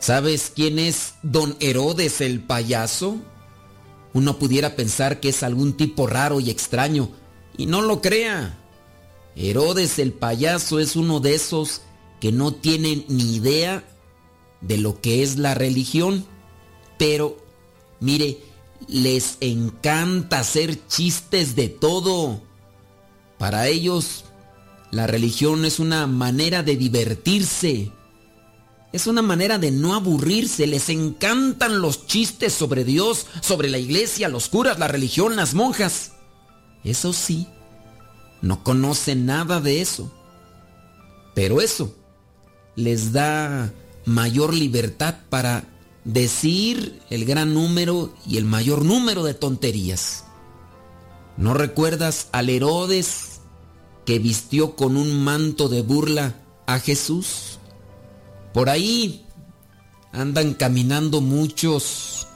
¿Sabes 0.00 0.52
quién 0.54 0.78
es 0.78 1.14
don 1.22 1.56
Herodes 1.60 2.20
el 2.20 2.40
payaso? 2.40 3.16
Uno 4.14 4.38
pudiera 4.38 4.76
pensar 4.76 5.20
que 5.20 5.30
es 5.30 5.42
algún 5.42 5.76
tipo 5.76 6.06
raro 6.06 6.40
y 6.40 6.50
extraño, 6.50 7.10
y 7.56 7.66
no 7.66 7.82
lo 7.82 8.00
crea. 8.00 8.58
Herodes 9.38 10.00
el 10.00 10.12
payaso 10.12 10.80
es 10.80 10.96
uno 10.96 11.20
de 11.20 11.36
esos 11.36 11.82
que 12.20 12.32
no 12.32 12.52
tienen 12.52 13.04
ni 13.06 13.36
idea 13.36 13.84
de 14.60 14.78
lo 14.78 15.00
que 15.00 15.22
es 15.22 15.38
la 15.38 15.54
religión, 15.54 16.26
pero 16.98 17.38
mire, 18.00 18.38
les 18.88 19.38
encanta 19.40 20.40
hacer 20.40 20.84
chistes 20.88 21.54
de 21.54 21.68
todo. 21.68 22.42
Para 23.38 23.68
ellos, 23.68 24.24
la 24.90 25.06
religión 25.06 25.64
es 25.64 25.78
una 25.78 26.08
manera 26.08 26.64
de 26.64 26.74
divertirse. 26.76 27.92
Es 28.92 29.06
una 29.06 29.22
manera 29.22 29.58
de 29.58 29.70
no 29.70 29.94
aburrirse. 29.94 30.66
Les 30.66 30.88
encantan 30.88 31.80
los 31.80 32.08
chistes 32.08 32.54
sobre 32.54 32.82
Dios, 32.82 33.26
sobre 33.40 33.68
la 33.68 33.78
iglesia, 33.78 34.28
los 34.28 34.48
curas, 34.48 34.80
la 34.80 34.88
religión, 34.88 35.36
las 35.36 35.54
monjas. 35.54 36.14
Eso 36.82 37.12
sí, 37.12 37.46
no 38.42 38.62
conocen 38.62 39.26
nada 39.26 39.60
de 39.60 39.80
eso. 39.80 40.12
Pero 41.34 41.60
eso 41.60 41.94
les 42.76 43.12
da 43.12 43.72
mayor 44.04 44.54
libertad 44.54 45.16
para 45.28 45.64
decir 46.04 47.00
el 47.10 47.24
gran 47.24 47.52
número 47.52 48.14
y 48.26 48.38
el 48.38 48.44
mayor 48.44 48.84
número 48.84 49.24
de 49.24 49.34
tonterías. 49.34 50.24
¿No 51.36 51.54
recuerdas 51.54 52.28
al 52.32 52.48
Herodes 52.48 53.40
que 54.04 54.18
vistió 54.18 54.74
con 54.74 54.96
un 54.96 55.22
manto 55.22 55.68
de 55.68 55.82
burla 55.82 56.36
a 56.66 56.80
Jesús? 56.80 57.58
Por 58.54 58.70
ahí 58.70 59.24
andan 60.12 60.54
caminando 60.54 61.20
muchos 61.20 62.26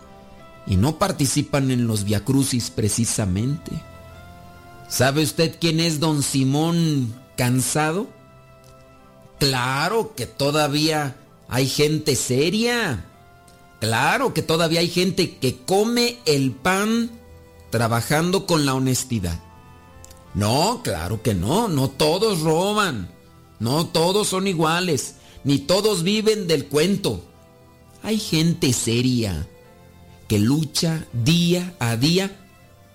y 0.67 0.77
no 0.77 0.99
participan 0.99 1.71
en 1.71 1.87
los 1.87 2.05
viacrucis 2.05 2.71
precisamente. 2.71 3.73
¿Sabe 4.93 5.23
usted 5.23 5.57
quién 5.59 5.81
es 5.81 6.01
don 6.01 6.23
Simón 6.23 7.15
Cansado? 7.35 8.09
Claro 9.39 10.15
que 10.15 10.27
todavía 10.27 11.17
hay 11.49 11.67
gente 11.67 12.15
seria. 12.15 13.07
Claro 13.81 14.35
que 14.35 14.43
todavía 14.43 14.81
hay 14.81 14.91
gente 14.91 15.39
que 15.39 15.57
come 15.57 16.19
el 16.27 16.53
pan 16.53 17.11
trabajando 17.71 18.45
con 18.45 18.67
la 18.67 18.75
honestidad. 18.75 19.43
No, 20.35 20.83
claro 20.85 21.23
que 21.23 21.33
no, 21.33 21.69
no 21.69 21.89
todos 21.89 22.41
roban, 22.41 23.11
no 23.61 23.87
todos 23.87 24.29
son 24.29 24.47
iguales, 24.47 25.15
ni 25.43 25.57
todos 25.57 26.03
viven 26.03 26.47
del 26.47 26.67
cuento. 26.67 27.25
Hay 28.03 28.19
gente 28.19 28.75
seria 28.75 29.49
que 30.29 30.39
lucha 30.39 31.07
día 31.15 31.75
a 31.79 31.97
día 31.97 32.47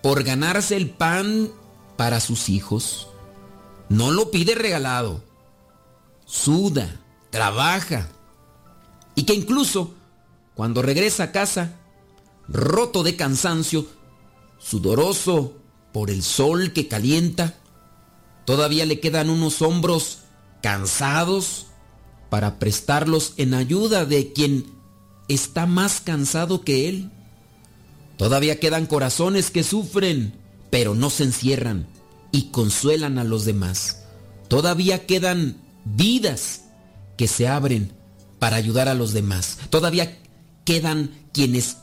por 0.03 0.21
ganarse 0.23 0.77
el 0.77 0.91
pan 0.91 1.49
para 1.97 2.19
sus 2.19 2.49
hijos. 2.49 3.09
No 3.89 4.11
lo 4.11 4.31
pide 4.31 4.55
regalado. 4.55 5.23
Suda, 6.25 7.01
trabaja. 7.29 8.09
Y 9.15 9.23
que 9.23 9.33
incluso 9.33 9.93
cuando 10.55 10.81
regresa 10.81 11.25
a 11.25 11.31
casa, 11.31 11.75
roto 12.47 13.03
de 13.03 13.15
cansancio, 13.15 13.87
sudoroso 14.59 15.53
por 15.91 16.09
el 16.09 16.23
sol 16.23 16.73
que 16.73 16.87
calienta, 16.87 17.55
todavía 18.45 18.85
le 18.85 18.99
quedan 18.99 19.29
unos 19.29 19.61
hombros 19.61 20.19
cansados 20.61 21.67
para 22.29 22.59
prestarlos 22.59 23.33
en 23.37 23.53
ayuda 23.53 24.05
de 24.05 24.33
quien 24.33 24.65
está 25.27 25.65
más 25.65 26.01
cansado 26.01 26.61
que 26.61 26.89
él. 26.89 27.11
Todavía 28.17 28.59
quedan 28.59 28.87
corazones 28.87 29.51
que 29.51 29.63
sufren, 29.63 30.33
pero 30.69 30.95
no 30.95 31.10
se 31.10 31.23
encierran 31.23 31.88
y 32.31 32.49
consuelan 32.49 33.18
a 33.18 33.23
los 33.23 33.45
demás. 33.45 34.03
Todavía 34.48 35.06
quedan 35.06 35.57
vidas 35.85 36.61
que 37.18 37.27
se 37.27 37.48
abren 37.48 37.94
para 38.39 38.57
ayudar 38.57 38.88
a 38.88 38.94
los 38.94 39.14
demás. 39.14 39.57
Todavía 39.69 40.18
quedan 40.65 41.11
quienes, 41.31 41.77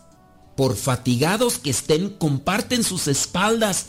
por 0.56 0.76
fatigados 0.76 1.58
que 1.58 1.70
estén, 1.70 2.10
comparten 2.10 2.84
sus 2.84 3.08
espaldas 3.08 3.86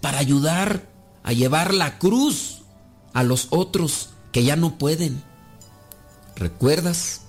para 0.00 0.18
ayudar 0.18 0.88
a 1.22 1.32
llevar 1.32 1.72
la 1.72 1.98
cruz 1.98 2.62
a 3.12 3.22
los 3.22 3.48
otros 3.50 4.10
que 4.32 4.44
ya 4.44 4.56
no 4.56 4.76
pueden. 4.76 5.22
¿Recuerdas 6.36 7.22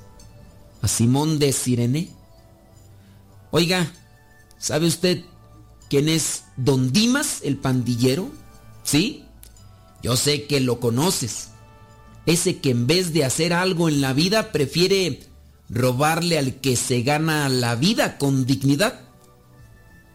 a 0.81 0.87
Simón 0.87 1.39
de 1.39 1.53
Sirene? 1.53 2.09
Oiga, 3.51 3.91
¿sabe 4.57 4.87
usted 4.87 5.23
quién 5.89 6.09
es 6.09 6.43
Don 6.57 6.91
Dimas, 6.91 7.41
el 7.43 7.57
pandillero? 7.57 8.29
¿Sí? 8.83 9.25
Yo 10.03 10.15
sé 10.15 10.45
que 10.45 10.59
lo 10.59 10.79
conoces. 10.79 11.49
Ese 12.25 12.59
que 12.59 12.71
en 12.71 12.87
vez 12.87 13.13
de 13.13 13.25
hacer 13.25 13.53
algo 13.53 13.87
en 13.89 14.01
la 14.01 14.13
vida 14.13 14.51
prefiere 14.51 15.27
robarle 15.69 16.37
al 16.37 16.55
que 16.55 16.75
se 16.75 17.01
gana 17.01 17.49
la 17.49 17.75
vida 17.75 18.17
con 18.17 18.45
dignidad. 18.45 19.01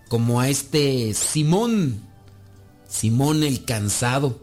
Como 0.09 0.41
a 0.41 0.49
este 0.49 1.15
Simón, 1.15 2.03
Simón 2.89 3.43
el 3.43 3.65
cansado. 3.65 4.41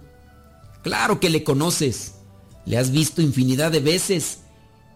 Claro 0.81 1.19
que 1.19 1.29
le 1.29 1.43
conoces, 1.43 2.13
le 2.65 2.77
has 2.77 2.91
visto 2.91 3.21
infinidad 3.21 3.71
de 3.71 3.81
veces 3.81 4.39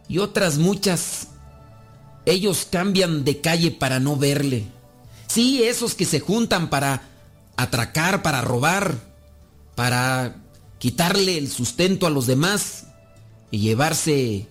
y 0.07 0.19
otras 0.19 0.57
muchas 0.57 1.27
ellos 2.25 2.67
cambian 2.69 3.23
de 3.23 3.41
calle 3.41 3.71
para 3.71 3.99
no 3.99 4.15
verle. 4.15 4.65
Sí, 5.31 5.63
esos 5.63 5.95
que 5.95 6.03
se 6.03 6.19
juntan 6.19 6.69
para 6.69 7.03
atracar, 7.55 8.21
para 8.21 8.41
robar, 8.41 8.99
para 9.75 10.35
quitarle 10.77 11.37
el 11.37 11.49
sustento 11.49 12.05
a 12.05 12.09
los 12.09 12.27
demás 12.27 12.87
y 13.49 13.59
llevarse 13.59 14.47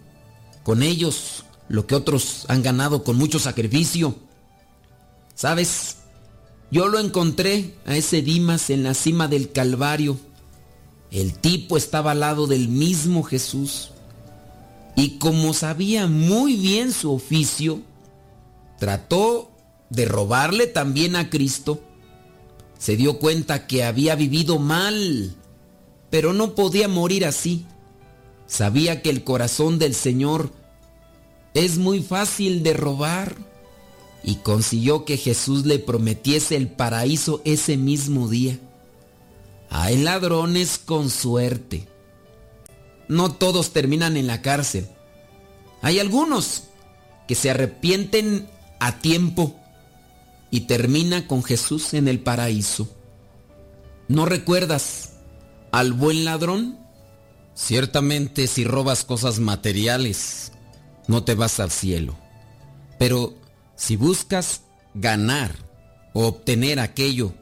con 0.63 0.83
ellos 0.83 1.45
lo 1.69 1.87
que 1.87 1.95
otros 1.95 2.47
han 2.49 2.63
ganado 2.63 3.05
con 3.05 3.17
mucho 3.17 3.39
sacrificio. 3.39 4.15
¿Sabes? 5.35 5.97
Yo 6.71 6.89
lo 6.89 6.99
encontré 6.99 7.75
a 7.85 7.95
ese 7.95 8.23
Dimas 8.23 8.71
en 8.71 8.83
la 8.83 8.95
cima 8.95 9.29
del 9.29 9.53
Calvario. 9.53 10.19
El 11.11 11.35
tipo 11.35 11.77
estaba 11.77 12.13
al 12.13 12.21
lado 12.21 12.47
del 12.47 12.69
mismo 12.69 13.23
Jesús. 13.23 13.91
Y 14.97 15.19
como 15.19 15.53
sabía 15.53 16.07
muy 16.07 16.57
bien 16.57 16.91
su 16.93 17.13
oficio, 17.13 17.83
trató 18.79 19.50
de 19.91 20.05
robarle 20.07 20.67
también 20.67 21.17
a 21.17 21.29
Cristo. 21.29 21.81
Se 22.79 22.97
dio 22.97 23.19
cuenta 23.19 23.67
que 23.67 23.85
había 23.85 24.15
vivido 24.15 24.59
mal, 24.59 25.37
pero 26.09 26.33
no 26.33 26.55
podía 26.55 26.89
morir 26.89 27.27
así. 27.27 27.67
Sabía 28.47 29.03
que 29.03 29.11
el 29.11 29.23
corazón 29.23 29.79
del 29.79 29.95
Señor 29.95 30.51
es 31.55 31.79
muy 31.79 32.03
fácil 32.03 32.63
de 32.63 32.73
robar 32.73 33.37
y 34.23 34.37
consiguió 34.37 35.05
que 35.05 35.17
Jesús 35.17 35.67
le 35.67 35.79
prometiese 35.79 36.57
el 36.57 36.69
paraíso 36.69 37.43
ese 37.45 37.77
mismo 37.77 38.29
día. 38.29 38.59
Hay 39.69 39.99
ladrones 39.99 40.79
con 40.79 41.11
suerte. 41.11 41.87
No 43.09 43.33
todos 43.33 43.73
terminan 43.73 44.17
en 44.17 44.27
la 44.27 44.43
cárcel. 44.43 44.89
Hay 45.83 45.99
algunos 45.99 46.65
que 47.29 47.35
se 47.35 47.51
arrepienten 47.51 48.49
a 48.81 48.99
tiempo 48.99 49.60
y 50.51 50.63
termina 50.63 51.27
con 51.27 51.43
Jesús 51.43 51.95
en 51.95 52.09
el 52.09 52.21
paraíso. 52.21 52.89
¿No 54.09 54.27
recuerdas 54.27 55.13
al 55.71 55.93
buen 55.93 56.25
ladrón? 56.25 56.79
Ciertamente 57.55 58.47
si 58.47 58.65
robas 58.65 59.05
cosas 59.05 59.39
materiales, 59.39 60.53
no 61.07 61.23
te 61.25 61.35
vas 61.35 61.61
al 61.61 61.71
cielo. 61.71 62.17
Pero 62.99 63.35
si 63.77 63.97
buscas 63.97 64.63
ganar 64.95 65.55
o 66.13 66.27
obtener 66.27 66.81
aquello 66.81 67.35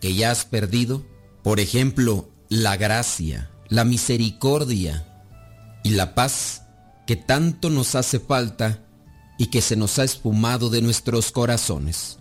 que 0.00 0.14
ya 0.14 0.30
has 0.30 0.44
perdido, 0.44 1.06
por 1.42 1.60
ejemplo, 1.60 2.28
la 2.48 2.76
gracia, 2.76 3.50
la 3.68 3.84
misericordia 3.84 5.06
y 5.84 5.90
la 5.90 6.14
paz 6.14 6.62
que 7.06 7.16
tanto 7.16 7.70
nos 7.70 7.94
hace 7.94 8.20
falta 8.20 8.84
y 9.38 9.46
que 9.46 9.62
se 9.62 9.76
nos 9.76 9.98
ha 9.98 10.04
espumado 10.04 10.68
de 10.68 10.82
nuestros 10.82 11.30
corazones. 11.32 12.17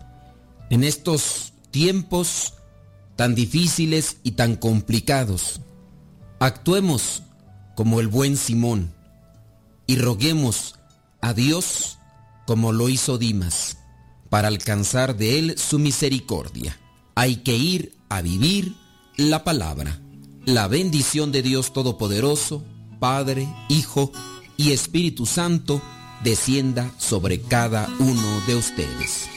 En 0.69 0.84
estos 0.84 1.53
tiempos 1.72 2.53
tan 3.15 3.35
difíciles 3.35 4.18
y 4.23 4.31
tan 4.31 4.56
complicados, 4.56 5.61
actuemos 6.39 7.23
como 7.76 7.99
el 7.99 8.07
buen 8.07 8.38
Simón 8.38 8.94
y 9.85 9.95
roguemos 9.98 10.76
a 11.22 11.34
Dios 11.34 11.98
como 12.45 12.72
lo 12.72 12.89
hizo 12.89 13.18
Dimas, 13.18 13.77
para 14.30 14.48
alcanzar 14.48 15.18
de 15.18 15.39
él 15.39 15.57
su 15.57 15.80
misericordia. 15.80 16.80
Hay 17.15 17.38
que 17.38 17.56
ir 17.56 17.98
a 18.10 18.22
vivir 18.22 18.76
la 19.18 19.44
palabra. 19.44 19.99
La 20.45 20.68
bendición 20.68 21.34
de 21.34 21.41
Dios 21.41 21.73
Todopoderoso, 21.73 22.64
Padre, 22.99 23.48
Hijo 23.68 24.11
y 24.56 24.72
Espíritu 24.72 25.26
Santo, 25.26 25.81
descienda 26.23 26.89
sobre 26.98 27.41
cada 27.41 27.89
uno 27.99 28.41
de 28.48 28.56
ustedes. 28.56 29.37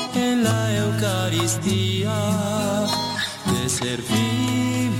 Eucaristía, 1.31 2.17
te 3.45 3.69
servimos 3.69 4.99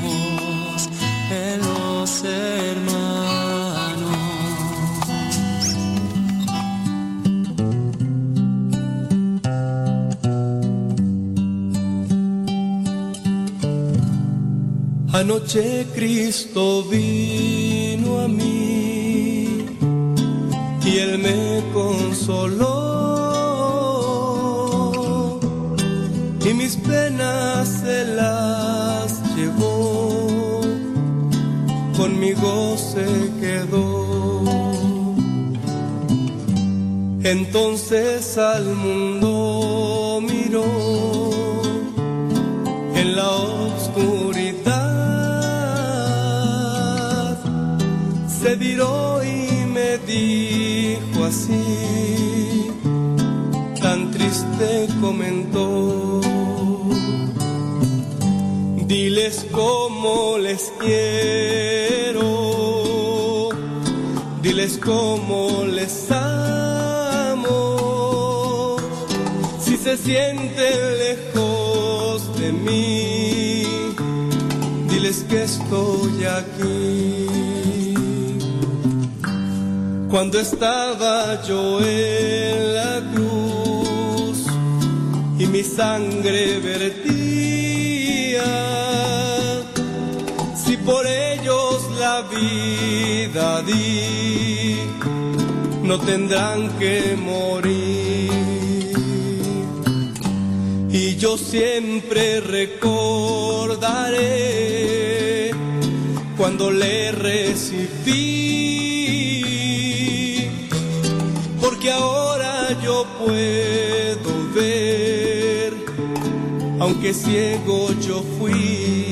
en 1.29 1.59
los 1.59 2.23
hermanos. 2.23 3.01
Anoche 15.11 15.85
Cristo 15.93 16.83
vino 16.83 18.21
a 18.21 18.27
mí 18.29 19.65
y 20.85 20.97
Él 20.97 21.17
me 21.19 21.61
consoló 21.73 22.80
mis 26.71 26.87
penas 26.87 27.67
se 27.67 28.05
las 28.15 29.35
llevó, 29.35 30.61
conmigo 31.97 32.77
se 32.77 33.05
quedó. 33.41 34.43
Entonces 37.23 38.37
al 38.37 38.65
mundo 38.75 40.21
miró 40.21 40.63
en 42.95 43.15
la 43.17 43.29
oscuridad, 43.29 44.67
se 48.27 48.55
viró 48.55 49.21
y 49.23 49.65
me 49.65 49.97
dijo 49.97 51.25
así, 51.25 52.71
tan 53.81 54.11
triste 54.11 54.87
comentó. 55.01 56.10
Diles 58.91 59.47
cómo 59.53 60.37
les 60.37 60.73
quiero, 60.77 62.27
diles 64.41 64.77
cómo 64.83 65.63
les 65.63 66.11
amo, 66.11 67.55
si 69.63 69.77
se 69.77 69.95
sienten 69.95 70.97
lejos 71.05 72.37
de 72.37 72.51
mí, 72.51 73.63
diles 74.89 75.23
que 75.29 75.43
estoy 75.43 76.25
aquí. 76.25 77.27
Cuando 80.09 80.37
estaba 80.37 81.41
yo 81.43 81.79
en 81.79 82.75
la 82.75 83.01
cruz 83.13 84.47
y 85.39 85.45
mi 85.47 85.63
sangre 85.63 86.59
vertía, 86.59 87.10
por 90.85 91.05
ellos 91.05 91.89
la 91.99 92.21
vida 92.23 93.61
di, 93.61 94.77
no 95.83 95.99
tendrán 95.99 96.69
que 96.79 97.15
morir. 97.17 98.31
Y 100.89 101.15
yo 101.15 101.37
siempre 101.37 102.41
recordaré 102.41 103.11
cuando 106.37 106.71
le 106.71 107.11
recibí, 107.11 108.17
porque 111.61 111.91
ahora 111.91 112.77
yo 112.83 113.05
puedo 113.19 114.51
ver, 114.53 115.73
aunque 116.79 117.13
ciego 117.13 117.89
yo 118.01 118.23
fui. 118.37 119.10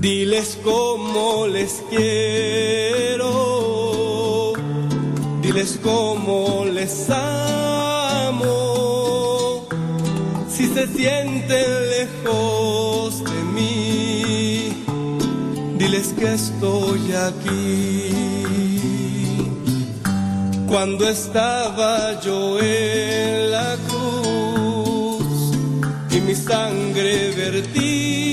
Diles 0.00 0.58
cómo 0.64 1.46
les 1.46 1.82
quiero, 1.90 3.28
diles 5.42 5.78
cómo 5.82 6.64
les 6.64 7.10
amo, 7.10 8.48
si 10.48 10.66
se 10.68 10.86
sienten 10.86 11.90
lejos 11.90 13.22
de 13.24 13.42
mí, 13.54 14.84
diles 15.78 16.14
que 16.18 16.32
estoy 16.32 17.12
aquí. 17.12 18.30
cuando 20.70 21.08
estaba 21.08 22.20
yo 22.20 22.58
en 22.60 23.50
la 23.50 23.76
cruz 23.88 25.24
y 26.10 26.20
mi 26.20 26.34
sangre 26.34 27.32
vertía. 27.32 28.29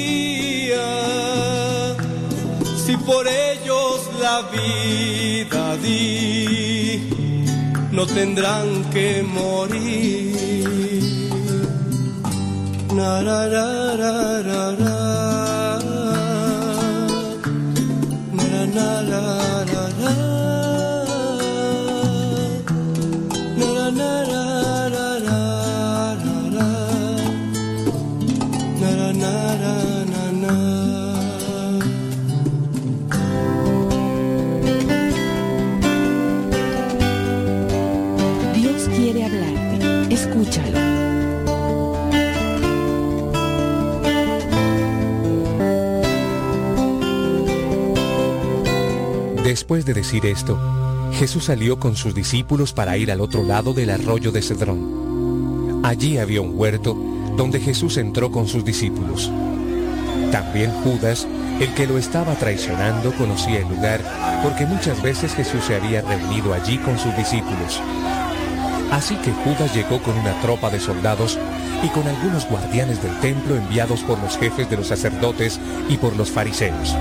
Por 3.07 3.25
ellos 3.25 4.01
la 4.19 4.41
vida 4.51 5.77
di, 5.77 7.45
no 7.91 8.05
tendrán 8.05 8.83
que 8.91 9.23
morir. 9.23 10.27
Después 49.67 49.85
de 49.85 49.93
decir 49.95 50.25
esto, 50.25 50.57
Jesús 51.11 51.43
salió 51.43 51.77
con 51.77 51.97
sus 51.97 52.15
discípulos 52.15 52.71
para 52.71 52.95
ir 52.95 53.11
al 53.11 53.19
otro 53.19 53.43
lado 53.43 53.73
del 53.73 53.89
arroyo 53.89 54.31
de 54.31 54.41
Cedrón. 54.41 55.81
Allí 55.83 56.17
había 56.19 56.39
un 56.39 56.57
huerto 56.57 56.95
donde 57.35 57.59
Jesús 57.59 57.97
entró 57.97 58.31
con 58.31 58.47
sus 58.47 58.63
discípulos. 58.63 59.29
También 60.31 60.71
Judas, 60.71 61.27
el 61.59 61.73
que 61.73 61.85
lo 61.85 61.97
estaba 61.97 62.35
traicionando, 62.35 63.11
conocía 63.11 63.59
el 63.59 63.67
lugar 63.67 63.99
porque 64.41 64.65
muchas 64.65 65.03
veces 65.03 65.33
Jesús 65.33 65.65
se 65.65 65.75
había 65.75 66.01
reunido 66.01 66.53
allí 66.53 66.77
con 66.77 66.97
sus 66.97 67.13
discípulos. 67.17 67.81
Así 68.89 69.17
que 69.17 69.33
Judas 69.33 69.75
llegó 69.75 70.01
con 70.01 70.17
una 70.17 70.39
tropa 70.39 70.69
de 70.69 70.79
soldados 70.79 71.37
y 71.83 71.89
con 71.89 72.07
algunos 72.07 72.47
guardianes 72.47 73.03
del 73.03 73.19
templo 73.19 73.57
enviados 73.57 73.99
por 74.03 74.17
los 74.19 74.37
jefes 74.37 74.69
de 74.69 74.77
los 74.77 74.87
sacerdotes 74.87 75.59
y 75.89 75.97
por 75.97 76.15
los 76.15 76.31
fariseos. 76.31 76.95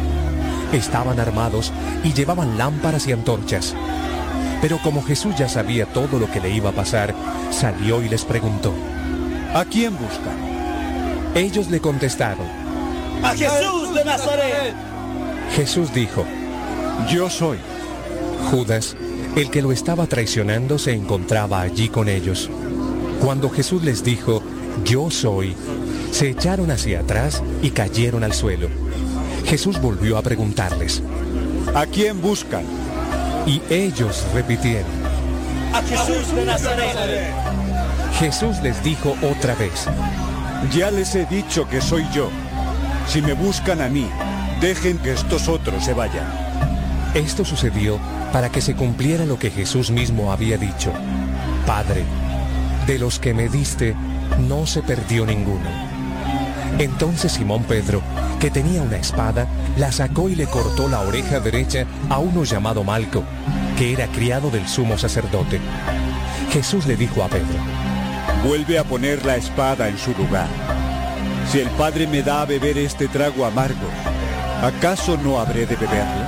Estaban 0.77 1.19
armados 1.19 1.73
y 2.05 2.13
llevaban 2.13 2.59
lámparas 2.59 3.07
y 3.07 3.13
antorchas. 3.13 3.75
Pero 4.61 4.79
como 4.83 5.03
Jesús 5.03 5.35
ya 5.39 5.49
sabía 5.49 5.87
todo 5.87 6.19
lo 6.19 6.31
que 6.31 6.41
le 6.41 6.51
iba 6.51 6.71
a 6.71 6.75
pasar, 6.75 7.15
salió 7.51 8.03
y 8.03 8.11
les 8.11 8.25
preguntó, 8.25 8.75
¿A 9.55 9.65
quién 9.65 9.97
buscan? 9.97 10.37
Ellos 11.35 11.71
le 11.71 11.81
contestaron, 11.81 12.47
¡A 13.23 13.31
Jesús 13.31 13.95
de 13.95 14.05
Nazaret! 14.05 14.75
Jesús 15.55 15.95
dijo, 15.95 16.27
Yo 17.11 17.31
soy. 17.31 17.59
Judas, 18.51 18.97
el 19.35 19.51
que 19.51 19.63
lo 19.63 19.73
estaba 19.73 20.07
traicionando, 20.07 20.79
se 20.79 20.93
encontraba 20.93 21.63
allí 21.63 21.89
con 21.89 22.09
ellos. 22.09 22.51
Cuando 23.21 23.49
Jesús 23.49 23.83
les 23.83 24.05
dijo, 24.05 24.43
Yo 24.85 25.11
soy, 25.11 25.57
se 26.11 26.29
echaron 26.29 26.71
hacia 26.71 27.01
atrás 27.01 27.43
y 27.63 27.71
cayeron 27.71 28.25
al 28.25 28.35
suelo. 28.35 28.69
Jesús 29.47 29.81
volvió 29.81 30.19
a 30.19 30.23
preguntarles, 30.23 31.03
¿A 31.75 31.87
quién 31.87 32.21
buscan? 32.21 32.65
y 33.47 33.63
ellos 33.71 34.25
repitieron. 34.35 34.91
¡A 35.73 35.81
Jesús 35.83 36.35
de 36.35 36.45
Nazaret! 36.45 37.33
Jesús 38.19 38.57
les 38.63 38.83
dijo 38.83 39.15
otra 39.23 39.55
vez, 39.55 39.87
Ya 40.75 40.91
les 40.91 41.15
he 41.15 41.27
dicho 41.27 41.69
que 41.69 41.81
soy 41.81 42.05
yo. 42.13 42.29
Si 43.07 43.23
me 43.23 43.35
buscan 43.35 43.81
a 43.81 43.89
mí, 43.89 44.09
dejen 44.61 44.99
que 44.99 45.13
estos 45.13 45.47
otros 45.49 45.85
se 45.85 45.95
vayan. 45.95 46.27
Esto 47.15 47.45
sucedió 47.45 48.01
para 48.33 48.49
que 48.51 48.61
se 48.61 48.75
cumpliera 48.75 49.27
lo 49.27 49.39
que 49.39 49.51
Jesús 49.51 49.91
mismo 49.91 50.33
había 50.33 50.59
dicho. 50.59 50.93
Padre, 51.67 52.05
de 52.87 52.99
los 52.99 53.21
que 53.21 53.33
me 53.33 53.49
diste, 53.49 53.95
no 54.49 54.67
se 54.67 54.83
perdió 54.83 55.25
ninguno. 55.25 55.69
Entonces 56.79 57.33
Simón 57.33 57.63
Pedro, 57.63 58.03
que 58.41 58.51
tenía 58.51 58.83
una 58.83 58.97
espada, 58.97 59.47
la 59.77 59.93
sacó 59.93 60.29
y 60.29 60.35
le 60.35 60.47
cortó 60.47 60.89
la 60.89 61.01
oreja 61.01 61.41
derecha 61.41 61.87
a 62.09 62.19
uno 62.19 62.45
llamado 62.45 62.85
Malco, 62.85 63.25
que 63.79 63.93
era 63.93 64.07
criado 64.09 64.51
del 64.51 64.67
sumo 64.69 64.99
sacerdote. 64.99 65.61
Jesús 66.53 66.87
le 66.87 66.97
dijo 66.97 67.23
a 67.23 67.29
Pedro, 67.29 67.59
Vuelve 68.45 68.79
a 68.79 68.85
poner 68.85 69.25
la 69.25 69.37
espada 69.37 69.89
en 69.89 69.99
su 69.99 70.13
lugar. 70.13 70.49
Si 71.51 71.61
el 71.61 71.69
Padre 71.71 72.07
me 72.07 72.23
da 72.23 72.43
a 72.43 72.45
beber 72.45 72.79
este 72.79 73.09
trago 73.09 73.45
amargo, 73.45 73.89
¿acaso 74.63 75.17
no 75.17 75.41
habré 75.41 75.67
de 75.67 75.77
beberlo? 75.77 76.27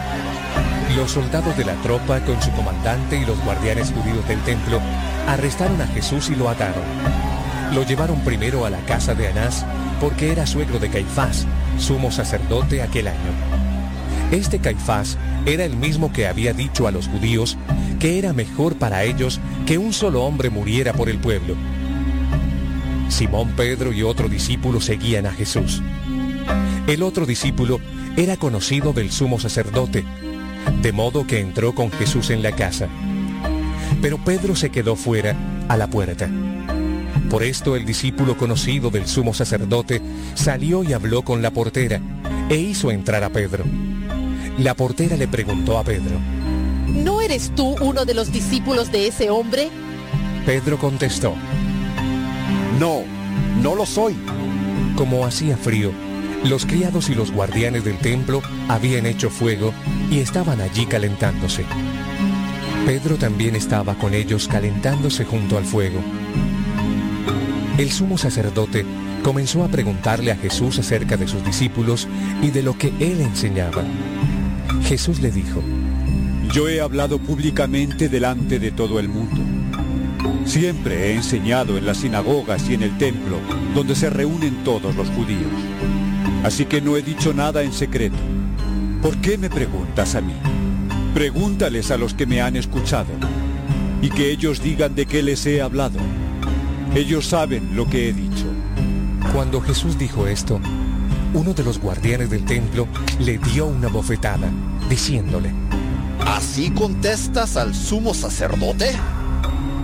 Los 0.96 1.12
soldados 1.12 1.56
de 1.56 1.64
la 1.64 1.74
tropa, 1.82 2.20
con 2.20 2.40
su 2.42 2.50
comandante 2.52 3.18
y 3.18 3.24
los 3.24 3.38
guardianes 3.44 3.92
judíos 3.92 4.26
del 4.26 4.40
templo, 4.42 4.80
arrestaron 5.26 5.80
a 5.80 5.86
Jesús 5.86 6.30
y 6.30 6.34
lo 6.34 6.48
ataron. 6.48 6.82
Lo 7.72 7.84
llevaron 7.84 8.20
primero 8.20 8.64
a 8.64 8.70
la 8.70 8.80
casa 8.80 9.14
de 9.14 9.28
Anás, 9.28 9.64
porque 10.00 10.32
era 10.32 10.46
suegro 10.46 10.78
de 10.78 10.88
Caifás, 10.88 11.46
sumo 11.78 12.10
sacerdote 12.10 12.82
aquel 12.82 13.08
año. 13.08 13.32
Este 14.30 14.58
Caifás 14.58 15.18
era 15.46 15.64
el 15.64 15.76
mismo 15.76 16.12
que 16.12 16.26
había 16.26 16.52
dicho 16.52 16.86
a 16.86 16.90
los 16.90 17.08
judíos 17.08 17.56
que 17.98 18.18
era 18.18 18.32
mejor 18.32 18.76
para 18.76 19.04
ellos 19.04 19.40
que 19.66 19.78
un 19.78 19.92
solo 19.92 20.24
hombre 20.24 20.50
muriera 20.50 20.92
por 20.92 21.08
el 21.08 21.18
pueblo. 21.18 21.54
Simón 23.08 23.52
Pedro 23.56 23.92
y 23.92 24.02
otro 24.02 24.28
discípulo 24.28 24.80
seguían 24.80 25.26
a 25.26 25.32
Jesús. 25.32 25.82
El 26.86 27.02
otro 27.02 27.26
discípulo 27.26 27.80
era 28.16 28.36
conocido 28.36 28.92
del 28.92 29.10
sumo 29.10 29.40
sacerdote, 29.40 30.04
de 30.82 30.92
modo 30.92 31.26
que 31.26 31.40
entró 31.40 31.74
con 31.74 31.90
Jesús 31.90 32.30
en 32.30 32.42
la 32.42 32.52
casa. 32.52 32.88
Pero 34.02 34.18
Pedro 34.18 34.54
se 34.56 34.70
quedó 34.70 34.96
fuera, 34.96 35.36
a 35.68 35.76
la 35.76 35.88
puerta. 35.88 36.28
Por 37.30 37.42
esto 37.42 37.76
el 37.76 37.84
discípulo 37.84 38.36
conocido 38.36 38.90
del 38.90 39.06
sumo 39.06 39.34
sacerdote 39.34 40.00
salió 40.34 40.82
y 40.82 40.94
habló 40.94 41.22
con 41.22 41.42
la 41.42 41.50
portera 41.50 42.00
e 42.48 42.56
hizo 42.56 42.90
entrar 42.90 43.22
a 43.22 43.28
Pedro. 43.28 43.64
La 44.58 44.74
portera 44.74 45.16
le 45.16 45.28
preguntó 45.28 45.78
a 45.78 45.84
Pedro. 45.84 46.18
¿No 46.86 47.20
eres 47.20 47.52
tú 47.54 47.76
uno 47.80 48.06
de 48.06 48.14
los 48.14 48.32
discípulos 48.32 48.90
de 48.90 49.08
ese 49.08 49.28
hombre? 49.28 49.68
Pedro 50.46 50.78
contestó. 50.78 51.34
No, 52.80 53.02
no 53.62 53.74
lo 53.74 53.84
soy. 53.84 54.16
Como 54.96 55.26
hacía 55.26 55.56
frío, 55.58 55.92
los 56.44 56.64
criados 56.64 57.10
y 57.10 57.14
los 57.14 57.30
guardianes 57.30 57.84
del 57.84 57.98
templo 57.98 58.42
habían 58.68 59.04
hecho 59.04 59.28
fuego 59.28 59.74
y 60.10 60.20
estaban 60.20 60.62
allí 60.62 60.86
calentándose. 60.86 61.66
Pedro 62.86 63.16
también 63.16 63.54
estaba 63.54 63.94
con 63.96 64.14
ellos 64.14 64.48
calentándose 64.48 65.26
junto 65.26 65.58
al 65.58 65.64
fuego. 65.64 66.00
El 67.78 67.92
sumo 67.92 68.18
sacerdote 68.18 68.84
comenzó 69.22 69.62
a 69.62 69.68
preguntarle 69.68 70.32
a 70.32 70.36
Jesús 70.36 70.80
acerca 70.80 71.16
de 71.16 71.28
sus 71.28 71.44
discípulos 71.44 72.08
y 72.42 72.50
de 72.50 72.64
lo 72.64 72.76
que 72.76 72.88
él 72.98 73.20
enseñaba. 73.20 73.84
Jesús 74.82 75.20
le 75.20 75.30
dijo, 75.30 75.62
Yo 76.52 76.68
he 76.68 76.80
hablado 76.80 77.20
públicamente 77.20 78.08
delante 78.08 78.58
de 78.58 78.72
todo 78.72 78.98
el 78.98 79.08
mundo. 79.08 79.40
Siempre 80.44 81.06
he 81.06 81.14
enseñado 81.14 81.78
en 81.78 81.86
las 81.86 81.98
sinagogas 81.98 82.68
y 82.68 82.74
en 82.74 82.82
el 82.82 82.98
templo, 82.98 83.38
donde 83.76 83.94
se 83.94 84.10
reúnen 84.10 84.64
todos 84.64 84.96
los 84.96 85.08
judíos. 85.10 85.52
Así 86.42 86.64
que 86.64 86.80
no 86.80 86.96
he 86.96 87.02
dicho 87.02 87.32
nada 87.32 87.62
en 87.62 87.72
secreto. 87.72 88.18
¿Por 89.00 89.18
qué 89.18 89.38
me 89.38 89.50
preguntas 89.50 90.16
a 90.16 90.20
mí? 90.20 90.34
Pregúntales 91.14 91.92
a 91.92 91.96
los 91.96 92.12
que 92.12 92.26
me 92.26 92.40
han 92.40 92.56
escuchado 92.56 93.12
y 94.02 94.10
que 94.10 94.32
ellos 94.32 94.60
digan 94.60 94.96
de 94.96 95.06
qué 95.06 95.22
les 95.22 95.46
he 95.46 95.62
hablado. 95.62 96.00
Ellos 96.94 97.26
saben 97.26 97.76
lo 97.76 97.86
que 97.88 98.08
he 98.08 98.12
dicho. 98.12 98.46
Cuando 99.32 99.60
Jesús 99.60 99.98
dijo 99.98 100.26
esto, 100.26 100.60
uno 101.34 101.52
de 101.52 101.62
los 101.62 101.78
guardianes 101.78 102.30
del 102.30 102.44
templo 102.44 102.88
le 103.20 103.38
dio 103.38 103.66
una 103.66 103.88
bofetada, 103.88 104.48
diciéndole, 104.88 105.52
¿Así 106.26 106.70
contestas 106.70 107.56
al 107.56 107.74
sumo 107.74 108.14
sacerdote? 108.14 108.92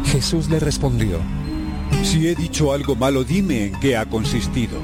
Jesús 0.06 0.48
le 0.48 0.59
respondió, 0.59 1.18
Si 2.02 2.26
he 2.28 2.35
dicho 2.35 2.72
algo 2.72 2.97
malo, 2.97 3.22
dime 3.22 3.66
en 3.66 3.81
qué 3.81 3.97
ha 3.97 4.06
consistido. 4.06 4.78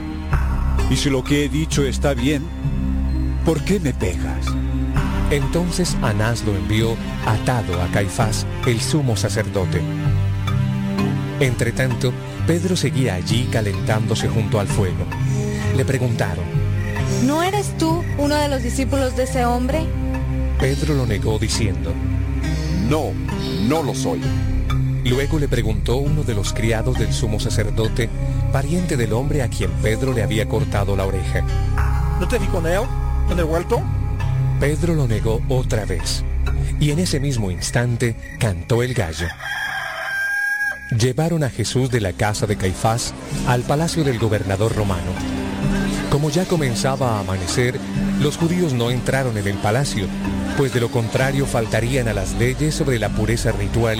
Y 0.90 0.96
si 0.96 1.08
lo 1.08 1.24
que 1.24 1.44
he 1.44 1.48
dicho 1.48 1.84
está 1.84 2.14
bien, 2.14 2.42
¿por 3.44 3.64
qué 3.64 3.80
me 3.80 3.94
pegas? 3.94 4.46
Entonces 5.30 5.96
Anás 6.02 6.44
lo 6.44 6.54
envió 6.54 6.96
atado 7.24 7.80
a 7.80 7.86
Caifás, 7.88 8.46
el 8.66 8.80
sumo 8.80 9.16
sacerdote. 9.16 9.80
Entretanto, 11.40 12.12
Pedro 12.46 12.76
seguía 12.76 13.14
allí 13.14 13.48
calentándose 13.50 14.28
junto 14.28 14.60
al 14.60 14.68
fuego. 14.68 15.06
Le 15.74 15.84
preguntaron, 15.86 16.44
¿No 17.24 17.42
eres 17.42 17.76
tú 17.78 18.04
uno 18.18 18.34
de 18.34 18.48
los 18.48 18.62
discípulos 18.62 19.16
de 19.16 19.24
ese 19.24 19.44
hombre? 19.46 19.86
Pedro 20.58 20.94
lo 20.94 21.06
negó 21.06 21.38
diciendo, 21.38 21.94
No, 22.88 23.12
no 23.66 23.82
lo 23.82 23.94
soy. 23.94 24.20
Luego 25.04 25.38
le 25.38 25.48
preguntó 25.48 25.96
uno 25.96 26.24
de 26.24 26.34
los 26.34 26.52
criados 26.52 26.98
del 26.98 27.12
sumo 27.12 27.40
sacerdote, 27.40 28.10
pariente 28.52 28.98
del 28.98 29.14
hombre 29.14 29.42
a 29.42 29.48
quien 29.48 29.70
Pedro 29.82 30.12
le 30.12 30.22
había 30.22 30.46
cortado 30.46 30.94
la 30.94 31.06
oreja. 31.06 31.42
¿No 32.20 32.28
te 32.28 32.38
vi 32.38 32.46
con 32.48 32.66
él 32.66 32.82
en 33.30 33.38
el 33.38 33.44
huerto? 33.44 33.80
Pedro 34.60 34.94
lo 34.94 35.08
negó 35.08 35.40
otra 35.48 35.86
vez, 35.86 36.22
y 36.78 36.90
en 36.90 36.98
ese 36.98 37.18
mismo 37.18 37.50
instante 37.50 38.14
cantó 38.38 38.82
el 38.82 38.92
gallo. 38.92 39.26
Llevaron 40.98 41.44
a 41.44 41.50
Jesús 41.50 41.88
de 41.90 42.00
la 42.00 42.12
casa 42.12 42.46
de 42.46 42.56
Caifás 42.56 43.14
al 43.46 43.62
palacio 43.62 44.02
del 44.02 44.18
gobernador 44.18 44.74
romano. 44.74 45.12
Como 46.10 46.30
ya 46.30 46.46
comenzaba 46.46 47.16
a 47.16 47.20
amanecer, 47.20 47.78
los 48.20 48.36
judíos 48.36 48.72
no 48.72 48.90
entraron 48.90 49.38
en 49.38 49.46
el 49.46 49.56
palacio, 49.58 50.06
pues 50.56 50.74
de 50.74 50.80
lo 50.80 50.90
contrario 50.90 51.46
faltarían 51.46 52.08
a 52.08 52.12
las 52.12 52.32
leyes 52.34 52.74
sobre 52.74 52.98
la 52.98 53.08
pureza 53.08 53.52
ritual 53.52 53.98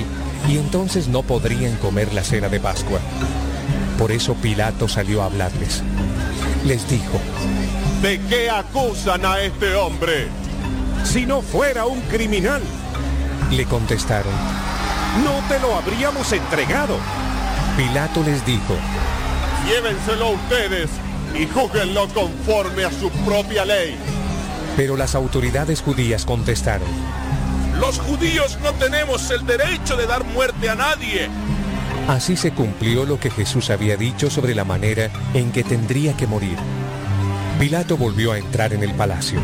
y 0.49 0.59
entonces 0.59 1.07
no 1.07 1.23
podrían 1.23 1.77
comer 1.77 2.13
la 2.13 2.25
cena 2.25 2.49
de 2.49 2.59
Pascua. 2.59 2.99
Por 3.97 4.11
eso 4.11 4.35
Pilato 4.35 4.89
salió 4.89 5.23
a 5.23 5.27
hablarles. 5.27 5.85
Les 6.67 6.89
dijo, 6.91 7.21
¿De 8.03 8.21
qué 8.29 8.51
acusan 8.51 9.25
a 9.25 9.41
este 9.41 9.77
hombre? 9.77 10.27
Si 11.05 11.25
no 11.25 11.41
fuera 11.41 11.87
un 11.87 12.01
criminal, 12.03 12.63
le 13.53 13.65
contestaron. 13.67 14.70
No 15.25 15.47
te 15.49 15.59
lo 15.61 15.75
habríamos 15.77 16.33
entregado. 16.33 16.97
Pilato 17.77 18.23
les 18.23 18.45
dijo, 18.47 18.77
Llévenselo 19.67 20.31
ustedes 20.31 20.91
y 21.39 21.47
júguenlo 21.47 22.09
conforme 22.09 22.85
a 22.85 22.91
su 22.91 23.11
propia 23.25 23.65
ley. 23.65 23.97
pero 24.77 24.97
las 24.97 25.15
autoridades 25.15 25.83
judías 25.83 26.25
contestaron, 26.25 26.89
Los 27.79 27.99
judíos 27.99 28.59
no 28.63 28.73
tenemos 28.75 29.31
el 29.31 29.45
derecho 29.47 29.97
de 29.97 30.07
dar 30.07 30.25
muerte 30.25 30.69
a 30.71 30.75
nadie. 30.75 31.29
Así 32.09 32.37
se 32.37 32.53
cumplió 32.53 33.05
lo 33.05 33.19
que 33.21 33.31
Jesús 33.31 33.71
había 33.71 33.97
dicho 33.97 34.31
sobre 34.31 34.55
la 34.55 34.65
manera 34.65 35.11
en 35.35 35.53
que 35.53 35.63
tendría 35.63 36.17
que 36.17 36.27
morir. 36.27 36.57
Pilato 37.59 37.97
volvió 37.97 38.33
a 38.33 38.39
entrar 38.39 38.73
en 38.73 38.83
el 38.83 38.95
palacio. 38.95 39.41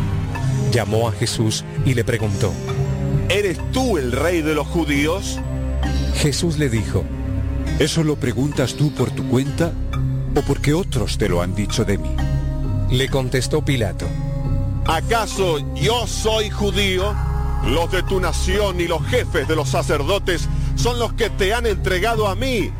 Llamó 0.73 1.09
a 1.09 1.13
Jesús 1.13 1.65
y 1.85 1.95
le 1.95 2.03
preguntó, 2.05 2.53
¿Eres 3.29 3.59
tú 3.73 3.99
el 3.99 4.13
rey 4.13 4.41
de 4.43 4.55
los 4.55 4.67
judíos? 4.67 5.39
Jesús 6.17 6.59
le 6.59 6.69
dijo, 6.69 7.05
¿Eso 7.79 8.03
lo 8.03 8.17
preguntas 8.17 8.75
tú 8.75 8.93
por 8.93 9.11
tu 9.11 9.29
cuenta 9.29 9.73
o 10.35 10.43
porque 10.43 10.75
otros 10.75 11.19
te 11.19 11.29
lo 11.29 11.43
han 11.43 11.55
dicho 11.55 11.85
de 11.85 11.99
mí? 11.99 12.11
Le 12.91 13.09
contestó 13.09 13.65
Pilato, 13.65 14.07
¿Acaso 14.87 15.59
yo 15.75 16.07
soy 16.07 16.49
judío? 16.49 17.15
Los 17.67 17.91
de 17.91 18.03
tu 18.05 18.21
nación 18.21 18.81
y 18.81 18.87
los 18.87 19.05
jefes 19.07 19.49
de 19.49 19.57
los 19.57 19.69
sacerdotes 19.69 20.49
son 20.77 20.99
los 20.99 21.13
que 21.15 21.29
te 21.31 21.53
han 21.53 21.67
entregado 21.67 22.29
a 22.29 22.37
mí. 22.37 22.71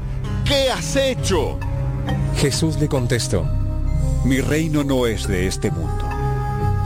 ¿Qué 0.45 0.71
has 0.71 0.95
hecho? 0.95 1.59
Jesús 2.37 2.79
le 2.79 2.89
contestó, 2.89 3.45
Mi 4.25 4.41
reino 4.41 4.85
no 4.85 5.07
es 5.07 5.27
de 5.27 5.47
este 5.47 5.71
mundo. 5.71 6.09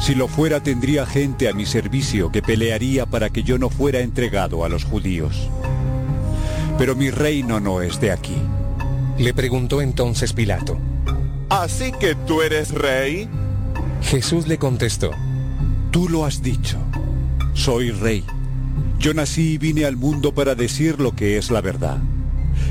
Si 0.01 0.14
lo 0.14 0.28
fuera 0.28 0.62
tendría 0.62 1.05
gente 1.05 1.48
a 1.48 1.52
mi 1.52 1.66
servicio 1.66 2.32
que 2.32 2.40
pelearía 2.40 3.05
para 3.05 3.28
que 3.28 3.43
yo 3.43 3.59
no 3.59 3.68
fuera 3.68 4.01
entregado 4.01 4.64
a 4.64 4.70
los 4.70 4.85
judíos. 4.85 5.51
Pero 6.81 6.97
mi 6.97 7.11
reino 7.11 7.61
no 7.61 7.82
es 7.82 8.01
de 8.01 8.11
aquí. 8.11 8.39
Le 9.19 9.35
preguntó 9.35 9.82
entonces 9.82 10.32
Pilato. 10.32 10.78
¿Así 11.51 11.93
que 11.93 12.15
tú 12.15 12.40
eres 12.40 12.70
rey? 12.70 13.28
Jesús 14.01 14.48
le 14.48 14.57
contestó, 14.57 15.11
Tú 15.90 16.09
lo 16.09 16.24
has 16.24 16.43
dicho. 16.43 16.78
Soy 17.52 17.90
rey. 17.90 18.24
Yo 18.98 19.12
nací 19.12 19.52
y 19.52 19.59
vine 19.59 19.85
al 19.85 19.98
mundo 19.98 20.32
para 20.32 20.55
decir 20.55 21.01
lo 21.01 21.15
que 21.15 21.36
es 21.36 21.51
la 21.51 21.61
verdad. 21.61 21.98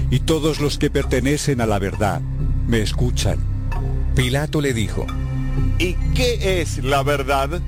Y 0.10 0.22
todos 0.22 0.60
los 0.60 0.80
que 0.80 0.90
pertenecen 0.90 1.62
a 1.62 1.68
la 1.68 1.78
verdad 1.78 2.20
me 2.68 2.82
escuchan. 2.82 3.38
Pilato 4.16 4.60
le 4.60 4.74
dijo, 4.74 5.06
¿Y 5.78 5.94
qué 6.16 6.62
es 6.62 6.84
la 6.84 7.04
verdad? 7.04 7.62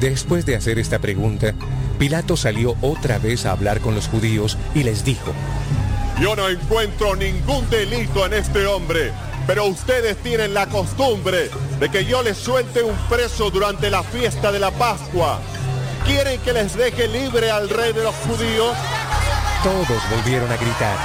Después 0.00 0.44
de 0.44 0.56
hacer 0.56 0.80
esta 0.80 0.98
pregunta, 0.98 1.54
Pilato 1.92 2.36
salió 2.36 2.76
otra 2.80 3.18
vez 3.18 3.46
a 3.46 3.52
hablar 3.52 3.80
con 3.80 3.94
los 3.94 4.08
judíos 4.08 4.58
y 4.74 4.82
les 4.82 5.04
dijo, 5.04 5.32
Yo 6.20 6.36
no 6.36 6.48
encuentro 6.48 7.16
ningún 7.16 7.68
delito 7.70 8.26
en 8.26 8.34
este 8.34 8.66
hombre, 8.66 9.12
pero 9.46 9.66
ustedes 9.66 10.16
tienen 10.18 10.54
la 10.54 10.66
costumbre 10.66 11.50
de 11.80 11.88
que 11.88 12.04
yo 12.04 12.22
les 12.22 12.36
suelte 12.36 12.82
un 12.82 12.96
preso 13.08 13.50
durante 13.50 13.90
la 13.90 14.02
fiesta 14.02 14.52
de 14.52 14.58
la 14.58 14.70
Pascua. 14.70 15.40
¿Quieren 16.04 16.40
que 16.40 16.52
les 16.52 16.76
deje 16.76 17.08
libre 17.08 17.50
al 17.50 17.68
rey 17.68 17.92
de 17.92 18.02
los 18.02 18.14
judíos? 18.16 18.76
todos 19.62 20.02
volvieron 20.10 20.50
a 20.50 20.56
gritar. 20.56 20.96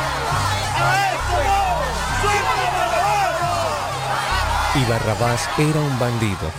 Y 4.75 4.85
Barrabás 4.89 5.47
era 5.59 5.79
un 5.79 5.99
bandido. 5.99 6.51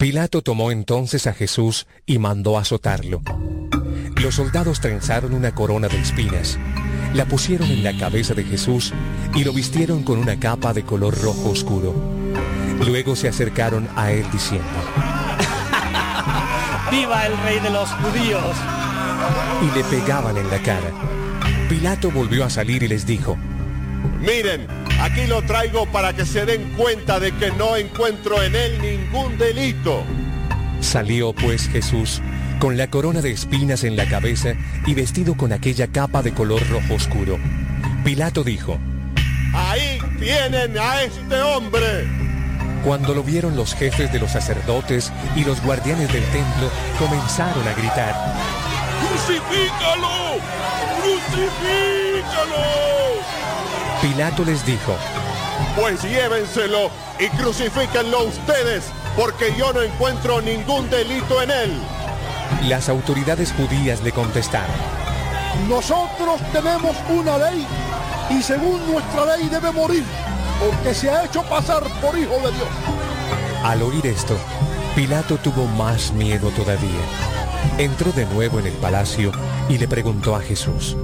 Pilato 0.00 0.40
tomó 0.40 0.70
entonces 0.70 1.26
a 1.26 1.34
Jesús 1.34 1.86
y 2.06 2.18
mandó 2.18 2.56
azotarlo. 2.56 3.20
Los 4.16 4.36
soldados 4.36 4.80
trenzaron 4.80 5.34
una 5.34 5.54
corona 5.54 5.88
de 5.88 6.00
espinas, 6.00 6.58
la 7.12 7.26
pusieron 7.26 7.70
en 7.70 7.84
la 7.84 7.94
cabeza 7.94 8.32
de 8.32 8.44
Jesús 8.44 8.94
y 9.34 9.44
lo 9.44 9.52
vistieron 9.52 10.02
con 10.02 10.18
una 10.18 10.40
capa 10.40 10.72
de 10.72 10.84
color 10.84 11.20
rojo 11.20 11.50
oscuro. 11.50 11.94
Luego 12.78 13.14
se 13.14 13.28
acercaron 13.28 13.90
a 13.94 14.10
él 14.10 14.24
diciendo, 14.32 14.64
¡Viva 16.90 17.26
el 17.26 17.36
rey 17.42 17.60
de 17.60 17.68
los 17.68 17.90
judíos! 17.90 18.56
y 19.60 19.76
le 19.76 19.84
pegaban 19.84 20.38
en 20.38 20.48
la 20.48 20.62
cara. 20.62 20.90
Pilato 21.68 22.10
volvió 22.10 22.46
a 22.46 22.48
salir 22.48 22.82
y 22.82 22.88
les 22.88 23.04
dijo, 23.04 23.36
Miren, 24.18 24.66
aquí 25.00 25.26
lo 25.26 25.42
traigo 25.42 25.86
para 25.86 26.12
que 26.12 26.24
se 26.24 26.44
den 26.46 26.72
cuenta 26.76 27.18
de 27.20 27.32
que 27.32 27.50
no 27.52 27.76
encuentro 27.76 28.42
en 28.42 28.54
él 28.54 28.80
ningún 28.80 29.36
delito. 29.38 30.04
Salió 30.80 31.32
pues 31.32 31.68
Jesús 31.68 32.22
con 32.58 32.76
la 32.76 32.88
corona 32.88 33.20
de 33.22 33.30
espinas 33.32 33.84
en 33.84 33.96
la 33.96 34.06
cabeza 34.06 34.52
y 34.86 34.94
vestido 34.94 35.34
con 35.36 35.52
aquella 35.52 35.86
capa 35.86 36.22
de 36.22 36.32
color 36.32 36.60
rojo 36.68 36.94
oscuro. 36.94 37.38
Pilato 38.04 38.44
dijo, 38.44 38.78
Ahí 39.54 39.98
tienen 40.18 40.78
a 40.78 41.02
este 41.02 41.40
hombre. 41.40 42.06
cuando 42.84 43.14
lo 43.14 43.22
vieron 43.22 43.56
los 43.56 43.74
jefes 43.74 44.12
de 44.12 44.18
los 44.20 44.30
sacerdotes 44.32 45.12
y 45.36 45.44
los 45.44 45.62
guardianes 45.62 46.12
del 46.12 46.22
templo, 46.24 46.70
comenzaron 46.98 47.66
a 47.66 47.72
gritar, 47.72 48.14
¡Crucifícalo! 49.00 50.36
¡Crucifícalo! 51.02 52.64
Pilato 54.02 54.44
les 54.44 54.64
dijo, 54.64 54.96
Pues 55.76 56.02
llévenselo 56.02 56.90
y 57.18 57.28
crucifíquenlo 57.36 58.24
ustedes, 58.24 58.84
porque 59.16 59.54
yo 59.58 59.72
no 59.72 59.82
encuentro 59.82 60.40
ningún 60.40 60.88
delito 60.88 61.42
en 61.42 61.50
él. 61.50 61.82
las 62.68 62.88
autoridades 62.88 63.52
judías 63.52 64.02
le 64.02 64.12
contestaron, 64.12 64.74
Nosotros 65.68 66.40
tenemos 66.52 66.96
una 67.10 67.38
ley 67.38 67.66
y 68.30 68.42
según 68.42 68.80
nuestra 68.90 69.36
ley 69.36 69.48
debe 69.48 69.70
morir 69.72 70.04
porque 70.60 70.94
se 70.94 71.10
ha 71.10 71.24
hecho 71.24 71.42
pasar 71.42 71.82
por 72.00 72.16
hijo 72.18 72.36
de 72.36 72.52
Dios. 72.52 72.68
Al 73.64 73.82
oír 73.82 74.06
esto, 74.06 74.36
Pilato 74.94 75.36
tuvo 75.38 75.66
más 75.66 76.12
miedo 76.12 76.50
todavía. 76.50 77.00
Entró 77.78 78.12
de 78.12 78.26
nuevo 78.26 78.58
en 78.58 78.66
el 78.66 78.74
palacio 78.74 79.32
y 79.68 79.78
le 79.78 79.88
preguntó 79.88 80.36
a 80.36 80.40
Jesús. 80.40 80.96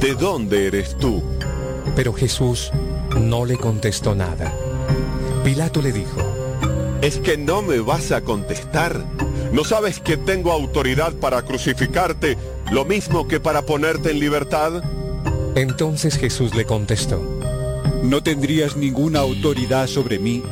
¿De 0.00 0.14
dónde 0.14 0.68
eres 0.68 0.96
tú? 0.96 1.22
Pero 1.98 2.12
Jesús 2.12 2.70
no 3.20 3.44
le 3.44 3.56
contestó 3.56 4.14
nada. 4.14 4.54
Pilato 5.42 5.82
le 5.82 5.90
dijo, 5.90 6.16
¿Es 7.02 7.18
que 7.18 7.36
no 7.36 7.60
me 7.60 7.80
vas 7.80 8.12
a 8.12 8.20
contestar? 8.20 9.04
¿No 9.50 9.64
sabes 9.64 9.98
que 9.98 10.16
tengo 10.16 10.52
autoridad 10.52 11.12
para 11.14 11.42
crucificarte, 11.42 12.38
lo 12.70 12.84
mismo 12.84 13.26
que 13.26 13.40
para 13.40 13.62
ponerte 13.62 14.12
en 14.12 14.20
libertad? 14.20 14.84
Entonces 15.56 16.16
Jesús 16.16 16.54
le 16.54 16.64
contestó, 16.64 17.20
No 18.04 18.22
tendrías 18.22 18.76
ninguna 18.76 19.18
autoridad 19.18 19.88
sobre 19.88 20.20
mí 20.20 20.44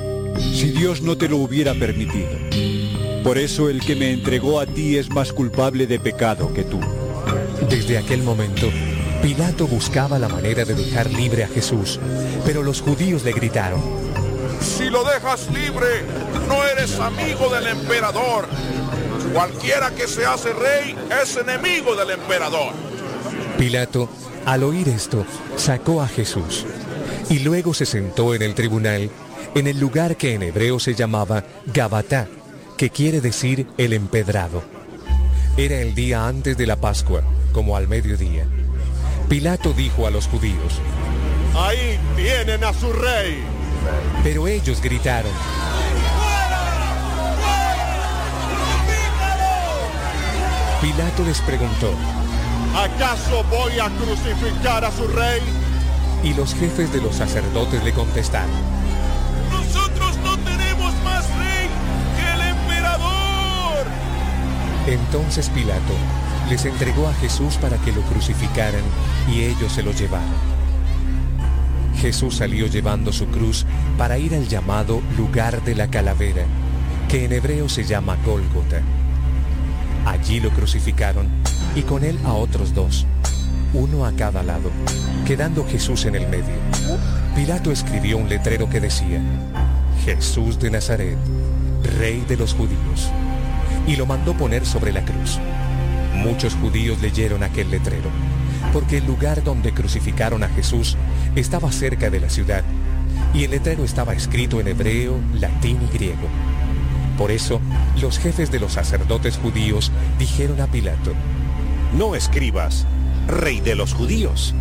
si 0.53 0.73
Dios 0.73 1.01
no 1.01 1.17
te 1.17 1.29
lo 1.29 1.37
hubiera 1.37 1.75
permitido. 1.75 2.33
Por 3.23 3.39
eso 3.39 3.71
el 3.71 3.83
que 3.83 3.95
me 3.95 4.11
entregó 4.11 4.59
a 4.59 4.67
ti 4.67 4.97
es 4.97 5.11
más 5.11 5.33
culpable 5.33 5.87
de 5.87 6.01
pecado 6.01 6.53
que 6.53 6.65
tú. 6.65 6.81
Desde 7.71 7.99
aquel 7.99 8.25
momento, 8.25 8.67
Pilato 9.23 9.67
buscaba 9.67 10.19
la 10.19 10.29
manera 10.29 10.65
de 10.65 10.75
dejar 10.75 11.11
libre 11.11 11.45
a 11.45 11.49
Jesús, 11.49 11.99
pero 12.45 12.63
los 12.63 12.81
judíos 12.81 13.25
le 13.25 13.33
gritaron, 13.33 13.81
Si 14.61 14.89
lo 14.89 15.05
dejas 15.05 15.51
libre, 15.51 15.87
no 16.49 16.65
eres 16.65 16.99
amigo 16.99 17.49
del 17.49 17.67
emperador. 17.67 18.47
Cualquiera 19.33 19.91
que 19.91 20.07
se 20.07 20.25
hace 20.25 20.53
rey 20.53 20.97
es 21.23 21.37
enemigo 21.37 21.95
del 21.95 22.11
emperador. 22.11 22.73
Pilato, 23.59 24.09
al 24.45 24.63
oír 24.63 24.89
esto, 24.89 25.27
sacó 25.57 26.01
a 26.01 26.09
Jesús 26.09 26.65
y 27.29 27.41
luego 27.41 27.75
se 27.75 27.87
sentó 27.87 28.35
en 28.35 28.43
el 28.43 28.55
tribunal, 28.55 29.11
en 29.55 29.67
el 29.67 29.79
lugar 29.79 30.17
que 30.17 30.35
en 30.35 30.43
hebreo 30.43 30.79
se 30.79 30.95
llamaba 30.95 31.45
Gabatá, 31.67 32.29
que 32.77 32.91
quiere 32.91 33.21
decir 33.21 33.67
el 33.79 33.93
empedrado. 33.93 34.63
Era 35.57 35.81
el 35.81 35.95
día 35.95 36.27
antes 36.27 36.57
de 36.57 36.67
la 36.67 36.77
Pascua, 36.77 37.23
como 37.53 37.77
al 37.77 37.89
mediodía. 37.89 38.47
Pilato 39.29 39.73
dijo 39.73 40.07
a 40.07 40.11
los 40.11 40.29
judíos, 40.29 40.81
Ahí 41.57 41.99
tienen 42.15 42.63
a 42.63 42.73
su 42.73 42.93
rey. 42.93 43.43
Pero 44.23 44.47
ellos 44.47 44.81
gritaron, 44.81 45.33
Pilato 50.81 51.25
les 51.25 51.41
preguntó, 51.41 51.91
¿acaso 52.77 53.43
voy 53.51 53.79
a 53.81 53.89
crucificar 53.91 54.85
a 54.85 54.93
su 54.93 55.09
rey? 55.09 55.41
Y 56.23 56.35
los 56.35 56.55
jefes 56.55 56.93
de 56.93 57.01
los 57.01 57.17
sacerdotes 57.17 57.83
le 57.83 57.93
contestaron, 57.93 58.51
Nosotros 59.51 60.17
no 60.19 60.39
tenemos 60.39 60.95
más 61.03 61.25
rey 61.37 61.69
que 62.17 62.33
el 62.33 62.49
emperador. 62.57 63.87
Entonces 64.87 65.49
Pilato 65.49 65.95
les 66.49 66.65
entregó 66.65 67.09
a 67.09 67.15
Jesús 67.15 67.57
para 67.57 67.77
que 67.79 67.93
lo 67.93 68.03
crucificaran 68.03 68.83
y 69.31 69.41
ellos 69.41 69.73
se 69.73 69.83
lo 69.83 69.93
llevaron. 69.93 70.57
Jesús 71.97 72.37
salió 72.37 72.67
llevando 72.67 73.13
su 73.13 73.27
cruz 73.27 73.65
para 73.97 74.19
ir 74.19 74.35
al 74.35 74.47
llamado 74.47 75.01
lugar 75.17 75.65
de 75.65 75.75
la 75.75 75.89
calavera, 75.89 76.45
que 77.09 77.25
en 77.25 77.33
hebreo 77.33 77.69
se 77.69 77.85
llama 77.85 78.17
Gólgota. 78.25 78.81
Allí 80.05 80.41
lo 80.41 80.51
crucificaron 80.51 81.27
y 81.75 81.83
con 81.83 82.05
él 82.05 82.19
a 82.25 82.33
otros 82.33 82.75
dos, 82.75 83.07
uno 83.73 84.05
a 84.05 84.13
cada 84.13 84.43
lado, 84.43 84.71
quedando 85.27 85.67
Jesús 85.67 86.05
en 86.05 86.15
el 86.15 86.29
medio. 86.29 86.55
Pilato 87.35 87.73
escribió 87.73 88.19
un 88.19 88.29
letrero 88.29 88.69
que 88.71 88.81
decía, 88.81 89.21
Jesús 90.05 90.59
de 90.59 90.71
Nazaret, 90.71 91.19
Rey 91.99 92.25
de 92.29 92.37
los 92.37 92.55
judíos, 92.55 93.11
y 93.87 93.97
lo 93.97 94.07
mandó 94.07 94.35
poner 94.35 94.65
sobre 94.65 94.93
la 94.93 95.05
cruz. 95.05 95.41
Muchos 96.17 96.55
judíos 96.55 97.01
leyeron 97.01 97.43
aquel 97.43 97.71
letrero, 97.71 98.11
porque 98.73 98.99
el 98.99 99.07
lugar 99.07 99.45
donde 99.45 99.73
crucificaron 99.73 100.43
a 100.43 100.49
Jesús 100.49 100.97
estaba 101.35 101.71
cerca 101.71 102.11
de 102.11 102.21
la 102.21 102.31
ciudad, 102.31 102.65
y 103.33 103.45
el 103.45 103.51
letrero 103.51 103.85
estaba 103.85 104.15
escrito 104.15 104.61
en 104.61 104.69
hebreo, 104.69 105.21
latín 105.35 105.79
y 105.83 105.95
griego. 105.95 106.29
Por 107.17 107.31
eso, 107.31 107.61
los 108.01 108.19
jefes 108.19 108.51
de 108.51 108.61
los 108.61 108.73
sacerdotes 108.73 109.39
judíos 109.39 109.91
dijeron 110.19 110.61
a 110.61 110.67
Pilato, 110.67 111.13
No 111.97 112.15
escribas, 112.15 112.87
rey 113.27 113.61
de 113.61 113.75
los 113.75 113.95
judíos, 113.95 114.55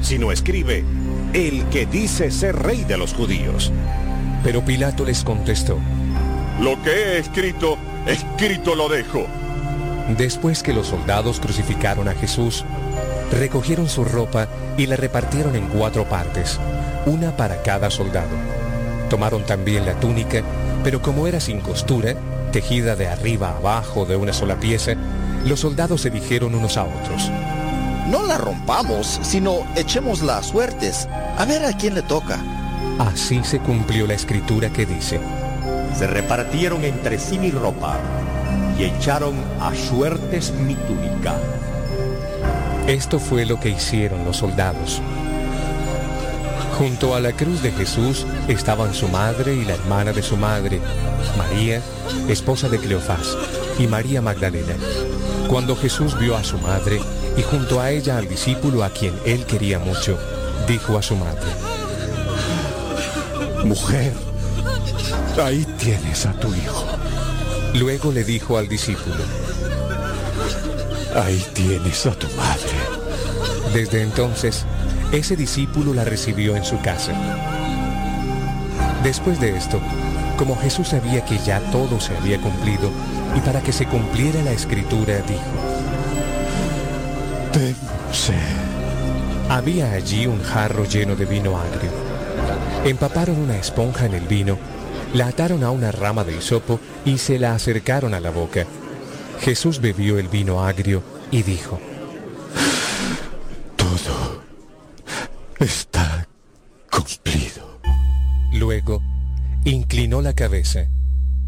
sino 0.00 0.32
escribe, 0.32 0.84
el 1.32 1.64
que 1.66 1.86
dice 1.86 2.30
ser 2.30 2.56
rey 2.56 2.84
de 2.84 2.96
los 2.98 3.14
judíos. 3.14 3.72
Pero 4.42 4.64
Pilato 4.64 5.04
les 5.04 5.22
contestó, 5.24 5.78
Lo 6.60 6.80
que 6.82 6.90
he 6.90 7.18
escrito, 7.18 7.78
escrito 8.06 8.74
lo 8.74 8.88
dejo. 8.88 9.26
Después 10.08 10.62
que 10.62 10.74
los 10.74 10.88
soldados 10.88 11.40
crucificaron 11.40 12.08
a 12.08 12.14
Jesús, 12.14 12.64
recogieron 13.32 13.88
su 13.88 14.04
ropa 14.04 14.48
y 14.76 14.86
la 14.86 14.96
repartieron 14.96 15.56
en 15.56 15.66
cuatro 15.68 16.04
partes, 16.04 16.60
una 17.06 17.36
para 17.36 17.62
cada 17.62 17.90
soldado. 17.90 18.28
Tomaron 19.08 19.44
también 19.44 19.86
la 19.86 19.94
túnica, 19.94 20.42
pero 20.82 21.00
como 21.00 21.26
era 21.26 21.40
sin 21.40 21.60
costura, 21.60 22.14
tejida 22.52 22.96
de 22.96 23.08
arriba 23.08 23.48
a 23.48 23.56
abajo 23.56 24.04
de 24.04 24.16
una 24.16 24.34
sola 24.34 24.60
pieza, 24.60 24.92
los 25.46 25.60
soldados 25.60 26.02
se 26.02 26.10
dijeron 26.10 26.54
unos 26.54 26.76
a 26.76 26.84
otros. 26.84 27.30
No 28.08 28.26
la 28.26 28.36
rompamos, 28.36 29.18
sino 29.22 29.66
echémosla 29.74 30.38
a 30.38 30.42
suertes, 30.42 31.08
a 31.38 31.44
ver 31.46 31.64
a 31.64 31.72
quién 31.72 31.94
le 31.94 32.02
toca. 32.02 32.38
Así 32.98 33.42
se 33.42 33.58
cumplió 33.58 34.06
la 34.06 34.14
escritura 34.14 34.68
que 34.68 34.84
dice, 34.84 35.18
Se 35.96 36.06
repartieron 36.06 36.84
entre 36.84 37.18
sí 37.18 37.38
mi 37.38 37.50
ropa 37.50 37.98
y 38.78 38.84
echaron 38.84 39.34
a 39.60 39.74
suertes 39.74 40.52
mi 40.52 40.74
túnica. 40.74 41.36
Esto 42.86 43.18
fue 43.18 43.46
lo 43.46 43.58
que 43.58 43.70
hicieron 43.70 44.24
los 44.24 44.36
soldados. 44.38 45.00
Junto 46.78 47.14
a 47.14 47.20
la 47.20 47.32
cruz 47.32 47.62
de 47.62 47.70
Jesús 47.70 48.26
estaban 48.48 48.94
su 48.94 49.08
madre 49.08 49.54
y 49.54 49.64
la 49.64 49.74
hermana 49.74 50.12
de 50.12 50.22
su 50.22 50.36
madre, 50.36 50.80
María, 51.38 51.80
esposa 52.28 52.68
de 52.68 52.78
Cleofás, 52.78 53.36
y 53.78 53.86
María 53.86 54.20
Magdalena. 54.20 54.74
Cuando 55.48 55.76
Jesús 55.76 56.18
vio 56.18 56.36
a 56.36 56.42
su 56.42 56.58
madre 56.58 57.00
y 57.36 57.42
junto 57.42 57.80
a 57.80 57.90
ella 57.90 58.18
al 58.18 58.28
discípulo 58.28 58.82
a 58.82 58.90
quien 58.90 59.14
él 59.24 59.46
quería 59.46 59.78
mucho, 59.78 60.18
dijo 60.66 60.98
a 60.98 61.02
su 61.02 61.14
madre, 61.16 61.46
Mujer, 63.64 64.12
ahí 65.42 65.64
tienes 65.78 66.26
a 66.26 66.32
tu 66.32 66.48
hijo. 66.54 66.93
Luego 67.74 68.12
le 68.12 68.22
dijo 68.22 68.56
al 68.56 68.68
discípulo, 68.68 69.16
Ahí 71.16 71.44
tienes 71.52 72.06
a 72.06 72.12
tu 72.12 72.28
madre. 72.36 72.72
Desde 73.72 74.02
entonces, 74.02 74.64
ese 75.12 75.36
discípulo 75.36 75.92
la 75.92 76.04
recibió 76.04 76.54
en 76.56 76.64
su 76.64 76.80
casa. 76.80 77.12
Después 79.02 79.40
de 79.40 79.56
esto, 79.56 79.80
como 80.38 80.56
Jesús 80.56 80.88
sabía 80.88 81.24
que 81.24 81.38
ya 81.38 81.60
todo 81.72 82.00
se 82.00 82.16
había 82.16 82.40
cumplido 82.40 82.90
y 83.36 83.40
para 83.40 83.60
que 83.60 83.72
se 83.72 83.86
cumpliera 83.86 84.42
la 84.42 84.52
escritura, 84.52 85.16
dijo, 85.26 85.42
Tengo 87.52 88.12
sed. 88.12 88.34
Había 89.48 89.92
allí 89.92 90.26
un 90.26 90.42
jarro 90.42 90.84
lleno 90.84 91.16
de 91.16 91.26
vino 91.26 91.58
agrio. 91.58 91.90
Empaparon 92.84 93.38
una 93.38 93.56
esponja 93.56 94.06
en 94.06 94.14
el 94.14 94.26
vino, 94.26 94.58
la 95.14 95.28
ataron 95.28 95.62
a 95.62 95.70
una 95.70 95.92
rama 95.92 96.24
de 96.24 96.36
hisopo 96.36 96.80
y 97.04 97.18
se 97.18 97.38
la 97.38 97.54
acercaron 97.54 98.14
a 98.14 98.20
la 98.20 98.30
boca. 98.30 98.66
Jesús 99.40 99.80
bebió 99.80 100.18
el 100.18 100.28
vino 100.28 100.64
agrio 100.64 101.02
y 101.30 101.42
dijo, 101.42 101.80
Todo 103.76 104.42
está 105.60 106.26
cumplido. 106.90 107.80
Luego, 108.52 109.00
inclinó 109.64 110.20
la 110.20 110.32
cabeza 110.32 110.86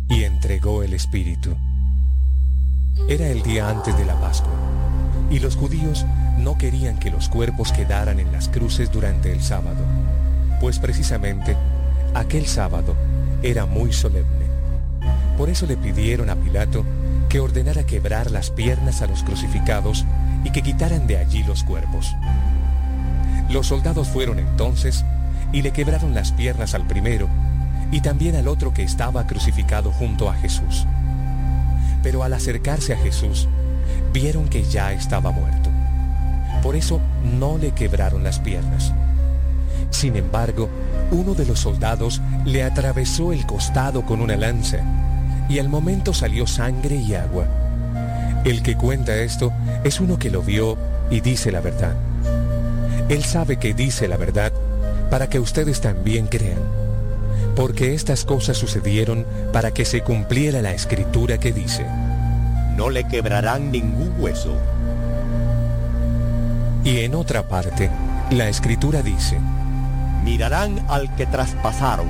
y 0.09 0.23
entregó 0.23 0.85
el 0.85 0.95
espíritu. 0.95 1.57
Era 3.09 3.29
el 3.29 3.43
día 3.43 3.69
antes 3.69 3.99
de 3.99 4.05
la 4.05 4.19
Pascua, 4.21 4.53
y 5.29 5.41
los 5.41 5.57
judíos 5.57 6.07
no 6.39 6.57
querían 6.57 7.01
que 7.01 7.11
los 7.11 7.29
cuerpos 7.29 7.73
quedaran 7.73 8.21
en 8.21 8.31
las 8.31 8.49
cruces 8.49 8.93
durante 8.93 9.33
el 9.33 9.43
sábado, 9.43 9.85
pues 10.61 10.79
precisamente 10.79 11.57
aquel 12.15 12.47
sábado 12.47 12.95
era 13.43 13.67
muy 13.67 13.93
solemne. 13.93 14.47
Por 15.37 15.51
eso 15.51 15.67
le 15.67 15.77
pidieron 15.77 16.31
a 16.31 16.37
Pilato 16.37 16.85
que 17.29 17.41
ordenara 17.41 17.85
quebrar 17.85 18.31
las 18.31 18.51
piernas 18.51 19.03
a 19.03 19.07
los 19.07 19.23
crucificados 19.23 20.05
y 20.45 20.51
que 20.51 20.63
quitaran 20.63 21.07
de 21.07 21.19
allí 21.19 21.43
los 21.43 21.65
cuerpos. 21.65 22.15
Los 23.51 23.67
soldados 23.69 24.09
fueron 24.09 24.39
entonces 24.39 25.05
y 25.53 25.63
le 25.63 25.73
quebraron 25.73 26.15
las 26.15 26.33
piernas 26.33 26.75
al 26.75 26.87
primero 26.87 27.29
y 27.93 28.01
también 28.01 28.37
al 28.37 28.49
otro 28.49 28.73
que 28.73 28.83
estaba 28.83 29.27
crucificado 29.27 29.93
junto 29.93 30.31
a 30.31 30.35
Jesús. 30.35 30.87
Pero 32.03 32.23
al 32.23 32.33
acercarse 32.33 32.93
a 32.93 32.99
Jesús, 32.99 33.49
vieron 34.13 34.49
que 34.49 34.65
ya 34.65 34.93
estaba 34.93 35.31
muerto. 35.31 35.71
Por 36.63 36.77
eso 36.77 37.01
no 37.23 37.59
le 37.59 37.73
quebraron 37.73 38.25
las 38.25 38.41
piernas. 38.41 38.93
Sin 39.91 40.17
embargo, 40.17 40.69
uno 41.11 41.35
de 41.35 41.47
los 41.47 41.61
soldados 41.61 42.21
le 42.45 42.63
atravesó 42.63 43.33
el 43.33 43.47
costado 43.47 44.05
con 44.05 44.21
una 44.21 44.37
lanza 44.37 44.79
y 45.49 45.59
al 45.59 45.69
momento 45.69 46.13
salió 46.13 46.47
sangre 46.47 46.97
y 46.97 47.15
agua. 47.15 47.47
El 48.45 48.63
que 48.63 48.77
cuenta 48.77 49.15
esto 49.17 49.53
es 49.85 50.01
uno 50.01 50.19
que 50.19 50.31
lo 50.31 50.43
vio 50.43 50.77
y 51.11 51.21
dice 51.21 51.51
la 51.51 51.61
verdad. 51.61 51.95
Él 53.09 53.25
sabe 53.25 53.57
que 53.57 53.75
dice 53.75 54.09
la 54.09 54.17
verdad 54.17 54.53
para 55.11 55.29
que 55.29 55.39
ustedes 55.39 55.81
también 55.81 56.27
crean, 56.27 56.59
porque 57.55 57.95
estas 57.95 58.25
cosas 58.25 58.57
sucedieron 58.57 59.25
para 59.53 59.73
que 59.73 59.85
se 59.85 60.03
cumpliera 60.03 60.63
la 60.63 60.73
escritura 60.73 61.39
que 61.39 61.53
dice, 61.53 61.87
No 62.77 62.91
le 62.91 63.07
quebrarán 63.07 63.71
ningún 63.71 64.15
hueso. 64.19 64.57
y 66.85 66.99
en 66.99 67.15
otra 67.15 67.49
parte, 67.49 67.91
la 68.31 68.49
escritura 68.49 69.03
dice, 69.03 69.39
Mirarán 70.27 70.85
al 70.89 71.15
que 71.15 71.25
traspasaron. 71.25 72.09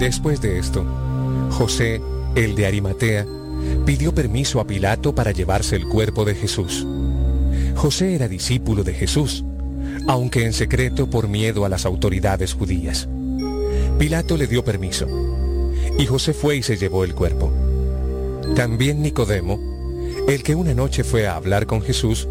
Después 0.00 0.40
de 0.40 0.58
esto, 0.58 0.84
José, 1.52 2.02
el 2.34 2.56
de 2.56 2.66
Arimatea, 2.66 3.24
pidió 3.86 4.12
permiso 4.12 4.58
a 4.58 4.66
Pilato 4.66 5.14
para 5.14 5.30
llevarse 5.30 5.76
el 5.76 5.86
cuerpo 5.86 6.24
de 6.24 6.34
Jesús. 6.34 6.84
José 7.76 8.16
era 8.16 8.26
discípulo 8.26 8.82
de 8.82 8.94
Jesús, 8.94 9.44
aunque 10.08 10.44
en 10.44 10.54
secreto 10.54 11.08
por 11.08 11.28
miedo 11.28 11.64
a 11.64 11.68
las 11.68 11.86
autoridades 11.86 12.52
judías. 12.52 13.08
Pilato 13.96 14.36
le 14.36 14.48
dio 14.48 14.64
permiso, 14.64 15.06
y 15.96 16.04
José 16.04 16.32
fue 16.32 16.56
y 16.56 16.64
se 16.64 16.78
llevó 16.78 17.04
el 17.04 17.14
cuerpo. 17.14 17.52
También 18.56 19.02
Nicodemo, 19.02 19.60
el 20.26 20.42
que 20.42 20.56
una 20.56 20.74
noche 20.74 21.04
fue 21.04 21.28
a 21.28 21.36
hablar 21.36 21.66
con 21.66 21.80
Jesús, 21.80 22.26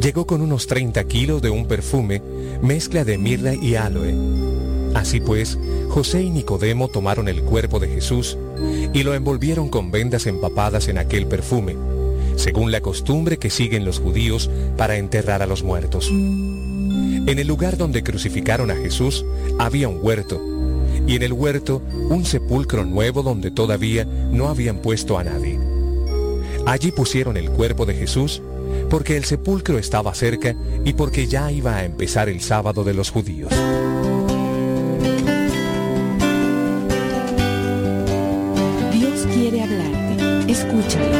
llegó 0.00 0.26
con 0.26 0.40
unos 0.40 0.66
30 0.66 1.04
kilos 1.04 1.42
de 1.42 1.50
un 1.50 1.66
perfume, 1.66 2.22
mezcla 2.62 3.04
de 3.04 3.18
mirra 3.18 3.54
y 3.54 3.74
aloe. 3.74 4.14
Así 4.94 5.20
pues, 5.20 5.58
José 5.88 6.22
y 6.22 6.30
Nicodemo 6.30 6.88
tomaron 6.88 7.28
el 7.28 7.42
cuerpo 7.42 7.78
de 7.78 7.88
Jesús 7.88 8.36
y 8.92 9.02
lo 9.02 9.14
envolvieron 9.14 9.68
con 9.68 9.90
vendas 9.90 10.26
empapadas 10.26 10.88
en 10.88 10.98
aquel 10.98 11.26
perfume, 11.26 11.76
según 12.36 12.72
la 12.72 12.80
costumbre 12.80 13.38
que 13.38 13.50
siguen 13.50 13.84
los 13.84 14.00
judíos 14.00 14.50
para 14.76 14.96
enterrar 14.96 15.42
a 15.42 15.46
los 15.46 15.62
muertos. 15.62 16.08
En 16.10 17.38
el 17.38 17.46
lugar 17.46 17.76
donde 17.76 18.02
crucificaron 18.02 18.70
a 18.70 18.76
Jesús 18.76 19.24
había 19.58 19.88
un 19.88 19.98
huerto, 20.00 20.40
y 21.06 21.16
en 21.16 21.22
el 21.22 21.32
huerto 21.32 21.82
un 22.10 22.24
sepulcro 22.24 22.84
nuevo 22.84 23.22
donde 23.22 23.50
todavía 23.50 24.04
no 24.04 24.48
habían 24.48 24.78
puesto 24.78 25.18
a 25.18 25.24
nadie. 25.24 25.58
Allí 26.66 26.90
pusieron 26.90 27.36
el 27.36 27.50
cuerpo 27.50 27.86
de 27.86 27.94
Jesús 27.94 28.42
porque 28.90 29.16
el 29.16 29.24
sepulcro 29.24 29.78
estaba 29.78 30.14
cerca 30.14 30.54
y 30.84 30.92
porque 30.92 31.26
ya 31.26 31.50
iba 31.50 31.76
a 31.76 31.84
empezar 31.84 32.28
el 32.28 32.40
sábado 32.40 32.84
de 32.84 32.94
los 32.94 33.10
judíos. 33.10 33.52
Dios 38.92 39.26
quiere 39.34 39.62
hablarte. 39.62 40.52
Escúchalo. 40.52 41.17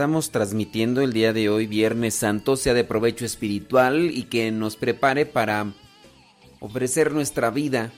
Estamos 0.00 0.30
transmitiendo 0.30 1.02
el 1.02 1.12
día 1.12 1.34
de 1.34 1.50
hoy, 1.50 1.66
Viernes 1.66 2.14
Santo, 2.14 2.56
sea 2.56 2.72
de 2.72 2.84
provecho 2.84 3.26
espiritual 3.26 4.10
y 4.10 4.22
que 4.22 4.50
nos 4.50 4.76
prepare 4.76 5.26
para 5.26 5.74
ofrecer 6.58 7.12
nuestra 7.12 7.50
vida. 7.50 7.92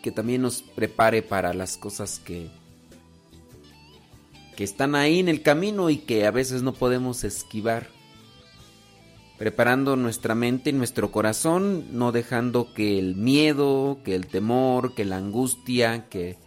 Que 0.00 0.12
también 0.12 0.42
nos 0.42 0.62
prepare 0.62 1.22
para 1.22 1.54
las 1.54 1.76
cosas 1.76 2.20
que, 2.20 2.50
que 4.56 4.62
están 4.62 4.94
ahí 4.94 5.18
en 5.18 5.28
el 5.28 5.42
camino 5.42 5.90
y 5.90 5.96
que 5.96 6.24
a 6.24 6.30
veces 6.30 6.62
no 6.62 6.72
podemos 6.72 7.24
esquivar. 7.24 7.88
Preparando 9.38 9.96
nuestra 9.96 10.36
mente 10.36 10.70
y 10.70 10.74
nuestro 10.74 11.10
corazón, 11.10 11.98
no 11.98 12.12
dejando 12.12 12.72
que 12.74 13.00
el 13.00 13.16
miedo, 13.16 13.98
que 14.04 14.14
el 14.14 14.28
temor, 14.28 14.94
que 14.94 15.04
la 15.04 15.16
angustia, 15.16 16.08
que 16.08 16.38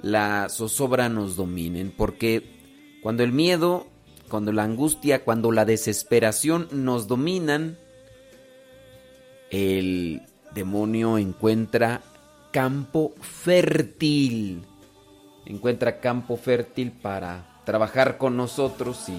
la 0.00 0.46
zozobra 0.48 1.08
nos 1.08 1.34
dominen, 1.34 1.90
porque 1.90 2.59
cuando 3.02 3.22
el 3.22 3.32
miedo, 3.32 3.86
cuando 4.28 4.52
la 4.52 4.64
angustia, 4.64 5.24
cuando 5.24 5.52
la 5.52 5.64
desesperación 5.64 6.68
nos 6.72 7.08
dominan, 7.08 7.78
el 9.50 10.22
demonio 10.54 11.18
encuentra 11.18 12.02
campo 12.50 13.12
fértil, 13.20 14.64
encuentra 15.46 16.00
campo 16.00 16.36
fértil 16.36 16.92
para 16.92 17.60
trabajar 17.64 18.18
con 18.18 18.36
nosotros 18.36 19.08
y, 19.08 19.12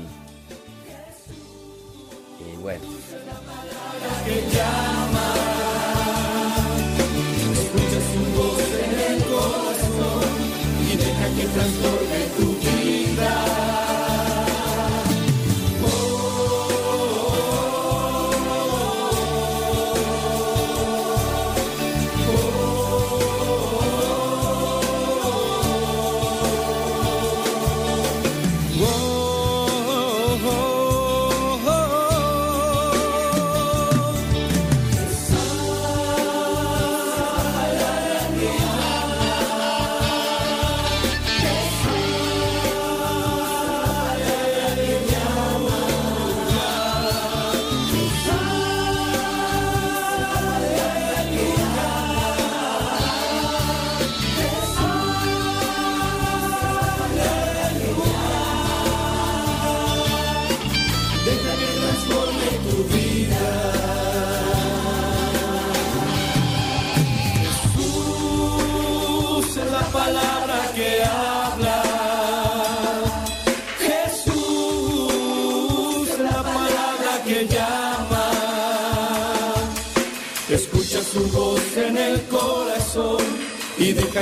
y 2.44 2.58
bueno. 2.58 2.84
Escucha 7.54 8.00
su 8.12 8.22
voz 8.38 8.62
en 8.84 9.14
el 9.14 9.24
corazón 9.24 10.30
y 10.92 10.98
deja 10.98 11.28
que 11.36 11.46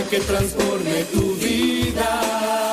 que 0.08 0.20
transforme 0.20 1.04
tu 1.12 1.36
vida. 1.36 2.69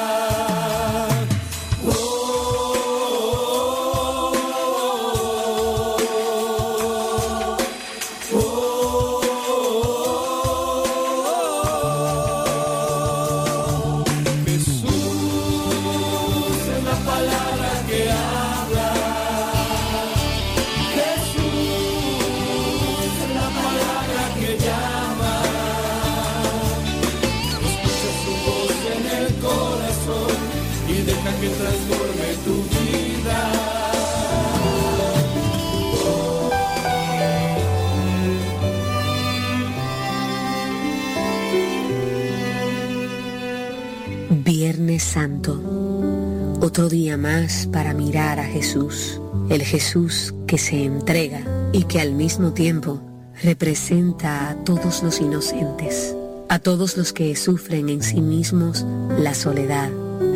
Otro 46.76 46.90
día 46.90 47.16
más 47.16 47.66
para 47.72 47.94
mirar 47.94 48.38
a 48.38 48.44
Jesús, 48.44 49.18
el 49.48 49.62
Jesús 49.62 50.34
que 50.46 50.58
se 50.58 50.84
entrega 50.84 51.40
y 51.72 51.84
que 51.84 52.02
al 52.02 52.12
mismo 52.12 52.52
tiempo 52.52 53.00
representa 53.42 54.50
a 54.50 54.56
todos 54.56 55.02
los 55.02 55.18
inocentes, 55.22 56.14
a 56.50 56.58
todos 56.58 56.98
los 56.98 57.14
que 57.14 57.34
sufren 57.34 57.88
en 57.88 58.02
sí 58.02 58.20
mismos 58.20 58.84
la 59.18 59.32
soledad, 59.32 59.90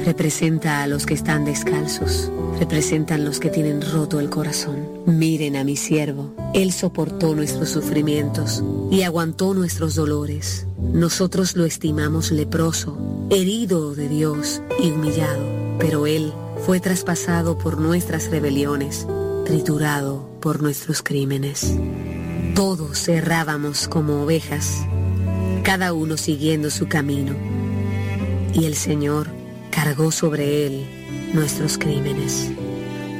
representa 0.06 0.82
a 0.82 0.86
los 0.86 1.04
que 1.04 1.12
están 1.12 1.44
descalzos, 1.44 2.32
representan 2.58 3.26
los 3.26 3.38
que 3.38 3.50
tienen 3.50 3.82
roto 3.82 4.18
el 4.18 4.30
corazón. 4.30 4.88
Miren 5.04 5.56
a 5.56 5.64
mi 5.64 5.76
siervo, 5.76 6.34
él 6.54 6.72
soportó 6.72 7.34
nuestros 7.34 7.68
sufrimientos 7.68 8.64
y 8.90 9.02
aguantó 9.02 9.52
nuestros 9.52 9.94
dolores. 9.94 10.66
Nosotros 10.78 11.54
lo 11.54 11.66
estimamos 11.66 12.30
leproso, 12.30 12.96
herido 13.28 13.94
de 13.94 14.08
Dios 14.08 14.62
y 14.82 14.90
humillado, 14.90 15.59
pero 15.80 16.06
él 16.06 16.32
fue 16.64 16.78
traspasado 16.78 17.58
por 17.58 17.78
nuestras 17.78 18.30
rebeliones, 18.30 19.06
triturado 19.46 20.28
por 20.40 20.62
nuestros 20.62 21.02
crímenes. 21.02 21.74
Todos 22.54 23.08
errábamos 23.08 23.88
como 23.88 24.22
ovejas, 24.22 24.86
cada 25.64 25.92
uno 25.92 26.16
siguiendo 26.16 26.70
su 26.70 26.86
camino, 26.86 27.34
y 28.52 28.66
el 28.66 28.74
Señor 28.74 29.28
cargó 29.70 30.12
sobre 30.12 30.66
él 30.66 30.86
nuestros 31.32 31.78
crímenes. 31.78 32.50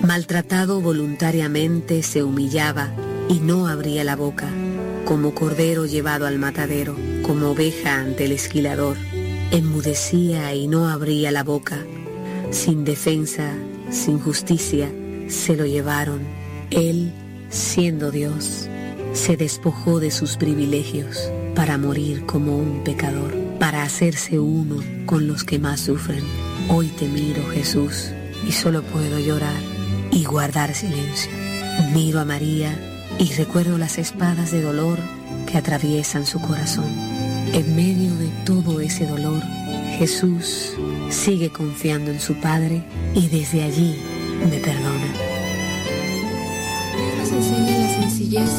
Maltratado 0.03 0.81
voluntariamente 0.81 2.03
se 2.03 2.23
humillaba 2.23 2.93
y 3.29 3.41
no 3.41 3.69
abría 3.69 4.03
la 4.05 4.17
boca, 4.17 4.49
como 5.05 5.35
cordero 5.35 5.87
llevado 5.87 6.27
al 6.27 6.39
matadero, 6.39 6.97
como 7.23 7.51
oveja 7.51 7.97
ante 7.97 8.25
el 8.25 8.33
esquilador. 8.33 8.97
Enmudecía 9.51 10.55
y 10.55 10.69
no 10.69 10.89
abría 10.89 11.31
la 11.31 11.45
boca. 11.45 11.79
Sin 12.51 12.85
defensa, 12.85 13.55
sin 13.91 14.19
justicia, 14.19 14.91
se 15.29 15.57
lo 15.57 15.67
llevaron. 15.67 16.21
Él, 16.71 17.13
siendo 17.49 18.11
Dios, 18.11 18.69
se 19.13 19.37
despojó 19.37 20.01
de 20.01 20.11
sus 20.11 20.37
privilegios 20.37 21.31
para 21.55 21.79
morir 21.79 22.27
como 22.27 22.57
un 22.57 22.83
pecador, 22.83 23.37
para 23.61 23.83
hacerse 23.83 24.41
uno 24.41 24.83
con 25.07 25.29
los 25.29 25.45
que 25.45 25.59
más 25.61 25.81
sufren. 25.81 26.25
Hoy 26.69 26.89
te 26.89 27.07
miro, 27.07 27.49
Jesús, 27.51 28.11
y 28.47 28.53
solo 28.53 28.83
puedo 28.83 29.21
llorar 29.21 29.63
y 30.11 30.25
guardar 30.25 30.75
silencio. 30.75 31.31
Miro 31.95 32.19
a 32.19 32.25
María 32.25 32.77
y 33.19 33.33
recuerdo 33.35 33.79
las 33.79 33.97
espadas 33.99 34.51
de 34.51 34.61
dolor 34.61 34.99
que 35.47 35.57
atraviesan 35.57 36.27
su 36.27 36.41
corazón. 36.41 36.91
En 37.53 37.77
medio 37.77 38.15
de 38.17 38.29
todo 38.45 38.81
ese 38.81 39.07
dolor, 39.07 39.43
Jesús 39.99 40.75
sigue 41.11 41.51
confiando 41.51 42.11
en 42.11 42.21
su 42.21 42.35
Padre 42.35 42.83
y 43.15 43.29
desde 43.29 43.63
allí 43.63 43.97
me 44.49 44.59
perdona. 44.59 45.13
Nos 47.19 47.33
enseña 47.33 47.79
la 47.79 48.01
sencillez, 48.01 48.51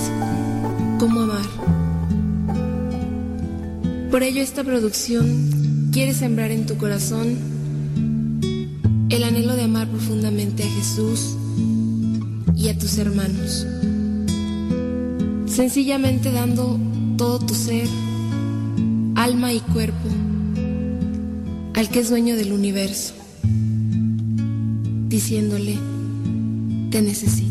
cómo 1.00 1.22
amar. 1.22 1.46
Por 4.12 4.24
ello 4.24 4.42
esta 4.42 4.64
producción 4.64 5.90
quiere 5.94 6.14
sembrar 6.14 6.52
en 6.52 6.66
tu 6.66 6.78
corazón 6.78 7.38
el 9.10 9.24
anhelo 9.24 9.56
de 9.56 9.64
amar 9.64 9.88
profundamente 9.88 10.64
a 10.64 10.68
Jesús 10.68 11.38
y 12.56 12.70
a 12.70 12.78
tus 12.78 12.98
hermanos. 12.98 13.66
Sencillamente 15.46 16.32
dando 16.32 16.78
todo 17.18 17.40
tu 17.40 17.54
ser, 17.54 17.88
alma 19.16 19.54
y 19.54 19.60
cuerpo 19.60 20.21
al 21.82 21.90
que 21.90 22.00
es 22.00 22.10
dueño 22.12 22.36
del 22.36 22.54
universo, 22.54 23.16
diciéndole, 25.10 25.80
te 26.92 27.02
necesito. 27.02 27.51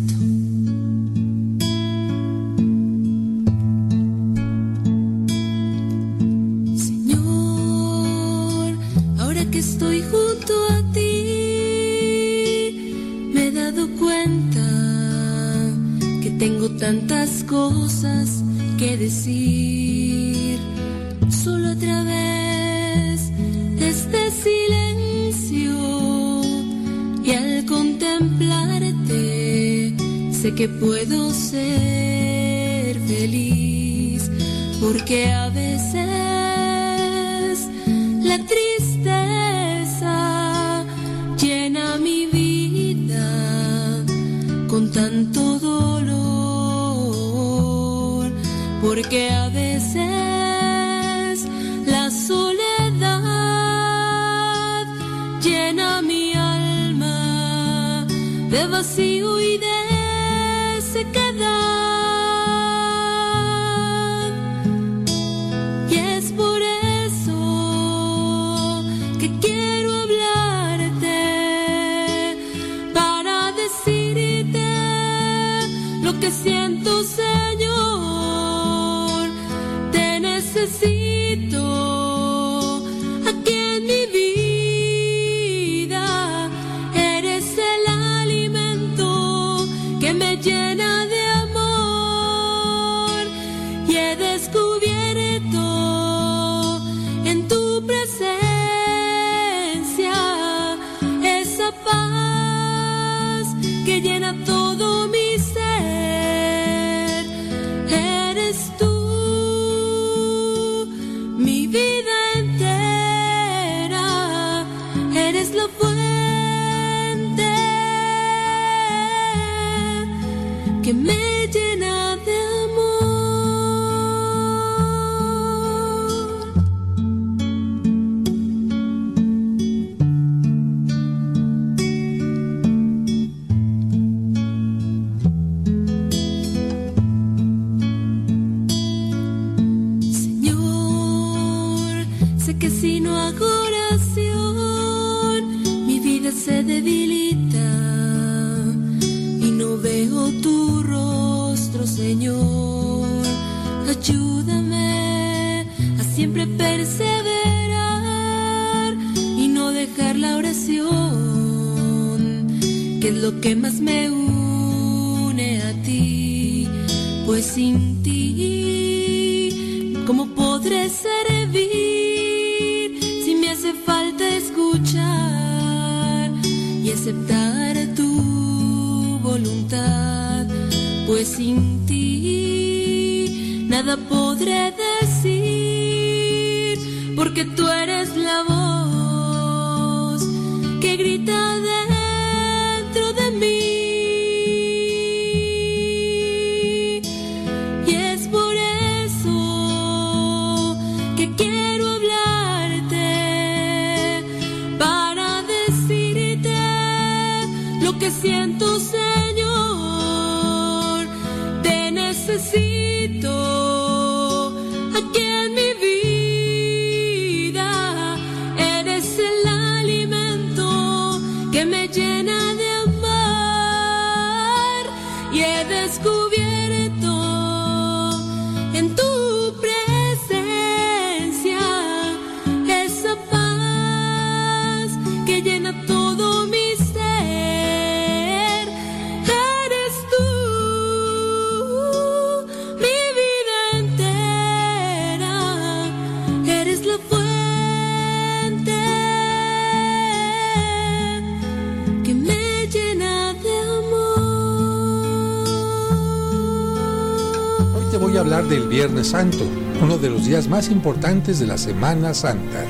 Santo, 259.04 259.44
uno 259.82 259.98
de 259.98 260.10
los 260.10 260.26
días 260.26 260.48
más 260.48 260.70
importantes 260.70 261.38
de 261.38 261.46
la 261.46 261.58
Semana 261.58 262.14
Santa. 262.14 262.64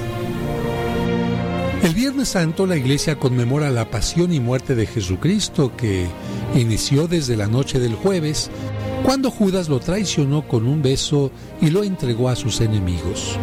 El 1.83 1.95
Viernes 1.95 2.29
Santo 2.29 2.67
la 2.67 2.77
iglesia 2.77 3.17
conmemora 3.17 3.71
la 3.71 3.91
pasión 3.91 4.33
y 4.33 4.41
muerte 4.41 4.75
de 4.75 4.87
Jesucristo 4.87 5.77
que 5.77 6.07
inició 6.55 7.09
desde 7.09 7.37
la 7.37 7.47
noche 7.47 7.79
del 7.81 7.95
jueves, 7.95 8.51
cuando 9.03 9.31
Judas 9.31 9.69
lo 9.69 9.81
traicionó 9.81 10.47
con 10.47 10.67
un 10.67 10.83
beso 10.83 11.31
y 11.61 11.71
lo 11.71 11.83
entregó 11.83 12.29
a 12.29 12.37
sus 12.37 12.61
enemigos. 12.61 13.39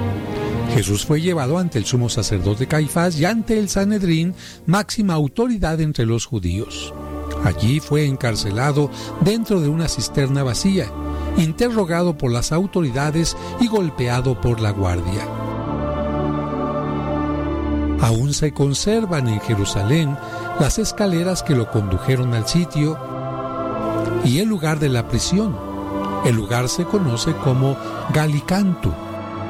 Jesús 0.74 1.06
fue 1.06 1.22
llevado 1.22 1.57
ante 1.57 1.80
el 1.80 1.85
sumo 1.85 2.09
sacerdote 2.09 2.67
Caifás 2.67 3.19
y 3.19 3.25
ante 3.25 3.57
el 3.57 3.69
Sanedrín, 3.69 4.35
máxima 4.66 5.16
autoridad 5.16 5.82
entre 5.82 6.06
los 6.06 6.25
judíos. 6.25 6.93
Allí 7.43 7.80
fue 7.80 8.06
encarcelado 8.06 8.91
dentro 9.22 9.61
de 9.61 9.69
una 9.69 9.88
cisterna 9.88 10.43
vacía, 10.43 10.91
interrogado 11.38 12.17
por 12.17 12.32
las 12.32 12.51
autoridades 12.51 13.38
y 13.59 13.67
golpeado 13.67 14.40
por 14.40 14.59
la 14.59 14.72
guardia. 14.72 15.27
Aún 18.01 18.33
se 18.33 18.53
conservan 18.53 19.27
en 19.27 19.40
Jerusalén 19.41 20.17
las 20.59 20.77
escaleras 20.80 21.43
que 21.43 21.56
lo 21.56 21.69
condujeron 21.72 22.33
al 22.33 22.48
sitio 22.48 22.98
y 24.24 24.40
el 24.40 24.48
lugar 24.48 24.80
de 24.80 24.90
la 24.90 25.07
prisión. 25.07 25.56
El 26.25 26.35
lugar 26.35 26.69
se 26.69 26.85
conoce 26.85 27.33
como 27.33 27.75
Galicantu, 28.14 28.91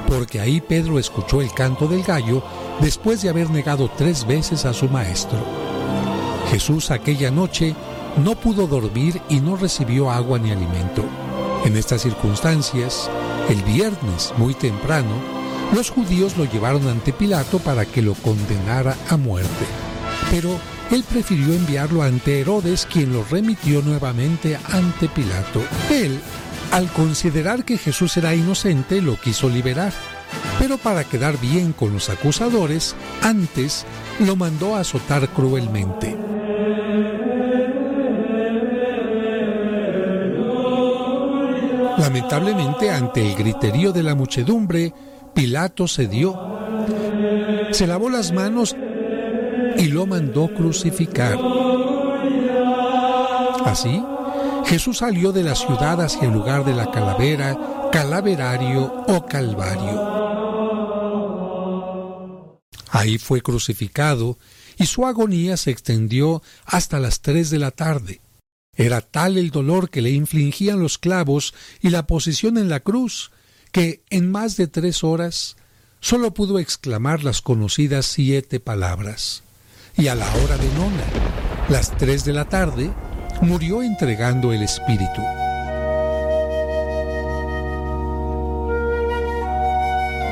porque 0.08 0.40
ahí 0.40 0.62
Pedro 0.62 1.00
escuchó 1.00 1.42
el 1.42 1.52
canto 1.54 1.88
del 1.88 2.04
gallo 2.04 2.42
después 2.80 3.22
de 3.22 3.30
haber 3.30 3.50
negado 3.50 3.90
tres 3.98 4.26
veces 4.26 4.66
a 4.66 4.74
su 4.74 4.88
maestro. 4.88 5.40
Jesús 6.50 6.92
aquella 6.92 7.32
noche 7.32 7.76
no 8.24 8.36
pudo 8.36 8.68
dormir 8.68 9.22
y 9.30 9.40
no 9.40 9.56
recibió 9.56 10.10
agua 10.10 10.40
ni 10.40 10.52
alimento. 10.52 11.04
En 11.68 11.76
estas 11.76 12.04
circunstancias, 12.04 13.10
el 13.50 13.62
viernes 13.64 14.34
muy 14.38 14.54
temprano, 14.54 15.12
los 15.76 15.90
judíos 15.90 16.38
lo 16.38 16.46
llevaron 16.46 16.88
ante 16.88 17.12
Pilato 17.12 17.60
para 17.60 17.86
que 17.86 18.02
lo 18.02 18.14
condenara 18.14 18.96
a 19.10 19.18
muerte. 19.18 19.66
Pero 20.32 20.58
él 20.92 21.04
prefirió 21.04 21.54
enviarlo 21.54 22.04
ante 22.04 22.40
Herodes, 22.40 22.88
quien 22.90 23.12
lo 23.12 23.26
remitió 23.26 23.82
nuevamente 23.82 24.58
ante 24.72 25.10
Pilato. 25.10 25.62
Él, 25.92 26.18
al 26.72 26.90
considerar 26.94 27.66
que 27.66 27.78
Jesús 27.78 28.16
era 28.16 28.34
inocente, 28.34 29.02
lo 29.02 29.20
quiso 29.20 29.50
liberar. 29.50 29.92
Pero 30.60 30.78
para 30.78 31.04
quedar 31.04 31.38
bien 31.38 31.74
con 31.74 31.92
los 31.92 32.10
acusadores, 32.10 32.96
antes 33.22 33.86
lo 34.26 34.38
mandó 34.38 34.78
a 34.78 34.80
azotar 34.80 35.28
cruelmente. 35.28 36.16
Lamentablemente, 42.18 42.90
ante 42.90 43.22
el 43.22 43.36
griterío 43.36 43.92
de 43.92 44.02
la 44.02 44.16
muchedumbre, 44.16 44.92
Pilato 45.36 45.88
cedió. 45.88 46.36
Se 47.72 47.86
lavó 47.86 48.10
las 48.10 48.32
manos 48.32 48.76
y 49.78 49.86
lo 49.86 50.08
mandó 50.08 50.48
crucificar. 50.48 51.38
Así, 53.66 54.04
Jesús 54.66 54.98
salió 54.98 55.32
de 55.32 55.44
la 55.44 55.54
ciudad 55.54 56.02
hacia 56.02 56.24
el 56.24 56.34
lugar 56.34 56.66
de 56.66 56.74
la 56.74 56.90
calavera, 56.90 57.56
calaverario 57.92 59.06
o 59.08 59.26
calvario. 59.28 60.18
Ahí 62.90 63.20
fue 63.20 63.42
crucificado 63.42 64.40
y 64.76 64.88
su 64.88 65.06
agonía 65.06 65.56
se 65.56 65.70
extendió 65.70 66.42
hasta 66.66 67.00
las 67.00 67.22
tres 67.22 67.52
de 67.52 67.60
la 67.60 67.70
tarde. 67.70 68.22
Era 68.78 69.02
tal 69.02 69.38
el 69.38 69.50
dolor 69.50 69.90
que 69.90 70.02
le 70.02 70.12
infligían 70.12 70.80
los 70.80 71.00
clavos 71.00 71.56
y 71.82 71.90
la 71.90 72.06
posición 72.06 72.58
en 72.58 72.70
la 72.70 72.80
cruz, 72.80 73.32
que 73.72 74.04
en 74.12 74.32
más 74.32 74.56
de 74.56 74.68
tres 74.68 75.04
horas 75.04 75.58
solo 76.00 76.34
pudo 76.34 76.60
exclamar 76.60 77.24
las 77.24 77.42
conocidas 77.42 78.06
siete 78.06 78.60
palabras. 78.60 79.44
Y 79.98 80.08
a 80.08 80.16
la 80.16 80.32
hora 80.36 80.58
de 80.58 80.68
nona, 80.76 81.04
las 81.70 81.98
tres 81.98 82.24
de 82.24 82.34
la 82.34 82.48
tarde, 82.48 82.94
murió 83.42 83.82
entregando 83.82 84.54
el 84.54 84.62
espíritu. 84.62 85.24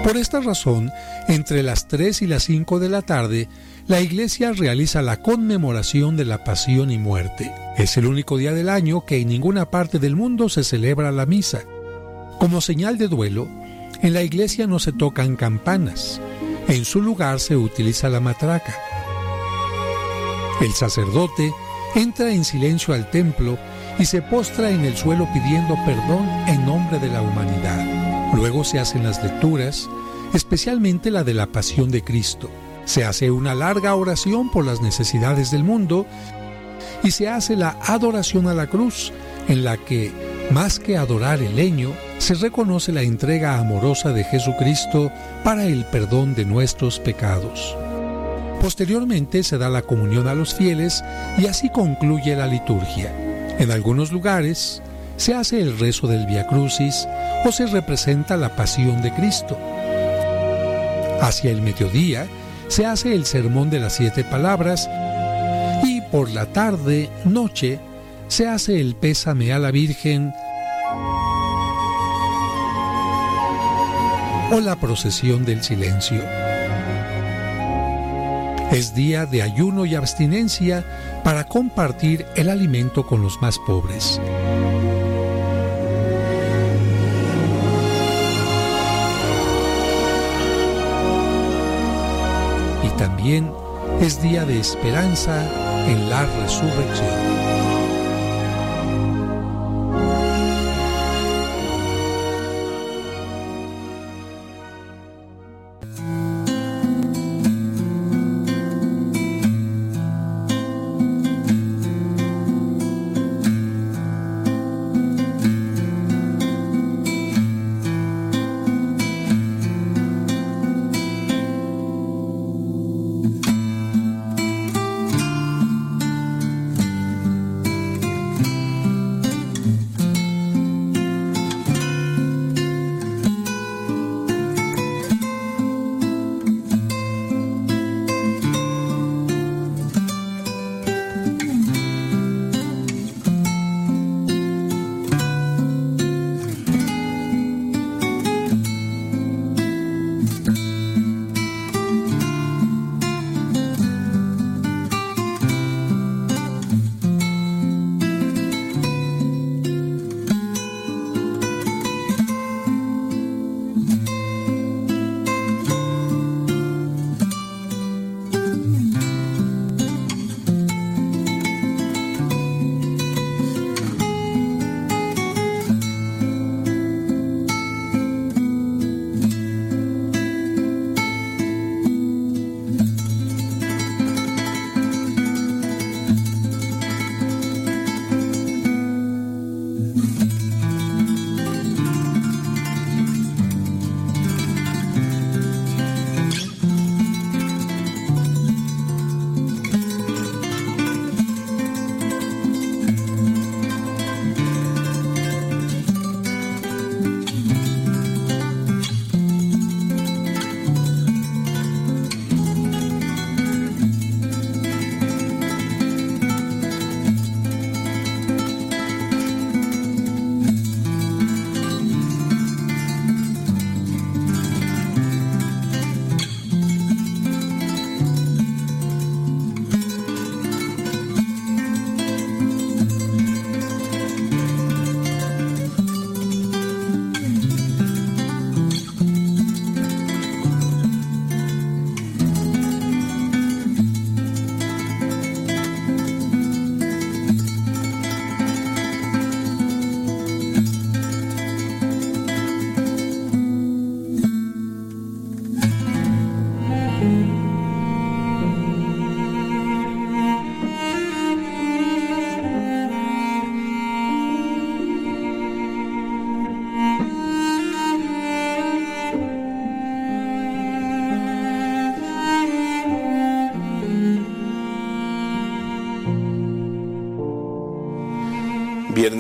Por 0.06 0.18
esta 0.18 0.40
razón, 0.40 0.92
entre 1.28 1.64
las 1.64 1.88
3 1.88 2.22
y 2.22 2.28
las 2.28 2.44
5 2.44 2.78
de 2.78 2.90
la 2.90 3.02
tarde, 3.02 3.50
la 3.88 4.02
iglesia 4.02 4.52
realiza 4.52 5.04
la 5.04 5.22
conmemoración 5.22 6.18
de 6.18 6.26
la 6.26 6.44
pasión 6.44 6.90
y 6.90 6.98
muerte. 6.98 7.54
Es 7.78 7.98
el 7.98 8.08
único 8.08 8.38
día 8.38 8.52
del 8.52 8.68
año 8.68 9.06
que 9.06 9.20
en 9.22 9.28
ninguna 9.28 9.70
parte 9.70 10.00
del 10.00 10.16
mundo 10.16 10.50
se 10.50 10.64
celebra 10.64 11.12
la 11.12 11.28
misa. 11.28 11.62
Como 12.40 12.62
señal 12.62 12.98
de 12.98 13.08
duelo, 13.08 13.48
en 14.02 14.14
la 14.14 14.24
iglesia 14.24 14.66
no 14.66 14.80
se 14.80 14.92
tocan 14.92 15.36
campanas. 15.36 16.20
En 16.68 16.84
su 16.84 17.00
lugar 17.00 17.40
se 17.40 17.56
utiliza 17.56 18.10
la 18.10 18.20
matraca. 18.20 18.76
El 20.62 20.72
sacerdote 20.72 21.54
entra 21.94 22.34
en 22.34 22.44
silencio 22.44 22.96
al 22.96 23.12
templo 23.12 23.60
y 24.00 24.06
se 24.06 24.24
postra 24.24 24.72
en 24.72 24.84
el 24.84 24.98
suelo 24.98 25.28
pidiendo 25.32 25.76
perdón 25.86 26.28
en 26.48 26.66
nombre 26.66 26.98
de 26.98 27.10
la 27.10 27.22
humanidad. 27.22 28.34
Luego 28.34 28.64
se 28.64 28.80
hacen 28.80 29.04
las 29.04 29.24
lecturas, 29.24 29.88
especialmente 30.34 31.12
la 31.12 31.24
de 31.24 31.36
la 31.36 31.46
pasión 31.46 31.92
de 31.92 32.04
Cristo. 32.04 32.50
Se 32.86 33.04
hace 33.04 33.32
una 33.32 33.56
larga 33.56 33.96
oración 33.96 34.50
por 34.52 34.66
las 34.66 34.82
necesidades 34.82 35.52
del 35.52 35.64
mundo 35.64 36.06
y 37.04 37.12
se 37.12 37.28
hace 37.28 37.56
la 37.56 37.78
adoración 37.86 38.48
a 38.48 38.54
la 38.54 38.68
cruz, 38.68 39.12
en 39.48 39.64
la 39.64 39.78
que 39.78 40.12
Más 40.52 40.78
que 40.80 40.96
adorar 40.96 41.42
el 41.42 41.56
leño, 41.56 41.92
se 42.20 42.36
reconoce 42.36 42.92
la 42.92 43.02
entrega 43.02 43.58
amorosa 43.58 44.14
de 44.14 44.24
Jesucristo 44.24 45.12
para 45.44 45.66
el 45.66 45.86
perdón 45.86 46.36
de 46.36 46.46
nuestros 46.46 47.00
pecados. 47.00 47.76
Posteriormente 48.62 49.44
se 49.44 49.58
da 49.58 49.70
la 49.70 49.82
comunión 49.82 50.28
a 50.28 50.36
los 50.36 50.54
fieles 50.54 51.04
y 51.40 51.48
así 51.48 51.70
concluye 51.70 52.36
la 52.36 52.46
liturgia. 52.46 53.12
En 53.58 53.72
algunos 53.72 54.12
lugares 54.12 54.84
se 55.18 55.34
hace 55.34 55.62
el 55.62 55.80
rezo 55.80 56.08
del 56.08 56.28
Via 56.28 56.46
Crucis 56.46 57.08
o 57.44 57.52
se 57.52 57.66
representa 57.66 58.38
la 58.38 58.56
pasión 58.56 59.02
de 59.02 59.12
Cristo. 59.14 59.58
Hacia 61.22 61.50
el 61.50 61.62
mediodía 61.62 62.28
se 62.68 62.86
hace 62.86 63.14
el 63.14 63.26
sermón 63.26 63.70
de 63.70 63.80
las 63.80 63.94
siete 63.94 64.24
palabras 64.24 64.90
y 65.84 66.02
por 66.02 66.30
la 66.30 66.48
tarde, 66.48 67.10
noche, 67.26 67.80
se 68.28 68.48
hace 68.48 68.80
el 68.80 68.96
pésame 68.96 69.54
a 69.54 69.60
la 69.60 69.72
Virgen 69.72 70.34
o 74.52 74.60
la 74.60 74.76
procesión 74.76 75.46
del 75.46 75.64
silencio. 75.64 76.22
Es 78.72 78.94
día 78.94 79.26
de 79.26 79.42
ayuno 79.42 79.86
y 79.86 79.96
abstinencia 79.96 80.84
para 81.24 81.46
compartir 81.46 82.26
el 82.36 82.50
alimento 82.50 83.06
con 83.06 83.22
los 83.22 83.42
más 83.42 83.58
pobres. 83.60 84.20
También 93.26 93.52
es 94.02 94.22
día 94.22 94.46
de 94.46 94.60
esperanza 94.60 95.42
en 95.88 96.12
la 96.12 96.28
resurrección. 96.28 97.45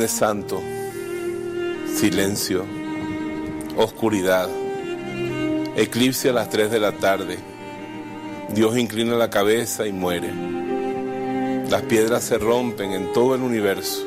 Santo, 0.07 0.61
silencio, 1.93 2.65
oscuridad, 3.77 4.49
eclipse 5.75 6.29
a 6.29 6.33
las 6.33 6.49
3 6.49 6.71
de 6.71 6.79
la 6.79 6.91
tarde, 6.93 7.37
Dios 8.49 8.77
inclina 8.77 9.15
la 9.15 9.29
cabeza 9.29 9.87
y 9.87 9.93
muere. 9.93 10.31
Las 11.69 11.81
piedras 11.83 12.23
se 12.23 12.37
rompen 12.37 12.91
en 12.91 13.13
todo 13.13 13.35
el 13.35 13.41
universo. 13.41 14.05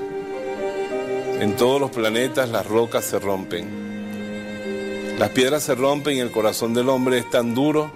En 1.40 1.56
todos 1.56 1.80
los 1.80 1.90
planetas 1.90 2.48
las 2.48 2.66
rocas 2.66 3.04
se 3.04 3.18
rompen. 3.18 5.16
Las 5.18 5.30
piedras 5.30 5.62
se 5.62 5.74
rompen 5.74 6.16
y 6.16 6.20
el 6.20 6.30
corazón 6.30 6.74
del 6.74 6.88
hombre 6.88 7.18
es 7.18 7.30
tan 7.30 7.54
duro 7.54 7.90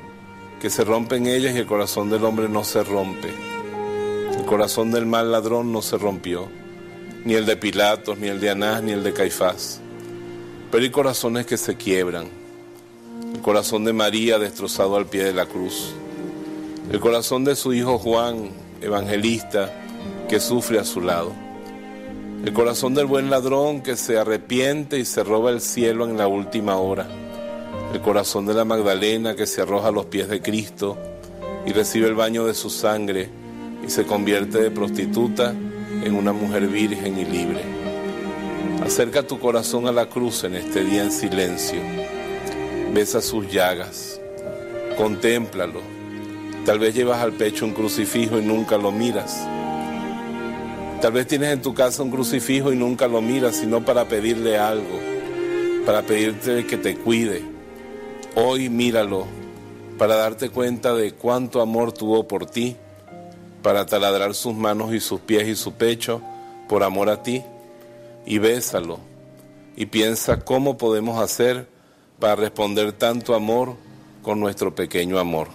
que 0.60 0.70
se 0.70 0.84
rompen 0.84 1.26
ellas 1.26 1.54
y 1.54 1.58
el 1.58 1.66
corazón 1.66 2.10
del 2.10 2.24
hombre 2.24 2.48
no 2.48 2.64
se 2.64 2.82
rompe. 2.82 3.28
El 4.36 4.44
corazón 4.44 4.90
del 4.90 5.06
mal 5.06 5.30
ladrón 5.30 5.72
no 5.72 5.82
se 5.82 5.98
rompió 5.98 6.61
ni 7.24 7.34
el 7.34 7.46
de 7.46 7.56
Pilatos, 7.56 8.18
ni 8.18 8.28
el 8.28 8.40
de 8.40 8.50
Anás, 8.50 8.82
ni 8.82 8.92
el 8.92 9.02
de 9.02 9.12
Caifás. 9.12 9.80
Pero 10.70 10.82
hay 10.82 10.90
corazones 10.90 11.46
que 11.46 11.56
se 11.56 11.76
quiebran. 11.76 12.28
El 13.34 13.40
corazón 13.40 13.84
de 13.84 13.92
María 13.92 14.38
destrozado 14.38 14.96
al 14.96 15.06
pie 15.06 15.24
de 15.24 15.32
la 15.32 15.46
cruz. 15.46 15.94
El 16.90 17.00
corazón 17.00 17.44
de 17.44 17.54
su 17.54 17.72
hijo 17.72 17.98
Juan, 17.98 18.50
evangelista, 18.80 19.72
que 20.28 20.40
sufre 20.40 20.78
a 20.78 20.84
su 20.84 21.00
lado. 21.00 21.32
El 22.44 22.52
corazón 22.52 22.94
del 22.94 23.06
buen 23.06 23.30
ladrón 23.30 23.82
que 23.82 23.96
se 23.96 24.18
arrepiente 24.18 24.98
y 24.98 25.04
se 25.04 25.22
roba 25.22 25.50
el 25.50 25.60
cielo 25.60 26.04
en 26.06 26.16
la 26.16 26.26
última 26.26 26.76
hora. 26.76 27.06
El 27.92 28.00
corazón 28.00 28.46
de 28.46 28.54
la 28.54 28.64
Magdalena 28.64 29.36
que 29.36 29.46
se 29.46 29.62
arroja 29.62 29.88
a 29.88 29.92
los 29.92 30.06
pies 30.06 30.28
de 30.28 30.42
Cristo 30.42 30.98
y 31.66 31.72
recibe 31.72 32.08
el 32.08 32.14
baño 32.14 32.44
de 32.44 32.54
su 32.54 32.68
sangre 32.68 33.28
y 33.86 33.90
se 33.90 34.04
convierte 34.04 34.58
de 34.60 34.70
prostituta 34.70 35.54
en 36.02 36.14
una 36.14 36.32
mujer 36.32 36.66
virgen 36.66 37.18
y 37.18 37.24
libre. 37.24 37.62
Acerca 38.84 39.22
tu 39.22 39.38
corazón 39.38 39.86
a 39.86 39.92
la 39.92 40.06
cruz 40.06 40.44
en 40.44 40.54
este 40.54 40.84
día 40.84 41.02
en 41.02 41.12
silencio. 41.12 41.80
Besa 42.92 43.22
sus 43.22 43.50
llagas. 43.50 44.20
Contémplalo. 44.96 45.80
Tal 46.66 46.78
vez 46.78 46.94
llevas 46.94 47.20
al 47.20 47.32
pecho 47.32 47.64
un 47.64 47.72
crucifijo 47.72 48.38
y 48.38 48.42
nunca 48.42 48.76
lo 48.76 48.92
miras. 48.92 49.46
Tal 51.00 51.12
vez 51.12 51.26
tienes 51.26 51.52
en 51.52 51.62
tu 51.62 51.74
casa 51.74 52.02
un 52.02 52.10
crucifijo 52.10 52.72
y 52.72 52.76
nunca 52.76 53.08
lo 53.08 53.20
miras, 53.20 53.56
sino 53.56 53.84
para 53.84 54.06
pedirle 54.06 54.58
algo, 54.58 55.00
para 55.84 56.02
pedirte 56.02 56.64
que 56.66 56.76
te 56.76 56.96
cuide. 56.96 57.42
Hoy 58.36 58.68
míralo, 58.68 59.26
para 59.98 60.16
darte 60.16 60.48
cuenta 60.48 60.94
de 60.94 61.12
cuánto 61.12 61.60
amor 61.60 61.92
tuvo 61.92 62.28
por 62.28 62.46
ti, 62.46 62.76
para 63.62 63.86
taladrar 63.86 64.34
sus 64.34 64.54
manos 64.54 64.92
y 64.92 65.00
sus 65.00 65.20
pies 65.20 65.48
y 65.48 65.56
su 65.56 65.72
pecho 65.74 66.20
por 66.68 66.82
amor 66.82 67.08
a 67.08 67.22
ti 67.22 67.42
y 68.26 68.38
bésalo 68.38 68.98
y 69.76 69.86
piensa 69.86 70.40
cómo 70.40 70.76
podemos 70.76 71.20
hacer 71.20 71.68
para 72.18 72.36
responder 72.36 72.92
tanto 72.92 73.34
amor 73.34 73.76
con 74.22 74.38
nuestro 74.40 74.74
pequeño 74.74 75.18
amor. 75.18 75.48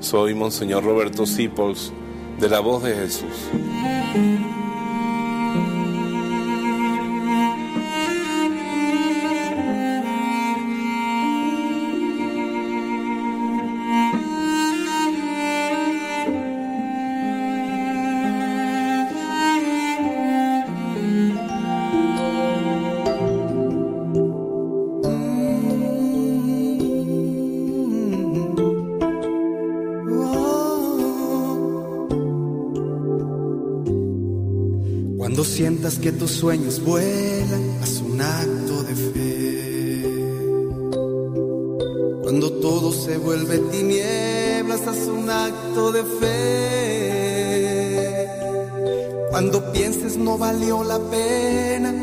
Soy 0.00 0.34
Monseñor 0.34 0.84
Roberto 0.84 1.26
Sipols 1.26 1.92
de 2.38 2.48
la 2.48 2.60
voz 2.60 2.82
de 2.82 2.94
Jesús. 2.94 4.45
Sueños 36.36 36.84
vuelan, 36.84 37.78
haz 37.82 38.02
un 38.02 38.20
acto 38.20 38.82
de 38.82 38.94
fe. 38.94 40.04
Cuando 42.22 42.52
todo 42.52 42.92
se 42.92 43.16
vuelve 43.16 43.58
tinieblas, 43.70 44.86
haz 44.86 45.06
un 45.06 45.30
acto 45.30 45.92
de 45.92 46.02
fe. 46.20 47.06
Cuando 49.30 49.72
pienses 49.72 50.18
no 50.18 50.36
valió 50.36 50.84
la 50.84 50.98
pena, 50.98 51.94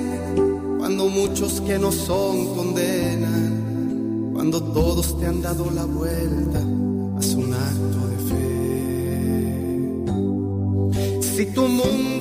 cuando 0.79 1.09
muchos 1.09 1.61
que 1.61 1.77
no 1.77 1.91
son 1.91 2.55
condenan, 2.55 4.31
cuando 4.33 4.63
todos 4.63 5.19
te 5.19 5.27
han 5.27 5.43
dado 5.43 5.69
la 5.69 5.85
vuelta, 5.85 6.57
haz 7.19 7.35
un 7.35 7.53
acto 7.53 8.07
de 8.11 8.17
fe. 8.29 8.43
Si 11.21 11.45
tu 11.47 11.67
mundo 11.67 12.12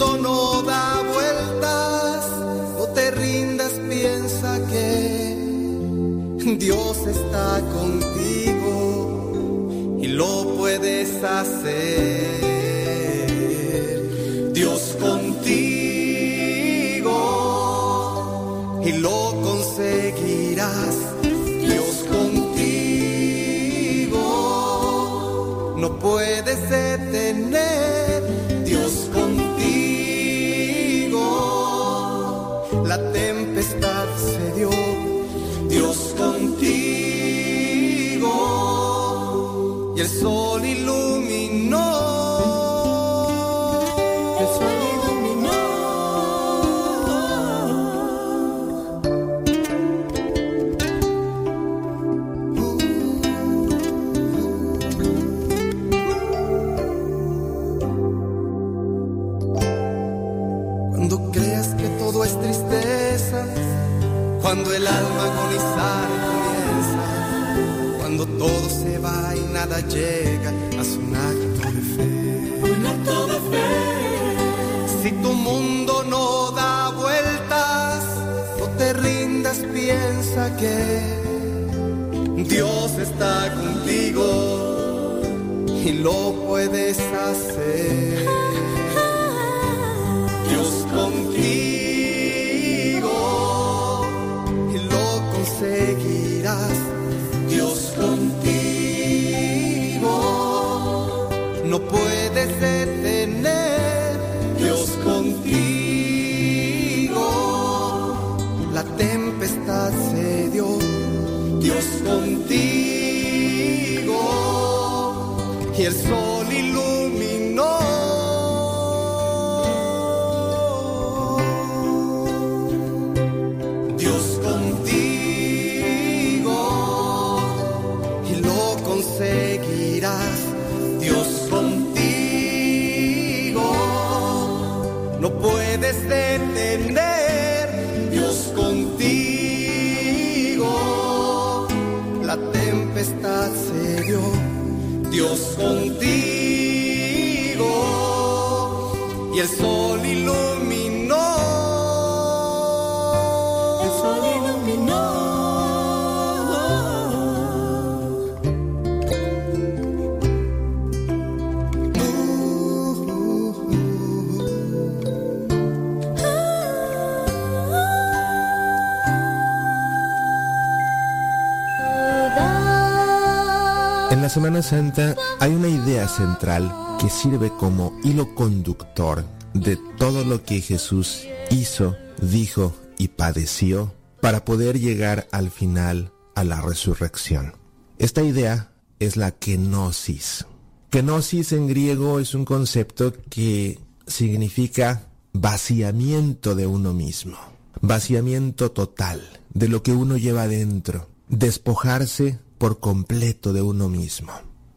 Semana 174.33 174.63
Santa 174.63 175.15
hay 175.41 175.53
una 175.53 175.69
idea 175.69 176.09
central 176.09 176.75
que 176.99 177.11
sirve 177.11 177.53
como 177.59 178.01
hilo 178.03 178.35
conductor 178.35 179.27
de 179.53 179.79
todo 179.99 180.25
lo 180.25 180.43
que 180.43 180.63
Jesús 180.63 181.25
hizo, 181.51 181.99
dijo 182.19 182.75
y 182.97 183.09
padeció 183.09 183.93
para 184.23 184.43
poder 184.47 184.81
llegar 184.81 185.29
al 185.33 185.51
final 185.51 186.15
a 186.35 186.45
la 186.45 186.63
resurrección. 186.63 187.53
Esta 187.99 188.23
idea 188.23 188.73
es 189.01 189.19
la 189.19 189.33
kenosis. 189.33 190.47
Kenosis 190.89 191.53
en 191.53 191.67
griego 191.67 192.19
es 192.19 192.35
un 192.35 192.47
concepto 192.47 193.13
que 193.29 193.81
significa 194.07 195.09
vaciamiento 195.35 196.55
de 196.55 196.67
uno 196.67 196.95
mismo. 196.95 197.37
vaciamiento 197.83 198.71
total 198.71 199.21
de 199.53 199.69
lo 199.69 199.83
que 199.83 199.93
uno 199.93 200.17
lleva 200.17 200.49
dentro, 200.49 201.11
despojarse 201.29 202.39
por 202.63 202.79
completo 202.79 203.53
de 203.53 203.61
uno 203.61 203.89
mismo. 203.89 204.31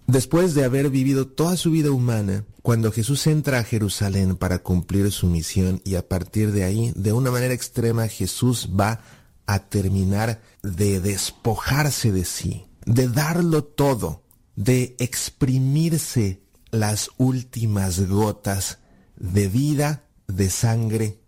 Después 0.07 0.55
de 0.55 0.63
haber 0.63 0.89
vivido 0.89 1.27
toda 1.27 1.55
su 1.55 1.69
vida 1.69 1.91
humana, 1.91 2.43
cuando 2.63 2.91
Jesús 2.91 3.27
entra 3.27 3.59
a 3.59 3.63
Jerusalén 3.63 4.37
para 4.37 4.63
cumplir 4.63 5.11
su 5.11 5.27
misión 5.27 5.83
y 5.85 5.93
a 5.93 6.07
partir 6.07 6.51
de 6.51 6.63
ahí, 6.63 6.91
de 6.95 7.13
una 7.13 7.29
manera 7.29 7.53
extrema, 7.53 8.07
Jesús 8.07 8.71
va 8.75 9.01
a 9.45 9.59
terminar 9.59 10.41
de 10.63 10.99
despojarse 10.99 12.11
de 12.11 12.25
sí, 12.25 12.65
de 12.87 13.07
darlo 13.07 13.63
todo, 13.63 14.23
de 14.55 14.95
exprimirse 14.97 16.41
las 16.71 17.11
últimas 17.17 18.07
gotas 18.07 18.79
de 19.15 19.47
vida, 19.47 20.05
de 20.25 20.49
sangre 20.49 21.19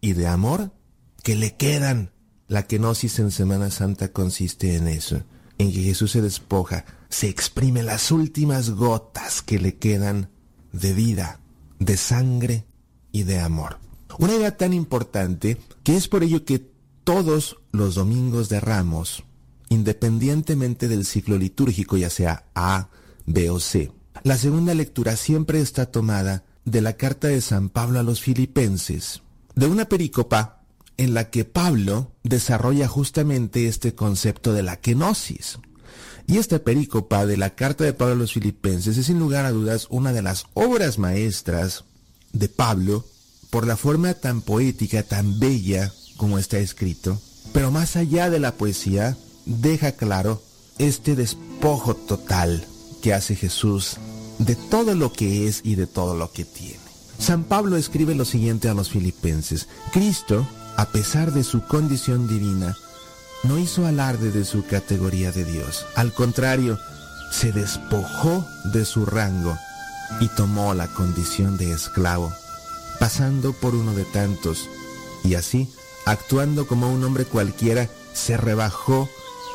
y 0.00 0.14
de 0.14 0.28
amor 0.28 0.72
que 1.22 1.36
le 1.36 1.56
quedan. 1.56 2.10
La 2.48 2.66
kenosis 2.66 3.18
en 3.18 3.30
Semana 3.30 3.70
Santa 3.70 4.14
consiste 4.14 4.76
en 4.76 4.88
eso, 4.88 5.22
en 5.58 5.72
que 5.72 5.82
Jesús 5.82 6.12
se 6.12 6.22
despoja, 6.22 6.84
se 7.08 7.28
exprime 7.28 7.82
las 7.82 8.10
últimas 8.10 8.70
gotas 8.70 9.42
que 9.42 9.58
le 9.58 9.76
quedan 9.76 10.30
de 10.72 10.92
vida, 10.92 11.40
de 11.78 11.96
sangre 11.96 12.66
y 13.12 13.22
de 13.22 13.40
amor. 13.40 13.78
Una 14.18 14.34
idea 14.34 14.56
tan 14.56 14.72
importante 14.72 15.58
que 15.82 15.96
es 15.96 16.08
por 16.08 16.22
ello 16.22 16.44
que 16.44 16.70
todos 17.04 17.58
los 17.72 17.94
domingos 17.94 18.48
de 18.48 18.60
ramos, 18.60 19.24
independientemente 19.68 20.88
del 20.88 21.04
ciclo 21.04 21.38
litúrgico, 21.38 21.96
ya 21.96 22.10
sea 22.10 22.46
A, 22.54 22.88
B 23.26 23.50
o 23.50 23.60
C, 23.60 23.92
la 24.22 24.36
segunda 24.36 24.74
lectura 24.74 25.16
siempre 25.16 25.60
está 25.60 25.86
tomada 25.86 26.44
de 26.64 26.80
la 26.80 26.94
carta 26.94 27.28
de 27.28 27.40
San 27.40 27.68
Pablo 27.68 28.00
a 28.00 28.02
los 28.02 28.20
filipenses, 28.20 29.22
de 29.54 29.66
una 29.66 29.88
pericopa 29.88 30.55
en 30.96 31.14
la 31.14 31.30
que 31.30 31.44
Pablo 31.44 32.12
desarrolla 32.22 32.88
justamente 32.88 33.68
este 33.68 33.94
concepto 33.94 34.52
de 34.52 34.62
la 34.62 34.76
kenosis. 34.76 35.58
Y 36.26 36.38
esta 36.38 36.58
pericopa 36.58 37.26
de 37.26 37.36
la 37.36 37.50
carta 37.50 37.84
de 37.84 37.92
Pablo 37.92 38.14
a 38.14 38.18
los 38.18 38.32
filipenses 38.32 38.96
es 38.96 39.06
sin 39.06 39.18
lugar 39.18 39.44
a 39.44 39.52
dudas 39.52 39.86
una 39.90 40.12
de 40.12 40.22
las 40.22 40.46
obras 40.54 40.98
maestras 40.98 41.84
de 42.32 42.48
Pablo 42.48 43.04
por 43.50 43.66
la 43.66 43.76
forma 43.76 44.14
tan 44.14 44.40
poética, 44.40 45.02
tan 45.02 45.38
bella 45.38 45.92
como 46.16 46.38
está 46.38 46.58
escrito, 46.58 47.20
pero 47.52 47.70
más 47.70 47.96
allá 47.96 48.28
de 48.28 48.40
la 48.40 48.52
poesía, 48.52 49.16
deja 49.44 49.92
claro 49.92 50.42
este 50.78 51.14
despojo 51.14 51.94
total 51.94 52.66
que 53.02 53.14
hace 53.14 53.36
Jesús 53.36 53.98
de 54.38 54.56
todo 54.56 54.94
lo 54.94 55.12
que 55.12 55.46
es 55.46 55.60
y 55.64 55.76
de 55.76 55.86
todo 55.86 56.16
lo 56.16 56.32
que 56.32 56.44
tiene. 56.44 56.80
San 57.18 57.44
Pablo 57.44 57.76
escribe 57.76 58.14
lo 58.14 58.24
siguiente 58.24 58.68
a 58.68 58.74
los 58.74 58.90
filipenses. 58.90 59.68
Cristo, 59.92 60.46
a 60.76 60.86
pesar 60.86 61.32
de 61.32 61.44
su 61.44 61.62
condición 61.62 62.28
divina, 62.28 62.76
no 63.44 63.58
hizo 63.58 63.86
alarde 63.86 64.30
de 64.30 64.44
su 64.44 64.64
categoría 64.66 65.32
de 65.32 65.44
Dios. 65.44 65.86
Al 65.94 66.12
contrario, 66.12 66.78
se 67.30 67.52
despojó 67.52 68.46
de 68.64 68.84
su 68.84 69.06
rango 69.06 69.56
y 70.20 70.28
tomó 70.28 70.74
la 70.74 70.88
condición 70.88 71.56
de 71.56 71.72
esclavo, 71.72 72.32
pasando 72.98 73.52
por 73.52 73.74
uno 73.74 73.94
de 73.94 74.04
tantos, 74.04 74.68
y 75.24 75.34
así, 75.34 75.68
actuando 76.04 76.66
como 76.66 76.90
un 76.90 77.02
hombre 77.04 77.24
cualquiera, 77.24 77.88
se 78.12 78.36
rebajó 78.36 79.08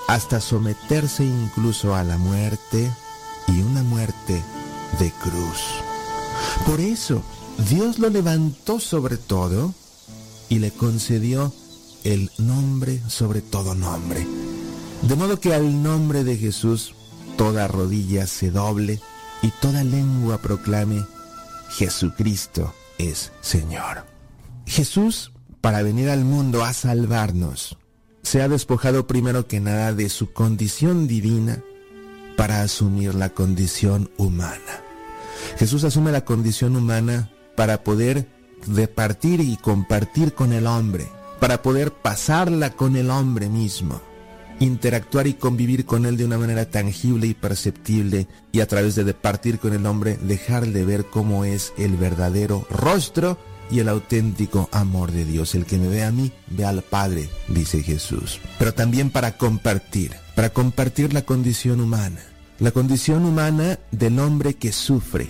hasta 0.08 0.42
someterse 0.42 1.24
incluso 1.24 1.96
a 1.96 2.04
la 2.04 2.18
muerte 2.18 2.92
y 3.48 3.62
una 3.62 3.84
muerte 3.84 4.44
de 5.00 5.12
cruz. 5.22 5.62
Por 6.66 6.80
eso, 6.80 7.24
Dios 7.70 8.00
lo 8.00 8.10
levantó 8.10 8.80
sobre 8.80 9.18
todo 9.18 9.74
y 10.52 10.60
le 10.60 10.70
concedió 10.72 11.54
el 12.04 12.30
nombre 12.38 13.02
sobre 13.08 13.42
todo 13.42 13.74
nombre. 13.74 14.28
De 15.02 15.16
modo 15.16 15.40
que 15.40 15.54
al 15.54 15.82
nombre 15.82 16.26
de 16.26 16.36
Jesús 16.36 16.94
toda 17.38 17.70
rodilla 17.70 18.28
se 18.28 18.52
doble 18.52 19.00
y 19.42 19.48
toda 19.62 19.86
lengua 19.86 20.40
proclame, 20.40 21.06
Jesucristo 21.70 22.74
es 22.98 23.32
Señor. 23.40 24.06
Jesús, 24.66 25.32
para 25.62 25.84
venir 25.84 26.10
al 26.10 26.26
mundo 26.26 26.66
a 26.66 26.74
salvarnos, 26.74 27.78
se 28.22 28.42
ha 28.42 28.50
despojado 28.50 29.08
primero 29.08 29.48
que 29.48 29.62
nada 29.62 29.94
de 29.94 30.10
su 30.10 30.34
condición 30.34 31.08
divina 31.08 31.64
para 32.36 32.62
asumir 32.62 33.16
la 33.16 33.30
condición 33.30 34.12
humana. 34.18 34.84
Jesús 35.58 35.86
asume 35.86 36.12
la 36.12 36.26
condición 36.26 36.76
humana 36.76 37.32
para 37.56 37.86
poder 37.86 38.41
departir 38.66 39.42
y 39.42 39.58
compartir 39.58 40.34
con 40.34 40.54
el 40.54 40.68
hombre, 40.68 41.08
para 41.40 41.62
poder 41.62 41.92
pasarla 41.92 42.72
con 42.72 42.96
el 42.96 43.10
hombre 43.10 43.50
mismo, 43.50 44.02
interactuar 44.60 45.28
y 45.28 45.34
convivir 45.34 45.86
con 45.86 46.06
él 46.06 46.18
de 46.18 46.26
una 46.26 46.38
manera 46.38 46.70
tangible 46.70 47.28
y 47.28 47.34
perceptible 47.34 48.28
y 48.52 48.60
a 48.60 48.68
través 48.68 48.96
de 48.96 49.04
departir 49.04 49.58
con 49.60 49.74
el 49.74 49.86
hombre 49.86 50.18
dejar 50.22 50.68
de 50.68 50.86
ver 50.86 51.06
cómo 51.06 51.46
es 51.46 51.74
el 51.78 51.98
verdadero 51.98 52.68
rostro 52.70 53.38
y 53.72 53.80
el 53.80 53.90
auténtico 53.90 54.70
amor 54.72 55.12
de 55.12 55.26
Dios. 55.26 55.56
El 55.56 55.66
que 55.66 55.78
me 55.78 55.88
ve 55.88 56.04
a 56.04 56.12
mí, 56.12 56.32
ve 56.48 56.66
al 56.66 56.84
Padre, 56.84 57.30
dice 57.48 57.82
Jesús. 57.82 58.40
Pero 58.60 58.74
también 58.74 59.10
para 59.10 59.38
compartir, 59.38 60.14
para 60.36 60.50
compartir 60.50 61.14
la 61.14 61.24
condición 61.24 61.82
humana, 61.82 62.22
la 62.60 62.72
condición 62.72 63.26
humana 63.26 63.80
del 63.92 64.20
hombre 64.20 64.54
que 64.54 64.72
sufre 64.72 65.28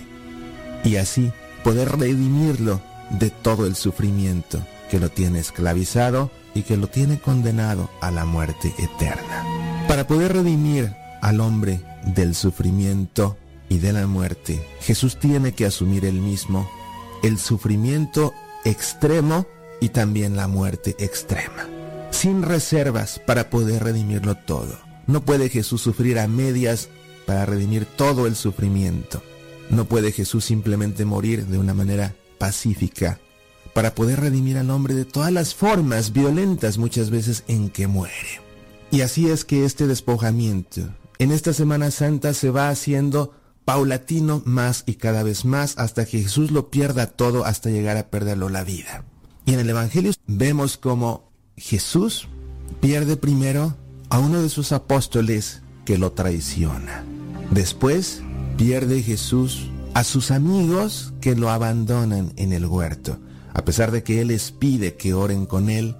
y 0.84 0.96
así 0.96 1.32
poder 1.64 1.96
redimirlo 1.96 2.82
de 3.18 3.30
todo 3.30 3.66
el 3.66 3.76
sufrimiento 3.76 4.64
que 4.90 5.00
lo 5.00 5.10
tiene 5.10 5.38
esclavizado 5.38 6.30
y 6.54 6.62
que 6.62 6.76
lo 6.76 6.88
tiene 6.88 7.18
condenado 7.18 7.90
a 8.00 8.10
la 8.10 8.24
muerte 8.24 8.74
eterna. 8.78 9.44
Para 9.88 10.06
poder 10.06 10.34
redimir 10.34 10.94
al 11.20 11.40
hombre 11.40 11.80
del 12.04 12.34
sufrimiento 12.34 13.36
y 13.68 13.78
de 13.78 13.92
la 13.92 14.06
muerte, 14.06 14.66
Jesús 14.80 15.18
tiene 15.18 15.52
que 15.52 15.66
asumir 15.66 16.04
él 16.04 16.20
mismo 16.20 16.70
el 17.22 17.38
sufrimiento 17.38 18.34
extremo 18.64 19.46
y 19.80 19.88
también 19.88 20.36
la 20.36 20.48
muerte 20.48 20.94
extrema, 20.98 21.68
sin 22.10 22.42
reservas 22.42 23.20
para 23.26 23.50
poder 23.50 23.84
redimirlo 23.84 24.34
todo. 24.34 24.78
No 25.06 25.24
puede 25.24 25.48
Jesús 25.48 25.80
sufrir 25.82 26.18
a 26.18 26.28
medias 26.28 26.88
para 27.26 27.46
redimir 27.46 27.86
todo 27.86 28.26
el 28.26 28.36
sufrimiento. 28.36 29.22
No 29.70 29.86
puede 29.86 30.12
Jesús 30.12 30.44
simplemente 30.44 31.04
morir 31.04 31.46
de 31.46 31.58
una 31.58 31.74
manera 31.74 32.14
pacífica 32.42 33.20
para 33.72 33.94
poder 33.94 34.18
redimir 34.18 34.58
al 34.58 34.70
hombre 34.70 34.94
de 34.94 35.04
todas 35.04 35.30
las 35.30 35.54
formas 35.54 36.12
violentas 36.12 36.76
muchas 36.76 37.08
veces 37.08 37.44
en 37.46 37.70
que 37.70 37.86
muere. 37.86 38.40
Y 38.90 39.02
así 39.02 39.30
es 39.30 39.44
que 39.44 39.64
este 39.64 39.86
despojamiento 39.86 40.80
en 41.20 41.30
esta 41.30 41.52
Semana 41.52 41.92
Santa 41.92 42.34
se 42.34 42.50
va 42.50 42.68
haciendo 42.68 43.32
paulatino 43.64 44.42
más 44.44 44.82
y 44.86 44.94
cada 44.94 45.22
vez 45.22 45.44
más 45.44 45.78
hasta 45.78 46.04
que 46.04 46.20
Jesús 46.20 46.50
lo 46.50 46.68
pierda 46.68 47.06
todo 47.06 47.44
hasta 47.44 47.70
llegar 47.70 47.96
a 47.96 48.10
perderlo 48.10 48.48
la 48.48 48.64
vida. 48.64 49.04
Y 49.44 49.54
en 49.54 49.60
el 49.60 49.70
Evangelio 49.70 50.10
vemos 50.26 50.76
como 50.76 51.30
Jesús 51.56 52.26
pierde 52.80 53.16
primero 53.16 53.76
a 54.08 54.18
uno 54.18 54.42
de 54.42 54.48
sus 54.48 54.72
apóstoles 54.72 55.62
que 55.84 55.96
lo 55.96 56.10
traiciona. 56.10 57.04
Después 57.52 58.20
pierde 58.56 59.00
Jesús 59.00 59.70
a 59.94 60.04
sus 60.04 60.30
amigos 60.30 61.12
que 61.20 61.34
lo 61.34 61.50
abandonan 61.50 62.32
en 62.36 62.52
el 62.52 62.66
huerto, 62.66 63.18
a 63.52 63.64
pesar 63.64 63.90
de 63.90 64.02
que 64.02 64.20
Él 64.20 64.28
les 64.28 64.50
pide 64.50 64.96
que 64.96 65.14
oren 65.14 65.44
con 65.46 65.68
Él, 65.68 65.96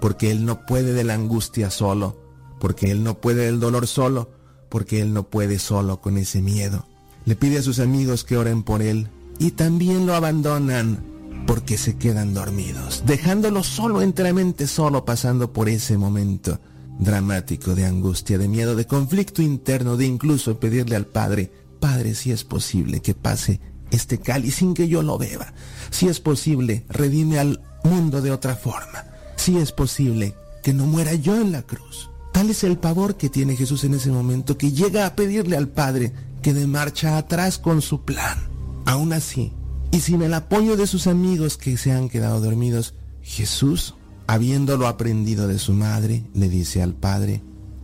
porque 0.00 0.30
Él 0.30 0.44
no 0.44 0.66
puede 0.66 0.92
de 0.92 1.04
la 1.04 1.14
angustia 1.14 1.70
solo, 1.70 2.20
porque 2.60 2.90
Él 2.90 3.02
no 3.02 3.20
puede 3.20 3.46
del 3.46 3.60
dolor 3.60 3.86
solo, 3.86 4.30
porque 4.68 5.00
Él 5.00 5.12
no 5.12 5.24
puede 5.24 5.58
solo 5.58 6.00
con 6.00 6.16
ese 6.16 6.42
miedo. 6.42 6.86
Le 7.24 7.36
pide 7.36 7.58
a 7.58 7.62
sus 7.62 7.80
amigos 7.80 8.24
que 8.24 8.36
oren 8.36 8.62
por 8.62 8.82
Él 8.82 9.08
y 9.38 9.52
también 9.52 10.06
lo 10.06 10.14
abandonan 10.14 11.02
porque 11.46 11.76
se 11.76 11.96
quedan 11.96 12.34
dormidos, 12.34 13.02
dejándolo 13.06 13.62
solo, 13.64 14.00
enteramente 14.00 14.66
solo, 14.66 15.04
pasando 15.04 15.52
por 15.52 15.68
ese 15.68 15.98
momento 15.98 16.60
dramático 16.98 17.74
de 17.74 17.84
angustia, 17.84 18.38
de 18.38 18.48
miedo, 18.48 18.76
de 18.76 18.86
conflicto 18.86 19.42
interno, 19.42 19.96
de 19.96 20.06
incluso 20.06 20.60
pedirle 20.60 20.96
al 20.96 21.06
Padre, 21.06 21.50
Padre, 21.84 22.14
si 22.14 22.32
es 22.32 22.44
posible 22.44 23.02
que 23.02 23.12
pase 23.12 23.60
este 23.90 24.16
cáliz 24.16 24.54
sin 24.54 24.72
que 24.72 24.88
yo 24.88 25.02
lo 25.02 25.18
beba, 25.18 25.52
si 25.90 26.08
es 26.08 26.18
posible, 26.18 26.86
redime 26.88 27.38
al 27.38 27.60
mundo 27.84 28.22
de 28.22 28.30
otra 28.30 28.56
forma, 28.56 29.04
si 29.36 29.58
es 29.58 29.70
posible 29.70 30.34
que 30.62 30.72
no 30.72 30.86
muera 30.86 31.12
yo 31.12 31.38
en 31.38 31.52
la 31.52 31.60
cruz. 31.60 32.08
Tal 32.32 32.48
es 32.48 32.64
el 32.64 32.78
pavor 32.78 33.18
que 33.18 33.28
tiene 33.28 33.54
Jesús 33.54 33.84
en 33.84 33.92
ese 33.92 34.10
momento 34.10 34.56
que 34.56 34.72
llega 34.72 35.04
a 35.04 35.14
pedirle 35.14 35.58
al 35.58 35.68
Padre 35.68 36.14
que 36.40 36.54
de 36.54 36.66
marcha 36.66 37.18
atrás 37.18 37.58
con 37.58 37.82
su 37.82 38.02
plan. 38.02 38.38
Aún 38.86 39.12
así, 39.12 39.52
y 39.90 40.00
sin 40.00 40.22
el 40.22 40.32
apoyo 40.32 40.78
de 40.78 40.86
sus 40.86 41.06
amigos 41.06 41.58
que 41.58 41.76
se 41.76 41.92
han 41.92 42.08
quedado 42.08 42.40
dormidos, 42.40 42.94
Jesús 43.20 43.94
habiéndolo 44.26 44.88
aprendido 44.88 45.48
de 45.48 45.58
su 45.58 45.74
madre, 45.74 46.24
le 46.32 46.48
dice 46.48 46.82
al 46.82 46.94
Padre, 46.94 47.42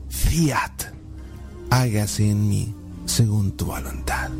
Fiat, 0.09 0.85
hágase 1.69 2.31
en 2.31 2.49
mí 2.49 2.75
según 3.11 3.53
tu 3.53 3.67
voluntad. 3.67 4.31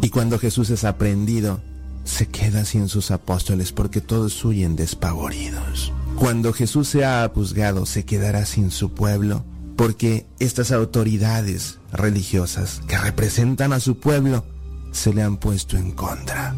Y 0.00 0.10
cuando 0.10 0.38
Jesús 0.38 0.70
es 0.70 0.84
aprendido, 0.84 1.60
se 2.04 2.26
queda 2.28 2.64
sin 2.64 2.88
sus 2.88 3.10
apóstoles 3.10 3.72
porque 3.72 4.00
todos 4.00 4.44
huyen 4.44 4.76
despavoridos. 4.76 5.92
Cuando 6.16 6.52
Jesús 6.52 6.88
sea 6.88 7.30
juzgado, 7.34 7.86
se 7.86 8.04
quedará 8.04 8.46
sin 8.46 8.70
su 8.70 8.92
pueblo, 8.94 9.44
porque 9.76 10.26
estas 10.38 10.70
autoridades 10.70 11.80
religiosas 11.92 12.80
que 12.86 12.96
representan 12.98 13.72
a 13.72 13.80
su 13.80 13.98
pueblo 13.98 14.44
se 14.92 15.12
le 15.12 15.22
han 15.22 15.38
puesto 15.38 15.76
en 15.76 15.90
contra. 15.90 16.54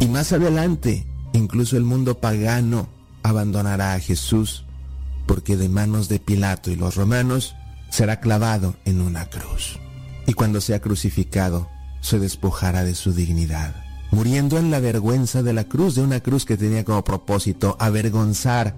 Y 0.00 0.06
más 0.06 0.32
adelante, 0.32 1.06
incluso 1.32 1.76
el 1.76 1.84
mundo 1.84 2.18
pagano 2.18 2.88
abandonará 3.22 3.94
a 3.94 4.00
Jesús, 4.00 4.64
porque 5.26 5.56
de 5.56 5.68
manos 5.68 6.08
de 6.08 6.18
Pilato 6.18 6.70
y 6.70 6.76
los 6.76 6.96
romanos 6.96 7.54
será 7.90 8.18
clavado 8.18 8.74
en 8.84 9.00
una 9.00 9.26
cruz. 9.26 9.78
Y 10.30 10.34
cuando 10.34 10.60
sea 10.60 10.78
crucificado, 10.78 11.68
se 12.00 12.20
despojará 12.20 12.84
de 12.84 12.94
su 12.94 13.12
dignidad, 13.12 13.74
muriendo 14.12 14.58
en 14.58 14.70
la 14.70 14.78
vergüenza 14.78 15.42
de 15.42 15.52
la 15.52 15.64
cruz, 15.64 15.96
de 15.96 16.02
una 16.02 16.20
cruz 16.20 16.44
que 16.44 16.56
tenía 16.56 16.84
como 16.84 17.02
propósito 17.02 17.76
avergonzar 17.80 18.76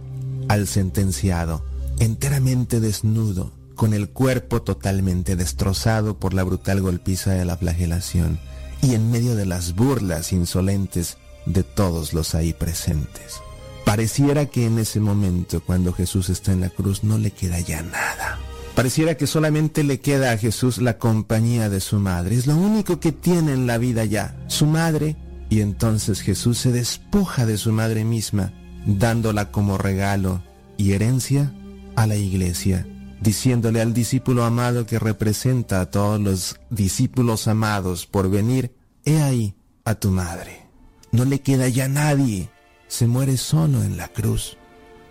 al 0.48 0.66
sentenciado, 0.66 1.62
enteramente 1.98 2.80
desnudo, 2.80 3.52
con 3.74 3.92
el 3.92 4.08
cuerpo 4.08 4.62
totalmente 4.62 5.36
destrozado 5.36 6.18
por 6.18 6.32
la 6.32 6.42
brutal 6.42 6.80
golpiza 6.80 7.32
de 7.32 7.44
la 7.44 7.58
flagelación 7.58 8.40
y 8.80 8.94
en 8.94 9.10
medio 9.10 9.36
de 9.36 9.44
las 9.44 9.74
burlas 9.74 10.32
insolentes 10.32 11.18
de 11.44 11.64
todos 11.64 12.14
los 12.14 12.34
ahí 12.34 12.54
presentes. 12.54 13.42
Pareciera 13.84 14.46
que 14.46 14.64
en 14.64 14.78
ese 14.78 15.00
momento, 15.00 15.62
cuando 15.62 15.92
Jesús 15.92 16.30
está 16.30 16.52
en 16.52 16.62
la 16.62 16.70
cruz, 16.70 17.04
no 17.04 17.18
le 17.18 17.30
queda 17.30 17.60
ya 17.60 17.82
nada. 17.82 18.38
Pareciera 18.74 19.16
que 19.16 19.26
solamente 19.26 19.84
le 19.84 20.00
queda 20.00 20.32
a 20.32 20.38
Jesús 20.38 20.78
la 20.78 20.98
compañía 20.98 21.68
de 21.68 21.80
su 21.80 21.98
madre. 21.98 22.36
Es 22.36 22.46
lo 22.46 22.56
único 22.56 23.00
que 23.00 23.12
tiene 23.12 23.52
en 23.52 23.66
la 23.66 23.76
vida 23.76 24.04
ya, 24.06 24.34
su 24.46 24.66
madre. 24.66 25.16
Y 25.50 25.60
entonces 25.60 26.22
Jesús 26.22 26.58
se 26.58 26.72
despoja 26.72 27.44
de 27.44 27.58
su 27.58 27.72
madre 27.72 28.04
misma, 28.04 28.52
dándola 28.86 29.50
como 29.50 29.76
regalo 29.76 30.42
y 30.78 30.92
herencia 30.92 31.52
a 31.94 32.06
la 32.06 32.16
iglesia, 32.16 32.86
diciéndole 33.20 33.82
al 33.82 33.92
discípulo 33.92 34.44
amado 34.44 34.86
que 34.86 34.98
representa 34.98 35.82
a 35.82 35.90
todos 35.90 36.18
los 36.18 36.60
discípulos 36.70 37.48
amados 37.48 38.06
por 38.06 38.30
venir, 38.30 38.74
he 39.04 39.20
ahí 39.20 39.54
a 39.84 39.94
tu 39.94 40.10
madre. 40.10 40.66
No 41.10 41.26
le 41.26 41.42
queda 41.42 41.68
ya 41.68 41.88
nadie, 41.88 42.48
se 42.88 43.06
muere 43.06 43.36
solo 43.36 43.82
en 43.82 43.98
la 43.98 44.08
cruz. 44.08 44.56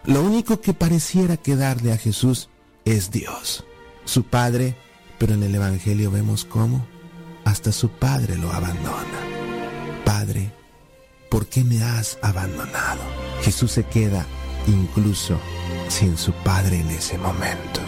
Lo 0.06 0.23
único 0.23 0.61
que 0.61 0.73
pareciera 0.73 1.38
quedarle 1.38 1.91
a 1.91 1.98
Jesús 1.98 2.49
es 2.85 3.11
Dios, 3.11 3.65
su 4.05 4.23
Padre, 4.23 4.75
pero 5.19 5.33
en 5.33 5.43
el 5.43 5.55
Evangelio 5.55 6.11
vemos 6.11 6.45
cómo 6.45 6.85
hasta 7.45 7.71
su 7.71 7.89
Padre 7.89 8.37
lo 8.37 8.51
abandona. 8.51 9.19
Padre, 10.05 10.51
¿por 11.29 11.47
qué 11.47 11.63
me 11.63 11.83
has 11.83 12.17
abandonado? 12.21 13.01
Jesús 13.41 13.71
se 13.71 13.83
queda 13.83 14.25
incluso 14.67 15.39
sin 15.87 16.17
su 16.17 16.31
Padre 16.31 16.79
en 16.79 16.89
ese 16.89 17.17
momento, 17.17 17.81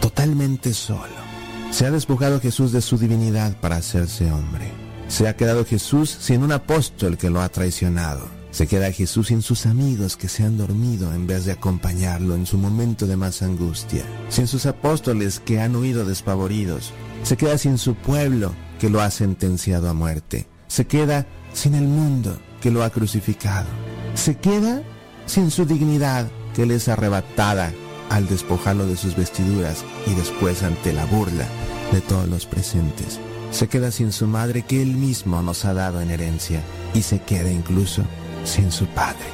totalmente 0.00 0.74
solo. 0.74 1.24
Se 1.70 1.86
ha 1.86 1.90
despojado 1.90 2.40
Jesús 2.40 2.72
de 2.72 2.80
su 2.80 2.98
divinidad 2.98 3.56
para 3.60 3.76
hacerse 3.76 4.30
hombre. 4.30 4.70
Se 5.08 5.28
ha 5.28 5.36
quedado 5.36 5.64
Jesús 5.64 6.08
sin 6.08 6.42
un 6.42 6.52
apóstol 6.52 7.18
que 7.18 7.30
lo 7.30 7.40
ha 7.40 7.48
traicionado. 7.48 8.28
Se 8.54 8.68
queda 8.68 8.92
Jesús 8.92 9.26
sin 9.26 9.42
sus 9.42 9.66
amigos 9.66 10.16
que 10.16 10.28
se 10.28 10.44
han 10.44 10.56
dormido 10.56 11.12
en 11.12 11.26
vez 11.26 11.44
de 11.44 11.50
acompañarlo 11.50 12.36
en 12.36 12.46
su 12.46 12.56
momento 12.56 13.08
de 13.08 13.16
más 13.16 13.42
angustia. 13.42 14.04
Sin 14.28 14.46
sus 14.46 14.64
apóstoles 14.66 15.40
que 15.40 15.60
han 15.60 15.74
huido 15.74 16.04
despavoridos. 16.04 16.92
Se 17.24 17.36
queda 17.36 17.58
sin 17.58 17.78
su 17.78 17.96
pueblo 17.96 18.54
que 18.78 18.90
lo 18.90 19.00
ha 19.00 19.10
sentenciado 19.10 19.90
a 19.90 19.92
muerte. 19.92 20.46
Se 20.68 20.86
queda 20.86 21.26
sin 21.52 21.74
el 21.74 21.88
mundo 21.88 22.38
que 22.60 22.70
lo 22.70 22.84
ha 22.84 22.90
crucificado. 22.90 23.66
Se 24.14 24.36
queda 24.36 24.84
sin 25.26 25.50
su 25.50 25.66
dignidad 25.66 26.30
que 26.54 26.64
le 26.64 26.76
es 26.76 26.86
arrebatada 26.86 27.72
al 28.08 28.28
despojarlo 28.28 28.86
de 28.86 28.96
sus 28.96 29.16
vestiduras 29.16 29.84
y 30.06 30.14
después 30.14 30.62
ante 30.62 30.92
la 30.92 31.06
burla 31.06 31.48
de 31.90 32.00
todos 32.02 32.28
los 32.28 32.46
presentes. 32.46 33.18
Se 33.50 33.66
queda 33.66 33.90
sin 33.90 34.12
su 34.12 34.28
madre 34.28 34.62
que 34.62 34.80
él 34.80 34.94
mismo 34.94 35.42
nos 35.42 35.64
ha 35.64 35.74
dado 35.74 36.00
en 36.00 36.12
herencia 36.12 36.62
y 36.94 37.02
se 37.02 37.18
queda 37.18 37.50
incluso 37.50 38.04
sin 38.44 38.70
su 38.70 38.86
padre. 38.86 39.26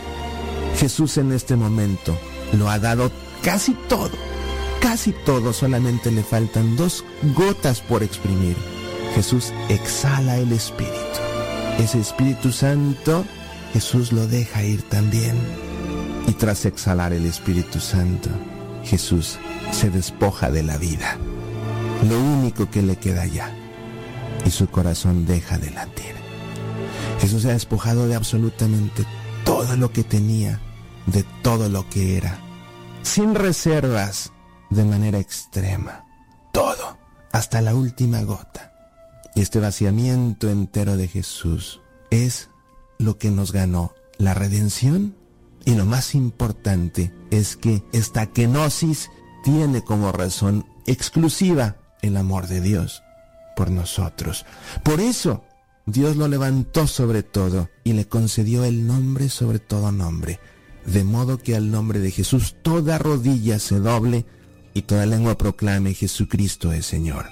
Jesús 0.79 1.19
en 1.19 1.33
este 1.33 1.57
momento 1.57 2.17
lo 2.53 2.71
ha 2.71 2.79
dado 2.79 3.11
casi 3.43 3.75
todo, 3.89 4.11
casi 4.81 5.13
todo, 5.13 5.53
solamente 5.53 6.11
le 6.11 6.23
faltan 6.23 6.77
dos 6.77 7.05
gotas 7.35 7.81
por 7.81 8.03
exprimir. 8.03 8.57
Jesús 9.15 9.53
exhala 9.69 10.39
el 10.39 10.53
Espíritu. 10.53 10.95
Ese 11.79 11.99
Espíritu 11.99 12.53
Santo, 12.53 13.25
Jesús 13.73 14.13
lo 14.13 14.27
deja 14.27 14.63
ir 14.63 14.83
también. 14.83 15.37
Y 16.29 16.33
tras 16.33 16.65
exhalar 16.65 17.13
el 17.13 17.27
Espíritu 17.27 17.81
Santo, 17.81 18.31
Jesús 18.85 19.39
se 19.73 19.91
despoja 19.91 20.51
de 20.51 20.63
la 20.63 20.77
vida. 20.77 21.17
Lo 22.09 22.19
único 22.19 22.71
que 22.71 22.83
le 22.83 22.97
queda 22.97 23.27
ya. 23.27 23.53
Y 24.47 24.51
su 24.51 24.69
corazón 24.69 25.27
deja 25.27 25.59
de 25.59 25.71
latir. 25.71 26.20
Jesús 27.21 27.43
se 27.43 27.51
ha 27.51 27.55
despojado 27.55 28.09
de 28.09 28.15
absolutamente 28.15 29.05
todo 29.45 29.77
lo 29.77 29.93
que 29.93 30.05
tenía, 30.05 30.61
de 31.07 31.25
todo 31.43 31.69
lo 31.69 31.89
que 31.89 32.17
era, 32.17 32.39
sin 33.03 33.35
reservas, 33.35 34.33
de 34.71 34.85
manera 34.85 35.19
extrema. 35.19 36.07
Todo, 36.53 36.99
hasta 37.33 37.61
la 37.61 37.75
última 37.75 38.23
gota. 38.23 38.73
Y 39.35 39.43
este 39.43 39.61
vaciamiento 39.61 40.49
entero 40.49 40.97
de 40.97 41.09
Jesús 41.09 41.81
es 42.11 42.49
lo 42.99 43.19
que 43.19 43.31
nos 43.31 43.53
ganó 43.53 43.95
la 44.19 44.35
redención 44.35 45.17
y 45.65 45.75
lo 45.75 45.85
más 45.85 46.15
importante 46.15 47.13
es 47.31 47.57
que 47.57 47.83
esta 47.93 48.27
kenosis 48.27 49.11
tiene 49.45 49.83
como 49.83 50.13
razón 50.13 50.67
exclusiva 50.87 51.77
el 52.03 52.17
amor 52.17 52.47
de 52.47 52.61
Dios 52.61 53.03
por 53.57 53.71
nosotros. 53.71 54.47
Por 54.83 55.01
eso 55.01 55.45
Dios 55.91 56.17
lo 56.17 56.29
levantó 56.29 56.87
sobre 56.87 57.23
todo 57.23 57.69
y 57.85 57.93
le 57.93 58.07
concedió 58.07 58.65
el 58.65 58.87
nombre 58.87 59.29
sobre 59.29 59.59
todo 59.59 59.93
nombre, 59.93 60.41
de 60.87 61.05
modo 61.05 61.39
que 61.39 61.57
al 61.57 61.71
nombre 61.71 61.99
de 61.99 62.11
Jesús 62.11 62.57
toda 62.63 62.99
rodilla 62.99 63.59
se 63.59 63.79
doble 63.79 64.27
y 64.75 64.83
toda 64.83 65.07
lengua 65.07 65.37
proclame 65.37 65.95
Jesucristo 65.95 66.73
es 66.73 66.87
Señor. 66.87 67.27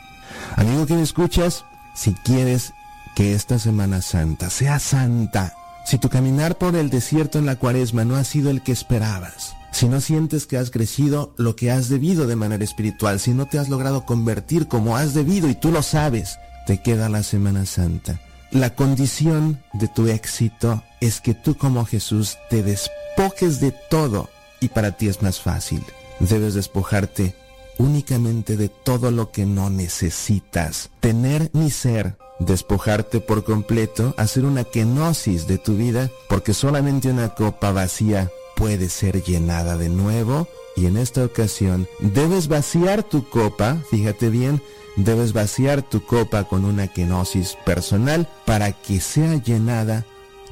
Amigo 0.57 0.87
que 0.87 0.95
me 0.95 1.03
escuchas, 1.03 1.65
si 1.95 2.12
quieres 2.15 2.73
que 3.15 3.35
esta 3.35 3.59
Semana 3.59 4.03
Santa 4.03 4.51
sea 4.51 4.78
santa, 4.78 5.55
si 5.85 5.99
tu 5.99 6.09
caminar 6.09 6.59
por 6.59 6.77
el 6.77 6.91
desierto 6.91 7.39
en 7.39 7.47
la 7.47 7.57
cuaresma 7.57 8.05
no 8.05 8.17
ha 8.17 8.25
sido 8.25 8.51
el 8.51 8.62
que 8.62 8.73
esperabas, 8.73 9.55
si 9.70 9.89
no 9.89 10.01
sientes 10.01 10.47
que 10.47 10.59
has 10.59 10.70
crecido 10.70 11.35
lo 11.37 11.57
que 11.57 11.70
has 11.70 11.89
debido 11.89 12.27
de 12.27 12.37
manera 12.37 12.65
espiritual, 12.65 13.20
si 13.20 13.33
no 13.33 13.47
te 13.47 13.59
has 13.59 13.69
logrado 13.69 14.05
convertir 14.05 14.69
como 14.69 14.97
has 14.97 15.15
debido 15.15 15.49
y 15.49 15.55
tú 15.55 15.70
lo 15.70 15.83
sabes, 15.83 16.39
te 16.67 16.83
queda 16.83 17.09
la 17.09 17.23
Semana 17.23 17.65
Santa. 17.65 18.20
La 18.51 18.75
condición 18.75 19.62
de 19.75 19.89
tu 19.89 20.07
éxito 20.07 20.83
es 21.01 21.20
que 21.20 21.35
tú 21.35 21.57
como 21.57 21.85
Jesús 21.85 22.39
te 22.49 22.62
despojes 22.62 23.60
de 23.60 23.75
todo 23.91 24.31
y 24.60 24.68
para 24.68 24.93
ti 24.93 25.09
es 25.09 25.23
más 25.23 25.39
fácil. 25.39 25.85
Debes 26.18 26.55
despojarte 26.55 27.35
únicamente 27.77 28.57
de 28.57 28.70
todo 28.70 29.10
lo 29.10 29.31
que 29.31 29.44
no 29.44 29.68
necesitas, 29.68 30.91
tener 31.01 31.51
ni 31.52 31.70
ser, 31.70 32.17
despojarte 32.39 33.20
por 33.20 33.44
completo, 33.44 34.15
hacer 34.17 34.47
una 34.47 34.65
kenosis 34.65 35.47
de 35.47 35.59
tu 35.59 35.77
vida, 35.77 36.10
porque 36.28 36.55
solamente 36.55 37.10
una 37.10 37.35
copa 37.35 37.70
vacía 37.70 38.31
puede 38.57 38.89
ser 38.89 39.23
llenada 39.23 39.77
de 39.77 39.91
nuevo 39.91 40.49
y 40.75 40.86
en 40.86 40.97
esta 40.97 41.25
ocasión 41.25 41.86
debes 42.01 42.49
vaciar 42.49 43.02
tu 43.02 43.28
copa, 43.28 43.77
fíjate 43.91 44.31
bien, 44.31 44.62
debes 44.99 45.33
vaciar 45.33 45.83
tu 45.83 46.05
copa 46.05 46.44
con 46.44 46.65
una 46.65 46.89
kenosis 46.89 47.57
personal 47.65 48.28
para 48.44 48.73
que 48.73 49.01
sea 49.01 49.36
llenada 49.36 50.05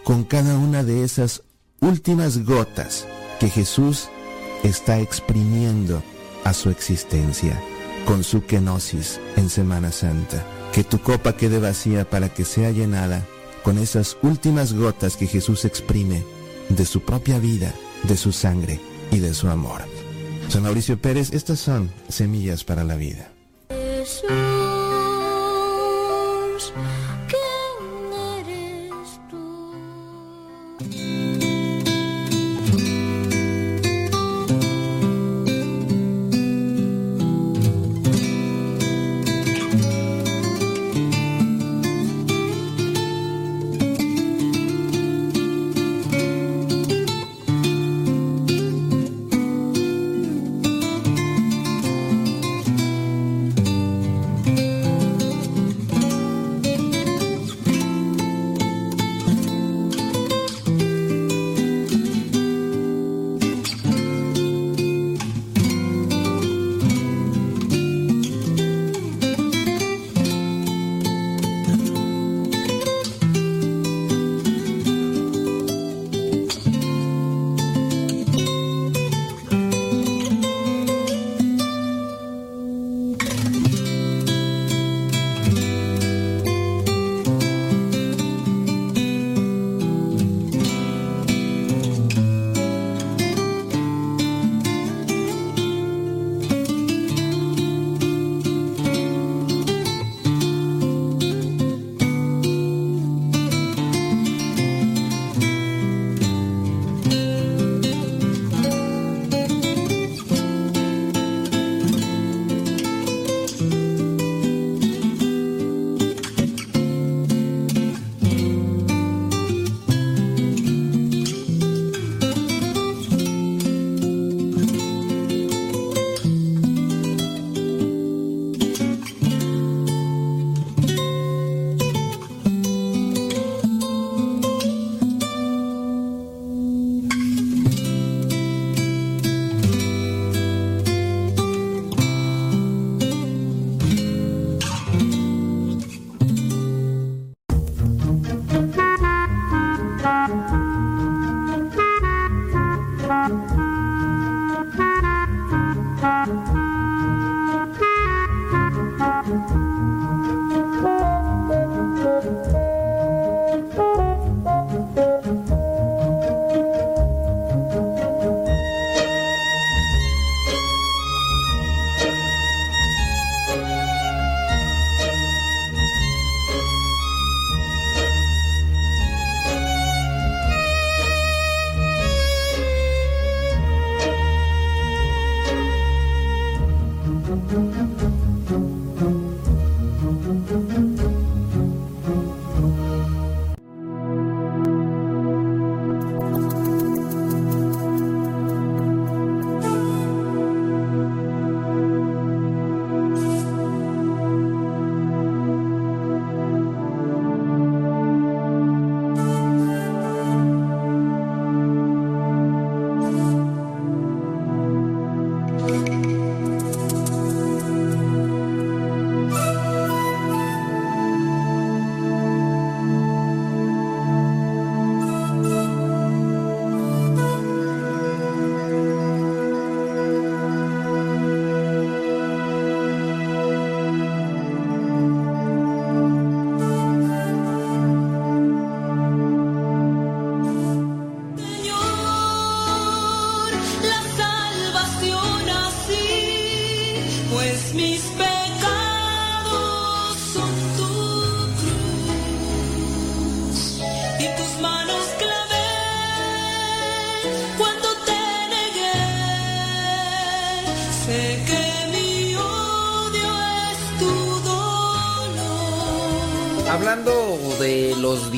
con 0.05 0.25
cada 0.25 0.57
una 0.57 0.85
de 0.85 1.03
esas 1.03 1.43
últimas 1.81 2.45
gotas 2.45 3.07
que 3.41 3.51
Jesús 3.51 4.09
está 4.63 5.01
exprimiendo 5.01 6.03
a 6.45 6.53
su 6.55 6.71
existencia 6.71 7.61
con 8.07 8.23
su 8.23 8.47
kenosis 8.47 9.21
en 9.37 9.51
Semana 9.51 9.91
Santa. 9.91 10.47
Que 10.73 10.85
tu 10.85 11.01
copa 11.01 11.37
quede 11.37 11.59
vacía 11.59 12.09
para 12.09 12.29
que 12.29 12.45
sea 12.45 12.71
llenada 12.71 13.27
con 13.65 13.79
esas 13.79 14.17
últimas 14.23 14.73
gotas 14.73 15.17
que 15.17 15.27
Jesús 15.27 15.65
exprime 15.65 16.23
de 16.69 16.87
su 16.87 17.01
propia 17.01 17.41
vida, 17.41 17.75
de 18.05 18.17
su 18.17 18.31
sangre 18.31 18.81
y 19.11 19.19
de 19.19 19.35
su 19.35 19.49
amor. 19.49 19.83
Soy 20.49 20.61
Mauricio 20.61 21.01
Pérez, 21.01 21.33
estas 21.33 21.59
son 21.59 21.91
Semillas 22.09 22.63
para 22.63 22.85
la 22.85 22.95
Vida. 22.95 23.36
La 24.07 24.46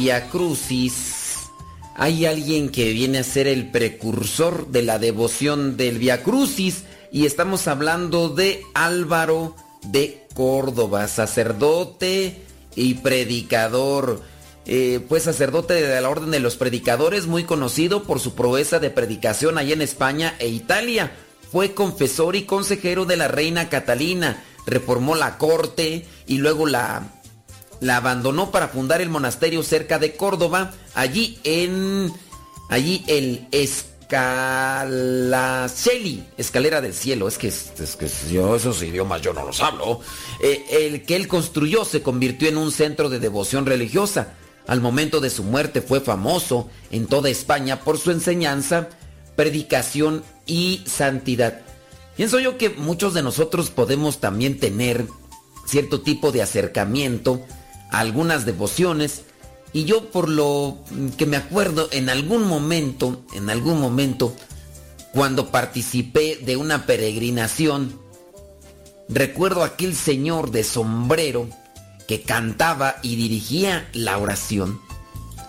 los 0.08 0.14
viacrucis, 0.14 1.50
hay 1.94 2.24
alguien 2.24 2.70
que 2.70 2.92
viene 2.92 3.18
a 3.18 3.24
ser 3.24 3.46
el 3.46 3.70
precursor 3.70 4.68
de 4.68 4.82
la 4.82 4.98
devoción 4.98 5.76
del 5.76 5.98
viacrucis 5.98 6.84
y 7.12 7.26
estamos 7.26 7.68
hablando 7.68 8.30
de 8.30 8.62
Álvaro 8.72 9.54
de 9.82 10.26
Córdoba, 10.34 11.08
sacerdote 11.08 12.40
y 12.74 12.94
predicador. 12.94 14.22
Eh, 14.64 15.00
pues 15.08 15.24
sacerdote 15.24 15.74
de 15.74 16.00
la 16.00 16.08
Orden 16.08 16.30
de 16.30 16.40
los 16.40 16.56
Predicadores, 16.56 17.26
muy 17.26 17.44
conocido 17.44 18.04
por 18.04 18.20
su 18.20 18.34
proeza 18.34 18.78
de 18.78 18.90
predicación 18.90 19.58
allá 19.58 19.74
en 19.74 19.82
España 19.82 20.34
e 20.38 20.48
Italia. 20.48 21.12
Fue 21.52 21.74
confesor 21.74 22.34
y 22.34 22.44
consejero 22.44 23.04
de 23.04 23.16
la 23.16 23.28
reina 23.28 23.68
Catalina, 23.68 24.42
reformó 24.66 25.16
la 25.16 25.38
corte 25.38 26.06
y 26.26 26.38
luego 26.38 26.66
la 26.66 27.17
la 27.80 27.96
abandonó 27.96 28.50
para 28.50 28.68
fundar 28.68 29.00
el 29.00 29.08
monasterio 29.08 29.62
cerca 29.62 29.98
de 29.98 30.14
Córdoba, 30.16 30.72
allí 30.94 31.38
en 31.44 32.12
allí 32.68 33.02
el 33.06 33.48
Escalaceli, 33.52 36.24
escalera 36.36 36.80
del 36.80 36.94
cielo, 36.94 37.28
es 37.28 37.38
que, 37.38 37.46
es, 37.48 37.96
que 37.98 38.08
yo 38.32 38.56
esos 38.56 38.82
idiomas 38.82 39.22
yo 39.22 39.32
no 39.32 39.44
los 39.44 39.60
hablo. 39.60 40.00
Eh, 40.42 40.64
el 40.70 41.04
que 41.04 41.14
él 41.16 41.28
construyó 41.28 41.84
se 41.84 42.02
convirtió 42.02 42.48
en 42.48 42.56
un 42.56 42.72
centro 42.72 43.10
de 43.10 43.20
devoción 43.20 43.66
religiosa. 43.66 44.34
Al 44.66 44.80
momento 44.80 45.20
de 45.20 45.30
su 45.30 45.44
muerte 45.44 45.80
fue 45.80 46.00
famoso 46.00 46.68
en 46.90 47.06
toda 47.06 47.30
España 47.30 47.78
por 47.80 47.98
su 47.98 48.10
enseñanza, 48.10 48.88
predicación 49.34 50.22
y 50.46 50.82
santidad. 50.86 51.62
Pienso 52.16 52.38
yo 52.40 52.58
que 52.58 52.70
muchos 52.70 53.14
de 53.14 53.22
nosotros 53.22 53.70
podemos 53.70 54.18
también 54.18 54.58
tener 54.58 55.06
cierto 55.66 56.00
tipo 56.00 56.32
de 56.32 56.42
acercamiento 56.42 57.46
algunas 57.90 58.44
devociones 58.44 59.22
y 59.72 59.84
yo 59.84 60.10
por 60.10 60.28
lo 60.28 60.78
que 61.16 61.26
me 61.26 61.36
acuerdo 61.36 61.88
en 61.92 62.08
algún 62.08 62.44
momento, 62.44 63.22
en 63.34 63.50
algún 63.50 63.80
momento, 63.80 64.34
cuando 65.12 65.50
participé 65.50 66.36
de 66.36 66.56
una 66.56 66.86
peregrinación, 66.86 68.00
recuerdo 69.08 69.62
aquel 69.62 69.94
señor 69.94 70.50
de 70.50 70.64
sombrero 70.64 71.48
que 72.06 72.22
cantaba 72.22 72.96
y 73.02 73.16
dirigía 73.16 73.88
la 73.92 74.16
oración. 74.16 74.80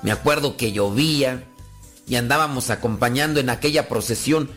Me 0.02 0.12
acuerdo 0.12 0.58
que 0.58 0.72
llovía 0.72 1.46
y 2.08 2.16
andábamos 2.16 2.70
acompañando 2.70 3.40
en 3.40 3.50
aquella 3.50 3.88
procesión 3.88 4.50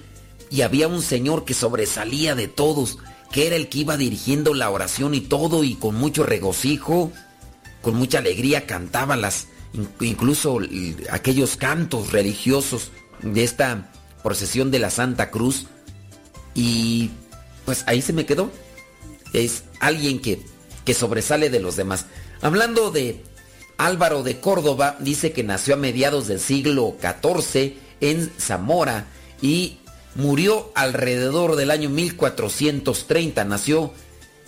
y 0.51 0.63
había 0.63 0.89
un 0.89 1.03
señor 1.03 1.45
que 1.45 1.55
sobresalía 1.55 2.35
de 2.35 2.49
todos, 2.49 2.99
que 3.31 3.47
era 3.47 3.57
el 3.57 3.69
que 3.69 3.79
iba 3.79 3.97
dirigiendo 3.97 4.55
la 4.55 4.71
oración 4.71 5.15
y 5.15 5.21
todo 5.21 5.63
y 5.63 5.75
con 5.75 5.95
mucho 5.95 6.25
regocijo 6.25 7.13
con 7.83 7.97
mucha 7.97 8.19
alegría 8.19 8.67
cantaba 8.67 9.17
las, 9.17 9.49
incluso 10.01 10.61
aquellos 11.11 11.57
cantos 11.57 12.13
religiosos 12.13 12.91
de 13.21 13.45
esta 13.45 13.93
procesión 14.23 14.71
de 14.71 14.79
la 14.79 14.91
Santa 14.91 15.31
Cruz. 15.31 15.67
Y 16.55 17.11
pues 17.65 17.85
ahí 17.87 18.01
se 18.01 18.13
me 18.13 18.25
quedó. 18.27 18.51
Es 19.33 19.65
alguien 19.81 20.21
que, 20.21 20.41
que 20.85 20.95
sobresale 20.95 21.51
de 21.51 21.61
los 21.61 21.77
demás. 21.77 22.07
Hablando 22.41 22.91
de 22.91 23.23
Álvaro 23.79 24.23
de 24.23 24.41
Córdoba, 24.41 24.97
dice 25.01 25.33
que 25.33 25.43
nació 25.43 25.75
a 25.75 25.79
mediados 25.79 26.29
del 26.29 26.41
siglo 26.41 26.97
XIV 27.01 27.75
en 28.01 28.31
Zamora 28.39 29.07
y 29.41 29.79
murió 30.15 30.71
alrededor 30.75 31.57
del 31.57 31.71
año 31.71 31.89
1430. 31.89 33.45
Nació 33.45 33.93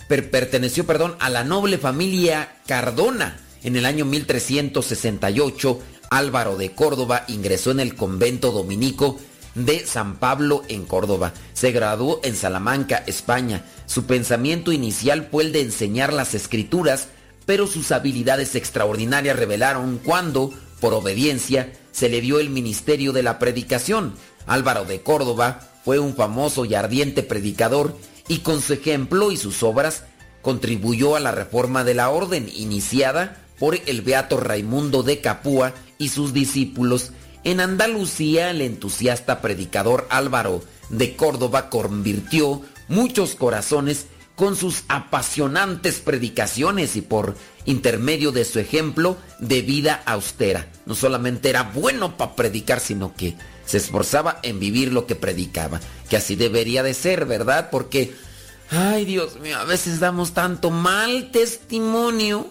perteneció, 0.07 0.85
perdón, 0.85 1.15
a 1.19 1.29
la 1.29 1.43
noble 1.43 1.77
familia 1.77 2.57
Cardona. 2.67 3.39
En 3.63 3.75
el 3.75 3.85
año 3.85 4.05
1368, 4.05 5.79
Álvaro 6.09 6.55
de 6.57 6.71
Córdoba 6.71 7.25
ingresó 7.27 7.71
en 7.71 7.79
el 7.79 7.95
convento 7.95 8.51
dominico 8.51 9.19
de 9.55 9.85
San 9.85 10.17
Pablo 10.17 10.63
en 10.67 10.85
Córdoba. 10.85 11.33
Se 11.53 11.71
graduó 11.71 12.19
en 12.23 12.35
Salamanca, 12.35 13.03
España. 13.07 13.65
Su 13.85 14.05
pensamiento 14.05 14.71
inicial 14.71 15.27
fue 15.31 15.43
el 15.45 15.51
de 15.51 15.61
enseñar 15.61 16.13
las 16.13 16.35
escrituras, 16.35 17.07
pero 17.45 17.65
sus 17.65 17.91
habilidades 17.91 18.55
extraordinarias 18.55 19.37
revelaron 19.37 19.99
cuando, 20.03 20.53
por 20.79 20.93
obediencia, 20.93 21.73
se 21.91 22.09
le 22.09 22.21
dio 22.21 22.39
el 22.39 22.49
ministerio 22.49 23.13
de 23.13 23.23
la 23.23 23.39
predicación. 23.39 24.13
Álvaro 24.45 24.85
de 24.85 25.01
Córdoba 25.01 25.71
fue 25.83 25.99
un 25.99 26.15
famoso 26.15 26.65
y 26.65 26.75
ardiente 26.75 27.23
predicador 27.23 27.97
y 28.27 28.39
con 28.39 28.61
su 28.61 28.73
ejemplo 28.73 29.31
y 29.31 29.37
sus 29.37 29.63
obras 29.63 30.03
contribuyó 30.41 31.15
a 31.15 31.19
la 31.19 31.31
reforma 31.31 31.83
de 31.83 31.93
la 31.93 32.09
orden 32.09 32.49
iniciada 32.53 33.41
por 33.59 33.79
el 33.85 34.01
beato 34.01 34.39
Raimundo 34.39 35.03
de 35.03 35.21
Capúa 35.21 35.73
y 35.97 36.09
sus 36.09 36.33
discípulos. 36.33 37.11
En 37.43 37.59
Andalucía 37.59 38.51
el 38.51 38.61
entusiasta 38.61 39.41
predicador 39.41 40.07
Álvaro 40.09 40.63
de 40.89 41.15
Córdoba 41.15 41.69
convirtió 41.69 42.61
muchos 42.87 43.35
corazones 43.35 44.07
con 44.35 44.55
sus 44.55 44.83
apasionantes 44.89 45.99
predicaciones 45.99 46.95
y 46.95 47.01
por 47.01 47.35
intermedio 47.65 48.31
de 48.31 48.45
su 48.45 48.59
ejemplo 48.59 49.17
de 49.39 49.61
vida 49.61 50.03
austera. 50.05 50.67
No 50.85 50.93
solamente 50.93 51.49
era 51.49 51.63
bueno 51.63 52.17
para 52.17 52.35
predicar, 52.35 52.79
sino 52.79 53.15
que 53.15 53.35
se 53.65 53.77
esforzaba 53.77 54.39
en 54.43 54.59
vivir 54.59 54.93
lo 54.93 55.05
que 55.07 55.15
predicaba. 55.15 55.79
Que 56.09 56.17
así 56.17 56.35
debería 56.35 56.83
de 56.83 56.93
ser, 56.93 57.25
¿verdad? 57.25 57.69
Porque, 57.71 58.13
ay 58.69 59.05
Dios 59.05 59.39
mío, 59.39 59.57
a 59.57 59.65
veces 59.65 59.99
damos 59.99 60.33
tanto 60.33 60.71
mal 60.71 61.31
testimonio, 61.31 62.49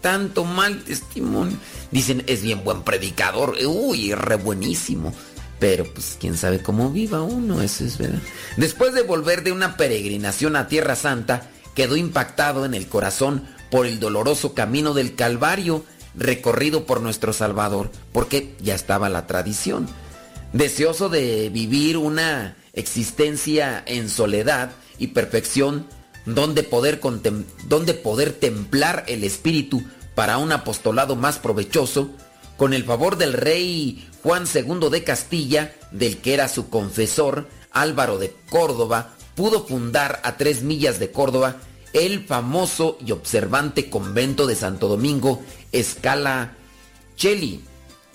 tanto 0.00 0.44
mal 0.44 0.82
testimonio. 0.84 1.56
Dicen, 1.90 2.24
es 2.26 2.42
bien 2.42 2.64
buen 2.64 2.82
predicador, 2.82 3.56
uy, 3.66 4.14
re 4.14 4.36
buenísimo. 4.36 5.12
Pero 5.60 5.84
pues 5.84 6.16
quién 6.20 6.36
sabe 6.36 6.60
cómo 6.60 6.90
viva 6.90 7.22
uno, 7.22 7.62
eso 7.62 7.84
es 7.84 7.96
verdad. 7.96 8.20
Después 8.56 8.92
de 8.92 9.02
volver 9.02 9.44
de 9.44 9.52
una 9.52 9.76
peregrinación 9.76 10.56
a 10.56 10.68
Tierra 10.68 10.96
Santa, 10.96 11.48
quedó 11.74 11.96
impactado 11.96 12.64
en 12.64 12.74
el 12.74 12.88
corazón 12.88 13.44
por 13.70 13.86
el 13.86 13.98
doloroso 14.00 14.54
camino 14.54 14.94
del 14.94 15.14
Calvario 15.14 15.84
recorrido 16.16 16.86
por 16.86 17.00
nuestro 17.00 17.32
Salvador, 17.32 17.90
porque 18.12 18.54
ya 18.60 18.74
estaba 18.74 19.08
la 19.08 19.26
tradición. 19.26 19.88
Deseoso 20.54 21.08
de 21.08 21.50
vivir 21.50 21.96
una 21.96 22.56
existencia 22.74 23.82
en 23.86 24.08
soledad 24.08 24.70
y 24.98 25.08
perfección, 25.08 25.88
donde 26.26 26.62
poder, 26.62 27.00
donde 27.66 27.92
poder 27.94 28.32
templar 28.32 29.02
el 29.08 29.24
espíritu 29.24 29.82
para 30.14 30.38
un 30.38 30.52
apostolado 30.52 31.16
más 31.16 31.40
provechoso, 31.40 32.08
con 32.56 32.72
el 32.72 32.84
favor 32.84 33.18
del 33.18 33.32
rey 33.32 34.08
Juan 34.22 34.44
II 34.46 34.90
de 34.92 35.02
Castilla, 35.02 35.74
del 35.90 36.18
que 36.18 36.34
era 36.34 36.46
su 36.46 36.68
confesor, 36.68 37.48
Álvaro 37.72 38.18
de 38.18 38.32
Córdoba, 38.48 39.12
pudo 39.34 39.66
fundar 39.66 40.20
a 40.22 40.36
tres 40.36 40.62
millas 40.62 41.00
de 41.00 41.10
Córdoba 41.10 41.56
el 41.92 42.24
famoso 42.24 42.96
y 43.04 43.10
observante 43.10 43.90
convento 43.90 44.46
de 44.46 44.54
Santo 44.54 44.86
Domingo, 44.86 45.42
Escala 45.72 46.52
Cheli, 47.16 47.64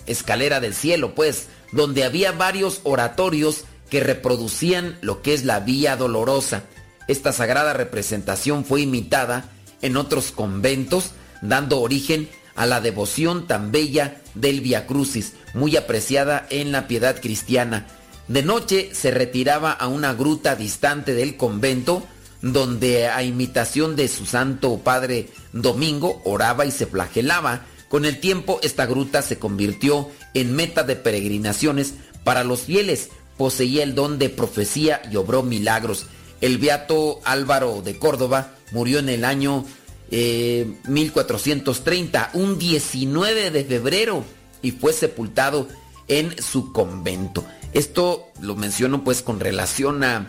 Escalera 0.06 0.58
del 0.60 0.74
Cielo, 0.74 1.14
pues, 1.14 1.48
donde 1.72 2.04
había 2.04 2.32
varios 2.32 2.80
oratorios 2.84 3.64
que 3.90 4.00
reproducían 4.00 4.98
lo 5.00 5.22
que 5.22 5.34
es 5.34 5.44
la 5.44 5.60
Vía 5.60 5.96
Dolorosa. 5.96 6.64
Esta 7.08 7.32
sagrada 7.32 7.72
representación 7.72 8.64
fue 8.64 8.82
imitada 8.82 9.50
en 9.82 9.96
otros 9.96 10.30
conventos, 10.30 11.12
dando 11.42 11.80
origen 11.80 12.28
a 12.54 12.66
la 12.66 12.80
devoción 12.80 13.46
tan 13.46 13.72
bella 13.72 14.20
del 14.34 14.60
Via 14.60 14.86
Crucis, 14.86 15.32
muy 15.54 15.76
apreciada 15.76 16.46
en 16.50 16.72
la 16.72 16.86
piedad 16.86 17.20
cristiana. 17.20 17.86
De 18.28 18.42
noche 18.42 18.90
se 18.92 19.10
retiraba 19.10 19.72
a 19.72 19.88
una 19.88 20.14
gruta 20.14 20.54
distante 20.54 21.14
del 21.14 21.36
convento, 21.36 22.06
donde 22.42 23.08
a 23.08 23.22
imitación 23.22 23.96
de 23.96 24.08
su 24.08 24.24
santo 24.24 24.78
padre 24.78 25.30
Domingo 25.52 26.22
oraba 26.24 26.64
y 26.64 26.70
se 26.70 26.86
flagelaba. 26.86 27.66
Con 27.88 28.04
el 28.04 28.20
tiempo 28.20 28.60
esta 28.62 28.86
gruta 28.86 29.20
se 29.22 29.38
convirtió 29.38 30.08
en 30.34 30.54
meta 30.54 30.82
de 30.82 30.96
peregrinaciones 30.96 31.94
para 32.24 32.44
los 32.44 32.62
fieles, 32.62 33.10
poseía 33.36 33.82
el 33.82 33.94
don 33.94 34.18
de 34.18 34.28
profecía 34.28 35.02
y 35.10 35.16
obró 35.16 35.42
milagros. 35.42 36.06
El 36.40 36.58
beato 36.58 37.20
Álvaro 37.24 37.82
de 37.82 37.98
Córdoba 37.98 38.52
murió 38.72 38.98
en 38.98 39.08
el 39.08 39.24
año 39.24 39.64
1430, 40.10 42.22
eh, 42.22 42.38
un 42.38 42.58
19 42.58 43.50
de 43.50 43.64
febrero, 43.64 44.24
y 44.62 44.72
fue 44.72 44.92
sepultado 44.92 45.68
en 46.08 46.40
su 46.42 46.72
convento. 46.72 47.44
Esto 47.72 48.26
lo 48.40 48.56
menciono 48.56 49.04
pues 49.04 49.22
con 49.22 49.40
relación 49.40 50.02
a 50.02 50.26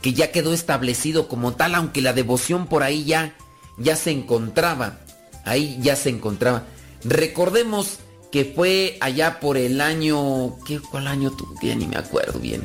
que 0.00 0.12
ya 0.12 0.30
quedó 0.30 0.52
establecido 0.52 1.28
como 1.28 1.54
tal, 1.54 1.74
aunque 1.74 2.02
la 2.02 2.12
devoción 2.12 2.66
por 2.66 2.82
ahí 2.82 3.04
ya, 3.04 3.34
ya 3.78 3.96
se 3.96 4.10
encontraba, 4.10 5.00
ahí 5.44 5.78
ya 5.80 5.96
se 5.96 6.10
encontraba. 6.10 6.64
Recordemos 7.04 7.98
que 8.34 8.44
fue 8.44 8.98
allá 9.00 9.38
por 9.38 9.56
el 9.56 9.80
año, 9.80 10.58
¿qué, 10.66 10.80
¿cuál 10.80 11.06
año? 11.06 11.32
Ya 11.62 11.76
ni 11.76 11.86
me 11.86 11.96
acuerdo 11.96 12.40
bien. 12.40 12.64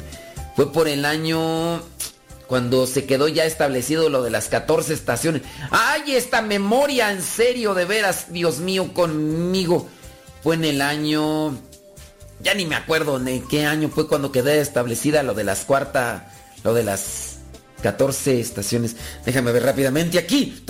Fue 0.56 0.74
por 0.74 0.88
el 0.88 1.06
año 1.06 1.84
cuando 2.48 2.88
se 2.88 3.06
quedó 3.06 3.28
ya 3.28 3.46
establecido 3.46 4.10
lo 4.10 4.24
de 4.24 4.32
las 4.32 4.48
14 4.48 4.96
estaciones. 4.96 5.44
¡Ay, 5.70 6.16
esta 6.16 6.42
memoria! 6.42 7.12
En 7.12 7.22
serio, 7.22 7.76
de 7.76 7.86
veras, 7.86 8.34
Dios 8.34 8.58
mío, 8.62 8.96
conmigo. 8.96 9.88
Fue 10.42 10.56
en 10.56 10.66
el 10.66 10.82
año... 10.82 11.56
Ya 12.42 12.56
ni 12.56 12.66
me 12.66 12.74
acuerdo 12.74 13.18
en 13.18 13.48
qué 13.48 13.68
año 13.68 13.90
fue 13.90 14.08
cuando 14.08 14.32
quedó 14.32 14.50
establecida 14.50 15.22
lo 15.22 15.36
de 15.36 15.44
las 15.44 15.66
cuarta... 15.66 16.34
Lo 16.64 16.74
de 16.74 16.82
las 16.82 17.42
14 17.84 18.40
estaciones. 18.40 18.96
Déjame 19.24 19.52
ver 19.52 19.62
rápidamente 19.62 20.18
aquí. 20.18 20.64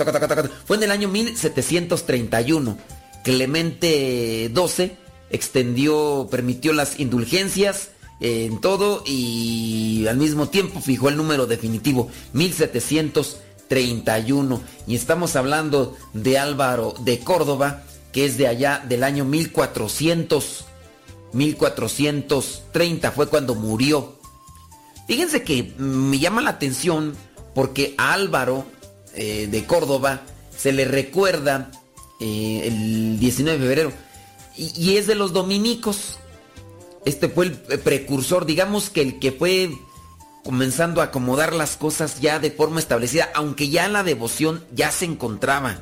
Fue 0.66 0.76
en 0.76 0.82
el 0.82 0.90
año 0.90 1.08
1731. 1.08 2.99
Clemente 3.24 4.52
XII 4.54 4.92
extendió, 5.30 6.28
permitió 6.30 6.72
las 6.72 7.00
indulgencias 7.00 7.88
en 8.20 8.60
todo 8.60 9.02
y 9.06 10.06
al 10.08 10.18
mismo 10.18 10.48
tiempo 10.48 10.80
fijó 10.80 11.08
el 11.08 11.16
número 11.16 11.46
definitivo 11.46 12.10
1731 12.34 14.60
y 14.86 14.94
estamos 14.94 15.34
hablando 15.36 15.96
de 16.12 16.38
Álvaro 16.38 16.94
de 17.00 17.18
Córdoba 17.20 17.82
que 18.12 18.26
es 18.26 18.36
de 18.36 18.48
allá 18.48 18.84
del 18.86 19.04
año 19.04 19.24
1400 19.24 20.66
1430 21.32 23.12
fue 23.12 23.28
cuando 23.28 23.54
murió. 23.54 24.18
Fíjense 25.06 25.42
que 25.42 25.74
me 25.78 26.18
llama 26.18 26.40
la 26.40 26.50
atención 26.50 27.14
porque 27.54 27.94
a 27.98 28.12
Álvaro 28.12 28.66
eh, 29.14 29.48
de 29.50 29.64
Córdoba 29.64 30.22
se 30.56 30.72
le 30.72 30.84
recuerda 30.84 31.70
eh, 32.20 32.62
el 32.66 33.18
19 33.18 33.58
de 33.58 33.64
febrero 33.64 33.92
y 34.56 34.96
es 34.96 35.06
de 35.06 35.14
los 35.14 35.32
dominicos 35.32 36.18
este 37.04 37.28
fue 37.28 37.46
el 37.46 37.52
precursor, 37.52 38.44
digamos 38.44 38.90
que 38.90 39.00
el 39.00 39.18
que 39.18 39.32
fue 39.32 39.70
comenzando 40.44 41.00
a 41.00 41.04
acomodar 41.04 41.54
las 41.54 41.76
cosas 41.76 42.20
ya 42.20 42.38
de 42.38 42.50
forma 42.50 42.80
establecida, 42.80 43.30
aunque 43.34 43.68
ya 43.68 43.88
la 43.88 44.02
devoción 44.02 44.64
ya 44.74 44.90
se 44.90 45.06
encontraba. 45.06 45.78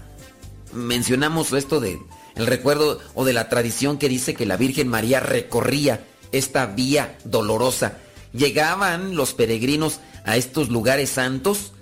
Mencionamos 0.72 1.52
esto 1.52 1.80
de 1.80 2.00
el 2.36 2.46
recuerdo 2.46 3.00
o 3.14 3.24
de 3.24 3.32
la 3.32 3.48
tradición 3.48 3.98
que 3.98 4.08
dice 4.08 4.34
que 4.34 4.46
la 4.46 4.56
Virgen 4.56 4.88
María 4.88 5.18
recorría 5.18 6.04
esta 6.30 6.66
vía 6.66 7.18
dolorosa. 7.24 7.98
Llegaban 8.32 9.16
los 9.16 9.34
peregrinos 9.34 10.00
a 10.24 10.36
estos 10.36 10.68
lugares 10.68 11.10
santos 11.10 11.72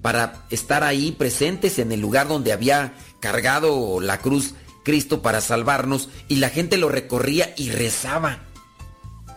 para 0.00 0.46
estar 0.50 0.84
ahí 0.84 1.12
presentes 1.12 1.78
en 1.78 1.92
el 1.92 2.00
lugar 2.00 2.28
donde 2.28 2.52
había 2.52 2.94
cargado 3.20 4.00
la 4.00 4.18
cruz 4.18 4.54
Cristo 4.84 5.22
para 5.22 5.40
salvarnos 5.40 6.08
y 6.28 6.36
la 6.36 6.48
gente 6.48 6.76
lo 6.76 6.88
recorría 6.88 7.52
y 7.56 7.70
rezaba 7.70 8.46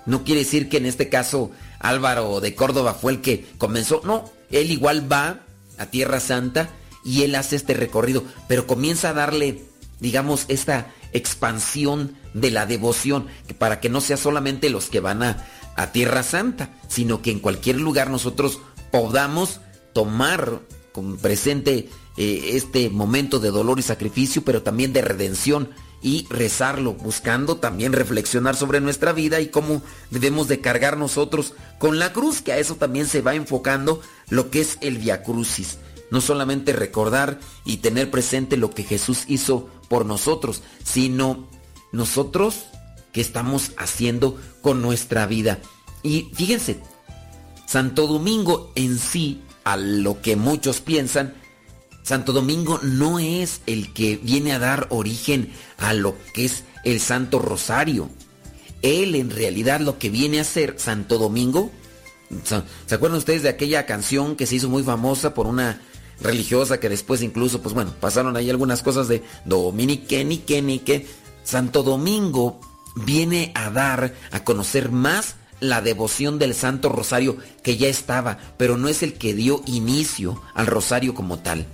no 0.10 0.24
quiere 0.24 0.42
decir 0.42 0.70
que 0.70 0.78
en 0.78 0.88
este 0.88 1.08
caso 1.08 1.52
Álvaro 1.80 2.42
de 2.42 2.56
Córdoba 2.56 2.96
fue 2.96 3.12
el 3.12 3.22
que 3.22 3.46
comenzó. 3.60 4.02
No, 4.04 4.26
él 4.50 4.72
igual 4.72 5.10
va 5.10 5.42
a 5.78 5.86
Tierra 5.86 6.20
Santa 6.20 6.70
y 7.06 7.22
él 7.22 7.36
hace 7.36 7.56
este 7.56 7.76
recorrido, 7.76 8.24
pero 8.48 8.66
comienza 8.66 9.10
a 9.10 9.14
darle, 9.14 9.64
digamos, 10.00 10.46
esta 10.48 10.88
expansión 11.14 12.16
de 12.34 12.50
la 12.50 12.66
devoción, 12.66 13.28
para 13.60 13.80
que 13.80 13.90
no 13.90 14.02
sea 14.02 14.18
solamente 14.18 14.72
los 14.72 14.90
que 14.90 15.00
van 15.00 15.22
a, 15.22 15.46
Tierra 15.94 16.24
Santa, 16.24 16.72
sino 16.90 17.22
que 17.22 17.32
en 17.32 17.40
cualquier 17.40 17.80
lugar 17.80 18.10
nosotros 18.10 18.60
podamos 18.92 19.62
tomar 19.94 20.60
con 20.92 21.18
presente 21.18 21.88
eh, 22.22 22.58
este 22.58 22.90
momento 22.90 23.40
de 23.40 23.50
dolor 23.50 23.80
y 23.80 23.82
sacrificio, 23.82 24.44
pero 24.44 24.62
también 24.62 24.92
de 24.92 25.02
redención 25.02 25.70
y 26.02 26.28
rezarlo, 26.30 26.92
buscando 26.92 27.56
también 27.56 27.94
reflexionar 27.94 28.58
sobre 28.58 28.82
nuestra 28.82 29.14
vida 29.14 29.40
y 29.40 29.48
cómo 29.48 29.82
debemos 30.12 30.50
de 30.50 30.60
cargar 30.60 30.98
nosotros 30.98 31.54
con 31.78 31.98
la 31.98 32.12
cruz, 32.12 32.42
que 32.42 32.52
a 32.52 32.58
eso 32.58 32.76
también 32.76 33.08
se 33.08 33.22
va 33.22 33.36
enfocando 33.36 34.02
lo 34.28 34.50
que 34.50 34.60
es 34.60 34.78
el 34.82 34.98
Via 34.98 35.24
Crucis. 35.24 35.78
No 36.12 36.20
solamente 36.20 36.74
recordar 36.74 37.40
y 37.64 37.78
tener 37.78 38.12
presente 38.12 38.58
lo 38.58 38.70
que 38.70 38.84
Jesús 38.84 39.24
hizo 39.28 39.70
por 39.88 40.06
nosotros, 40.06 40.62
sino 40.84 41.48
nosotros 41.94 42.66
qué 43.14 43.22
estamos 43.22 43.72
haciendo 43.78 44.38
con 44.62 44.82
nuestra 44.82 45.26
vida. 45.26 45.60
Y 46.04 46.32
fíjense, 46.34 46.82
Santo 47.66 48.08
Domingo 48.08 48.74
en 48.76 49.00
sí, 49.00 49.42
a 49.64 49.78
lo 49.78 50.22
que 50.22 50.36
muchos 50.36 50.82
piensan, 50.82 51.39
Santo 52.04 52.34
Domingo 52.34 52.80
no 52.82 53.20
es 53.20 53.62
el 53.66 53.94
que 53.94 54.18
viene 54.18 54.54
a 54.54 54.60
dar 54.60 54.88
origen 54.90 55.52
a 55.78 55.94
lo 55.94 56.16
que 56.34 56.46
es 56.46 56.64
el 56.84 57.00
Santo 57.00 57.40
Rosario. 57.40 58.10
Él 58.82 59.16
en 59.16 59.30
realidad 59.30 59.82
lo 59.82 60.00
que 60.00 60.10
viene 60.10 60.40
a 60.40 60.44
ser 60.44 60.76
Santo 60.80 61.18
Domingo. 61.18 61.72
¿Se 62.86 62.96
acuerdan 62.96 63.18
ustedes 63.18 63.44
de 63.44 63.50
aquella 63.50 63.86
canción 63.86 64.36
que 64.36 64.46
se 64.46 64.56
hizo 64.56 64.70
muy 64.70 64.84
famosa 64.84 65.34
por 65.34 65.48
una 65.48 65.82
religiosa 66.22 66.80
que 66.80 66.90
después 66.90 67.22
incluso, 67.22 67.62
pues 67.62 67.74
bueno, 67.74 67.94
pasaron 68.00 68.36
ahí 68.36 68.50
algunas 68.50 68.84
cosas 68.84 69.08
de 69.08 69.24
Dominique, 69.46 70.24
Nique, 70.24 70.62
Nique. 70.62 71.08
Santo 71.44 71.84
Domingo 71.84 72.60
viene 72.96 73.52
a 73.56 73.70
dar 73.70 74.14
a 74.32 74.44
conocer 74.44 74.92
más 74.92 75.36
la 75.60 75.82
devoción 75.82 76.40
del 76.40 76.54
Santo 76.54 76.90
Rosario 76.90 77.38
que 77.64 77.78
ya 77.78 77.88
estaba, 77.88 78.38
pero 78.58 78.78
no 78.78 78.88
es 78.88 79.04
el 79.04 79.14
que 79.14 79.34
dio 79.34 79.62
inicio 79.66 80.42
al 80.54 80.68
Rosario 80.68 81.14
como 81.14 81.40
tal. 81.40 81.66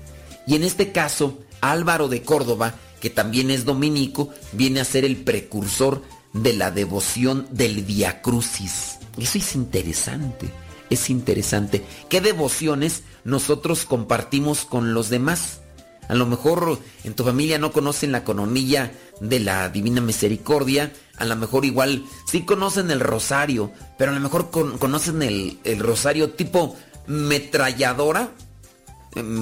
Y 0.47 0.55
en 0.55 0.63
este 0.63 0.91
caso, 0.91 1.39
Álvaro 1.61 2.07
de 2.07 2.21
Córdoba, 2.21 2.75
que 2.99 3.09
también 3.09 3.51
es 3.51 3.65
dominico, 3.65 4.29
viene 4.51 4.79
a 4.79 4.85
ser 4.85 5.05
el 5.05 5.17
precursor 5.17 6.01
de 6.33 6.53
la 6.53 6.71
devoción 6.71 7.47
del 7.51 7.83
Via 7.83 8.21
Crucis. 8.21 8.97
Eso 9.17 9.37
es 9.37 9.55
interesante, 9.55 10.49
es 10.89 11.09
interesante. 11.09 11.83
¿Qué 12.09 12.21
devociones 12.21 13.03
nosotros 13.23 13.85
compartimos 13.85 14.65
con 14.65 14.93
los 14.93 15.09
demás? 15.09 15.61
A 16.07 16.15
lo 16.15 16.25
mejor 16.25 16.79
en 17.03 17.13
tu 17.13 17.23
familia 17.23 17.57
no 17.57 17.71
conocen 17.71 18.11
la 18.11 18.23
coronilla 18.23 18.91
de 19.21 19.39
la 19.39 19.69
Divina 19.69 20.01
Misericordia, 20.01 20.93
a 21.17 21.25
lo 21.25 21.35
mejor 21.35 21.65
igual 21.65 22.03
sí 22.29 22.41
conocen 22.41 22.91
el 22.91 22.99
rosario, 22.99 23.71
pero 23.97 24.11
a 24.11 24.13
lo 24.13 24.19
mejor 24.19 24.51
conocen 24.51 25.23
el, 25.23 25.59
el 25.63 25.79
rosario 25.79 26.31
tipo 26.31 26.75
metralladora, 27.07 28.31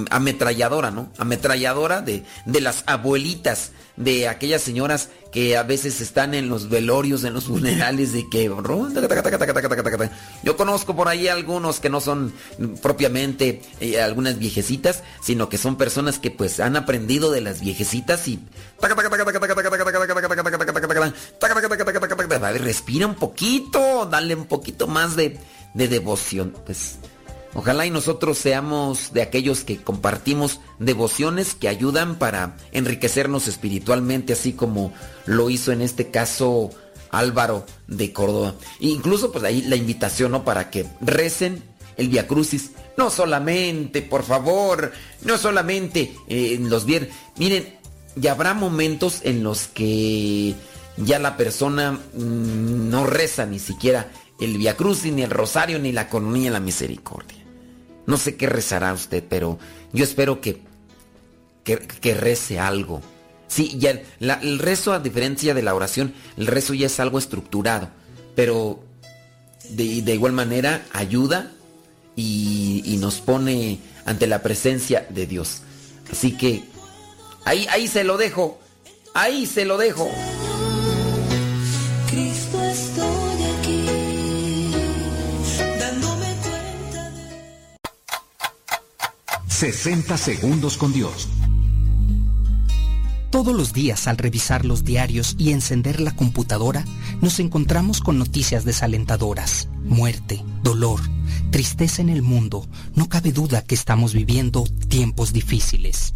ametralladora, 0.10 0.92
¿no? 0.92 1.12
Ametralladora 1.18 2.02
de, 2.02 2.24
de 2.46 2.62
las 2.62 2.84
abuelitas, 2.86 3.72
de 3.96 4.28
aquellas 4.28 4.62
señoras 4.62 5.10
que 5.32 5.58
a 5.58 5.64
veces 5.64 6.00
están 6.02 6.34
en 6.36 6.48
los 6.48 6.70
velorios, 6.70 7.24
en 7.24 7.34
los 7.34 7.46
funerales, 7.46 8.14
de 8.14 8.30
que... 8.30 8.50
Yo 10.44 10.58
conozco 10.58 10.96
por 10.96 11.08
ahí 11.08 11.28
algunos 11.28 11.80
que 11.80 11.90
no 11.90 12.02
son 12.02 12.34
propiamente 12.82 13.62
algunas 14.02 14.38
viejecitas, 14.38 15.04
sino 15.22 15.50
que 15.50 15.58
son 15.58 15.76
personas 15.76 16.20
que 16.20 16.30
pues 16.30 16.60
han 16.60 16.76
aprendido 16.76 17.32
de 17.32 17.42
las 17.42 17.62
viejecitas 17.62 18.28
y... 18.28 18.40
Respira 22.60 23.08
un 23.08 23.16
poquito, 23.16 24.06
dale 24.06 24.36
un 24.36 24.46
poquito 24.46 24.88
más 24.88 25.16
de, 25.16 25.40
de 25.74 25.88
devoción. 25.88 26.54
Pues 26.66 26.98
Ojalá 27.56 27.86
y 27.86 27.92
nosotros 27.92 28.38
seamos 28.38 29.14
de 29.14 29.22
aquellos 29.22 29.64
que 29.64 29.78
compartimos 29.78 30.60
devociones 30.80 31.54
que 31.54 31.68
ayudan 31.68 32.18
para 32.18 32.58
enriquecernos 32.72 33.48
espiritualmente, 33.48 34.34
así 34.34 34.54
como 34.54 34.92
lo 35.26 35.50
hizo 35.52 35.72
en 35.72 35.82
este 35.82 36.10
caso 36.10 36.72
Álvaro 37.12 37.66
de 37.88 38.12
Córdoba. 38.12 38.56
Incluso 38.80 39.32
pues 39.32 39.44
ahí 39.44 39.62
la 39.62 39.76
invitación, 39.76 40.32
¿no? 40.32 40.44
Para 40.44 40.72
que 40.72 40.88
recen 41.00 41.64
el 41.96 42.10
Via 42.10 42.28
Crucis. 42.28 42.72
No 42.98 43.12
solamente, 43.12 44.02
por 44.02 44.24
favor, 44.24 44.92
no 45.22 45.38
solamente 45.38 46.16
eh, 46.28 46.58
los 46.60 46.86
viernes. 46.86 47.12
Miren, 47.38 47.78
ya 48.16 48.32
habrá 48.32 48.56
momentos 48.56 49.22
en 49.24 49.44
los 49.44 49.68
que 49.68 50.56
ya 50.98 51.20
la 51.20 51.38
persona 51.38 51.92
mm, 51.92 52.90
no 52.90 53.06
reza 53.06 53.46
ni 53.46 53.60
siquiera 53.60 54.12
el 54.40 54.58
Via 54.58 54.76
Crucis, 54.76 55.14
ni 55.14 55.22
el 55.22 55.30
Rosario, 55.30 55.78
ni 55.78 55.92
la 55.92 56.10
Coronilla 56.10 56.46
de 56.46 56.54
la 56.54 56.60
Misericordia. 56.60 57.43
No 58.06 58.18
sé 58.18 58.36
qué 58.36 58.48
rezará 58.48 58.94
usted, 58.94 59.24
pero 59.28 59.60
yo 59.94 60.04
espero 60.04 60.42
que, 60.42 60.62
que, 61.64 62.14
rece 62.14 62.60
algo. 62.60 63.02
Sí, 63.48 63.78
ya 63.78 64.02
el 64.20 64.60
rezo, 64.60 64.94
a 64.94 65.00
diferencia 65.00 65.54
de 65.54 65.62
la 65.62 65.76
oración, 65.76 66.14
el 66.38 66.48
rezo 66.48 66.74
ya 66.74 66.88
es 66.88 67.00
algo 67.00 67.20
estructurado, 67.20 67.90
pero 68.36 68.84
de, 69.70 70.02
de 70.02 70.14
igual 70.14 70.34
manera 70.34 70.86
ayuda 70.92 71.52
y, 72.16 72.82
y, 72.86 72.98
nos 72.98 73.22
pone 73.22 73.80
ante 74.06 74.28
la 74.28 74.42
presencia 74.42 75.08
de 75.10 75.26
Dios. 75.26 75.62
Así 76.12 76.36
que 76.36 76.64
ahí, 77.46 77.66
ahí 77.70 77.88
se 77.88 78.04
lo 78.04 78.18
dejo, 78.18 78.60
ahí 79.14 79.46
se 79.46 79.66
lo 79.66 79.78
dejo. 79.78 80.10
60 89.64 90.18
segundos 90.18 90.76
con 90.76 90.92
Dios. 90.92 91.30
Todos 93.30 93.56
los 93.56 93.72
días 93.72 94.10
al 94.10 94.18
revisar 94.18 94.66
los 94.66 94.84
diarios 94.84 95.36
y 95.38 95.54
encender 95.54 96.02
la 96.02 96.14
computadora, 96.14 96.84
nos 97.22 97.40
encontramos 97.40 98.02
con 98.02 98.20
noticias 98.20 98.66
desalentadoras, 98.66 99.70
muerte, 99.86 100.44
dolor, 100.64 101.00
tristeza 101.50 102.02
en 102.02 102.10
el 102.10 102.24
mundo. 102.24 102.68
No 102.96 103.08
cabe 103.08 103.32
duda 103.32 103.62
que 103.62 103.74
estamos 103.74 104.14
viviendo 104.14 104.66
tiempos 104.90 105.32
difíciles. 105.32 106.14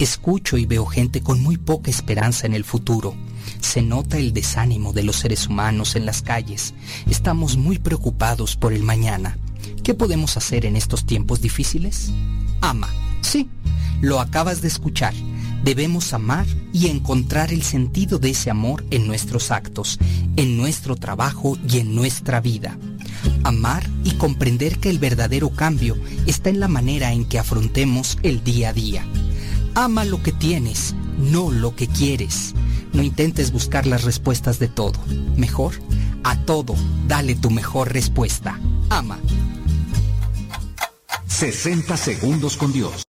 Escucho 0.00 0.56
y 0.56 0.66
veo 0.66 0.84
gente 0.84 1.20
con 1.20 1.40
muy 1.40 1.58
poca 1.58 1.92
esperanza 1.92 2.48
en 2.48 2.54
el 2.54 2.64
futuro. 2.64 3.14
Se 3.60 3.82
nota 3.82 4.18
el 4.18 4.32
desánimo 4.32 4.92
de 4.92 5.04
los 5.04 5.14
seres 5.14 5.46
humanos 5.46 5.94
en 5.94 6.06
las 6.06 6.22
calles. 6.22 6.74
Estamos 7.08 7.56
muy 7.56 7.78
preocupados 7.78 8.56
por 8.56 8.72
el 8.72 8.82
mañana. 8.82 9.38
¿Qué 9.84 9.94
podemos 9.94 10.36
hacer 10.36 10.66
en 10.66 10.74
estos 10.74 11.06
tiempos 11.06 11.40
difíciles? 11.40 12.10
Ama. 12.60 12.88
Sí, 13.20 13.48
lo 14.00 14.20
acabas 14.20 14.62
de 14.62 14.68
escuchar. 14.68 15.14
Debemos 15.64 16.14
amar 16.14 16.46
y 16.72 16.86
encontrar 16.86 17.52
el 17.52 17.62
sentido 17.62 18.18
de 18.18 18.30
ese 18.30 18.50
amor 18.50 18.84
en 18.90 19.06
nuestros 19.06 19.50
actos, 19.50 19.98
en 20.36 20.56
nuestro 20.56 20.96
trabajo 20.96 21.58
y 21.68 21.78
en 21.78 21.94
nuestra 21.94 22.40
vida. 22.40 22.78
Amar 23.44 23.86
y 24.04 24.12
comprender 24.12 24.78
que 24.78 24.88
el 24.88 24.98
verdadero 24.98 25.50
cambio 25.50 25.96
está 26.26 26.48
en 26.48 26.60
la 26.60 26.68
manera 26.68 27.12
en 27.12 27.26
que 27.26 27.38
afrontemos 27.38 28.18
el 28.22 28.42
día 28.42 28.70
a 28.70 28.72
día. 28.72 29.04
Ama 29.74 30.04
lo 30.04 30.22
que 30.22 30.32
tienes, 30.32 30.94
no 31.18 31.50
lo 31.50 31.76
que 31.76 31.86
quieres. 31.86 32.54
No 32.92 33.02
intentes 33.02 33.52
buscar 33.52 33.86
las 33.86 34.04
respuestas 34.04 34.58
de 34.58 34.68
todo. 34.68 34.98
Mejor, 35.36 35.74
a 36.24 36.36
todo, 36.44 36.74
dale 37.06 37.34
tu 37.34 37.50
mejor 37.50 37.92
respuesta. 37.92 38.58
Ama. 38.88 39.18
60 41.30 41.96
segundos 41.96 42.56
con 42.58 42.72
Dios. 42.72 43.04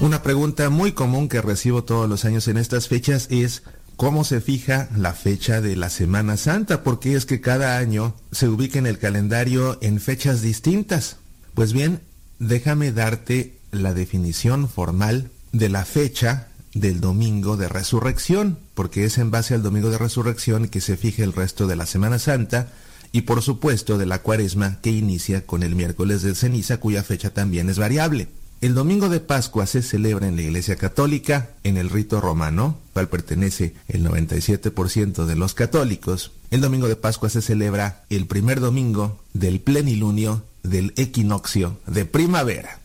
Una 0.00 0.22
pregunta 0.22 0.70
muy 0.70 0.92
común 0.92 1.28
que 1.28 1.42
recibo 1.42 1.84
todos 1.84 2.08
los 2.08 2.24
años 2.24 2.48
en 2.48 2.56
estas 2.56 2.88
fechas 2.88 3.26
es 3.30 3.64
¿cómo 3.96 4.24
se 4.24 4.40
fija 4.40 4.88
la 4.96 5.12
fecha 5.12 5.60
de 5.60 5.76
la 5.76 5.90
Semana 5.90 6.36
Santa? 6.36 6.82
Porque 6.82 7.16
es 7.16 7.26
que 7.26 7.40
cada 7.40 7.76
año 7.76 8.14
se 8.30 8.48
ubica 8.48 8.78
en 8.78 8.86
el 8.86 8.98
calendario 8.98 9.78
en 9.82 10.00
fechas 10.00 10.42
distintas. 10.42 11.16
Pues 11.54 11.72
bien, 11.72 12.00
déjame 12.38 12.92
darte 12.92 13.58
la 13.72 13.94
definición 13.94 14.68
formal 14.68 15.30
de 15.52 15.68
la 15.68 15.84
fecha 15.84 16.48
del 16.72 17.00
domingo 17.00 17.56
de 17.56 17.68
resurrección, 17.68 18.58
porque 18.74 19.04
es 19.04 19.18
en 19.18 19.30
base 19.30 19.54
al 19.54 19.62
domingo 19.62 19.90
de 19.90 19.98
resurrección 19.98 20.68
que 20.68 20.80
se 20.80 20.96
fija 20.96 21.24
el 21.24 21.32
resto 21.32 21.66
de 21.66 21.76
la 21.76 21.86
Semana 21.86 22.18
Santa 22.18 22.72
y 23.12 23.22
por 23.22 23.42
supuesto 23.42 23.96
de 23.96 24.06
la 24.06 24.22
cuaresma 24.22 24.80
que 24.82 24.90
inicia 24.90 25.46
con 25.46 25.62
el 25.62 25.76
miércoles 25.76 26.22
de 26.22 26.34
ceniza 26.34 26.78
cuya 26.78 27.02
fecha 27.02 27.30
también 27.30 27.70
es 27.70 27.78
variable. 27.78 28.28
El 28.60 28.74
domingo 28.74 29.08
de 29.08 29.20
Pascua 29.20 29.66
se 29.66 29.82
celebra 29.82 30.26
en 30.26 30.36
la 30.36 30.42
Iglesia 30.42 30.76
Católica, 30.76 31.50
en 31.64 31.76
el 31.76 31.90
rito 31.90 32.20
romano, 32.20 32.78
cual 32.94 33.08
pertenece 33.08 33.74
el 33.88 34.04
97% 34.04 35.26
de 35.26 35.36
los 35.36 35.54
católicos. 35.54 36.32
El 36.50 36.62
domingo 36.62 36.88
de 36.88 36.96
Pascua 36.96 37.28
se 37.28 37.42
celebra 37.42 38.04
el 38.08 38.26
primer 38.26 38.60
domingo 38.60 39.20
del 39.34 39.60
plenilunio 39.60 40.44
del 40.62 40.94
equinoccio 40.96 41.78
de 41.86 42.06
primavera. 42.06 42.80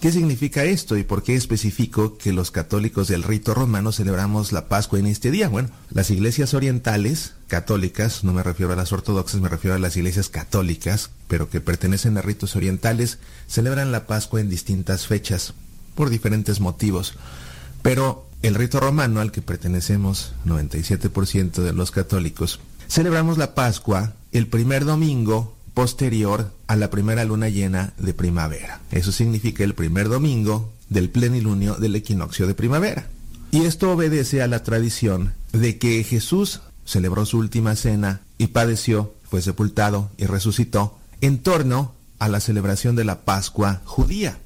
¿Qué 0.00 0.10
significa 0.12 0.64
esto 0.64 0.96
y 0.96 1.04
por 1.04 1.22
qué 1.22 1.34
especifico 1.34 2.16
que 2.16 2.32
los 2.32 2.50
católicos 2.50 3.06
del 3.06 3.22
rito 3.22 3.52
romano 3.52 3.92
celebramos 3.92 4.50
la 4.50 4.66
Pascua 4.66 4.98
en 4.98 5.06
este 5.06 5.30
día? 5.30 5.50
Bueno, 5.50 5.68
las 5.90 6.10
iglesias 6.10 6.54
orientales 6.54 7.34
católicas, 7.48 8.24
no 8.24 8.32
me 8.32 8.42
refiero 8.42 8.72
a 8.72 8.76
las 8.76 8.92
ortodoxas, 8.92 9.42
me 9.42 9.50
refiero 9.50 9.74
a 9.74 9.78
las 9.78 9.98
iglesias 9.98 10.30
católicas, 10.30 11.10
pero 11.28 11.50
que 11.50 11.60
pertenecen 11.60 12.16
a 12.16 12.22
ritos 12.22 12.56
orientales, 12.56 13.18
celebran 13.46 13.92
la 13.92 14.06
Pascua 14.06 14.40
en 14.40 14.48
distintas 14.48 15.06
fechas, 15.06 15.52
por 15.94 16.08
diferentes 16.08 16.60
motivos. 16.60 17.12
Pero 17.82 18.26
el 18.40 18.54
rito 18.54 18.80
romano 18.80 19.20
al 19.20 19.32
que 19.32 19.42
pertenecemos 19.42 20.32
97% 20.46 21.60
de 21.60 21.74
los 21.74 21.90
católicos, 21.90 22.58
celebramos 22.88 23.36
la 23.36 23.54
Pascua 23.54 24.14
el 24.32 24.46
primer 24.46 24.86
domingo 24.86 25.54
posterior 25.80 26.52
a 26.66 26.76
la 26.76 26.90
primera 26.90 27.24
luna 27.24 27.48
llena 27.48 27.94
de 27.96 28.12
primavera. 28.12 28.82
Eso 28.90 29.12
significa 29.12 29.64
el 29.64 29.74
primer 29.74 30.10
domingo 30.10 30.70
del 30.90 31.08
plenilunio 31.08 31.76
del 31.76 31.96
equinoccio 31.96 32.46
de 32.46 32.52
primavera. 32.52 33.06
Y 33.50 33.64
esto 33.64 33.90
obedece 33.90 34.42
a 34.42 34.46
la 34.46 34.62
tradición 34.62 35.32
de 35.54 35.78
que 35.78 36.04
Jesús 36.04 36.60
celebró 36.84 37.24
su 37.24 37.38
última 37.38 37.76
cena 37.76 38.20
y 38.36 38.48
padeció, 38.48 39.14
fue 39.24 39.40
sepultado 39.40 40.10
y 40.18 40.26
resucitó 40.26 40.98
en 41.22 41.38
torno 41.38 41.94
a 42.18 42.28
la 42.28 42.40
celebración 42.40 42.94
de 42.94 43.04
la 43.04 43.22
Pascua 43.22 43.80
judía. 43.86 44.36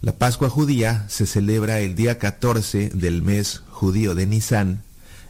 La 0.00 0.10
Pascua 0.18 0.50
judía 0.50 1.06
se 1.08 1.26
celebra 1.26 1.78
el 1.78 1.94
día 1.94 2.18
14 2.18 2.90
del 2.90 3.22
mes 3.22 3.62
judío 3.70 4.16
de 4.16 4.26
Nisan 4.26 4.82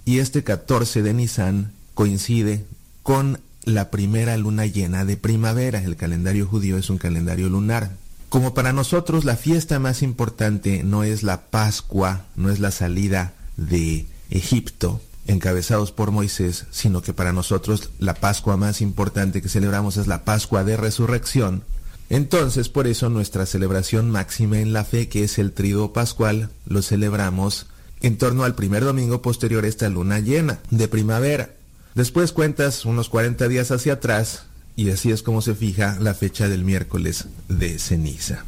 y 0.06 0.20
este 0.20 0.44
14 0.44 1.02
de 1.02 1.12
Nisan 1.12 1.72
coincide 1.92 2.64
con 3.02 3.38
la 3.64 3.90
primera 3.90 4.36
luna 4.36 4.66
llena 4.66 5.04
de 5.04 5.16
primavera. 5.16 5.82
El 5.82 5.96
calendario 5.96 6.46
judío 6.46 6.76
es 6.76 6.90
un 6.90 6.98
calendario 6.98 7.48
lunar. 7.48 7.92
Como 8.28 8.54
para 8.54 8.72
nosotros 8.72 9.24
la 9.24 9.36
fiesta 9.36 9.78
más 9.78 10.02
importante 10.02 10.82
no 10.84 11.04
es 11.04 11.22
la 11.22 11.42
Pascua, 11.50 12.24
no 12.34 12.50
es 12.50 12.60
la 12.60 12.70
salida 12.70 13.34
de 13.56 14.06
Egipto, 14.30 15.02
encabezados 15.26 15.92
por 15.92 16.10
Moisés, 16.10 16.64
sino 16.70 17.02
que 17.02 17.12
para 17.12 17.32
nosotros 17.32 17.90
la 17.98 18.14
Pascua 18.14 18.56
más 18.56 18.80
importante 18.80 19.42
que 19.42 19.48
celebramos 19.48 19.98
es 19.98 20.06
la 20.06 20.24
Pascua 20.24 20.64
de 20.64 20.76
Resurrección. 20.76 21.64
Entonces, 22.08 22.68
por 22.68 22.86
eso 22.86 23.10
nuestra 23.10 23.46
celebración 23.46 24.10
máxima 24.10 24.58
en 24.60 24.72
la 24.72 24.84
fe, 24.84 25.08
que 25.08 25.24
es 25.24 25.38
el 25.38 25.52
triduo 25.52 25.92
pascual, 25.92 26.50
lo 26.66 26.82
celebramos 26.82 27.66
en 28.00 28.18
torno 28.18 28.44
al 28.44 28.54
primer 28.54 28.84
domingo 28.84 29.22
posterior 29.22 29.64
a 29.64 29.68
esta 29.68 29.88
luna 29.88 30.20
llena 30.20 30.58
de 30.70 30.88
primavera. 30.88 31.50
Después 31.94 32.32
cuentas 32.32 32.84
unos 32.84 33.08
40 33.08 33.48
días 33.48 33.70
hacia 33.70 33.94
atrás 33.94 34.46
y 34.76 34.90
así 34.90 35.10
es 35.10 35.22
como 35.22 35.42
se 35.42 35.54
fija 35.54 35.98
la 36.00 36.14
fecha 36.14 36.48
del 36.48 36.64
miércoles 36.64 37.26
de 37.48 37.78
ceniza. 37.78 38.44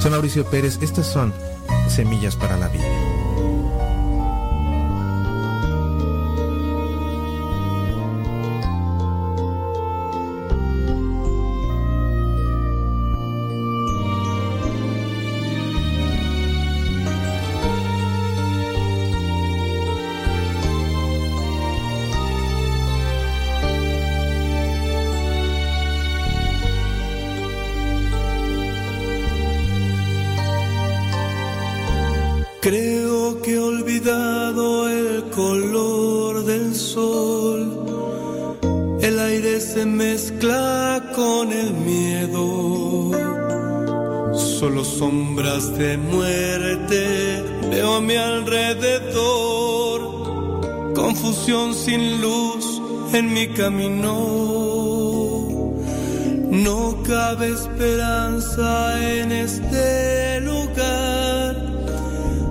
Soy 0.00 0.10
Mauricio 0.12 0.44
Pérez, 0.46 0.78
estas 0.80 1.06
son 1.06 1.32
Semillas 1.88 2.36
para 2.36 2.56
la 2.56 2.68
Vida. 2.68 3.15
Mezcla 39.86 41.02
con 41.14 41.52
el 41.52 41.72
miedo. 41.72 43.12
Solo 44.34 44.84
sombras 44.84 45.76
de 45.78 45.96
muerte 45.96 47.42
veo 47.70 47.94
a 47.94 48.00
mi 48.00 48.16
alrededor. 48.16 50.00
Confusión 50.94 51.74
sin 51.74 52.20
luz 52.20 52.82
en 53.12 53.32
mi 53.32 53.48
camino. 53.48 54.14
No 56.50 57.02
cabe 57.06 57.48
esperanza 57.52 58.68
en 59.02 59.32
este 59.32 60.40
lugar. 60.40 61.56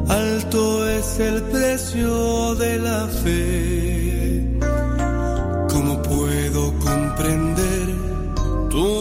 Alto 0.07 0.87
es 0.89 1.19
el 1.19 1.41
precio 1.43 2.55
de 2.55 2.79
la 2.79 3.07
fe. 3.07 3.94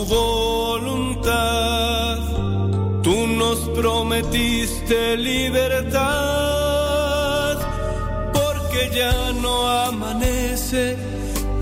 Tu 0.04 0.14
voluntad? 0.14 2.18
Tú 3.02 3.26
nos 3.26 3.58
prometiste 3.70 5.16
libertad. 5.16 6.04
Porque 8.32 8.90
ya 8.94 9.32
no 9.40 9.68
amanece, 9.68 10.96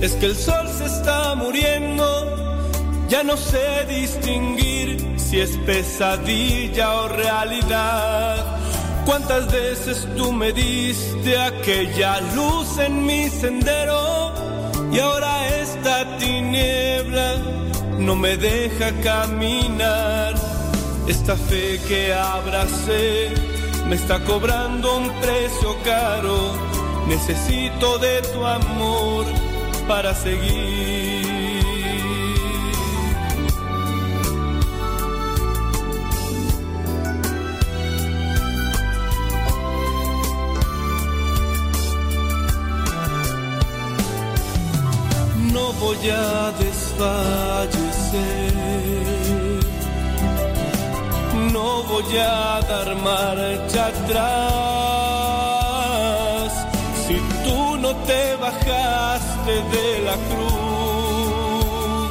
es 0.00 0.12
que 0.14 0.26
el 0.26 0.36
sol 0.36 0.68
se 0.68 0.84
está 0.86 1.34
muriendo. 1.34 2.06
Ya 3.08 3.22
no 3.22 3.36
sé 3.36 3.86
distinguir 3.88 5.14
si 5.16 5.40
es 5.40 5.56
pesadilla 5.66 6.94
o 6.94 7.08
realidad. 7.08 8.58
¿Cuántas 9.04 9.52
veces 9.52 10.08
tú 10.16 10.32
me 10.32 10.52
diste 10.52 11.38
aquella 11.38 12.20
luz 12.34 12.78
en 12.78 13.04
mi 13.04 13.28
sendero? 13.28 14.32
Y 14.92 15.00
ahora 15.00 15.48
esta 15.60 16.16
tiniebla 16.18 17.61
no 18.04 18.16
me 18.16 18.36
deja 18.36 18.92
caminar. 19.02 20.34
Esta 21.06 21.36
fe 21.36 21.80
que 21.88 22.12
abracé 22.12 23.32
me 23.88 23.96
está 23.96 24.22
cobrando 24.24 24.98
un 24.98 25.10
precio 25.20 25.76
caro. 25.84 26.54
Necesito 27.06 27.98
de 27.98 28.22
tu 28.22 28.44
amor 28.44 29.24
para 29.88 30.14
seguir. 30.14 31.32
no 45.52 45.72
voy 45.74 46.10
a 46.10 46.50
desfallecer, 47.02 48.54
no 51.52 51.82
voy 51.84 52.18
a 52.18 52.60
dar 52.68 52.94
marcha 52.96 53.86
atrás. 53.86 54.42
Si 57.06 57.14
tú 57.44 57.76
no 57.78 57.94
te 58.08 58.36
bajaste 58.36 59.52
de 59.74 59.88
la 60.08 60.16
cruz, 60.28 62.10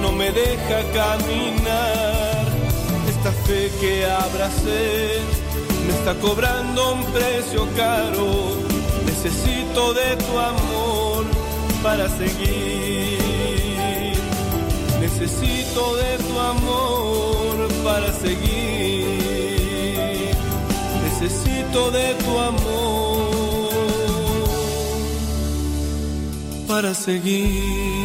no 0.00 0.12
me 0.12 0.30
deja 0.32 0.78
caminar. 1.00 2.46
Esta 3.08 3.32
fe 3.46 3.70
que 3.80 4.06
abracé 4.06 5.20
me 5.86 5.92
está 5.98 6.14
cobrando 6.26 6.94
un 6.94 7.04
precio 7.12 7.68
caro. 7.76 8.28
Necesito 9.04 9.92
de 9.92 10.16
tu 10.16 10.38
amor 10.38 11.24
para 11.82 12.08
seguir. 12.08 13.17
Necesito 15.20 15.96
de 15.96 16.16
tu 16.18 16.38
amor 16.38 17.68
para 17.82 18.12
seguir. 18.12 19.04
Necesito 21.02 21.90
de 21.90 22.14
tu 22.14 22.38
amor 22.38 23.72
para 26.68 26.94
seguir. 26.94 27.97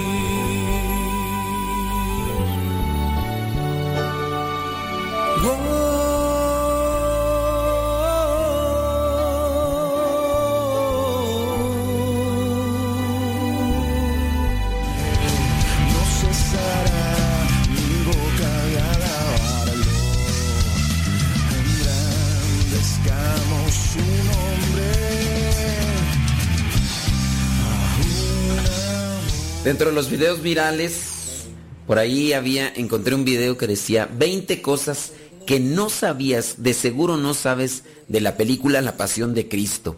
Dentro 29.63 29.89
de 29.89 29.95
los 29.95 30.09
videos 30.09 30.41
virales 30.41 31.45
Por 31.87 31.97
ahí 31.97 32.33
había, 32.33 32.67
encontré 32.75 33.15
un 33.15 33.23
video 33.23 33.57
que 33.57 33.65
decía 33.65 34.09
20 34.11 34.61
cosas 34.61 35.13
que 35.45 35.59
no 35.59 35.89
sabías, 35.89 36.63
de 36.63 36.73
seguro 36.73 37.17
no 37.17 37.33
sabes 37.33 37.83
de 38.07 38.21
la 38.21 38.37
película 38.37 38.81
La 38.81 38.97
Pasión 38.97 39.33
de 39.33 39.49
Cristo. 39.49 39.97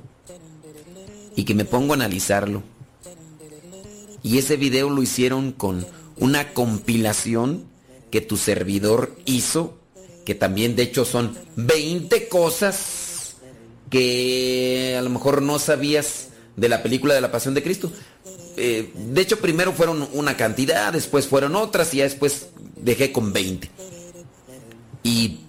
Y 1.35 1.43
que 1.43 1.53
me 1.53 1.65
pongo 1.65 1.93
a 1.93 1.95
analizarlo. 1.95 2.63
Y 4.23 4.39
ese 4.39 4.57
video 4.57 4.89
lo 4.89 5.03
hicieron 5.03 5.51
con 5.51 5.85
una 6.17 6.53
compilación 6.53 7.65
que 8.09 8.21
tu 8.21 8.37
servidor 8.37 9.15
hizo, 9.25 9.77
que 10.25 10.33
también 10.33 10.75
de 10.75 10.83
hecho 10.83 11.05
son 11.05 11.37
20 11.57 12.27
cosas 12.27 13.35
que 13.91 14.95
a 14.97 15.01
lo 15.03 15.11
mejor 15.11 15.43
no 15.43 15.59
sabías 15.59 16.29
de 16.55 16.69
la 16.69 16.81
película 16.81 17.13
de 17.13 17.21
la 17.21 17.31
Pasión 17.31 17.53
de 17.53 17.61
Cristo. 17.61 17.91
Eh, 18.57 18.91
de 18.95 19.21
hecho, 19.21 19.39
primero 19.39 19.73
fueron 19.73 20.07
una 20.13 20.37
cantidad, 20.37 20.93
después 20.93 21.27
fueron 21.27 21.55
otras 21.55 21.93
y 21.93 21.97
ya 21.97 22.03
después 22.03 22.47
dejé 22.75 23.11
con 23.11 23.33
20. 23.33 23.69
Y 25.03 25.39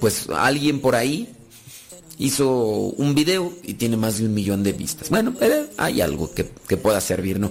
pues 0.00 0.28
alguien 0.28 0.80
por 0.80 0.94
ahí 0.94 1.28
hizo 2.18 2.50
un 2.50 3.14
video 3.14 3.52
y 3.62 3.74
tiene 3.74 3.96
más 3.96 4.18
de 4.18 4.26
un 4.26 4.34
millón 4.34 4.62
de 4.62 4.72
vistas. 4.72 5.10
Bueno, 5.10 5.34
pero 5.38 5.66
hay 5.76 6.00
algo 6.00 6.32
que, 6.32 6.50
que 6.68 6.76
pueda 6.76 7.00
servir, 7.00 7.40
¿no? 7.40 7.50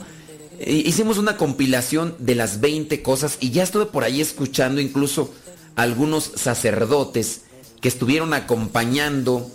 Eh, 0.59 0.83
Hicimos 0.85 1.17
una 1.17 1.37
compilación 1.37 2.15
de 2.19 2.35
las 2.35 2.61
20 2.61 3.01
cosas 3.01 3.37
y 3.39 3.51
ya 3.51 3.63
estuve 3.63 3.85
por 3.87 4.03
ahí 4.03 4.21
escuchando 4.21 4.79
incluso 4.79 5.33
algunos 5.75 6.31
sacerdotes 6.35 7.41
que 7.81 7.87
estuvieron 7.87 8.33
acompañando 8.33 9.49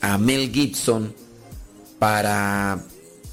a 0.00 0.18
Mel 0.18 0.52
Gibson 0.52 1.14
para 1.98 2.84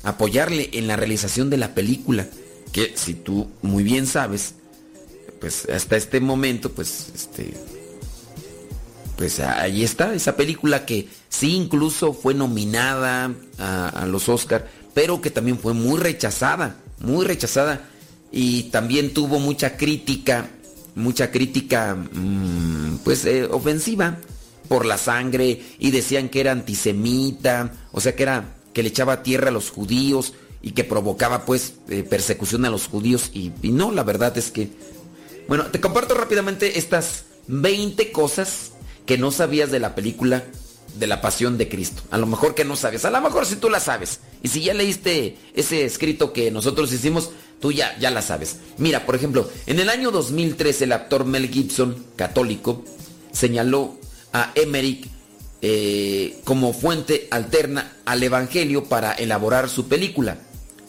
apoyarle 0.03 0.69
en 0.73 0.88
la 0.88 0.95
realización 0.95 1.49
de 1.49 1.57
la 1.57 1.73
película, 1.73 2.27
que 2.72 2.93
si 2.95 3.14
tú 3.14 3.49
muy 3.61 3.83
bien 3.83 4.06
sabes, 4.06 4.56
pues 5.40 5.67
hasta 5.69 5.95
este 5.95 6.19
momento, 6.19 6.72
pues 6.72 7.11
este 7.15 7.53
pues 9.17 9.40
ahí 9.40 9.83
está, 9.83 10.14
esa 10.14 10.35
película 10.35 10.85
que 10.85 11.07
sí 11.30 11.56
incluso 11.56 12.14
fue 12.14 12.33
nominada 12.33 13.33
a, 13.59 14.06
los 14.07 14.27
Oscar, 14.27 14.67
pero 14.93 15.22
que 15.22 15.30
también 15.30 15.57
fue 15.59 15.73
muy 15.73 15.99
rechazada, 15.99 16.77
muy 16.99 17.25
rechazada. 17.25 17.88
Y 18.32 18.64
también 18.64 19.14
tuvo 19.14 19.40
mucha 19.40 19.77
crítica, 19.77 20.49
mucha 20.95 21.30
crítica 21.30 21.95
mmm, 21.95 22.98
pues 23.03 23.25
eh, 23.25 23.45
ofensiva 23.45 24.17
por 24.67 24.85
la 24.85 24.98
sangre 24.98 25.61
y 25.77 25.91
decían 25.91 26.30
que 26.30 26.40
era 26.40 26.51
antisemita, 26.51 27.72
o 27.91 28.01
sea 28.01 28.15
que 28.15 28.23
era 28.23 28.56
que 28.74 28.84
le 28.84 28.90
echaba 28.90 29.24
tierra 29.24 29.50
a 29.50 29.52
los 29.52 29.69
judíos 29.69 30.34
y 30.61 30.72
que 30.72 30.84
provocaba 30.84 31.45
pues 31.45 31.74
eh, 31.90 32.03
persecución 32.03 32.66
a 32.66 32.69
los 32.69 32.88
judíos 32.88 33.32
y, 33.34 33.52
no, 33.64 33.92
la 33.92 34.03
verdad 34.03 34.38
es 34.38 34.52
que 34.52 34.69
bueno, 35.48 35.66
te 35.66 35.82
comparto 35.82 36.14
rápidamente 36.16 36.80
estas 36.80 37.26
20 37.48 38.11
cosas 38.11 38.72
que 39.06 39.18
no 39.18 39.32
sabías 39.32 39.72
de 39.72 39.80
la 39.80 39.93
película 39.93 40.43
de 40.98 41.08
la 41.08 41.22
pasión 41.22 41.58
de 41.58 41.68
Cristo. 41.68 42.03
A 42.11 42.18
lo 42.18 42.27
mejor 42.27 42.56
que 42.56 42.66
no 42.66 42.76
sabes, 42.76 43.03
a 43.03 43.11
lo 43.11 43.19
mejor 43.19 43.45
si 43.45 43.56
tú 43.58 43.69
la 43.69 43.80
sabes. 43.80 44.19
Y 44.42 44.48
si 44.48 44.61
ya 44.64 44.74
leíste 44.74 45.38
ese 45.53 45.85
escrito 45.85 46.32
que 46.32 46.52
nosotros 46.52 46.93
hicimos, 46.93 47.32
tú 47.60 47.72
ya, 47.72 47.98
ya 48.00 48.11
la 48.11 48.22
sabes. 48.22 48.58
Mira, 48.77 49.06
por 49.06 49.16
ejemplo, 49.16 49.50
en 49.66 49.80
el 49.80 49.90
año 49.90 50.11
2003 50.11 50.84
el 50.84 50.92
actor 50.93 51.26
Mel 51.26 51.50
Gibson, 51.50 52.06
católico, 52.16 52.85
señaló 53.32 53.98
a 54.32 54.52
Emmerich 54.56 55.08
eh, 55.66 56.42
como 56.43 56.74
fuente 56.74 57.30
alterna 57.32 57.93
al 58.03 58.22
Evangelio 58.22 58.83
para 58.83 59.14
elaborar 59.14 59.69
su 59.69 59.88
película, 59.88 60.40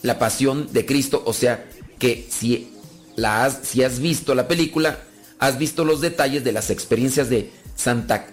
La 0.03 0.19
Pasión 0.19 0.69
de 0.73 0.85
Cristo. 0.85 1.23
O 1.27 1.33
sea 1.33 1.71
que 2.01 2.27
si, 2.29 2.73
la 3.15 3.45
has, 3.45 3.61
si 3.63 3.85
has 3.85 4.01
visto 4.01 4.35
la 4.35 4.49
película, 4.49 4.99
has 5.39 5.59
visto 5.59 5.85
los 5.85 6.01
detalles 6.01 6.43
de 6.43 6.51
las 6.51 6.71
experiencias 6.71 7.31
de 7.31 7.53
Santa, 7.77 8.27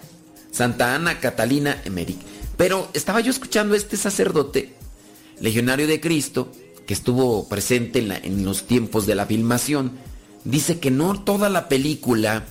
Santa 0.50 0.96
Ana 0.96 1.20
Catalina 1.20 1.80
Emmerich. 1.84 2.18
Pero 2.56 2.88
estaba 2.92 3.20
yo 3.20 3.30
escuchando 3.30 3.76
este 3.76 3.96
sacerdote, 3.96 4.74
legionario 5.38 5.86
de 5.86 6.00
Cristo, 6.00 6.50
que 6.88 6.94
estuvo 6.94 7.48
presente 7.48 8.00
en, 8.00 8.08
la, 8.08 8.16
en 8.16 8.44
los 8.44 8.66
tiempos 8.66 9.06
de 9.06 9.14
la 9.14 9.26
filmación, 9.26 9.92
dice 10.42 10.80
que 10.80 10.90
no 10.90 11.22
toda 11.22 11.48
la 11.48 11.68
película 11.68 12.46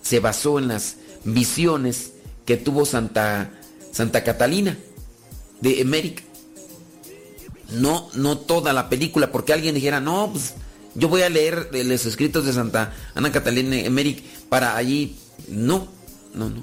se 0.00 0.20
basó 0.20 0.58
en 0.58 0.68
las 0.68 0.96
visiones 1.24 2.13
que 2.44 2.56
tuvo 2.56 2.84
Santa, 2.84 3.50
Santa 3.92 4.24
Catalina 4.24 4.76
de 5.60 5.80
Emmerich. 5.80 6.22
No, 7.72 8.08
no 8.14 8.38
toda 8.38 8.72
la 8.72 8.88
película, 8.88 9.32
porque 9.32 9.52
alguien 9.52 9.74
dijera, 9.74 10.00
no, 10.00 10.30
pues 10.30 10.54
yo 10.94 11.08
voy 11.08 11.22
a 11.22 11.28
leer 11.28 11.70
los 11.72 12.06
escritos 12.06 12.46
de 12.46 12.52
Santa 12.52 12.94
Ana 13.14 13.32
Catalina 13.32 13.76
Emmerich 13.76 14.22
para 14.48 14.76
allí. 14.76 15.16
No, 15.48 15.88
no, 16.34 16.50
no. 16.50 16.62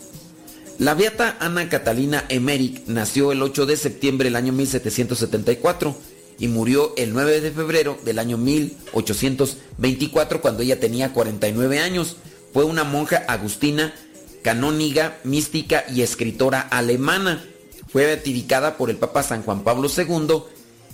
La 0.79 0.93
beata 0.93 1.37
Ana 1.39 1.69
Catalina 1.69 2.25
Emmerich 2.29 2.83
nació 2.87 3.31
el 3.31 3.41
8 3.41 3.65
de 3.65 3.77
septiembre 3.77 4.25
del 4.25 4.35
año 4.35 4.53
1774 4.53 5.95
y 6.39 6.47
murió 6.47 6.93
el 6.97 7.13
9 7.13 7.41
de 7.41 7.51
febrero 7.51 7.99
del 8.03 8.17
año 8.17 8.37
1824 8.37 10.41
cuando 10.41 10.63
ella 10.63 10.79
tenía 10.79 11.13
49 11.13 11.79
años. 11.79 12.17
Fue 12.51 12.63
una 12.63 12.83
monja 12.83 13.23
agustina, 13.27 13.93
canóniga, 14.41 15.19
mística 15.23 15.85
y 15.89 16.01
escritora 16.01 16.61
alemana. 16.61 17.43
Fue 17.87 18.05
beatificada 18.05 18.77
por 18.77 18.89
el 18.89 18.97
Papa 18.97 19.23
San 19.23 19.43
Juan 19.43 19.63
Pablo 19.63 19.89
II 19.95 20.43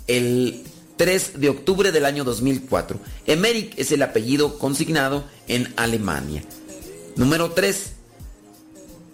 el 0.07 0.63
3 0.97 1.39
de 1.39 1.49
octubre 1.49 1.91
del 1.91 2.05
año 2.05 2.23
2004. 2.23 2.99
Emmerich 3.27 3.73
es 3.77 3.91
el 3.91 4.01
apellido 4.01 4.57
consignado 4.57 5.25
en 5.47 5.71
Alemania. 5.77 6.43
Número 7.15 7.51
3. 7.51 7.91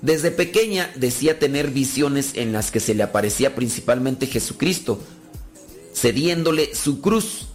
Desde 0.01 0.31
pequeña 0.31 0.91
decía 0.95 1.39
tener 1.39 1.71
visiones 1.71 2.31
en 2.35 2.51
las 2.51 2.71
que 2.71 2.79
se 2.79 2.93
le 2.93 3.03
aparecía 3.03 3.55
principalmente 3.55 4.27
Jesucristo, 4.27 4.99
cediéndole 5.93 6.73
su 6.75 7.01
cruz. 7.01 7.47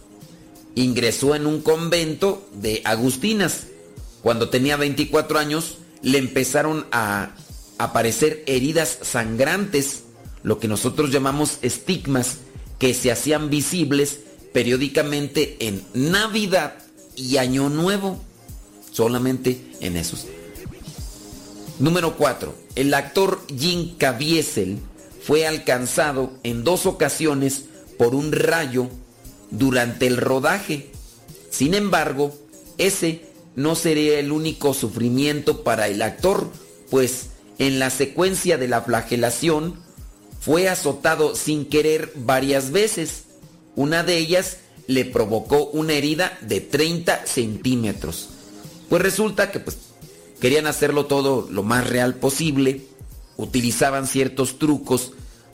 Ingresó 0.75 1.35
en 1.35 1.45
un 1.45 1.61
convento 1.61 2.47
de 2.53 2.81
Agustinas. 2.85 3.67
Cuando 4.21 4.49
tenía 4.49 4.77
24 4.77 5.39
años, 5.39 5.78
le 6.01 6.17
empezaron 6.17 6.85
a 6.91 7.31
aparecer 7.77 8.43
heridas 8.45 8.99
sangrantes, 9.01 10.03
lo 10.43 10.59
que 10.59 10.67
nosotros 10.67 11.11
llamamos 11.11 11.59
estigmas, 11.61 12.37
que 12.77 12.93
se 12.93 13.11
hacían 13.11 13.49
visibles 13.49 14.19
periódicamente 14.53 15.57
en 15.59 15.83
Navidad 15.93 16.75
y 17.15 17.37
Año 17.37 17.69
Nuevo. 17.69 18.21
Solamente 18.91 19.61
en 19.81 19.97
esos. 19.97 20.25
Número 21.79 22.17
4. 22.17 22.55
El 22.75 22.93
actor 22.93 23.41
Jim 23.57 23.95
Caviezel 23.97 24.79
fue 25.21 25.45
alcanzado 25.45 26.33
en 26.43 26.63
dos 26.63 26.85
ocasiones 26.85 27.65
por 27.97 28.15
un 28.15 28.31
rayo 28.31 28.89
durante 29.51 30.07
el 30.07 30.17
rodaje. 30.17 30.91
Sin 31.49 31.73
embargo, 31.73 32.33
ese 32.77 33.28
no 33.59 33.75
sería 33.75 34.19
el 34.19 34.31
único 34.31 34.73
sufrimiento 34.73 35.63
para 35.63 35.89
el 35.89 36.01
actor, 36.01 36.49
pues 36.89 37.31
en 37.57 37.77
la 37.77 37.89
secuencia 37.89 38.57
de 38.57 38.69
la 38.69 38.83
flagelación 38.83 39.75
fue 40.39 40.69
azotado 40.69 41.35
sin 41.35 41.65
querer 41.65 42.13
varias 42.15 42.71
veces. 42.71 43.25
Una 43.75 44.03
de 44.03 44.15
ellas 44.15 44.59
le 44.87 45.03
provocó 45.03 45.65
una 45.65 45.91
herida 45.91 46.37
de 46.39 46.61
30 46.61 47.25
centímetros. 47.25 48.29
Pues 48.87 49.01
resulta 49.01 49.51
que 49.51 49.59
pues, 49.59 49.75
querían 50.39 50.65
hacerlo 50.65 51.07
todo 51.07 51.45
lo 51.51 51.63
más 51.63 51.85
real 51.85 52.15
posible, 52.15 52.83
utilizaban 53.35 54.07
ciertos 54.07 54.57
trucos 54.57 55.11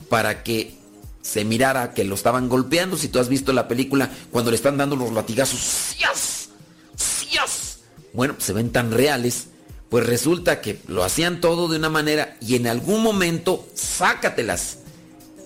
para 0.08 0.44
que 0.44 0.76
se 1.22 1.44
mirara 1.44 1.92
que 1.92 2.04
lo 2.04 2.14
estaban 2.14 2.48
golpeando. 2.48 2.96
Si 2.96 3.08
tú 3.08 3.18
has 3.18 3.28
visto 3.28 3.52
la 3.52 3.66
película, 3.66 4.12
cuando 4.30 4.52
le 4.52 4.56
están 4.56 4.76
dando 4.76 4.94
los 4.94 5.12
latigazos, 5.12 5.58
¡cias! 5.58 6.50
¡cias! 6.96 7.65
Bueno, 8.16 8.34
se 8.38 8.54
ven 8.54 8.72
tan 8.72 8.90
reales. 8.90 9.48
Pues 9.90 10.04
resulta 10.06 10.60
que 10.62 10.80
lo 10.88 11.04
hacían 11.04 11.40
todo 11.40 11.68
de 11.68 11.76
una 11.76 11.90
manera 11.90 12.36
y 12.40 12.56
en 12.56 12.66
algún 12.66 13.02
momento, 13.02 13.68
sácatelas, 13.74 14.78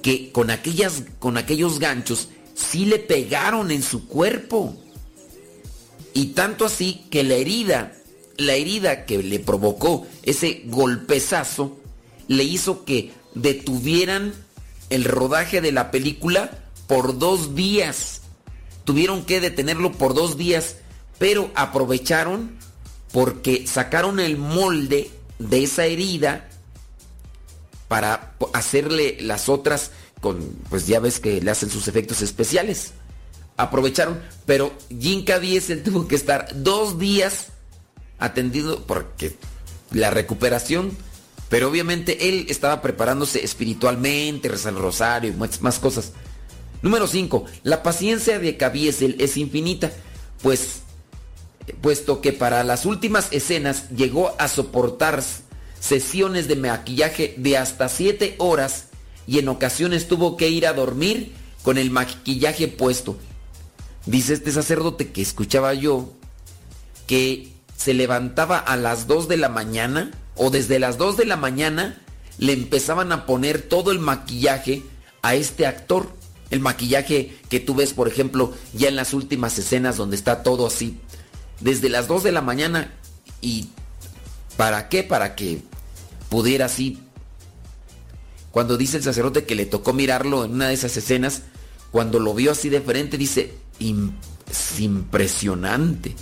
que 0.02 0.30
con, 0.30 0.50
aquellas, 0.50 1.02
con 1.18 1.36
aquellos 1.36 1.78
ganchos 1.78 2.28
sí 2.54 2.86
le 2.86 2.98
pegaron 3.00 3.70
en 3.70 3.82
su 3.82 4.06
cuerpo. 4.06 4.76
Y 6.14 6.26
tanto 6.26 6.64
así 6.64 7.04
que 7.10 7.22
la 7.22 7.34
herida, 7.34 7.92
la 8.38 8.54
herida 8.54 9.04
que 9.04 9.22
le 9.22 9.40
provocó 9.40 10.06
ese 10.22 10.62
golpezazo, 10.66 11.76
le 12.28 12.44
hizo 12.44 12.84
que 12.84 13.10
detuvieran 13.34 14.32
el 14.90 15.04
rodaje 15.04 15.60
de 15.60 15.72
la 15.72 15.90
película 15.90 16.50
por 16.86 17.18
dos 17.18 17.54
días. 17.54 18.22
Tuvieron 18.84 19.24
que 19.24 19.40
detenerlo 19.40 19.92
por 19.92 20.14
dos 20.14 20.38
días, 20.38 20.76
pero 21.18 21.50
aprovecharon 21.54 22.59
porque 23.12 23.66
sacaron 23.66 24.20
el 24.20 24.36
molde 24.36 25.10
de 25.38 25.64
esa 25.64 25.86
herida 25.86 26.48
para 27.88 28.34
hacerle 28.52 29.18
las 29.20 29.48
otras 29.48 29.90
con, 30.20 30.38
pues 30.68 30.86
ya 30.86 31.00
ves 31.00 31.18
que 31.18 31.40
le 31.40 31.50
hacen 31.50 31.70
sus 31.70 31.88
efectos 31.88 32.22
especiales. 32.22 32.92
aprovecharon, 33.56 34.20
pero 34.46 34.72
Jim 34.88 35.24
Caviezel 35.24 35.82
tuvo 35.84 36.06
que 36.06 36.14
estar 36.14 36.48
dos 36.54 36.98
días 36.98 37.48
atendido 38.18 38.86
porque 38.86 39.34
la 39.92 40.10
recuperación, 40.10 40.96
pero 41.48 41.68
obviamente 41.68 42.28
él 42.28 42.46
estaba 42.48 42.80
preparándose 42.80 43.44
espiritualmente, 43.44 44.48
rezar 44.48 44.74
el 44.74 44.78
rosario 44.78 45.32
y 45.32 45.60
más, 45.60 45.78
cosas. 45.78 46.12
Número 46.82 47.06
5. 47.06 47.44
La 47.64 47.82
paciencia 47.82 48.38
de 48.38 48.56
Caviezel 48.56 49.16
es 49.18 49.36
infinita, 49.36 49.90
pues 50.42 50.79
puesto 51.80 52.20
que 52.20 52.32
para 52.32 52.64
las 52.64 52.86
últimas 52.86 53.28
escenas 53.30 53.88
llegó 53.90 54.34
a 54.38 54.48
soportar 54.48 55.22
sesiones 55.78 56.48
de 56.48 56.56
maquillaje 56.56 57.34
de 57.36 57.56
hasta 57.56 57.88
7 57.88 58.36
horas 58.38 58.86
y 59.26 59.38
en 59.38 59.48
ocasiones 59.48 60.08
tuvo 60.08 60.36
que 60.36 60.48
ir 60.48 60.66
a 60.66 60.72
dormir 60.72 61.32
con 61.62 61.78
el 61.78 61.90
maquillaje 61.90 62.68
puesto. 62.68 63.16
Dice 64.06 64.34
este 64.34 64.52
sacerdote 64.52 65.10
que 65.10 65.22
escuchaba 65.22 65.74
yo 65.74 66.12
que 67.06 67.52
se 67.76 67.94
levantaba 67.94 68.58
a 68.58 68.76
las 68.76 69.06
2 69.06 69.28
de 69.28 69.36
la 69.36 69.48
mañana 69.48 70.10
o 70.36 70.50
desde 70.50 70.78
las 70.78 70.98
2 70.98 71.16
de 71.16 71.24
la 71.26 71.36
mañana 71.36 72.00
le 72.38 72.52
empezaban 72.52 73.12
a 73.12 73.26
poner 73.26 73.62
todo 73.62 73.90
el 73.90 73.98
maquillaje 73.98 74.82
a 75.22 75.34
este 75.34 75.66
actor. 75.66 76.08
El 76.50 76.60
maquillaje 76.60 77.36
que 77.48 77.60
tú 77.60 77.74
ves, 77.74 77.92
por 77.92 78.08
ejemplo, 78.08 78.52
ya 78.72 78.88
en 78.88 78.96
las 78.96 79.14
últimas 79.14 79.58
escenas 79.58 79.96
donde 79.96 80.16
está 80.16 80.42
todo 80.42 80.66
así. 80.66 80.98
Desde 81.60 81.88
las 81.88 82.08
2 82.08 82.22
de 82.22 82.32
la 82.32 82.40
mañana 82.40 82.92
y 83.40 83.68
¿para 84.56 84.88
qué? 84.88 85.02
Para 85.02 85.34
que 85.34 85.62
pudiera 86.28 86.66
así. 86.66 87.00
Cuando 88.50 88.76
dice 88.76 88.96
el 88.96 89.02
sacerdote 89.02 89.44
que 89.44 89.54
le 89.54 89.66
tocó 89.66 89.92
mirarlo 89.92 90.44
en 90.44 90.52
una 90.52 90.68
de 90.68 90.74
esas 90.74 90.96
escenas, 90.96 91.42
cuando 91.90 92.18
lo 92.18 92.34
vio 92.34 92.52
así 92.52 92.68
de 92.68 92.80
frente, 92.80 93.16
dice, 93.18 93.54
es 93.78 94.80
impresionante. 94.80 96.14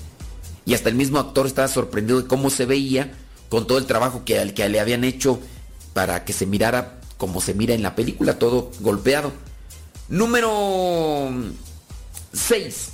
Y 0.67 0.75
hasta 0.75 0.89
el 0.89 0.95
mismo 0.95 1.19
actor 1.19 1.47
estaba 1.47 1.69
sorprendido 1.69 2.21
de 2.21 2.29
cómo 2.29 2.51
se 2.51 2.67
veía 2.67 3.13
con 3.49 3.67
todo 3.67 3.79
el 3.79 3.87
trabajo 3.87 4.25
que, 4.25 4.53
que 4.55 4.69
le 4.69 4.81
habían 4.81 5.05
hecho 5.05 5.41
para 5.95 6.25
que 6.25 6.33
se 6.33 6.47
mirara 6.47 7.01
como 7.17 7.41
se 7.41 7.55
mira 7.55 7.75
en 7.75 7.83
la 7.83 7.95
película, 7.97 8.39
todo 8.39 8.71
golpeado. 8.81 9.33
Número 10.09 11.31
6. 12.33 12.93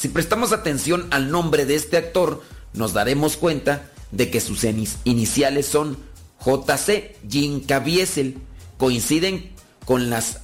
Si 0.00 0.08
prestamos 0.08 0.52
atención 0.52 1.06
al 1.10 1.30
nombre 1.30 1.66
de 1.66 1.74
este 1.74 1.98
actor, 1.98 2.42
nos 2.72 2.94
daremos 2.94 3.36
cuenta 3.36 3.90
de 4.12 4.30
que 4.30 4.40
sus 4.40 4.64
iniciales 5.04 5.66
son 5.66 5.98
JC, 6.42 7.18
Jim 7.28 7.66
Caviezel, 7.66 8.38
coinciden 8.78 9.50
con 9.84 10.08
las, 10.08 10.40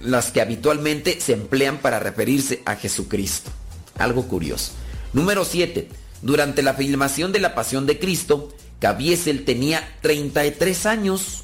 las 0.00 0.30
que 0.30 0.40
habitualmente 0.40 1.20
se 1.20 1.34
emplean 1.34 1.82
para 1.82 1.98
referirse 1.98 2.62
a 2.64 2.76
Jesucristo. 2.76 3.50
Algo 3.98 4.26
curioso. 4.26 4.72
Número 5.12 5.44
7. 5.44 5.86
Durante 6.22 6.62
la 6.62 6.72
filmación 6.72 7.30
de 7.30 7.40
la 7.40 7.54
Pasión 7.54 7.84
de 7.84 7.98
Cristo, 7.98 8.54
Caviezel 8.78 9.44
tenía 9.44 9.86
33 10.00 10.86
años, 10.86 11.42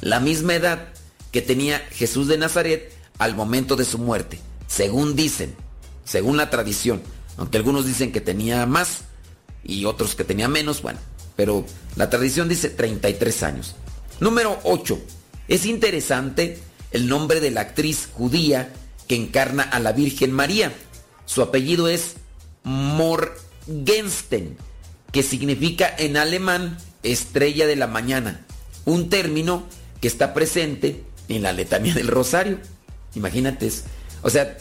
la 0.00 0.20
misma 0.20 0.54
edad 0.54 0.90
que 1.32 1.42
tenía 1.42 1.80
Jesús 1.90 2.28
de 2.28 2.38
Nazaret 2.38 2.96
al 3.18 3.34
momento 3.34 3.74
de 3.74 3.86
su 3.86 3.98
muerte, 3.98 4.38
según 4.68 5.16
dicen, 5.16 5.56
según 6.04 6.36
la 6.36 6.50
tradición, 6.50 7.02
aunque 7.36 7.58
algunos 7.58 7.86
dicen 7.86 8.12
que 8.12 8.20
tenía 8.20 8.66
más 8.66 9.02
y 9.64 9.84
otros 9.84 10.14
que 10.14 10.24
tenía 10.24 10.48
menos, 10.48 10.82
bueno, 10.82 10.98
pero 11.36 11.64
la 11.96 12.10
tradición 12.10 12.48
dice 12.48 12.68
33 12.68 13.42
años. 13.42 13.76
Número 14.20 14.58
8. 14.64 14.98
Es 15.48 15.66
interesante 15.66 16.60
el 16.90 17.08
nombre 17.08 17.40
de 17.40 17.50
la 17.50 17.62
actriz 17.62 18.08
judía 18.12 18.72
que 19.08 19.16
encarna 19.16 19.62
a 19.62 19.80
la 19.80 19.92
Virgen 19.92 20.32
María. 20.32 20.72
Su 21.26 21.42
apellido 21.42 21.88
es 21.88 22.14
Morgensten, 22.64 24.56
que 25.10 25.22
significa 25.22 25.92
en 25.98 26.16
alemán 26.16 26.78
estrella 27.02 27.66
de 27.66 27.76
la 27.76 27.86
mañana, 27.86 28.44
un 28.84 29.10
término 29.10 29.64
que 30.00 30.08
está 30.08 30.34
presente 30.34 31.04
en 31.28 31.42
la 31.42 31.52
letanía 31.52 31.94
del 31.94 32.08
rosario. 32.08 32.58
Imagínate, 33.14 33.70
o 34.22 34.30
sea, 34.30 34.56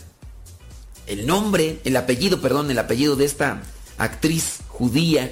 el 1.08 1.26
nombre, 1.26 1.80
el 1.84 1.96
apellido, 1.96 2.42
perdón, 2.42 2.72
el 2.72 2.80
apellido 2.80 3.16
de 3.16 3.26
esta 3.26 3.62
actriz 3.98 4.60
judía 4.68 5.32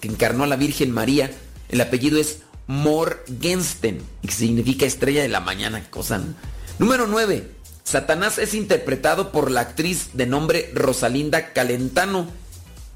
que 0.00 0.08
encarnó 0.08 0.44
a 0.44 0.46
la 0.48 0.56
Virgen 0.56 0.90
María, 0.90 1.30
el 1.68 1.80
apellido 1.80 2.18
es 2.18 2.40
Morgensten, 2.66 4.02
que 4.22 4.32
significa 4.32 4.86
estrella 4.86 5.22
de 5.22 5.28
la 5.28 5.40
mañana, 5.40 5.88
cosa. 5.90 6.22
Número 6.78 7.06
9. 7.06 7.50
Satanás 7.84 8.38
es 8.38 8.54
interpretado 8.54 9.30
por 9.30 9.50
la 9.50 9.60
actriz 9.60 10.10
de 10.14 10.26
nombre 10.26 10.70
Rosalinda 10.74 11.52
Calentano, 11.52 12.26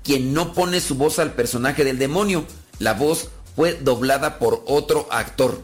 quien 0.02 0.34
no 0.34 0.52
pone 0.52 0.80
su 0.80 0.96
voz 0.96 1.18
al 1.18 1.34
personaje 1.34 1.84
del 1.84 1.98
demonio. 1.98 2.44
La 2.80 2.94
voz 2.94 3.28
fue 3.54 3.74
doblada 3.74 4.38
por 4.38 4.64
otro 4.66 5.06
actor. 5.10 5.62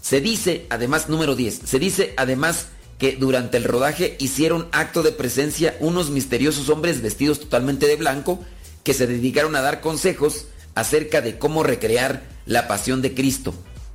Se 0.00 0.20
dice, 0.20 0.66
además, 0.70 1.08
número 1.08 1.36
10, 1.36 1.60
se 1.64 1.78
dice 1.78 2.14
además 2.16 2.68
que 3.02 3.16
durante 3.16 3.56
el 3.56 3.64
rodaje 3.64 4.14
hicieron 4.20 4.68
acto 4.70 5.02
de 5.02 5.10
presencia 5.10 5.76
unos 5.80 6.10
misteriosos 6.10 6.68
hombres 6.68 7.02
vestidos 7.02 7.40
totalmente 7.40 7.88
de 7.88 7.96
blanco 7.96 8.38
que 8.84 8.94
se 8.94 9.08
dedicaron 9.08 9.56
a 9.56 9.60
dar 9.60 9.80
consejos 9.80 10.46
acerca 10.76 11.20
de 11.20 11.36
cómo 11.36 11.64
recrear 11.64 12.22
la 12.46 12.68
pasión 12.68 13.02
de 13.02 13.12
Cristo. 13.12 13.54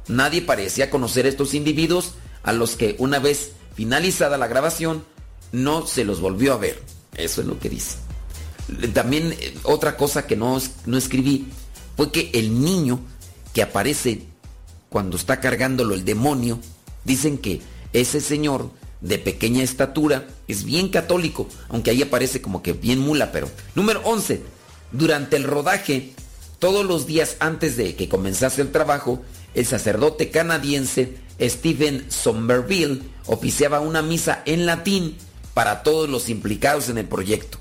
Nadie 0.09 0.41
parecía 0.41 0.89
conocer 0.89 1.25
a 1.25 1.29
estos 1.29 1.53
individuos 1.53 2.15
a 2.43 2.51
los 2.51 2.75
que 2.75 2.97
una 2.99 3.19
vez 3.19 3.51
finalizada 3.75 4.37
la 4.37 4.47
grabación 4.47 5.05
no 5.53 5.87
se 5.87 6.03
los 6.03 6.19
volvió 6.19 6.51
a 6.51 6.57
ver. 6.57 6.83
Eso 7.15 7.39
es 7.39 7.47
lo 7.47 7.59
que 7.59 7.69
dice. 7.69 7.95
También 8.93 9.33
eh, 9.39 9.55
otra 9.63 9.95
cosa 9.95 10.27
que 10.27 10.35
no, 10.35 10.61
no 10.85 10.97
escribí 10.97 11.47
fue 11.95 12.11
que 12.11 12.29
el 12.33 12.61
niño 12.61 12.99
que 13.53 13.61
aparece 13.61 14.23
cuando 14.89 15.15
está 15.15 15.39
cargándolo 15.39 15.95
el 15.95 16.03
demonio, 16.03 16.59
dicen 17.05 17.37
que 17.37 17.61
ese 17.93 18.19
señor 18.19 18.69
de 19.01 19.19
pequeña 19.19 19.63
estatura 19.63 20.27
es 20.47 20.63
bien 20.63 20.89
católico, 20.89 21.47
aunque 21.69 21.91
ahí 21.91 22.01
aparece 22.01 22.41
como 22.41 22.63
que 22.63 22.73
bien 22.73 22.99
mula, 22.99 23.31
pero... 23.31 23.49
Número 23.75 24.01
11. 24.03 24.41
Durante 24.91 25.35
el 25.35 25.43
rodaje, 25.43 26.13
todos 26.59 26.85
los 26.85 27.07
días 27.07 27.37
antes 27.39 27.77
de 27.77 27.95
que 27.95 28.09
comenzase 28.09 28.61
el 28.61 28.71
trabajo, 28.71 29.21
el 29.53 29.65
sacerdote 29.65 30.29
canadiense 30.29 31.17
Stephen 31.39 32.05
Somerville 32.09 33.01
oficiaba 33.25 33.79
una 33.79 34.01
misa 34.01 34.41
en 34.45 34.65
latín 34.65 35.17
para 35.53 35.83
todos 35.83 36.09
los 36.09 36.29
implicados 36.29 36.89
en 36.89 36.97
el 36.97 37.05
proyecto. 37.05 37.57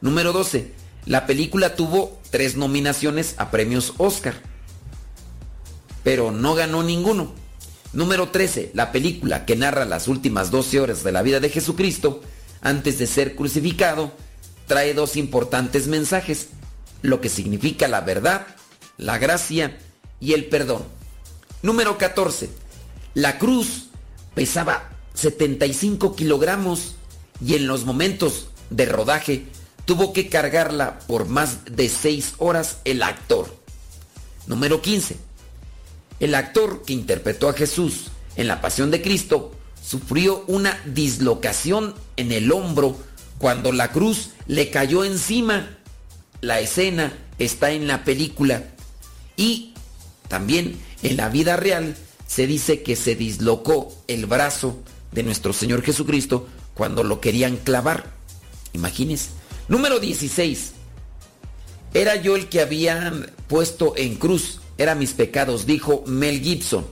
Número 0.00 0.32
12. 0.32 0.72
La 1.04 1.26
película 1.26 1.76
tuvo 1.76 2.18
tres 2.30 2.56
nominaciones 2.56 3.34
a 3.38 3.50
premios 3.50 3.94
Oscar 3.98 4.34
pero 6.06 6.30
no 6.30 6.54
ganó 6.54 6.84
ninguno. 6.84 7.32
Número 7.92 8.28
13. 8.28 8.72
La 8.74 8.92
película 8.92 9.44
que 9.44 9.56
narra 9.56 9.84
las 9.84 10.08
últimas 10.08 10.50
12 10.50 10.80
horas 10.80 11.04
de 11.04 11.12
la 11.12 11.22
vida 11.22 11.40
de 11.40 11.50
Jesucristo 11.50 12.20
antes 12.60 12.98
de 12.98 13.06
ser 13.06 13.36
crucificado 13.36 14.12
trae 14.66 14.94
dos 14.94 15.16
importantes 15.16 15.86
mensajes, 15.86 16.48
lo 17.02 17.20
que 17.20 17.28
significa 17.28 17.88
la 17.88 18.00
verdad, 18.00 18.46
la 18.96 19.18
gracia 19.18 19.78
y 20.20 20.32
el 20.32 20.46
perdón. 20.46 20.84
Número 21.62 21.98
14. 21.98 22.50
La 23.14 23.38
cruz 23.38 23.88
pesaba 24.34 24.90
75 25.14 26.16
kilogramos 26.16 26.96
y 27.44 27.54
en 27.54 27.66
los 27.66 27.84
momentos 27.84 28.48
de 28.70 28.86
rodaje 28.86 29.46
tuvo 29.84 30.12
que 30.12 30.28
cargarla 30.28 30.98
por 31.06 31.26
más 31.26 31.64
de 31.64 31.88
6 31.88 32.34
horas 32.38 32.78
el 32.84 33.02
actor. 33.02 33.54
Número 34.46 34.82
15. 34.82 35.25
El 36.20 36.34
actor 36.34 36.82
que 36.84 36.92
interpretó 36.92 37.48
a 37.48 37.52
Jesús 37.52 38.06
en 38.36 38.48
la 38.48 38.60
Pasión 38.60 38.90
de 38.90 39.02
Cristo 39.02 39.52
sufrió 39.82 40.44
una 40.46 40.80
dislocación 40.86 41.94
en 42.16 42.32
el 42.32 42.50
hombro 42.52 42.96
cuando 43.38 43.72
la 43.72 43.92
cruz 43.92 44.30
le 44.46 44.70
cayó 44.70 45.04
encima. 45.04 45.78
La 46.40 46.60
escena 46.60 47.12
está 47.38 47.70
en 47.72 47.86
la 47.86 48.04
película 48.04 48.64
y 49.36 49.74
también 50.28 50.78
en 51.02 51.16
la 51.16 51.28
vida 51.28 51.56
real 51.56 51.96
se 52.26 52.46
dice 52.46 52.82
que 52.82 52.96
se 52.96 53.14
dislocó 53.14 53.94
el 54.08 54.26
brazo 54.26 54.82
de 55.12 55.22
nuestro 55.22 55.52
Señor 55.52 55.82
Jesucristo 55.82 56.48
cuando 56.74 57.04
lo 57.04 57.20
querían 57.20 57.56
clavar. 57.56 58.06
Imagínense. 58.72 59.30
Número 59.68 60.00
16. 60.00 60.72
Era 61.94 62.16
yo 62.16 62.36
el 62.36 62.48
que 62.48 62.60
habían 62.60 63.30
puesto 63.48 63.94
en 63.96 64.16
cruz 64.16 64.60
eran 64.78 64.98
mis 64.98 65.12
pecados, 65.12 65.66
dijo 65.66 66.04
Mel 66.06 66.40
Gibson, 66.40 66.86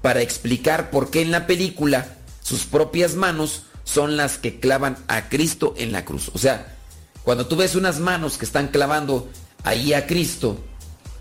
para 0.00 0.20
explicar 0.20 0.90
por 0.90 1.10
qué 1.10 1.22
en 1.22 1.30
la 1.30 1.46
película 1.46 2.16
sus 2.42 2.64
propias 2.64 3.14
manos 3.14 3.64
son 3.84 4.16
las 4.16 4.38
que 4.38 4.60
clavan 4.60 4.96
a 5.08 5.28
Cristo 5.28 5.74
en 5.76 5.92
la 5.92 6.04
cruz. 6.04 6.30
O 6.34 6.38
sea, 6.38 6.76
cuando 7.24 7.46
tú 7.46 7.56
ves 7.56 7.74
unas 7.74 8.00
manos 8.00 8.38
que 8.38 8.44
están 8.44 8.68
clavando 8.68 9.28
ahí 9.64 9.92
a 9.92 10.06
Cristo 10.06 10.58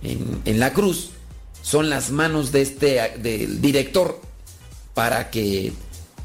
en, 0.04 0.60
la 0.60 0.74
cruz, 0.74 1.12
son 1.62 1.90
las 1.90 2.12
manos 2.12 2.52
de 2.52 2.62
este 2.62 3.18
del 3.20 3.62
director 3.62 4.20
para 4.94 5.30
que 5.30 5.74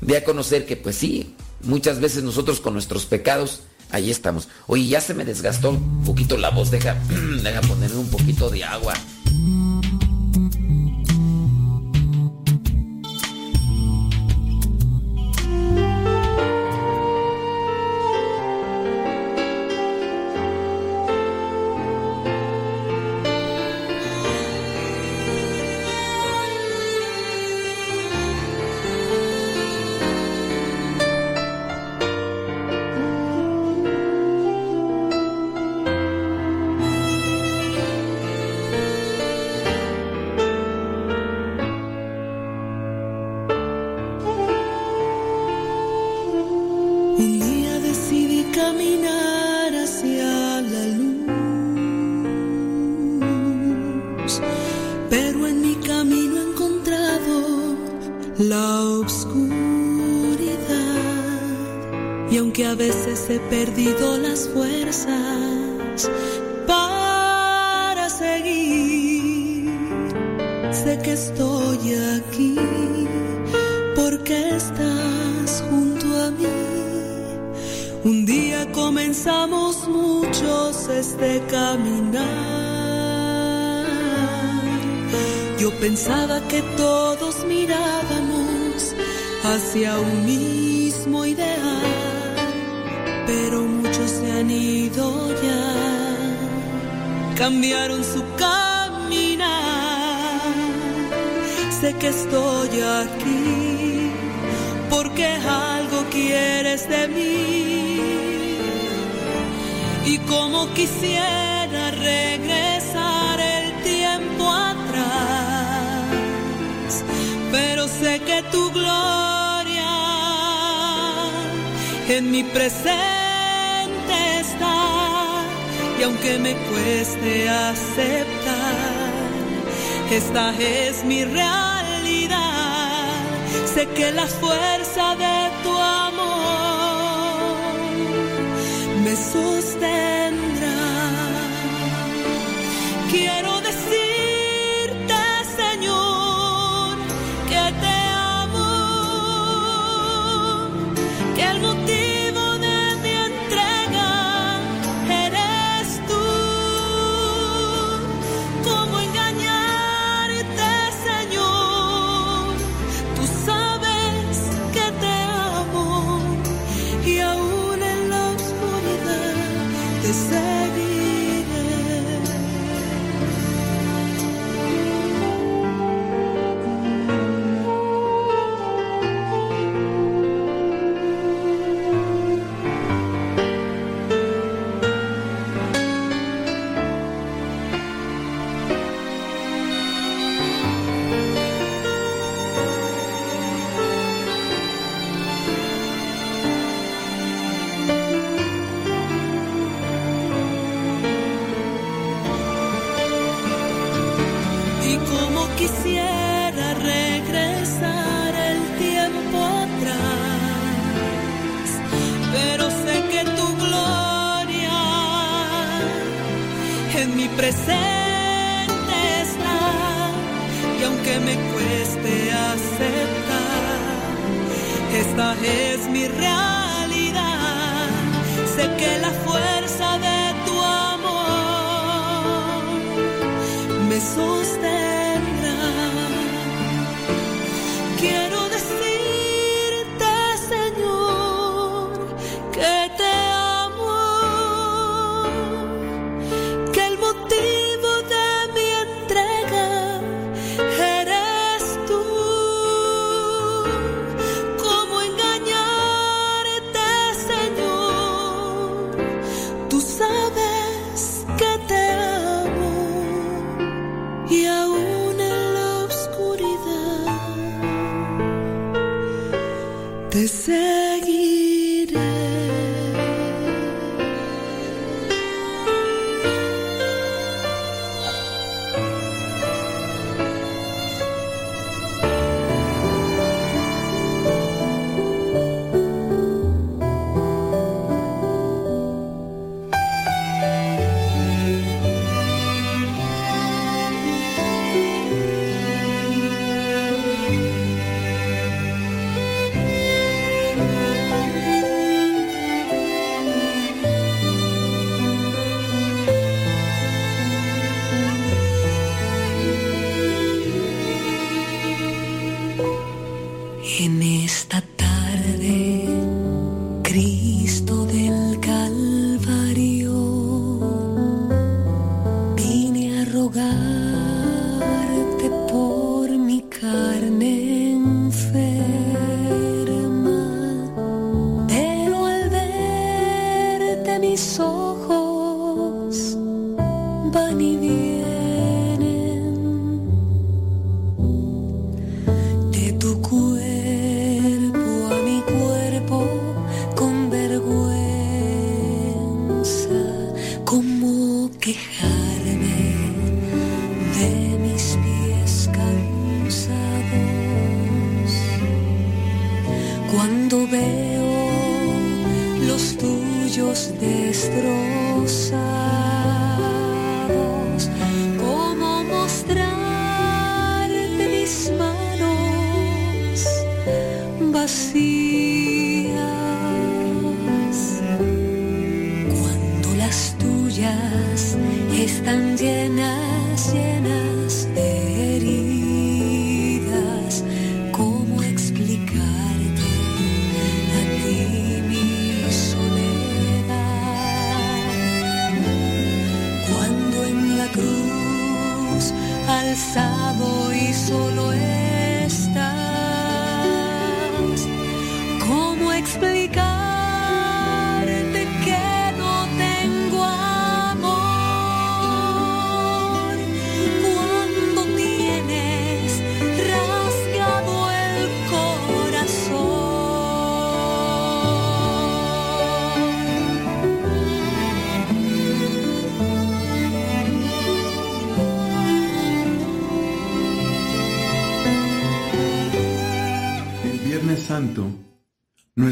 dé 0.01 0.17
a 0.17 0.25
conocer 0.25 0.65
que 0.67 0.77
pues 0.77 0.97
sí, 0.97 1.37
Muchas 1.63 2.01
veces 2.01 2.23
nosotros 2.23 2.61
con 2.61 2.75
nuestros 2.75 3.07
pecados, 3.07 3.63
ahí 3.91 4.11
estamos. 4.11 4.49
Oye, 4.67 4.87
ya 4.87 5.01
se 5.01 5.15
me 5.15 5.25
desgastó 5.25 5.71
un 5.71 6.05
poquito 6.05 6.37
la 6.37 6.51
voz, 6.51 6.71
deja, 6.71 6.95
deja 7.43 7.61
ponerme 7.63 7.97
un 7.97 8.11
poquito 8.11 8.51
de 8.51 8.65
agua. 8.65 8.95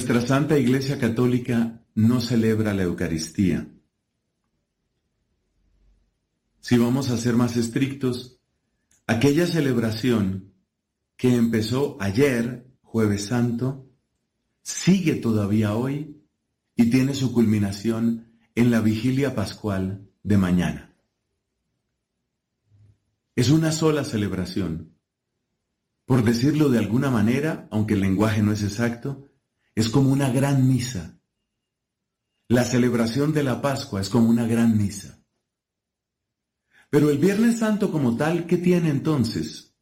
Nuestra 0.04 0.20
Santa 0.20 0.58
Iglesia 0.58 0.98
Católica 0.98 1.80
no 1.94 2.20
celebra 2.20 2.74
la 2.74 2.82
Eucaristía. 2.82 3.66
Si 6.60 6.76
vamos 6.76 7.08
a 7.08 7.16
ser 7.16 7.36
más 7.36 7.56
estrictos, 7.56 8.38
aquella 9.06 9.46
celebración 9.46 10.52
que 11.16 11.34
empezó 11.34 11.96
ayer, 12.00 12.66
jueves 12.82 13.24
santo, 13.24 13.88
sigue 14.60 15.14
todavía 15.14 15.74
hoy 15.74 16.22
y 16.76 16.90
tiene 16.90 17.14
su 17.14 17.32
culminación 17.32 18.28
en 18.54 18.70
la 18.70 18.82
vigilia 18.82 19.34
pascual 19.34 20.10
de 20.22 20.36
mañana. 20.36 20.94
Es 23.36 23.48
una 23.48 23.72
sola 23.72 24.04
celebración. 24.04 24.98
Por 26.04 26.24
decirlo 26.24 26.68
de 26.68 26.80
alguna 26.80 27.10
manera, 27.10 27.68
aunque 27.70 27.94
el 27.94 28.00
lenguaje 28.00 28.42
no 28.42 28.52
es 28.52 28.62
exacto, 28.62 29.30
es 29.74 29.88
como 29.88 30.10
una 30.10 30.30
gran 30.30 30.68
misa. 30.68 31.18
La 32.48 32.64
celebración 32.64 33.32
de 33.32 33.42
la 33.42 33.60
Pascua 33.60 34.00
es 34.00 34.08
como 34.08 34.28
una 34.28 34.46
gran 34.46 34.76
misa. 34.76 35.18
Pero 36.90 37.10
el 37.10 37.18
Viernes 37.18 37.58
Santo 37.58 37.90
como 37.90 38.16
tal, 38.16 38.46
¿qué 38.46 38.56
tiene 38.56 38.90
entonces? 38.90 39.74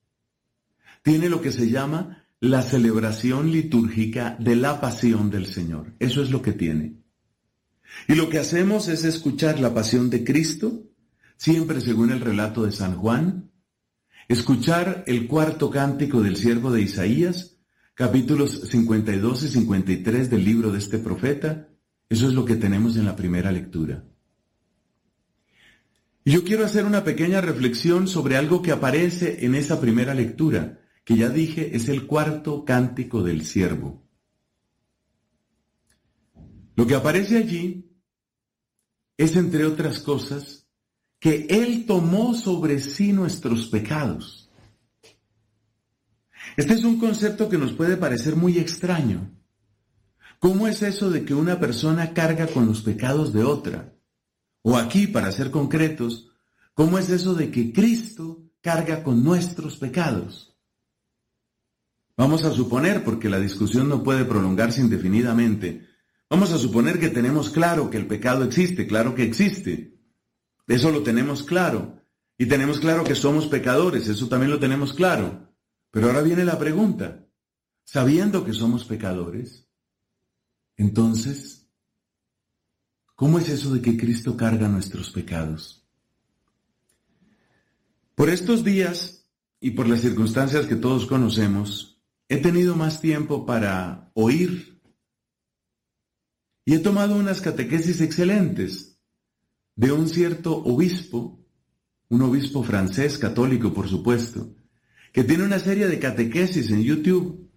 Tiene 1.02 1.28
lo 1.28 1.42
que 1.42 1.52
se 1.52 1.68
llama 1.68 2.24
la 2.40 2.62
celebración 2.62 3.52
litúrgica 3.52 4.36
de 4.38 4.56
la 4.56 4.80
pasión 4.80 5.30
del 5.30 5.46
Señor. 5.46 5.94
Eso 5.98 6.22
es 6.22 6.30
lo 6.30 6.40
que 6.42 6.52
tiene. 6.52 7.02
Y 8.08 8.14
lo 8.14 8.28
que 8.28 8.38
hacemos 8.38 8.88
es 8.88 9.04
escuchar 9.04 9.60
la 9.60 9.74
pasión 9.74 10.10
de 10.10 10.24
Cristo, 10.24 10.84
siempre 11.36 11.80
según 11.80 12.10
el 12.10 12.20
relato 12.20 12.64
de 12.64 12.72
San 12.72 12.96
Juan, 12.96 13.50
escuchar 14.28 15.04
el 15.06 15.26
cuarto 15.26 15.70
cántico 15.70 16.22
del 16.22 16.36
siervo 16.36 16.72
de 16.72 16.82
Isaías, 16.82 17.51
capítulos 17.94 18.68
52 18.68 19.42
y 19.44 19.48
53 19.48 20.30
del 20.30 20.44
libro 20.44 20.72
de 20.72 20.78
este 20.78 20.98
profeta, 20.98 21.68
eso 22.08 22.28
es 22.28 22.34
lo 22.34 22.44
que 22.44 22.56
tenemos 22.56 22.96
en 22.96 23.04
la 23.04 23.16
primera 23.16 23.52
lectura. 23.52 24.04
Y 26.24 26.32
yo 26.32 26.44
quiero 26.44 26.64
hacer 26.64 26.84
una 26.84 27.04
pequeña 27.04 27.40
reflexión 27.40 28.06
sobre 28.06 28.36
algo 28.36 28.62
que 28.62 28.70
aparece 28.70 29.44
en 29.44 29.54
esa 29.54 29.80
primera 29.80 30.14
lectura, 30.14 30.80
que 31.04 31.16
ya 31.16 31.28
dije 31.28 31.76
es 31.76 31.88
el 31.88 32.06
cuarto 32.06 32.64
cántico 32.64 33.22
del 33.22 33.44
siervo. 33.44 34.06
Lo 36.76 36.86
que 36.86 36.94
aparece 36.94 37.38
allí 37.38 37.90
es, 39.16 39.36
entre 39.36 39.64
otras 39.64 40.00
cosas, 40.00 40.68
que 41.18 41.46
Él 41.50 41.84
tomó 41.86 42.34
sobre 42.34 42.80
sí 42.80 43.12
nuestros 43.12 43.68
pecados. 43.68 44.41
Este 46.56 46.74
es 46.74 46.84
un 46.84 46.98
concepto 46.98 47.48
que 47.48 47.58
nos 47.58 47.72
puede 47.72 47.96
parecer 47.96 48.36
muy 48.36 48.58
extraño. 48.58 49.30
¿Cómo 50.38 50.66
es 50.66 50.82
eso 50.82 51.08
de 51.08 51.24
que 51.24 51.34
una 51.34 51.60
persona 51.60 52.12
carga 52.12 52.46
con 52.46 52.66
los 52.66 52.82
pecados 52.82 53.32
de 53.32 53.44
otra? 53.44 53.94
O 54.62 54.76
aquí, 54.76 55.06
para 55.06 55.32
ser 55.32 55.50
concretos, 55.50 56.30
¿cómo 56.74 56.98
es 56.98 57.10
eso 57.10 57.34
de 57.34 57.50
que 57.50 57.72
Cristo 57.72 58.50
carga 58.60 59.02
con 59.02 59.22
nuestros 59.22 59.76
pecados? 59.76 60.56
Vamos 62.16 62.44
a 62.44 62.52
suponer, 62.52 63.04
porque 63.04 63.30
la 63.30 63.40
discusión 63.40 63.88
no 63.88 64.02
puede 64.02 64.24
prolongarse 64.24 64.80
indefinidamente, 64.80 65.86
vamos 66.28 66.52
a 66.52 66.58
suponer 66.58 67.00
que 67.00 67.08
tenemos 67.08 67.50
claro 67.50 67.88
que 67.88 67.96
el 67.96 68.06
pecado 68.06 68.44
existe, 68.44 68.86
claro 68.86 69.14
que 69.14 69.22
existe. 69.22 69.98
Eso 70.66 70.90
lo 70.90 71.02
tenemos 71.02 71.42
claro. 71.42 72.00
Y 72.38 72.46
tenemos 72.46 72.80
claro 72.80 73.04
que 73.04 73.14
somos 73.14 73.46
pecadores, 73.46 74.08
eso 74.08 74.28
también 74.28 74.50
lo 74.50 74.58
tenemos 74.58 74.92
claro. 74.92 75.51
Pero 75.92 76.06
ahora 76.06 76.22
viene 76.22 76.44
la 76.44 76.58
pregunta. 76.58 77.24
Sabiendo 77.84 78.44
que 78.44 78.54
somos 78.54 78.84
pecadores, 78.84 79.68
entonces, 80.76 81.68
¿cómo 83.14 83.38
es 83.38 83.50
eso 83.50 83.74
de 83.74 83.82
que 83.82 83.96
Cristo 83.96 84.36
carga 84.36 84.68
nuestros 84.68 85.10
pecados? 85.10 85.86
Por 88.14 88.30
estos 88.30 88.64
días 88.64 89.28
y 89.60 89.72
por 89.72 89.86
las 89.86 90.00
circunstancias 90.00 90.66
que 90.66 90.76
todos 90.76 91.06
conocemos, 91.06 92.00
he 92.28 92.38
tenido 92.38 92.74
más 92.74 93.00
tiempo 93.00 93.44
para 93.44 94.10
oír 94.14 94.80
y 96.64 96.74
he 96.74 96.78
tomado 96.78 97.16
unas 97.16 97.42
catequesis 97.42 98.00
excelentes 98.00 98.98
de 99.76 99.92
un 99.92 100.08
cierto 100.08 100.56
obispo, 100.56 101.44
un 102.08 102.22
obispo 102.22 102.62
francés 102.62 103.18
católico, 103.18 103.74
por 103.74 103.88
supuesto, 103.88 104.54
que 105.12 105.24
tiene 105.24 105.44
una 105.44 105.58
serie 105.58 105.86
de 105.86 105.98
catequesis 105.98 106.70
en 106.70 106.82
YouTube, 106.82 107.50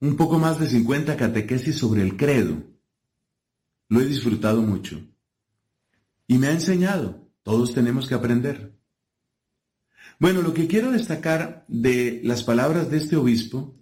un 0.00 0.16
poco 0.16 0.38
más 0.38 0.60
de 0.60 0.68
50 0.68 1.16
catequesis 1.16 1.76
sobre 1.76 2.02
el 2.02 2.16
credo. 2.16 2.62
Lo 3.88 4.00
he 4.00 4.06
disfrutado 4.06 4.62
mucho. 4.62 5.00
Y 6.26 6.38
me 6.38 6.48
ha 6.48 6.52
enseñado, 6.52 7.28
todos 7.42 7.72
tenemos 7.72 8.08
que 8.08 8.14
aprender. 8.14 8.78
Bueno, 10.18 10.42
lo 10.42 10.54
que 10.54 10.66
quiero 10.66 10.92
destacar 10.92 11.64
de 11.66 12.20
las 12.24 12.44
palabras 12.44 12.90
de 12.90 12.98
este 12.98 13.16
obispo 13.16 13.78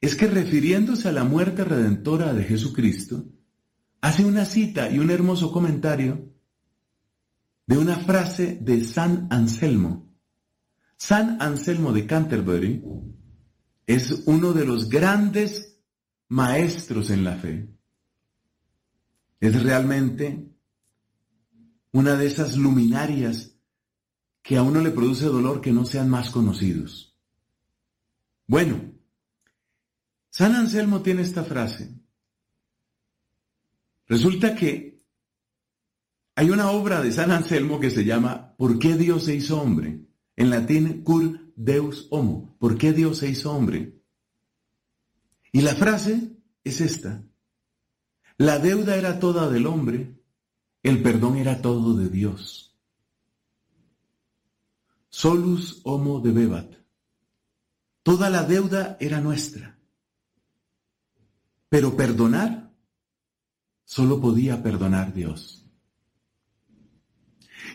es 0.00 0.14
que 0.14 0.26
refiriéndose 0.26 1.08
a 1.08 1.12
la 1.12 1.24
muerte 1.24 1.64
redentora 1.64 2.32
de 2.32 2.44
Jesucristo, 2.44 3.26
hace 4.00 4.24
una 4.24 4.44
cita 4.44 4.90
y 4.90 4.98
un 4.98 5.10
hermoso 5.10 5.50
comentario 5.52 6.32
de 7.66 7.78
una 7.78 7.96
frase 7.96 8.58
de 8.60 8.84
San 8.84 9.26
Anselmo. 9.30 10.05
San 10.96 11.40
Anselmo 11.40 11.92
de 11.92 12.06
Canterbury 12.06 12.82
es 13.86 14.22
uno 14.26 14.52
de 14.52 14.64
los 14.64 14.88
grandes 14.88 15.78
maestros 16.28 17.10
en 17.10 17.24
la 17.24 17.36
fe. 17.36 17.68
Es 19.40 19.62
realmente 19.62 20.50
una 21.92 22.16
de 22.16 22.26
esas 22.26 22.56
luminarias 22.56 23.56
que 24.42 24.56
a 24.56 24.62
uno 24.62 24.80
le 24.80 24.90
produce 24.90 25.26
dolor 25.26 25.60
que 25.60 25.72
no 25.72 25.84
sean 25.84 26.08
más 26.08 26.30
conocidos. 26.30 27.16
Bueno, 28.46 28.92
San 30.30 30.54
Anselmo 30.54 31.02
tiene 31.02 31.22
esta 31.22 31.44
frase. 31.44 31.94
Resulta 34.06 34.54
que 34.54 35.02
hay 36.34 36.50
una 36.50 36.70
obra 36.70 37.02
de 37.02 37.12
San 37.12 37.32
Anselmo 37.32 37.80
que 37.80 37.90
se 37.90 38.04
llama 38.04 38.54
¿Por 38.56 38.78
qué 38.78 38.94
Dios 38.94 39.24
se 39.24 39.34
hizo 39.34 39.60
hombre? 39.60 40.06
En 40.36 40.50
latín, 40.50 41.02
cur 41.02 41.40
Deus 41.56 42.06
homo. 42.10 42.54
¿Por 42.58 42.76
qué 42.76 42.92
Dios 42.92 43.18
se 43.18 43.30
hizo 43.30 43.52
hombre? 43.52 43.98
Y 45.52 45.62
la 45.62 45.74
frase 45.74 46.36
es 46.62 46.80
esta. 46.80 47.24
La 48.36 48.58
deuda 48.58 48.96
era 48.96 49.18
toda 49.18 49.48
del 49.48 49.66
hombre, 49.66 50.20
el 50.82 51.02
perdón 51.02 51.38
era 51.38 51.62
todo 51.62 51.96
de 51.96 52.10
Dios. 52.10 52.76
Solus 55.08 55.80
homo 55.84 56.20
debebat. 56.20 56.70
Toda 58.02 58.28
la 58.28 58.44
deuda 58.44 58.98
era 59.00 59.20
nuestra. 59.22 59.78
Pero 61.70 61.96
perdonar, 61.96 62.72
solo 63.84 64.20
podía 64.20 64.62
perdonar 64.62 65.14
Dios. 65.14 65.66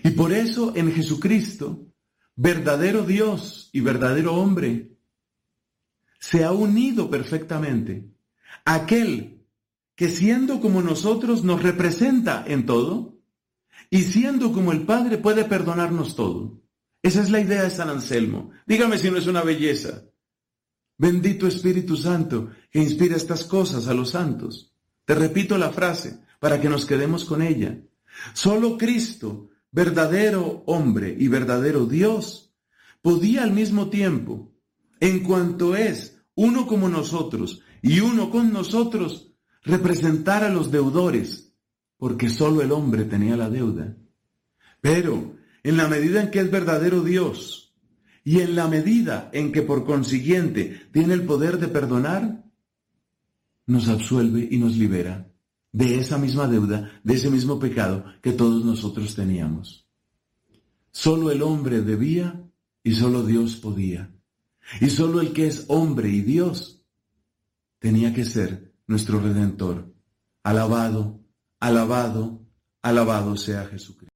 Y 0.03 0.11
por 0.11 0.31
eso 0.31 0.73
en 0.75 0.91
Jesucristo, 0.91 1.91
verdadero 2.42 3.03
Dios 3.03 3.70
y 3.72 3.82
verdadero 3.82 4.34
hombre, 4.34 4.98
se 6.18 6.44
ha 6.44 6.52
unido 6.52 7.08
perfectamente. 7.08 8.10
Aquel 8.66 9.45
que 9.95 10.10
siendo 10.10 10.60
como 10.60 10.82
nosotros 10.82 11.44
nos 11.44 11.61
representa 11.61 12.44
en 12.48 12.66
todo 12.66 13.20
y 13.92 14.02
siendo 14.02 14.52
como 14.53 14.72
el 14.72 14.88
Padre 14.88 15.20
puede 15.20 15.45
perdonarnos 15.45 16.16
todo. 16.16 16.64
Esa 17.03 17.22
es 17.22 17.30
la 17.30 17.42
idea 17.42 17.61
de 17.61 17.70
San 17.70 17.90
Anselmo. 17.90 18.50
Dígame 18.66 18.98
si 18.98 19.11
no 19.11 19.18
es 19.18 19.28
una 19.28 19.44
belleza. 19.44 20.03
Bendito 20.98 21.45
Espíritu 21.45 21.95
Santo 21.95 22.50
que 22.72 22.80
inspira 22.80 23.18
estas 23.18 23.44
cosas 23.44 23.88
a 23.88 23.94
los 23.94 24.11
santos. 24.11 24.74
Te 25.06 25.14
repito 25.14 25.60
la 25.60 25.72
frase 25.72 26.22
para 26.40 26.60
que 26.60 26.70
nos 26.70 26.88
quedemos 26.88 27.24
con 27.24 27.44
ella. 27.44 27.78
Solo 28.34 28.80
Cristo, 28.80 29.50
verdadero 29.72 30.64
hombre 30.66 31.16
y 31.17 31.27
verdadero 31.27 31.85
Dios, 31.85 32.53
podía 33.01 33.43
al 33.43 33.51
mismo 33.51 33.90
tiempo, 33.90 34.53
en 35.00 35.24
cuanto 35.24 35.75
es 35.75 36.22
uno 36.35 36.67
como 36.67 36.90
nosotros 36.90 37.61
y 37.82 38.00
uno 38.00 38.30
con 38.30 38.53
nosotros, 38.53 39.33
representar 39.64 40.43
a 40.43 40.50
los 40.50 40.72
deudores, 40.72 41.53
porque 41.98 42.30
solo 42.30 42.61
el 42.61 42.72
hombre 42.72 43.06
tenía 43.06 43.38
la 43.38 43.50
deuda. 43.50 43.95
Pero, 44.82 45.35
en 45.64 45.77
la 45.77 45.88
medida 45.88 46.22
en 46.22 46.32
que 46.32 46.40
es 46.40 46.51
verdadero 46.51 47.01
Dios, 47.01 47.75
y 48.24 48.41
en 48.41 48.56
la 48.56 48.67
medida 48.67 49.30
en 49.33 49.51
que 49.51 49.64
por 49.64 49.85
consiguiente 49.85 50.82
tiene 50.91 51.14
el 51.14 51.24
poder 51.24 51.58
de 51.58 51.67
perdonar, 51.67 52.43
nos 53.66 53.88
absuelve 53.88 54.48
y 54.51 54.58
nos 54.58 54.75
libera 54.75 55.31
de 55.72 56.00
esa 56.00 56.17
misma 56.17 56.48
deuda, 56.48 56.91
de 57.03 57.14
ese 57.14 57.30
mismo 57.30 57.59
pecado 57.59 58.06
que 58.22 58.33
todos 58.33 58.66
nosotros 58.66 59.16
teníamos. 59.16 59.88
Solo 60.91 61.32
el 61.32 61.41
hombre 61.41 61.82
debía 61.82 62.41
y 62.83 62.93
solo 62.95 63.24
Dios 63.24 63.56
podía. 63.56 64.11
Y 64.80 64.90
solo 64.90 65.22
el 65.22 65.33
que 65.33 65.48
es 65.48 65.66
hombre 65.67 66.09
y 66.09 66.22
Dios 66.22 66.85
tenía 67.80 68.14
que 68.14 68.25
ser 68.25 68.74
nuestro 68.88 69.19
redentor. 69.19 69.93
Alabado, 70.43 71.19
alabado, 71.59 72.41
alabado 72.82 73.38
sea 73.38 73.66
Jesucristo. 73.66 74.11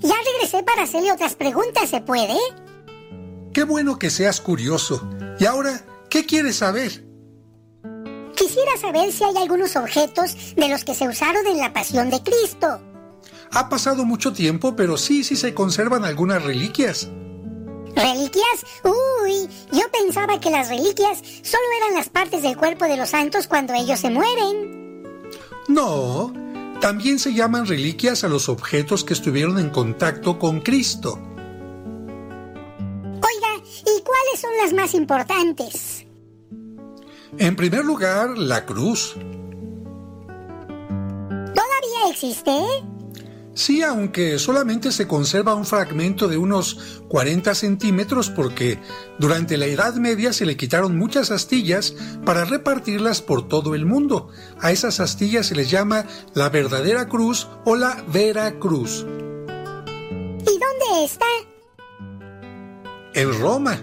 ya 0.00 0.14
regresé 0.32 0.62
para 0.62 0.82
hacerle 0.82 1.12
otras 1.12 1.34
preguntas, 1.34 1.90
¿se 1.90 2.00
puede? 2.00 2.36
Qué 3.54 3.62
bueno 3.62 4.00
que 4.00 4.10
seas 4.10 4.40
curioso. 4.40 5.08
¿Y 5.38 5.46
ahora 5.46 5.86
qué 6.10 6.26
quieres 6.26 6.56
saber? 6.56 7.06
Quisiera 8.34 8.76
saber 8.80 9.12
si 9.12 9.22
hay 9.22 9.36
algunos 9.36 9.76
objetos 9.76 10.56
de 10.56 10.68
los 10.68 10.84
que 10.84 10.92
se 10.92 11.06
usaron 11.06 11.46
en 11.46 11.58
la 11.58 11.72
pasión 11.72 12.10
de 12.10 12.20
Cristo. 12.20 12.80
Ha 13.52 13.68
pasado 13.68 14.04
mucho 14.04 14.32
tiempo, 14.32 14.74
pero 14.74 14.96
sí, 14.96 15.22
sí 15.22 15.36
se 15.36 15.54
conservan 15.54 16.04
algunas 16.04 16.42
reliquias. 16.42 17.08
¿Reliquias? 17.94 18.64
Uy, 18.82 19.48
yo 19.70 19.84
pensaba 19.92 20.40
que 20.40 20.50
las 20.50 20.68
reliquias 20.68 21.22
solo 21.42 21.62
eran 21.80 21.94
las 21.94 22.08
partes 22.08 22.42
del 22.42 22.56
cuerpo 22.56 22.86
de 22.86 22.96
los 22.96 23.10
santos 23.10 23.46
cuando 23.46 23.72
ellos 23.72 24.00
se 24.00 24.10
mueren. 24.10 25.22
No, 25.68 26.32
también 26.80 27.20
se 27.20 27.32
llaman 27.32 27.68
reliquias 27.68 28.24
a 28.24 28.28
los 28.28 28.48
objetos 28.48 29.04
que 29.04 29.14
estuvieron 29.14 29.60
en 29.60 29.70
contacto 29.70 30.40
con 30.40 30.60
Cristo. 30.60 31.20
Las 34.64 34.72
más 34.72 34.94
importantes? 34.94 36.06
En 37.36 37.54
primer 37.54 37.84
lugar, 37.84 38.38
la 38.38 38.64
cruz. 38.64 39.14
¿Todavía 41.54 42.10
existe? 42.10 42.50
Sí, 43.52 43.82
aunque 43.82 44.38
solamente 44.38 44.90
se 44.90 45.06
conserva 45.06 45.54
un 45.54 45.66
fragmento 45.66 46.28
de 46.28 46.38
unos 46.38 47.02
40 47.08 47.54
centímetros 47.54 48.30
porque 48.30 48.80
durante 49.18 49.58
la 49.58 49.66
Edad 49.66 49.96
Media 49.96 50.32
se 50.32 50.46
le 50.46 50.56
quitaron 50.56 50.96
muchas 50.96 51.30
astillas 51.30 51.94
para 52.24 52.46
repartirlas 52.46 53.20
por 53.20 53.46
todo 53.46 53.74
el 53.74 53.84
mundo. 53.84 54.30
A 54.60 54.72
esas 54.72 54.98
astillas 54.98 55.46
se 55.46 55.56
les 55.56 55.70
llama 55.70 56.06
la 56.32 56.48
verdadera 56.48 57.06
cruz 57.06 57.48
o 57.66 57.76
la 57.76 58.02
vera 58.08 58.58
cruz. 58.58 59.04
¿Y 59.06 60.58
dónde 60.58 61.04
está? 61.04 61.26
En 63.12 63.40
Roma, 63.40 63.78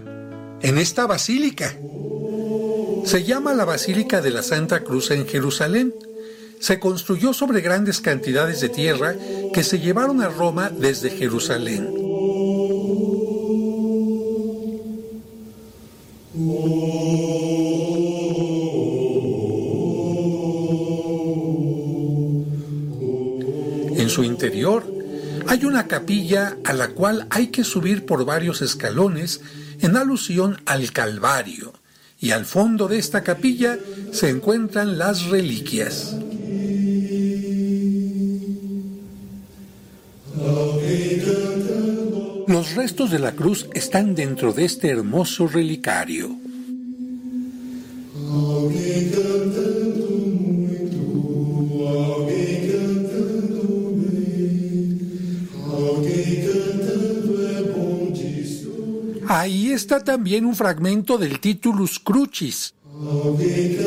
en 0.64 0.78
esta 0.78 1.08
basílica. 1.08 1.76
Se 3.06 3.24
llama 3.24 3.54
la 3.54 3.66
Basílica 3.66 4.22
de 4.22 4.30
la 4.30 4.44
Santa 4.44 4.84
Cruz 4.84 5.12
en 5.12 5.28
Jerusalén 5.28 5.94
se 6.62 6.80
construyó 6.80 7.34
sobre 7.34 7.62
grandes 7.62 8.02
cantidades 8.02 8.62
de 8.62 8.70
tierra 8.70 9.16
que 9.52 9.64
se 9.64 9.80
llevaron 9.80 10.22
a 10.22 10.30
Roma 10.30 10.70
desde 10.70 11.10
Jerusalén. 11.10 11.90
En 23.98 24.10
su 24.10 24.24
interior 24.24 24.84
hay 25.48 25.66
una 25.66 25.88
capilla 25.88 26.58
a 26.64 26.74
la 26.74 26.90
cual 26.90 27.26
hay 27.32 27.48
que 27.48 27.64
subir 27.64 28.06
por 28.06 28.24
varios 28.24 28.62
escalones 28.62 29.42
en 29.82 29.98
alusión 29.98 30.62
al 30.66 30.92
Calvario, 30.92 31.74
y 32.20 32.32
al 32.32 32.46
fondo 32.46 32.88
de 32.88 33.00
esta 33.00 33.24
capilla 33.24 33.80
se 34.12 34.30
encuentran 34.30 34.98
las 34.98 35.26
reliquias. 35.26 36.16
Los 42.48 42.76
restos 42.76 43.12
de 43.12 43.20
la 43.20 43.32
cruz 43.32 43.68
están 43.74 44.14
dentro 44.14 44.54
de 44.54 44.66
este 44.66 44.90
hermoso 44.90 45.48
relicario. 45.48 46.36
Ahí 59.34 59.72
está 59.72 60.04
también 60.04 60.44
un 60.44 60.58
fragmento 60.58 61.18
del 61.18 61.40
Titulus 61.40 62.00
Crucis. 62.00 62.74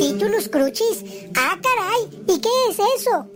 ¿Titulus 0.00 0.48
Crucis? 0.48 1.04
Ah, 1.36 1.60
caray, 1.62 2.08
¿y 2.26 2.40
qué 2.40 2.48
es 2.70 2.78
eso? 2.98 3.30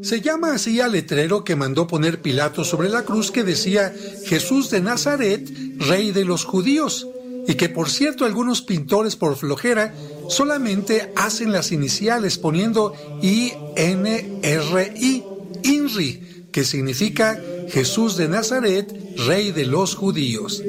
Se 0.00 0.20
llama 0.20 0.54
así 0.54 0.80
al 0.80 0.92
letrero 0.92 1.42
que 1.42 1.56
mandó 1.56 1.88
poner 1.88 2.22
Pilato 2.22 2.62
sobre 2.62 2.88
la 2.88 3.02
cruz 3.02 3.32
que 3.32 3.42
decía 3.42 3.92
Jesús 4.26 4.70
de 4.70 4.80
Nazaret, 4.80 5.50
rey 5.78 6.12
de 6.12 6.24
los 6.24 6.44
judíos, 6.44 7.08
y 7.48 7.56
que 7.56 7.68
por 7.68 7.90
cierto 7.90 8.24
algunos 8.24 8.62
pintores 8.62 9.16
por 9.16 9.34
flojera 9.34 9.92
solamente 10.28 11.12
hacen 11.16 11.50
las 11.50 11.72
iniciales 11.72 12.38
poniendo 12.38 12.94
I-N-R-I, 13.22 15.24
INRI, 15.64 16.46
que 16.52 16.64
significa 16.64 17.40
Jesús 17.70 18.16
de 18.16 18.28
Nazaret, 18.28 18.94
rey 19.26 19.50
de 19.52 19.66
los 19.66 19.96
judíos. 19.96 20.62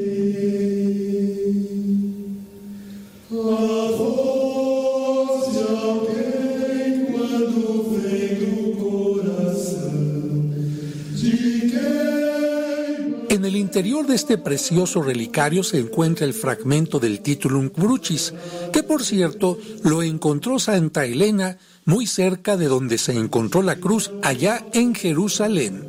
Interior 13.71 14.05
de 14.05 14.15
este 14.15 14.37
precioso 14.37 15.01
relicario 15.01 15.63
se 15.63 15.79
encuentra 15.79 16.25
el 16.25 16.33
fragmento 16.33 16.99
del 16.99 17.21
Titulum 17.21 17.69
Crucis, 17.69 18.33
que 18.73 18.83
por 18.83 19.01
cierto 19.01 19.57
lo 19.85 20.03
encontró 20.03 20.59
Santa 20.59 21.05
Elena 21.05 21.57
muy 21.85 22.05
cerca 22.05 22.57
de 22.57 22.65
donde 22.65 22.97
se 22.97 23.13
encontró 23.13 23.61
la 23.61 23.77
cruz 23.77 24.11
allá 24.23 24.65
en 24.73 24.93
Jerusalén. 24.93 25.87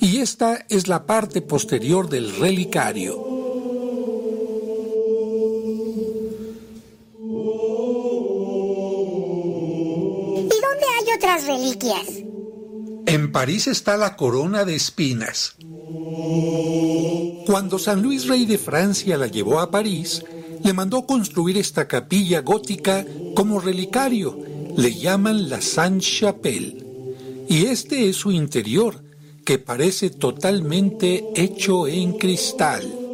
Y 0.00 0.18
esta 0.18 0.66
es 0.68 0.88
la 0.88 1.06
parte 1.06 1.40
posterior 1.40 2.08
del 2.08 2.34
relicario. 2.34 3.24
¿Y 10.34 10.60
dónde 10.60 10.86
hay 10.98 11.16
otras 11.16 11.46
reliquias? 11.46 12.27
En 13.08 13.32
París 13.32 13.66
está 13.68 13.96
la 13.96 14.16
corona 14.16 14.66
de 14.66 14.74
espinas. 14.74 15.54
Cuando 17.46 17.78
San 17.78 18.02
Luis 18.02 18.26
Rey 18.26 18.44
de 18.44 18.58
Francia 18.58 19.16
la 19.16 19.28
llevó 19.28 19.60
a 19.60 19.70
París, 19.70 20.22
le 20.62 20.74
mandó 20.74 21.06
construir 21.06 21.56
esta 21.56 21.88
capilla 21.88 22.42
gótica 22.42 23.06
como 23.34 23.60
relicario. 23.60 24.38
Le 24.76 24.92
llaman 24.92 25.48
la 25.48 25.62
Sainte-Chapelle. 25.62 26.84
Y 27.48 27.64
este 27.64 28.10
es 28.10 28.16
su 28.16 28.30
interior, 28.30 29.02
que 29.42 29.58
parece 29.58 30.10
totalmente 30.10 31.24
hecho 31.34 31.88
en 31.88 32.12
cristal. 32.18 33.07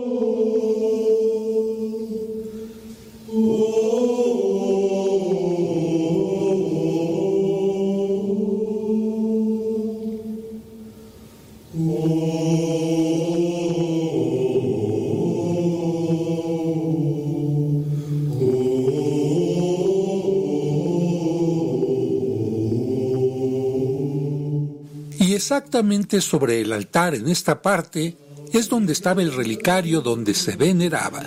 Exactamente 25.44 26.22
sobre 26.22 26.62
el 26.62 26.72
altar 26.72 27.14
en 27.14 27.28
esta 27.28 27.60
parte 27.60 28.16
es 28.54 28.70
donde 28.70 28.94
estaba 28.94 29.20
el 29.20 29.30
relicario 29.30 30.00
donde 30.00 30.32
se 30.32 30.56
veneraba. 30.56 31.22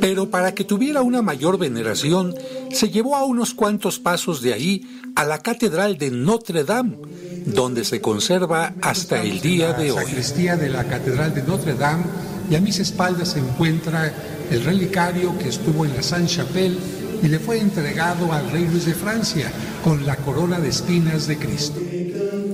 Pero 0.00 0.30
para 0.30 0.54
que 0.54 0.64
tuviera 0.64 1.02
una 1.02 1.20
mayor 1.20 1.58
veneración, 1.58 2.34
se 2.72 2.88
llevó 2.88 3.14
a 3.14 3.26
unos 3.26 3.52
cuantos 3.52 3.98
pasos 3.98 4.40
de 4.40 4.54
ahí 4.54 5.02
a 5.16 5.26
la 5.26 5.40
Catedral 5.40 5.98
de 5.98 6.10
Notre 6.10 6.64
Dame, 6.64 6.96
donde 7.44 7.84
se 7.84 8.00
conserva 8.00 8.72
hasta 8.80 9.22
el 9.22 9.42
día 9.42 9.74
de 9.74 9.92
hoy. 9.92 10.02
sacristía 10.02 10.56
de 10.56 10.70
la 10.70 10.84
Catedral 10.84 11.34
de 11.34 11.42
Notre 11.42 11.74
Dame 11.74 12.04
y 12.50 12.54
a 12.54 12.60
mis 12.62 12.78
espaldas 12.78 13.32
se 13.32 13.40
encuentra 13.40 14.10
el 14.50 14.64
relicario 14.64 15.36
que 15.36 15.50
estuvo 15.50 15.84
en 15.84 15.94
la 15.94 16.02
Sainte-Chapelle 16.02 16.99
y 17.22 17.28
le 17.28 17.38
fue 17.38 17.58
entregado 17.58 18.32
al 18.32 18.50
rey 18.50 18.66
Luis 18.66 18.86
de 18.86 18.94
Francia 18.94 19.52
con 19.84 20.06
la 20.06 20.16
corona 20.16 20.58
de 20.58 20.68
espinas 20.68 21.26
de 21.26 21.38
Cristo. 21.38 21.80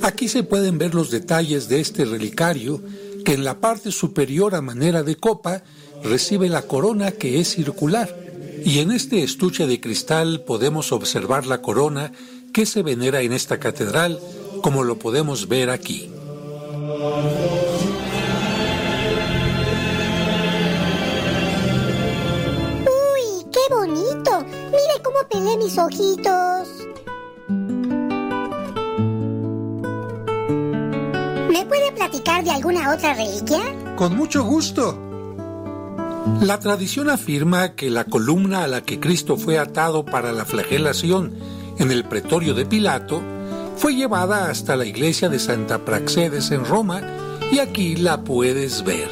Aquí 0.03 0.29
se 0.29 0.43
pueden 0.43 0.79
ver 0.79 0.95
los 0.95 1.11
detalles 1.11 1.69
de 1.69 1.81
este 1.81 2.05
relicario 2.05 2.83
que 3.25 3.35
en 3.35 3.45
la 3.45 3.61
parte 3.61 3.91
superior 3.91 4.55
a 4.55 4.61
manera 4.61 5.03
de 5.03 5.17
copa 5.17 5.63
recibe 6.05 6.49
la 6.49 6.63
corona 6.63 7.13
que 7.13 7.41
es 7.41 7.49
circular. 7.49 8.15
Y 8.65 8.79
en 8.79 8.91
este 8.91 9.23
estuche 9.23 9.67
de 9.67 9.81
cristal 9.81 10.43
podemos 10.47 10.93
observar 10.93 11.47
la 11.47 11.63
corona 11.63 12.13
que 12.53 12.67
se 12.67 12.83
venera 12.83 13.21
en 13.21 13.33
esta 13.33 13.59
catedral, 13.59 14.19
como 14.63 14.83
lo 14.83 14.99
podemos 14.99 15.49
ver 15.49 15.71
aquí. 15.71 16.11
Pelé 25.29 25.57
mis 25.57 25.79
ojitos. 25.79 26.69
¿Me 31.51 31.65
puede 31.67 31.93
platicar 31.93 32.45
de 32.45 32.51
alguna 32.51 32.95
otra 32.95 33.15
reliquia? 33.15 33.61
Con 33.97 34.17
mucho 34.17 34.45
gusto. 34.45 34.99
La 36.41 36.59
tradición 36.59 37.09
afirma 37.09 37.75
que 37.75 37.89
la 37.89 38.05
columna 38.05 38.65
a 38.65 38.69
la 38.69 38.83
que 38.83 38.99
Cristo 38.99 39.37
fue 39.37 39.59
atado 39.59 40.05
para 40.05 40.33
la 40.33 40.45
flagelación 40.45 41.35
en 41.79 41.93
el 41.93 42.05
pretorio 42.05 42.55
de 42.55 42.67
Pilato 42.67 43.23
fue 43.77 43.95
llevada 43.95 44.51
hasta 44.51 44.75
la 44.77 44.87
iglesia 44.87 45.29
de 45.29 45.39
Santa 45.39 45.85
Praxedes 45.85 46.51
en 46.51 46.65
Roma 46.65 47.03
y 47.53 47.61
aquí 47.61 47.97
la 47.97 48.25
puedes 48.25 48.83
ver. 48.83 49.09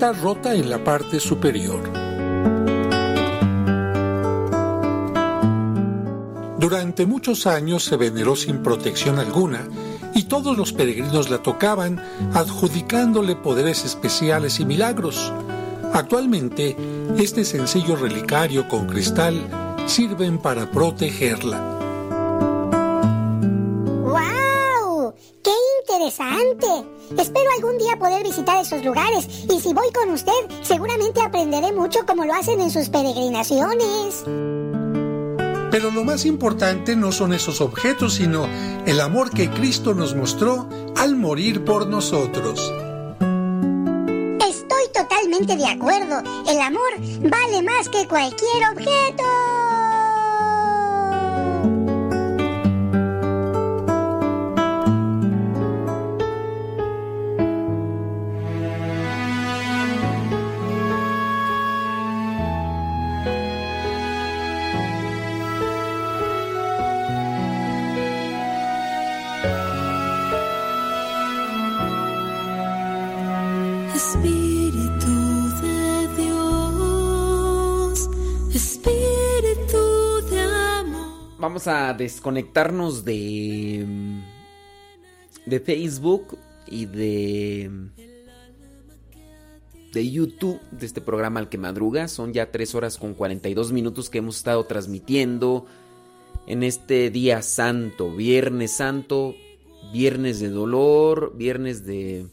Está 0.00 0.14
rota 0.14 0.54
en 0.54 0.70
la 0.70 0.82
parte 0.82 1.20
superior. 1.20 1.82
Durante 6.58 7.04
muchos 7.04 7.46
años 7.46 7.84
se 7.84 7.98
veneró 7.98 8.34
sin 8.34 8.62
protección 8.62 9.18
alguna 9.18 9.68
y 10.14 10.22
todos 10.22 10.56
los 10.56 10.72
peregrinos 10.72 11.28
la 11.28 11.42
tocaban 11.42 12.02
adjudicándole 12.32 13.36
poderes 13.36 13.84
especiales 13.84 14.58
y 14.58 14.64
milagros. 14.64 15.34
Actualmente, 15.92 16.78
este 17.18 17.44
sencillo 17.44 17.94
relicario 17.94 18.68
con 18.70 18.86
cristal 18.86 19.34
sirven 19.84 20.38
para 20.38 20.70
protegerla. 20.70 21.60
¡Wow! 24.06 25.12
¡Qué 25.42 25.52
interesante! 25.82 26.99
Espero 27.18 27.50
algún 27.56 27.78
día 27.78 27.96
poder 27.98 28.22
visitar 28.22 28.60
esos 28.60 28.84
lugares 28.84 29.26
y 29.48 29.60
si 29.60 29.72
voy 29.74 29.90
con 29.92 30.10
usted 30.10 30.32
seguramente 30.62 31.20
aprenderé 31.20 31.72
mucho 31.72 32.06
como 32.06 32.24
lo 32.24 32.34
hacen 32.34 32.60
en 32.60 32.70
sus 32.70 32.88
peregrinaciones. 32.88 34.24
Pero 35.70 35.90
lo 35.92 36.04
más 36.04 36.24
importante 36.24 36.96
no 36.96 37.12
son 37.12 37.32
esos 37.32 37.60
objetos, 37.60 38.14
sino 38.14 38.46
el 38.86 39.00
amor 39.00 39.30
que 39.30 39.48
Cristo 39.50 39.94
nos 39.94 40.16
mostró 40.16 40.68
al 40.96 41.16
morir 41.16 41.64
por 41.64 41.86
nosotros. 41.86 42.72
Estoy 44.40 44.88
totalmente 44.92 45.56
de 45.56 45.66
acuerdo. 45.66 46.22
El 46.48 46.60
amor 46.60 46.90
vale 47.20 47.62
más 47.62 47.88
que 47.88 48.06
cualquier 48.08 48.70
objeto. 48.72 49.24
Vamos 81.60 81.78
a 81.78 81.92
desconectarnos 81.92 83.04
de 83.04 83.84
de 85.44 85.60
Facebook 85.60 86.38
y 86.66 86.86
de 86.86 87.70
de 89.92 90.10
YouTube 90.10 90.58
de 90.70 90.86
este 90.86 91.02
programa 91.02 91.38
al 91.38 91.50
que 91.50 91.58
madruga. 91.58 92.08
Son 92.08 92.32
ya 92.32 92.50
3 92.50 92.74
horas 92.76 92.96
con 92.96 93.12
42 93.12 93.72
minutos 93.72 94.08
que 94.08 94.16
hemos 94.16 94.38
estado 94.38 94.64
transmitiendo 94.64 95.66
en 96.46 96.62
este 96.62 97.10
día 97.10 97.42
santo, 97.42 98.10
Viernes 98.10 98.72
Santo, 98.72 99.34
Viernes 99.92 100.40
de 100.40 100.48
dolor, 100.48 101.36
Viernes 101.36 101.84
de 101.84 102.26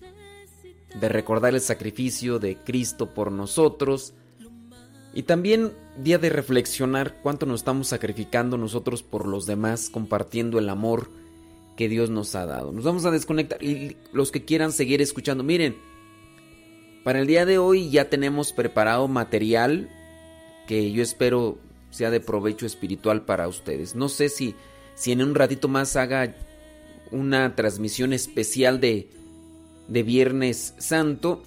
de 1.02 1.10
recordar 1.10 1.54
el 1.54 1.60
sacrificio 1.60 2.40
de 2.40 2.56
Cristo 2.56 3.14
por 3.14 3.34
nosotros. 3.34 4.14
Y 5.14 5.24
también 5.24 5.74
día 5.98 6.18
de 6.18 6.30
reflexionar 6.30 7.20
cuánto 7.22 7.46
nos 7.46 7.62
estamos 7.62 7.88
sacrificando 7.88 8.58
nosotros 8.58 9.04
por 9.04 9.28
los 9.28 9.46
demás, 9.46 9.90
compartiendo 9.90 10.60
el 10.60 10.70
amor 10.70 11.10
que 11.76 11.90
Dios 11.90 12.10
nos 12.10 12.36
ha 12.36 12.46
dado. 12.46 12.72
Nos 12.72 12.84
vamos 12.84 13.06
a 13.06 13.12
desconectar 13.12 13.64
y 13.64 13.98
los 14.14 14.32
que 14.32 14.46
quieran 14.46 14.72
seguir 14.72 15.02
escuchando, 15.02 15.44
miren, 15.44 15.78
para 17.04 17.20
el 17.20 17.28
día 17.28 17.46
de 17.46 17.58
hoy 17.58 17.90
ya 17.90 18.10
tenemos 18.10 18.52
preparado 18.52 19.08
material 19.08 19.90
que 20.68 20.92
yo 20.92 21.02
espero 21.02 21.58
sea 21.90 22.12
de 22.12 22.20
provecho 22.20 22.66
espiritual 22.66 23.24
para 23.24 23.48
ustedes. 23.48 23.96
No 23.96 24.10
sé 24.10 24.30
si, 24.30 24.56
si 24.96 25.12
en 25.12 25.22
un 25.22 25.34
ratito 25.34 25.68
más 25.68 25.96
haga 25.96 26.36
una 27.12 27.56
transmisión 27.56 28.12
especial 28.12 28.82
de, 28.82 29.10
de 29.88 30.04
Viernes 30.04 30.74
Santo, 30.78 31.44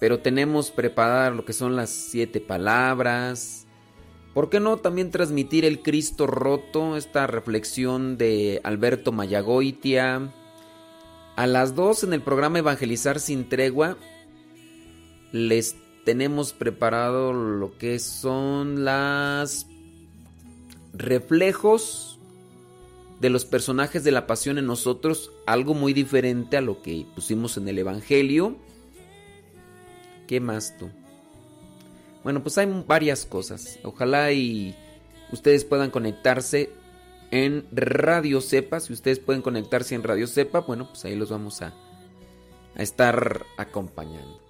pero 0.00 0.18
tenemos 0.18 0.72
preparada 0.72 1.30
lo 1.30 1.44
que 1.44 1.52
son 1.52 1.76
las 1.76 1.90
siete 1.90 2.40
palabras. 2.40 3.61
¿Por 4.34 4.48
qué 4.48 4.60
no 4.60 4.78
también 4.78 5.10
transmitir 5.10 5.64
el 5.64 5.82
Cristo 5.82 6.26
roto, 6.26 6.96
esta 6.96 7.26
reflexión 7.26 8.16
de 8.16 8.60
Alberto 8.64 9.12
Mayagoitia? 9.12 10.32
A 11.36 11.46
las 11.46 11.74
dos 11.74 12.02
en 12.02 12.14
el 12.14 12.22
programa 12.22 12.58
Evangelizar 12.58 13.20
sin 13.20 13.48
tregua 13.48 13.96
les 15.32 15.76
tenemos 16.04 16.52
preparado 16.52 17.32
lo 17.32 17.76
que 17.78 17.98
son 17.98 18.84
las 18.84 19.66
reflejos 20.92 22.18
de 23.20 23.30
los 23.30 23.44
personajes 23.44 24.02
de 24.04 24.12
la 24.12 24.26
pasión 24.26 24.58
en 24.58 24.66
nosotros 24.66 25.30
algo 25.46 25.74
muy 25.74 25.92
diferente 25.92 26.56
a 26.56 26.60
lo 26.60 26.82
que 26.82 27.06
pusimos 27.14 27.56
en 27.56 27.68
el 27.68 27.78
Evangelio. 27.78 28.56
¿Qué 30.26 30.40
más 30.40 30.76
tú? 30.78 30.90
Bueno, 32.24 32.42
pues 32.42 32.58
hay 32.58 32.66
varias 32.86 33.26
cosas. 33.26 33.78
Ojalá 33.82 34.32
y 34.32 34.76
ustedes 35.32 35.64
puedan 35.64 35.90
conectarse 35.90 36.70
en 37.30 37.66
Radio 37.72 38.40
Cepa. 38.40 38.80
Si 38.80 38.92
ustedes 38.92 39.18
pueden 39.18 39.42
conectarse 39.42 39.94
en 39.94 40.02
Radio 40.02 40.26
Cepa, 40.26 40.60
bueno, 40.60 40.88
pues 40.88 41.04
ahí 41.04 41.16
los 41.16 41.30
vamos 41.30 41.62
a, 41.62 41.74
a 42.76 42.82
estar 42.82 43.44
acompañando. 43.56 44.40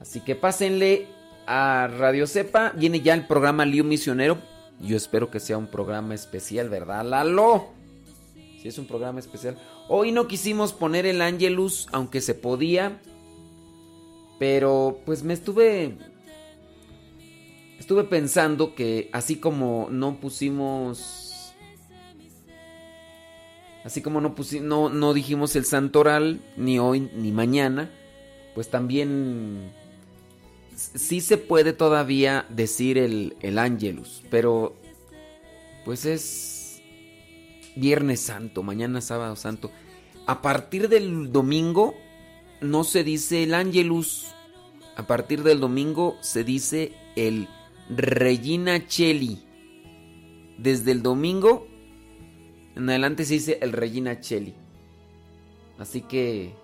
Así 0.00 0.20
que 0.20 0.34
pásenle 0.34 1.08
a 1.46 1.88
Radio 1.88 2.26
Cepa. 2.26 2.72
Viene 2.76 3.00
ya 3.00 3.14
el 3.14 3.26
programa 3.26 3.66
Lío 3.66 3.84
Misionero. 3.84 4.38
Yo 4.80 4.96
espero 4.96 5.30
que 5.30 5.40
sea 5.40 5.58
un 5.58 5.66
programa 5.66 6.14
especial, 6.14 6.70
¿verdad, 6.70 7.04
Lalo? 7.04 7.68
Si 8.62 8.68
es 8.68 8.78
un 8.78 8.86
programa 8.86 9.20
especial. 9.20 9.58
Hoy 9.88 10.12
no 10.12 10.26
quisimos 10.26 10.72
poner 10.72 11.04
el 11.04 11.20
Angelus, 11.20 11.88
aunque 11.92 12.20
se 12.20 12.34
podía. 12.34 13.00
Pero 14.38 15.00
pues 15.04 15.22
me 15.22 15.34
estuve. 15.34 15.98
Estuve 17.80 18.04
pensando 18.04 18.74
que 18.74 19.08
así 19.10 19.36
como 19.36 19.88
no 19.90 20.20
pusimos. 20.20 21.54
Así 23.82 24.02
como 24.02 24.20
no, 24.20 24.34
no, 24.60 24.90
no 24.90 25.14
dijimos 25.14 25.56
el 25.56 25.64
santoral, 25.64 26.42
ni 26.58 26.78
hoy 26.78 27.10
ni 27.16 27.32
mañana, 27.32 27.90
pues 28.54 28.68
también 28.68 29.72
sí 30.76 31.22
se 31.22 31.38
puede 31.38 31.72
todavía 31.72 32.44
decir 32.50 32.98
el, 32.98 33.34
el 33.40 33.58
Angelus, 33.58 34.22
pero 34.30 34.76
pues 35.86 36.04
es 36.04 36.82
Viernes 37.76 38.20
Santo, 38.20 38.62
mañana 38.62 39.00
sábado 39.00 39.36
santo. 39.36 39.70
A 40.26 40.42
partir 40.42 40.90
del 40.90 41.32
domingo 41.32 41.94
no 42.60 42.84
se 42.84 43.04
dice 43.04 43.42
el 43.44 43.54
Angelus. 43.54 44.26
A 44.96 45.06
partir 45.06 45.42
del 45.42 45.60
domingo 45.60 46.18
se 46.20 46.44
dice 46.44 46.92
el 47.16 47.48
Regina 47.90 48.86
Cheli. 48.86 49.46
Desde 50.58 50.92
el 50.92 51.02
domingo 51.02 51.66
en 52.76 52.88
adelante 52.88 53.24
se 53.24 53.34
dice 53.34 53.58
el 53.60 53.72
Regina 53.72 54.20
Cheli. 54.20 54.54
Así 55.78 56.02
que... 56.02 56.54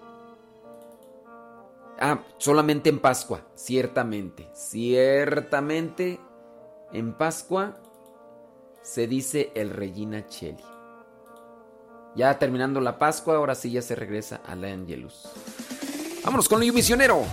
Ah, 1.98 2.22
solamente 2.38 2.90
en 2.90 2.98
Pascua, 2.98 3.46
ciertamente. 3.54 4.48
Ciertamente 4.54 6.20
en 6.92 7.14
Pascua 7.14 7.80
se 8.82 9.06
dice 9.06 9.50
el 9.54 9.70
Regina 9.70 10.26
Cheli. 10.28 10.62
Ya 12.14 12.38
terminando 12.38 12.80
la 12.80 12.98
Pascua, 12.98 13.36
ahora 13.36 13.54
sí 13.54 13.70
ya 13.70 13.82
se 13.82 13.94
regresa 13.94 14.40
al 14.46 14.64
Angelus. 14.64 15.28
Vámonos 16.24 16.48
con 16.48 16.62
el 16.62 16.72
misionero. 16.72 17.24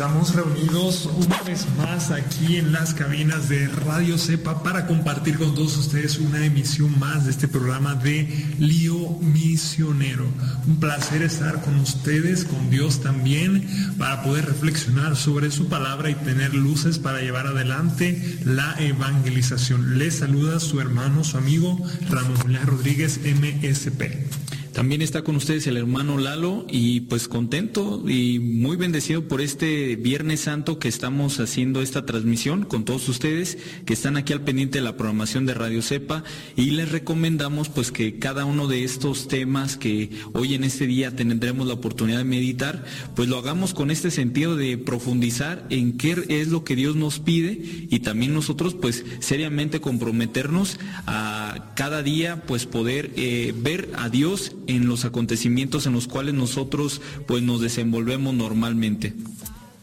Estamos 0.00 0.34
reunidos 0.34 1.10
una 1.14 1.42
vez 1.42 1.66
más 1.76 2.10
aquí 2.10 2.56
en 2.56 2.72
las 2.72 2.94
cabinas 2.94 3.50
de 3.50 3.68
Radio 3.68 4.16
Cepa 4.16 4.62
para 4.62 4.86
compartir 4.86 5.36
con 5.36 5.54
todos 5.54 5.76
ustedes 5.76 6.16
una 6.16 6.42
emisión 6.42 6.98
más 6.98 7.26
de 7.26 7.32
este 7.32 7.48
programa 7.48 7.94
de 7.96 8.26
Lío 8.58 9.18
Misionero. 9.20 10.24
Un 10.66 10.80
placer 10.80 11.20
estar 11.20 11.60
con 11.60 11.78
ustedes, 11.80 12.46
con 12.46 12.70
Dios 12.70 13.02
también, 13.02 13.68
para 13.98 14.22
poder 14.22 14.46
reflexionar 14.46 15.16
sobre 15.16 15.50
su 15.50 15.68
palabra 15.68 16.08
y 16.08 16.14
tener 16.14 16.54
luces 16.54 16.98
para 16.98 17.20
llevar 17.20 17.46
adelante 17.46 18.38
la 18.46 18.76
evangelización. 18.78 19.98
Les 19.98 20.20
saluda 20.20 20.60
su 20.60 20.80
hermano, 20.80 21.24
su 21.24 21.36
amigo 21.36 21.78
Ramón 22.08 22.58
Rodríguez 22.64 23.20
MSP. 23.22 24.30
También 24.72 25.02
está 25.02 25.22
con 25.22 25.34
ustedes 25.34 25.66
el 25.66 25.76
hermano 25.76 26.16
Lalo 26.16 26.64
y 26.70 27.00
pues 27.02 27.26
contento 27.26 28.08
y 28.08 28.38
muy 28.38 28.76
bendecido 28.76 29.26
por 29.26 29.40
este 29.40 29.96
Viernes 29.96 30.40
Santo 30.40 30.78
que 30.78 30.88
estamos 30.88 31.40
haciendo 31.40 31.82
esta 31.82 32.06
transmisión 32.06 32.64
con 32.64 32.84
todos 32.84 33.08
ustedes 33.08 33.58
que 33.84 33.92
están 33.92 34.16
aquí 34.16 34.32
al 34.32 34.42
pendiente 34.42 34.78
de 34.78 34.84
la 34.84 34.96
programación 34.96 35.44
de 35.44 35.54
Radio 35.54 35.82
Cepa. 35.82 36.22
Y 36.56 36.70
les 36.70 36.92
recomendamos 36.92 37.68
pues 37.68 37.90
que 37.90 38.18
cada 38.18 38.44
uno 38.44 38.68
de 38.68 38.84
estos 38.84 39.26
temas 39.26 39.76
que 39.76 40.10
hoy 40.34 40.54
en 40.54 40.62
este 40.62 40.86
día 40.86 41.16
tendremos 41.16 41.66
la 41.66 41.74
oportunidad 41.74 42.18
de 42.18 42.24
meditar 42.24 42.84
pues 43.16 43.28
lo 43.28 43.38
hagamos 43.38 43.74
con 43.74 43.90
este 43.90 44.10
sentido 44.10 44.56
de 44.56 44.78
profundizar 44.78 45.66
en 45.70 45.96
qué 45.96 46.24
es 46.28 46.48
lo 46.48 46.62
que 46.62 46.76
Dios 46.76 46.94
nos 46.94 47.18
pide 47.18 47.60
y 47.90 48.00
también 48.00 48.34
nosotros 48.34 48.74
pues 48.74 49.04
seriamente 49.18 49.80
comprometernos 49.80 50.78
a 51.06 51.72
cada 51.74 52.02
día 52.02 52.42
pues 52.46 52.66
poder 52.66 53.10
eh, 53.16 53.52
ver 53.56 53.90
a 53.96 54.08
Dios 54.08 54.54
en 54.70 54.86
los 54.86 55.04
acontecimientos 55.04 55.86
en 55.86 55.92
los 55.92 56.06
cuales 56.06 56.34
nosotros 56.34 57.00
pues 57.26 57.42
nos 57.42 57.60
desenvolvemos 57.60 58.34
normalmente. 58.34 59.14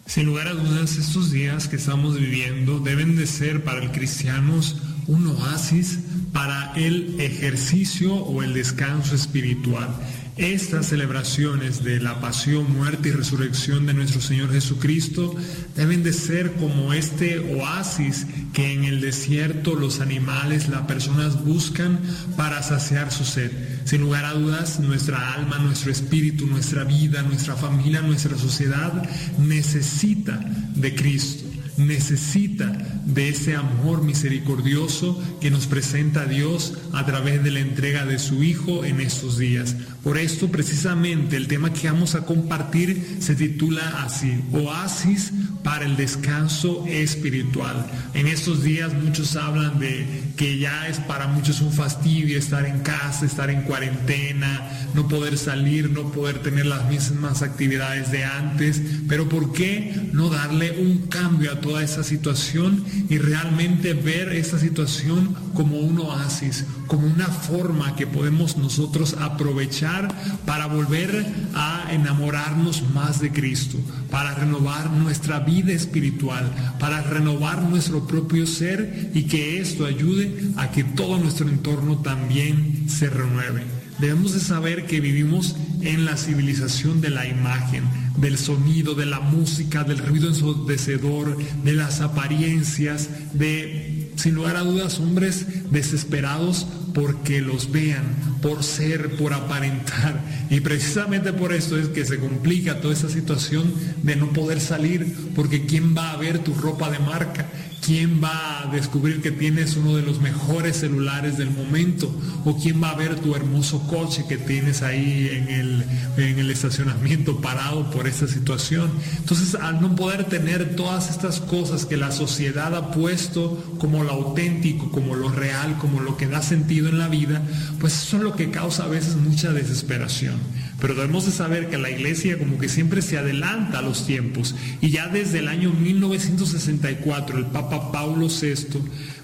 Sin 0.05 0.25
lugar 0.25 0.47
a 0.47 0.53
dudas, 0.53 0.97
estos 0.97 1.31
días 1.31 1.67
que 1.67 1.75
estamos 1.75 2.17
viviendo 2.17 2.79
deben 2.79 3.17
de 3.17 3.27
ser 3.27 3.63
para 3.63 3.83
el 3.83 3.91
cristiano 3.91 4.61
un 5.07 5.27
oasis 5.27 5.99
para 6.33 6.73
el 6.75 7.19
ejercicio 7.19 8.13
o 8.13 8.43
el 8.43 8.53
descanso 8.53 9.15
espiritual. 9.15 9.89
Estas 10.37 10.89
celebraciones 10.89 11.83
de 11.83 11.99
la 11.99 12.21
pasión, 12.21 12.71
muerte 12.71 13.09
y 13.09 13.11
resurrección 13.11 13.87
de 13.87 13.95
nuestro 13.95 14.21
Señor 14.21 14.51
Jesucristo 14.51 15.35
deben 15.75 16.03
de 16.03 16.13
ser 16.13 16.53
como 16.53 16.93
este 16.93 17.39
oasis 17.39 18.27
que 18.53 18.71
en 18.71 18.83
el 18.83 19.01
desierto 19.01 19.73
los 19.73 19.99
animales, 19.99 20.69
las 20.69 20.83
personas 20.83 21.43
buscan 21.43 21.99
para 22.35 22.61
saciar 22.61 23.11
su 23.11 23.25
sed. 23.25 23.51
Sin 23.85 24.01
lugar 24.01 24.25
a 24.25 24.33
dudas, 24.33 24.79
nuestra 24.79 25.33
alma, 25.33 25.57
nuestro 25.57 25.91
espíritu, 25.91 26.45
nuestra 26.45 26.83
vida, 26.83 27.23
nuestra 27.23 27.55
familia, 27.55 28.01
nuestra 28.01 28.37
sociedad 28.37 28.93
necesita 29.39 30.39
de 30.75 30.93
Cristo 30.93 31.47
necesita 31.77 32.75
de 33.05 33.29
ese 33.29 33.55
amor 33.55 34.03
misericordioso 34.03 35.21
que 35.39 35.51
nos 35.51 35.67
presenta 35.67 36.25
Dios 36.25 36.73
a 36.93 37.05
través 37.05 37.43
de 37.43 37.51
la 37.51 37.59
entrega 37.59 38.05
de 38.05 38.19
su 38.19 38.43
Hijo 38.43 38.83
en 38.83 38.99
estos 38.99 39.37
días. 39.37 39.75
Por 40.07 40.17
esto 40.17 40.47
precisamente 40.47 41.35
el 41.35 41.49
tema 41.49 41.73
que 41.73 41.91
vamos 41.91 42.15
a 42.15 42.21
compartir 42.21 43.17
se 43.19 43.35
titula 43.35 44.05
así, 44.05 44.41
Oasis 44.53 45.33
para 45.65 45.83
el 45.83 45.97
descanso 45.97 46.85
espiritual. 46.87 47.85
En 48.13 48.27
estos 48.27 48.63
días 48.63 48.93
muchos 48.93 49.35
hablan 49.35 49.79
de 49.79 50.05
que 50.37 50.59
ya 50.59 50.87
es 50.87 51.01
para 51.01 51.27
muchos 51.27 51.59
un 51.59 51.73
fastidio 51.73 52.39
estar 52.39 52.65
en 52.65 52.79
casa, 52.83 53.25
estar 53.25 53.49
en 53.49 53.63
cuarentena, 53.63 54.87
no 54.93 55.09
poder 55.09 55.37
salir, 55.37 55.89
no 55.89 56.09
poder 56.13 56.41
tener 56.41 56.67
las 56.67 56.87
mismas 56.87 57.41
actividades 57.41 58.09
de 58.09 58.23
antes, 58.23 58.81
pero 59.09 59.27
¿por 59.27 59.51
qué 59.51 60.09
no 60.13 60.29
darle 60.29 60.71
un 60.79 61.07
cambio 61.07 61.51
a 61.51 61.59
toda 61.59 61.83
esa 61.83 62.05
situación 62.05 62.85
y 63.09 63.17
realmente 63.17 63.93
ver 63.93 64.29
esa 64.31 64.57
situación 64.57 65.35
como 65.53 65.79
un 65.79 65.99
oasis, 65.99 66.65
como 66.85 67.07
una 67.07 67.27
forma 67.27 67.95
que 67.97 68.07
podemos 68.07 68.55
nosotros 68.55 69.17
aprovechar 69.19 69.96
para 70.45 70.67
volver 70.67 71.25
a 71.55 71.87
enamorarnos 71.91 72.83
más 72.93 73.19
de 73.19 73.31
Cristo, 73.31 73.77
para 74.11 74.33
renovar 74.33 74.91
nuestra 74.91 75.39
vida 75.39 75.73
espiritual, 75.73 76.51
para 76.79 77.01
renovar 77.01 77.61
nuestro 77.63 78.05
propio 78.05 78.45
ser 78.45 79.11
y 79.13 79.23
que 79.23 79.59
esto 79.59 79.85
ayude 79.85 80.51
a 80.57 80.71
que 80.71 80.83
todo 80.83 81.17
nuestro 81.17 81.47
entorno 81.47 81.99
también 81.99 82.89
se 82.89 83.09
renueve. 83.09 83.63
Debemos 83.99 84.33
de 84.33 84.39
saber 84.39 84.85
que 84.85 84.99
vivimos 84.99 85.55
en 85.81 86.05
la 86.05 86.17
civilización 86.17 87.01
de 87.01 87.09
la 87.09 87.27
imagen, 87.27 87.83
del 88.17 88.37
sonido, 88.37 88.93
de 88.93 89.05
la 89.05 89.19
música, 89.19 89.83
del 89.83 89.99
ruido 89.99 90.27
ensordecedor, 90.27 91.37
de 91.63 91.73
las 91.73 92.01
apariencias, 92.01 93.09
de, 93.33 93.86
sin 94.17 94.35
lugar 94.35 94.57
a 94.57 94.61
dudas, 94.61 94.99
hombres 94.99 95.71
desesperados 95.71 96.67
porque 96.93 97.41
los 97.41 97.71
vean, 97.71 98.03
por 98.41 98.63
ser, 98.63 99.15
por 99.17 99.33
aparentar. 99.33 100.19
Y 100.49 100.61
precisamente 100.61 101.31
por 101.31 101.53
esto 101.53 101.77
es 101.77 101.89
que 101.89 102.03
se 102.05 102.17
complica 102.17 102.81
toda 102.81 102.93
esa 102.93 103.09
situación 103.09 103.71
de 104.01 104.15
no 104.15 104.33
poder 104.33 104.59
salir, 104.59 105.15
porque 105.35 105.65
¿quién 105.65 105.95
va 105.95 106.11
a 106.11 106.17
ver 106.17 106.39
tu 106.39 106.53
ropa 106.55 106.89
de 106.89 106.99
marca? 106.99 107.45
¿Quién 107.87 108.21
va 108.21 108.63
a 108.63 108.65
descubrir 108.65 109.21
que 109.21 109.31
tienes 109.31 109.77
uno 109.77 109.95
de 109.95 110.01
los 110.01 110.19
mejores 110.19 110.75
celulares 110.75 111.37
del 111.37 111.49
momento? 111.49 112.13
¿O 112.43 112.57
quién 112.57 112.83
va 112.83 112.89
a 112.89 112.95
ver 112.95 113.15
tu 113.15 113.33
hermoso 113.33 113.87
coche 113.87 114.25
que 114.27 114.35
tienes 114.35 114.81
ahí 114.81 115.29
en 115.31 115.47
el, 115.47 115.85
en 116.17 116.37
el 116.37 116.51
estacionamiento 116.51 117.39
parado 117.39 117.89
por 117.89 118.05
esta 118.05 118.27
situación? 118.27 118.91
Entonces, 119.19 119.55
al 119.55 119.79
no 119.79 119.95
poder 119.95 120.25
tener 120.25 120.75
todas 120.75 121.09
estas 121.09 121.39
cosas 121.39 121.85
que 121.85 121.95
la 121.95 122.11
sociedad 122.11 122.75
ha 122.75 122.91
puesto 122.91 123.77
como 123.79 124.03
lo 124.03 124.11
auténtico, 124.11 124.91
como 124.91 125.15
lo 125.15 125.29
real, 125.29 125.77
como 125.77 126.01
lo 126.01 126.17
que 126.17 126.27
da 126.27 126.41
sentido 126.41 126.89
en 126.89 126.97
la 126.97 127.07
vida, 127.07 127.41
pues 127.79 128.03
eso 128.03 128.17
es 128.17 128.23
lo 128.23 128.35
que 128.35 128.51
causa 128.51 128.83
a 128.83 128.89
veces 128.89 129.15
mucha 129.15 129.53
desesperación. 129.53 130.35
Pero 130.79 130.93
debemos 130.93 131.25
de 131.25 131.31
saber 131.31 131.69
que 131.69 131.77
la 131.77 131.89
iglesia 131.89 132.37
como 132.37 132.59
que 132.59 132.69
siempre 132.69 133.01
se 133.01 133.17
adelanta 133.17 133.79
a 133.79 133.81
los 133.81 134.05
tiempos. 134.05 134.53
Y 134.79 134.91
ya 134.91 135.07
desde 135.07 135.39
el 135.39 135.47
año 135.47 135.71
1964 135.71 137.37
el 137.37 137.45
Papa 137.47 137.76
Paulo 137.91 138.27
VI, 138.27 138.79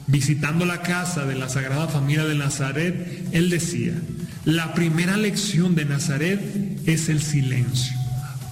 visitando 0.07 0.65
la 0.65 0.81
casa 0.81 1.25
de 1.25 1.35
la 1.35 1.49
Sagrada 1.49 1.87
Familia 1.87 2.25
de 2.25 2.35
Nazaret, 2.35 3.29
él 3.31 3.49
decía, 3.49 3.93
la 4.45 4.73
primera 4.73 5.17
lección 5.17 5.75
de 5.75 5.85
Nazaret 5.85 6.41
es 6.85 7.09
el 7.09 7.21
silencio. 7.21 7.93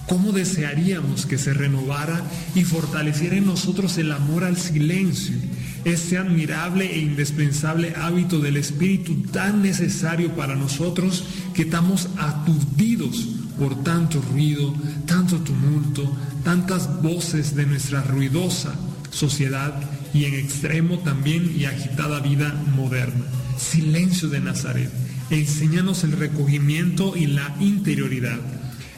¿Cómo 0.06 0.32
desearíamos 0.32 1.26
que 1.26 1.38
se 1.38 1.54
renovara 1.54 2.22
y 2.54 2.64
fortaleciera 2.64 3.36
en 3.36 3.46
nosotros 3.46 3.96
el 3.98 4.12
amor 4.12 4.44
al 4.44 4.56
silencio? 4.56 5.36
Ese 5.84 6.18
admirable 6.18 6.92
e 6.92 6.98
indispensable 6.98 7.94
hábito 7.96 8.38
del 8.40 8.56
Espíritu 8.56 9.22
tan 9.32 9.62
necesario 9.62 10.34
para 10.34 10.54
nosotros 10.54 11.24
que 11.54 11.62
estamos 11.62 12.08
aturdidos 12.18 13.28
por 13.58 13.82
tanto 13.84 14.20
ruido, 14.32 14.74
tanto 15.06 15.38
tumulto, 15.38 16.10
tantas 16.44 17.02
voces 17.02 17.54
de 17.54 17.66
nuestra 17.66 18.02
ruidosa 18.02 18.74
sociedad 19.12 19.72
y 20.12 20.24
en 20.24 20.34
extremo 20.34 20.98
también 20.98 21.54
y 21.56 21.66
agitada 21.66 22.18
vida 22.20 22.52
moderna. 22.74 23.24
Silencio 23.56 24.28
de 24.28 24.40
Nazaret. 24.40 24.90
Enséñanos 25.30 26.02
el 26.02 26.12
recogimiento 26.12 27.16
y 27.16 27.26
la 27.26 27.54
interioridad. 27.60 28.40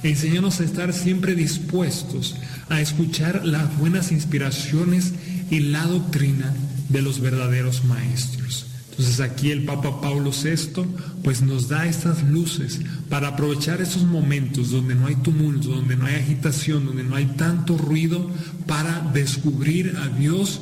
Enséñanos 0.02 0.60
a 0.60 0.64
estar 0.64 0.92
siempre 0.92 1.34
dispuestos 1.34 2.36
a 2.68 2.80
escuchar 2.80 3.44
las 3.44 3.76
buenas 3.78 4.12
inspiraciones 4.12 5.12
y 5.50 5.60
la 5.60 5.84
doctrina 5.84 6.54
de 6.88 7.02
los 7.02 7.20
verdaderos 7.20 7.84
maestros. 7.84 8.73
Entonces 8.96 9.20
aquí 9.20 9.50
el 9.50 9.64
Papa 9.64 10.00
Pablo 10.00 10.30
VI 10.30 10.84
pues 11.24 11.42
nos 11.42 11.68
da 11.68 11.86
estas 11.86 12.22
luces 12.22 12.80
para 13.08 13.28
aprovechar 13.28 13.80
esos 13.80 14.04
momentos 14.04 14.70
donde 14.70 14.94
no 14.94 15.06
hay 15.06 15.16
tumulto, 15.16 15.70
donde 15.70 15.96
no 15.96 16.06
hay 16.06 16.14
agitación, 16.14 16.86
donde 16.86 17.02
no 17.02 17.16
hay 17.16 17.26
tanto 17.26 17.76
ruido 17.76 18.30
para 18.66 19.00
descubrir 19.12 19.96
a 19.96 20.08
Dios 20.08 20.60